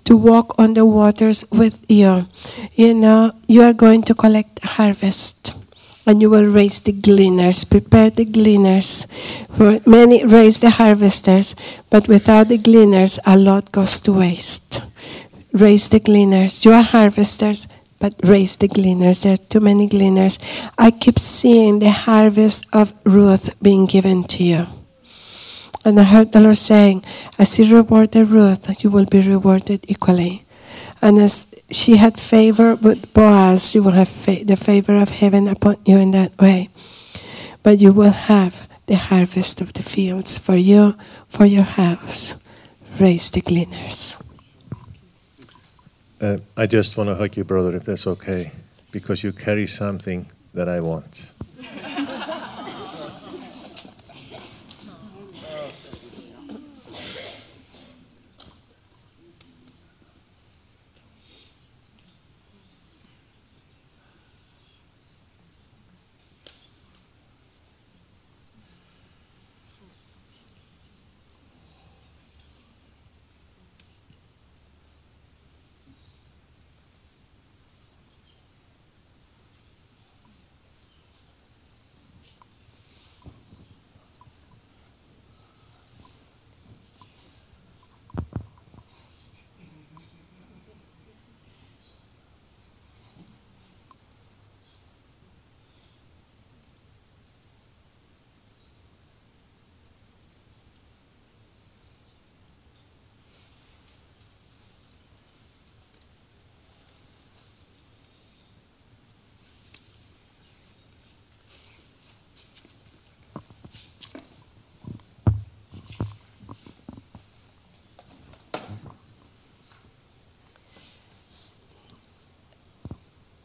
to 0.04 0.16
walk 0.16 0.58
on 0.58 0.74
the 0.74 0.84
waters 0.84 1.44
with 1.50 1.84
you. 1.88 2.28
You 2.74 2.94
know, 2.94 3.32
you 3.48 3.62
are 3.62 3.72
going 3.72 4.02
to 4.02 4.14
collect 4.14 4.62
harvest 4.62 5.54
and 6.06 6.20
you 6.20 6.30
will 6.30 6.46
raise 6.46 6.80
the 6.80 6.92
gleaners. 6.92 7.64
Prepare 7.64 8.10
the 8.10 8.24
gleaners. 8.24 9.06
For 9.56 9.80
many 9.86 10.24
raise 10.24 10.60
the 10.60 10.70
harvesters, 10.70 11.54
but 11.90 12.08
without 12.08 12.48
the 12.48 12.58
gleaners, 12.58 13.18
a 13.26 13.36
lot 13.36 13.72
goes 13.72 14.00
to 14.00 14.12
waste. 14.12 14.82
Raise 15.52 15.88
the 15.88 16.00
gleaners. 16.00 16.64
You 16.64 16.72
are 16.72 16.82
harvesters, 16.82 17.68
but 18.04 18.28
raise 18.28 18.56
the 18.58 18.68
gleaners. 18.68 19.22
There 19.22 19.32
are 19.32 19.48
too 19.48 19.60
many 19.60 19.86
gleaners. 19.88 20.38
I 20.76 20.90
keep 20.90 21.18
seeing 21.18 21.78
the 21.78 21.88
harvest 21.88 22.66
of 22.70 22.92
Ruth 23.06 23.46
being 23.62 23.86
given 23.86 24.24
to 24.24 24.44
you. 24.44 24.66
And 25.86 25.98
I 25.98 26.02
heard 26.02 26.32
the 26.32 26.40
Lord 26.40 26.58
saying, 26.58 27.02
As 27.38 27.54
He 27.54 27.72
rewarded 27.72 28.28
Ruth, 28.28 28.84
you 28.84 28.90
will 28.90 29.06
be 29.06 29.20
rewarded 29.20 29.86
equally. 29.88 30.44
And 31.00 31.18
as 31.18 31.46
she 31.70 31.96
had 31.96 32.20
favor 32.20 32.74
with 32.74 33.10
Boaz, 33.14 33.74
you 33.74 33.82
will 33.82 33.96
have 33.96 34.10
fa- 34.10 34.44
the 34.44 34.56
favor 34.56 34.96
of 35.00 35.08
heaven 35.08 35.48
upon 35.48 35.76
you 35.86 35.96
in 35.96 36.10
that 36.10 36.38
way. 36.38 36.68
But 37.62 37.78
you 37.78 37.94
will 37.94 38.16
have 38.28 38.68
the 38.84 38.96
harvest 38.96 39.62
of 39.62 39.72
the 39.72 39.82
fields 39.82 40.36
for 40.36 40.56
you, 40.56 40.94
for 41.30 41.46
your 41.46 41.68
house. 41.80 42.36
Raise 43.00 43.30
the 43.30 43.40
gleaners. 43.40 44.23
Uh, 46.24 46.38
I 46.56 46.66
just 46.66 46.96
want 46.96 47.10
to 47.10 47.16
hug 47.16 47.36
you, 47.36 47.44
brother, 47.44 47.76
if 47.76 47.84
that's 47.84 48.06
okay, 48.06 48.50
because 48.90 49.22
you 49.22 49.30
carry 49.30 49.66
something 49.66 50.26
that 50.54 50.70
I 50.70 50.80
want. 50.80 51.34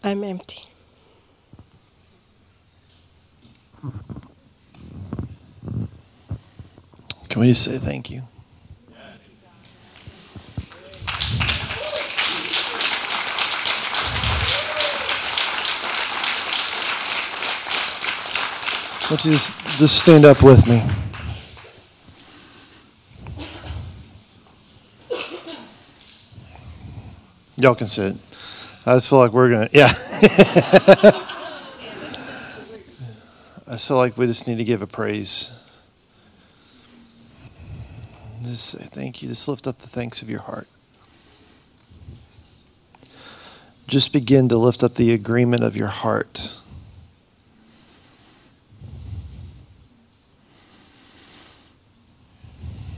I'm 0.03 0.23
empty. 0.23 0.63
Can 7.27 7.41
we 7.41 7.47
just 7.47 7.63
say 7.63 7.77
thank 7.77 8.09
you? 8.09 8.21
Why 19.01 19.15
don't 19.15 19.25
you 19.25 19.31
just, 19.31 19.55
just 19.77 20.01
stand 20.03 20.23
up 20.23 20.41
with 20.41 20.67
me? 20.67 20.83
Y'all 27.57 27.75
can 27.75 27.87
sit. 27.87 28.15
I 28.85 28.95
just 28.95 29.09
feel 29.09 29.19
like 29.19 29.33
we're 29.33 29.49
going 29.49 29.69
to, 29.69 29.77
yeah. 29.77 29.93
I 33.67 33.71
just 33.71 33.87
feel 33.87 33.97
like 33.97 34.17
we 34.17 34.25
just 34.25 34.47
need 34.47 34.57
to 34.57 34.63
give 34.63 34.81
a 34.81 34.87
praise. 34.87 35.53
Just 38.41 38.65
say 38.65 38.85
thank 38.85 39.21
you. 39.21 39.29
Just 39.29 39.47
lift 39.47 39.67
up 39.67 39.79
the 39.79 39.87
thanks 39.87 40.21
of 40.21 40.29
your 40.29 40.41
heart. 40.41 40.67
just 43.89 44.13
begin 44.13 44.47
to 44.49 44.57
lift 44.57 44.83
up 44.83 44.95
the 44.95 45.11
agreement 45.11 45.63
of 45.63 45.75
your 45.75 45.87
heart. 45.87 46.55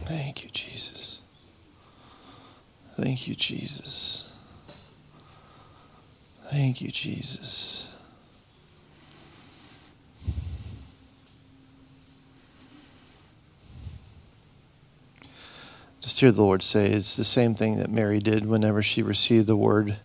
Thank 0.06 0.44
you, 0.44 0.50
Jesus. 0.50 1.22
Thank 2.98 3.28
you, 3.28 3.36
Jesus. 3.36 4.11
Thank 6.72 6.84
you, 6.84 6.92
Jesus. 6.92 7.94
Just 16.00 16.22
hear 16.22 16.32
the 16.32 16.42
Lord 16.42 16.64
say 16.64 16.88
it's 16.88 17.18
the 17.18 17.26
same 17.26 17.56
thing 17.56 17.76
that 17.76 17.90
Mary 17.90 18.20
did 18.20 18.46
whenever 18.46 18.82
she 18.82 19.04
received 19.04 19.48
the 19.48 19.58
word 19.58 19.98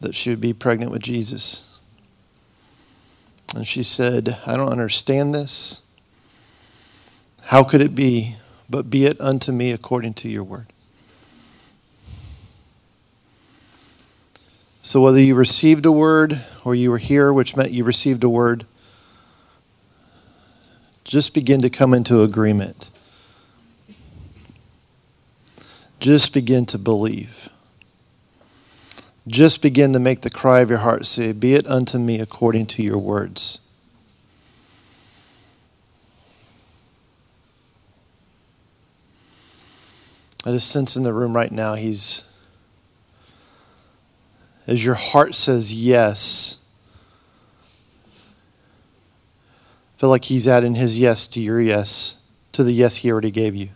that 0.00 0.16
she 0.16 0.30
would 0.30 0.40
be 0.40 0.52
pregnant 0.52 0.90
with 0.90 1.02
Jesus. 1.02 1.78
And 3.54 3.64
she 3.64 3.84
said, 3.84 4.40
I 4.44 4.56
don't 4.56 4.72
understand 4.72 5.32
this. 5.32 5.82
How 7.44 7.62
could 7.62 7.80
it 7.80 7.94
be? 7.94 8.34
But 8.68 8.90
be 8.90 9.06
it 9.06 9.20
unto 9.20 9.52
me 9.52 9.70
according 9.70 10.14
to 10.14 10.28
your 10.28 10.42
word. 10.42 10.66
So, 14.84 15.00
whether 15.00 15.18
you 15.18 15.34
received 15.34 15.86
a 15.86 15.90
word 15.90 16.44
or 16.62 16.74
you 16.74 16.90
were 16.90 16.98
here, 16.98 17.32
which 17.32 17.56
meant 17.56 17.70
you 17.70 17.84
received 17.84 18.22
a 18.22 18.28
word, 18.28 18.66
just 21.04 21.32
begin 21.32 21.62
to 21.62 21.70
come 21.70 21.94
into 21.94 22.20
agreement. 22.20 22.90
Just 26.00 26.34
begin 26.34 26.66
to 26.66 26.76
believe. 26.76 27.48
Just 29.26 29.62
begin 29.62 29.94
to 29.94 29.98
make 29.98 30.20
the 30.20 30.28
cry 30.28 30.60
of 30.60 30.68
your 30.68 30.80
heart 30.80 31.06
say, 31.06 31.32
Be 31.32 31.54
it 31.54 31.66
unto 31.66 31.98
me 31.98 32.20
according 32.20 32.66
to 32.66 32.82
your 32.82 32.98
words. 32.98 33.60
I 40.44 40.50
just 40.50 40.70
sense 40.70 40.94
in 40.94 41.04
the 41.04 41.14
room 41.14 41.34
right 41.34 41.50
now, 41.50 41.72
he's, 41.72 42.24
as 44.66 44.84
your 44.84 44.94
heart 44.94 45.34
says 45.34 45.72
yes, 45.72 46.64
I 49.96 50.00
feel 50.00 50.10
like 50.10 50.24
he's 50.24 50.48
adding 50.48 50.74
his 50.74 50.98
yes 50.98 51.26
to 51.28 51.40
your 51.40 51.60
yes, 51.60 52.22
to 52.52 52.64
the 52.64 52.72
yes 52.72 52.96
he 52.98 53.12
already 53.12 53.30
gave 53.30 53.54
you. 53.54 53.68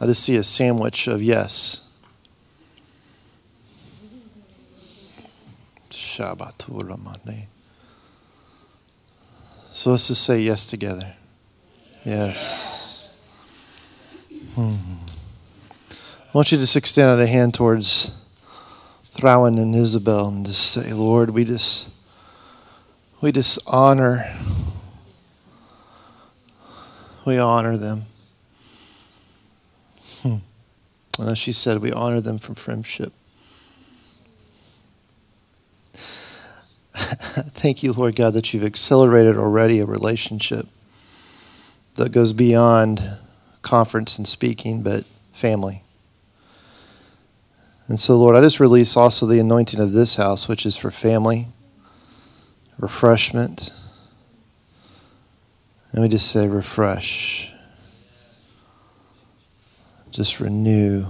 I 0.00 0.06
just 0.06 0.22
see 0.22 0.36
a 0.36 0.42
sandwich 0.42 1.06
of 1.06 1.22
yes. 1.22 1.88
So 9.72 9.90
let's 9.90 10.08
just 10.08 10.24
say 10.24 10.40
yes 10.40 10.66
together. 10.66 11.14
Yes. 12.04 13.28
Hmm. 14.54 14.76
I 15.90 16.30
want 16.32 16.52
you 16.52 16.58
to 16.58 16.62
just 16.62 16.76
extend 16.76 17.08
out 17.08 17.18
a 17.18 17.26
hand 17.26 17.54
towards 17.54 18.12
Thrainn 19.14 19.60
and 19.60 19.74
Isabel 19.74 20.28
and 20.28 20.44
just 20.44 20.72
say, 20.72 20.92
Lord, 20.92 21.30
we 21.30 21.44
just 21.44 21.90
we 23.20 23.32
just 23.32 23.58
honor 23.66 24.26
we 27.24 27.38
honor 27.38 27.76
them. 27.76 28.06
Hmm. 30.22 30.36
And 31.18 31.30
as 31.30 31.38
she 31.38 31.52
said, 31.52 31.78
we 31.78 31.92
honor 31.92 32.20
them 32.20 32.38
from 32.38 32.54
friendship. 32.54 33.12
Thank 36.94 37.82
you, 37.82 37.92
Lord 37.92 38.16
God, 38.16 38.34
that 38.34 38.52
you've 38.52 38.64
accelerated 38.64 39.36
already 39.36 39.80
a 39.80 39.86
relationship 39.86 40.68
that 41.94 42.12
goes 42.12 42.32
beyond 42.32 43.18
conference 43.62 44.18
and 44.18 44.26
speaking, 44.26 44.82
but 44.82 45.04
family. 45.32 45.83
And 47.86 48.00
so, 48.00 48.16
Lord, 48.16 48.34
I 48.34 48.40
just 48.40 48.60
release 48.60 48.96
also 48.96 49.26
the 49.26 49.38
anointing 49.38 49.80
of 49.80 49.92
this 49.92 50.16
house, 50.16 50.48
which 50.48 50.64
is 50.64 50.76
for 50.76 50.90
family, 50.90 51.48
refreshment. 52.78 53.70
And 55.92 56.02
we 56.02 56.08
just 56.08 56.30
say, 56.30 56.48
refresh. 56.48 57.50
Just 60.10 60.40
renew. 60.40 61.06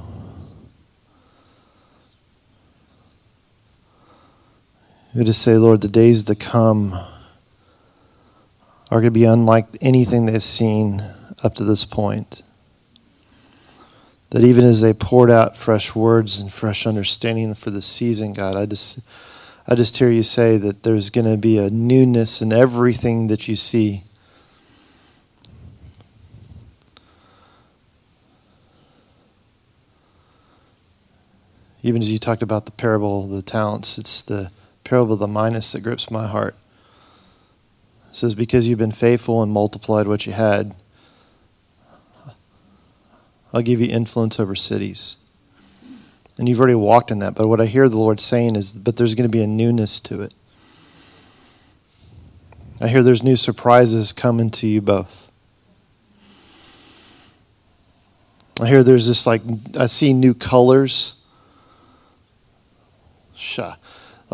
We 5.15 5.25
just 5.25 5.43
say, 5.43 5.57
Lord, 5.57 5.81
the 5.81 5.89
days 5.89 6.25
to 6.25 6.35
come 6.35 6.93
are 6.93 9.01
going 9.01 9.05
to 9.05 9.11
be 9.11 9.25
unlike 9.25 9.67
anything 9.81 10.27
they've 10.27 10.43
seen 10.43 11.03
up 11.43 11.55
to 11.57 11.65
this 11.65 11.85
point. 11.85 12.44
That 14.35 14.43
even 14.43 14.65
as 14.65 14.81
they 14.81 14.93
poured 14.93 15.31
out 15.31 15.57
fresh 15.57 15.95
words 15.95 16.41
and 16.41 16.53
fresh 16.53 16.89
understanding 16.89 17.55
for 17.55 17.71
the 17.71 17.81
season, 17.81 18.33
God, 18.33 18.57
I 18.57 18.67
just, 18.67 18.99
I 19.65 19.77
just 19.77 19.97
hear 19.97 20.11
you 20.11 20.25
say 20.25 20.57
that 20.57 20.83
there's 20.83 21.09
going 21.09 21.31
to 21.31 21.37
be 21.37 21.57
a 21.57 21.71
newness 21.71 22.43
in 22.43 22.53
everything 22.53 23.29
that 23.29 23.47
you 23.47 23.55
see. 23.55 24.03
Even 31.85 32.03
as 32.03 32.11
you 32.11 32.19
talked 32.19 32.43
about 32.43 32.67
the 32.67 32.73
parable 32.73 33.27
of 33.27 33.31
the 33.31 33.41
talents, 33.41 33.99
it's 33.99 34.21
the 34.21 34.51
parable 34.83 35.13
of 35.13 35.21
the 35.21 35.29
minas 35.29 35.71
that 35.71 35.85
grips 35.85 36.11
my 36.11 36.27
heart. 36.27 36.57
It 38.11 38.17
says, 38.17 38.35
Because 38.35 38.67
you've 38.67 38.81
been 38.81 38.91
faithful 38.91 39.45
and 39.45 39.53
multiplied 39.53 40.09
what 40.09 40.27
you 40.27 40.33
had, 40.33 40.75
I'll 43.55 43.63
give 43.63 43.81
you 43.81 43.89
influence 43.89 44.39
over 44.39 44.55
cities. 44.55 45.17
And 46.37 46.47
you've 46.47 46.59
already 46.59 46.75
walked 46.75 47.11
in 47.11 47.21
that. 47.21 47.35
But 47.35 47.49
what 47.49 47.61
I 47.61 47.67
hear 47.67 47.89
the 47.89 47.97
Lord 47.97 48.21
saying 48.21 48.57
is, 48.57 48.73
but 48.73 48.99
there's 48.99 49.15
going 49.15 49.31
to 49.31 49.33
be 49.33 49.43
a 49.43 49.47
newness 49.47 49.99
to 50.01 50.21
it. 50.21 50.35
I 52.81 52.89
hear 52.89 53.03
there's 53.03 53.23
new 53.23 53.37
surprises 53.37 54.13
coming 54.13 54.51
to 54.51 54.67
you 54.67 54.83
both. 54.83 55.31
I 58.61 58.67
hear 58.67 58.83
there's 58.83 59.07
this 59.07 59.27
like, 59.27 59.41
I 59.79 59.87
see 59.87 60.13
new 60.13 60.35
colors. 60.35 61.23
Shah 63.35 63.77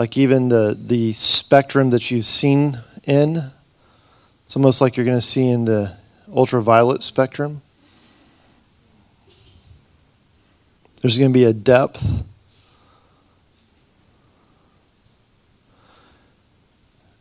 like 0.00 0.16
even 0.16 0.48
the, 0.48 0.78
the 0.80 1.12
spectrum 1.12 1.90
that 1.90 2.10
you've 2.10 2.24
seen 2.24 2.78
in, 3.04 3.36
it's 4.46 4.56
almost 4.56 4.80
like 4.80 4.96
you're 4.96 5.04
going 5.04 5.18
to 5.18 5.22
see 5.22 5.48
in 5.48 5.66
the 5.66 5.94
ultraviolet 6.32 7.02
spectrum. 7.02 7.60
There's 11.00 11.18
going 11.18 11.32
to 11.32 11.38
be 11.38 11.44
a 11.44 11.52
depth. 11.52 12.24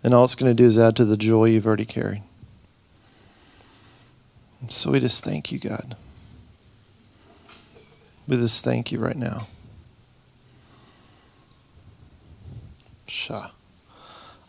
And 0.04 0.14
all 0.14 0.24
it's 0.24 0.36
going 0.36 0.50
to 0.50 0.56
do 0.56 0.66
is 0.66 0.80
add 0.80 0.96
to 0.98 1.06
the 1.06 1.18
joy 1.18 1.46
you've 1.46 1.68
already 1.68 1.86
carried. 1.86 2.24
So 4.68 4.92
we 4.92 5.00
just 5.00 5.24
thank 5.24 5.52
you, 5.52 5.60
God. 5.60 5.96
We 8.28 8.38
just 8.38 8.64
thank 8.64 8.92
you 8.92 9.00
right 9.00 9.18
now. 9.18 9.48
Shah. 13.08 13.52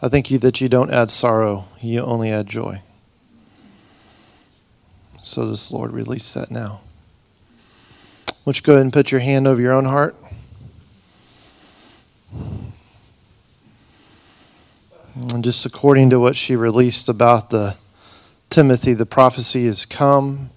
I 0.03 0.09
thank 0.09 0.31
you 0.31 0.39
that 0.39 0.61
you 0.61 0.69
don't 0.69 0.91
add 0.91 1.11
sorrow, 1.11 1.67
you 1.81 2.01
only 2.01 2.31
add 2.31 2.47
joy. 2.47 2.83
So 5.21 5.49
this 5.49 5.71
Lord 5.71 5.93
release 5.93 6.33
that 6.35 6.51
now. 6.51 6.81
Why 8.43 8.53
don't 8.53 8.57
you 8.57 8.63
go 8.63 8.73
ahead 8.73 8.83
and 8.83 8.93
put 8.93 9.13
your 9.13 9.21
hand 9.21 9.47
over 9.47 9.61
your 9.61 9.73
own 9.73 9.85
heart? 9.85 10.17
And 15.15 15.45
just 15.45 15.67
according 15.67 16.09
to 16.11 16.19
what 16.19 16.37
she 16.37 16.57
released 16.57 17.11
about 17.11 17.51
the 17.51 17.77
Timothy, 18.49 18.95
the 18.95 19.05
prophecy 19.05 19.67
has 19.67 19.85
come. 19.85 20.49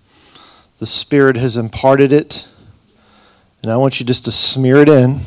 The 0.79 0.85
Spirit 0.85 1.35
has 1.35 1.57
imparted 1.57 2.13
it. 2.13 2.47
And 3.61 3.69
I 3.69 3.75
want 3.75 3.99
you 3.99 4.05
just 4.05 4.23
to 4.25 4.31
smear 4.31 4.77
it 4.77 4.87
in. 4.87 5.19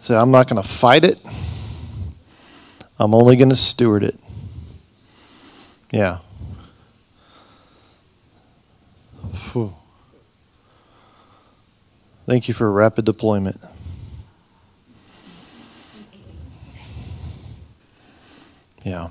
Say, 0.00 0.16
I'm 0.16 0.32
not 0.32 0.48
going 0.48 0.60
to 0.60 0.68
fight 0.68 1.04
it. 1.04 1.20
I'm 2.98 3.14
only 3.14 3.36
going 3.36 3.50
to 3.50 3.56
steward 3.56 4.02
it. 4.02 4.18
Yeah. 5.92 6.18
Whew. 9.52 9.74
Thank 12.32 12.48
you 12.48 12.54
for 12.54 12.72
rapid 12.72 13.04
deployment. 13.04 13.58
Yeah. 18.84 19.10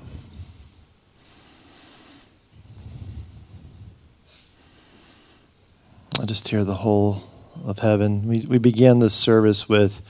I 6.20 6.24
just 6.24 6.48
hear 6.48 6.64
the 6.64 6.74
whole 6.74 7.22
of 7.64 7.78
heaven. 7.78 8.26
We, 8.26 8.40
we 8.40 8.58
began 8.58 8.98
this 8.98 9.14
service 9.14 9.68
with 9.68 10.02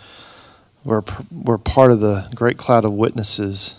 we're, 0.82 1.02
we're 1.30 1.58
part 1.58 1.92
of 1.92 2.00
the 2.00 2.30
great 2.34 2.56
cloud 2.56 2.86
of 2.86 2.94
witnesses. 2.94 3.76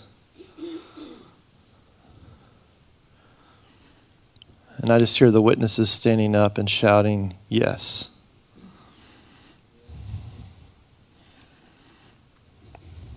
And 4.76 4.90
I 4.90 5.00
just 5.00 5.18
hear 5.18 5.32
the 5.32 5.42
witnesses 5.42 5.90
standing 5.90 6.36
up 6.36 6.56
and 6.56 6.70
shouting, 6.70 7.34
Yes. 7.48 8.13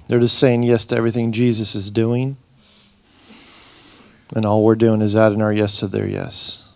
They're 0.08 0.20
just 0.20 0.40
saying 0.40 0.64
yes 0.64 0.86
to 0.86 0.96
everything 0.96 1.32
Jesus 1.32 1.76
is 1.76 1.90
doing. 1.90 2.38
And 4.36 4.46
all 4.46 4.64
we're 4.64 4.76
doing 4.76 5.02
is 5.02 5.16
adding 5.16 5.42
our 5.42 5.54
yes 5.54 5.80
to 5.80 5.88
their 5.88 6.08
yes. 6.08 6.70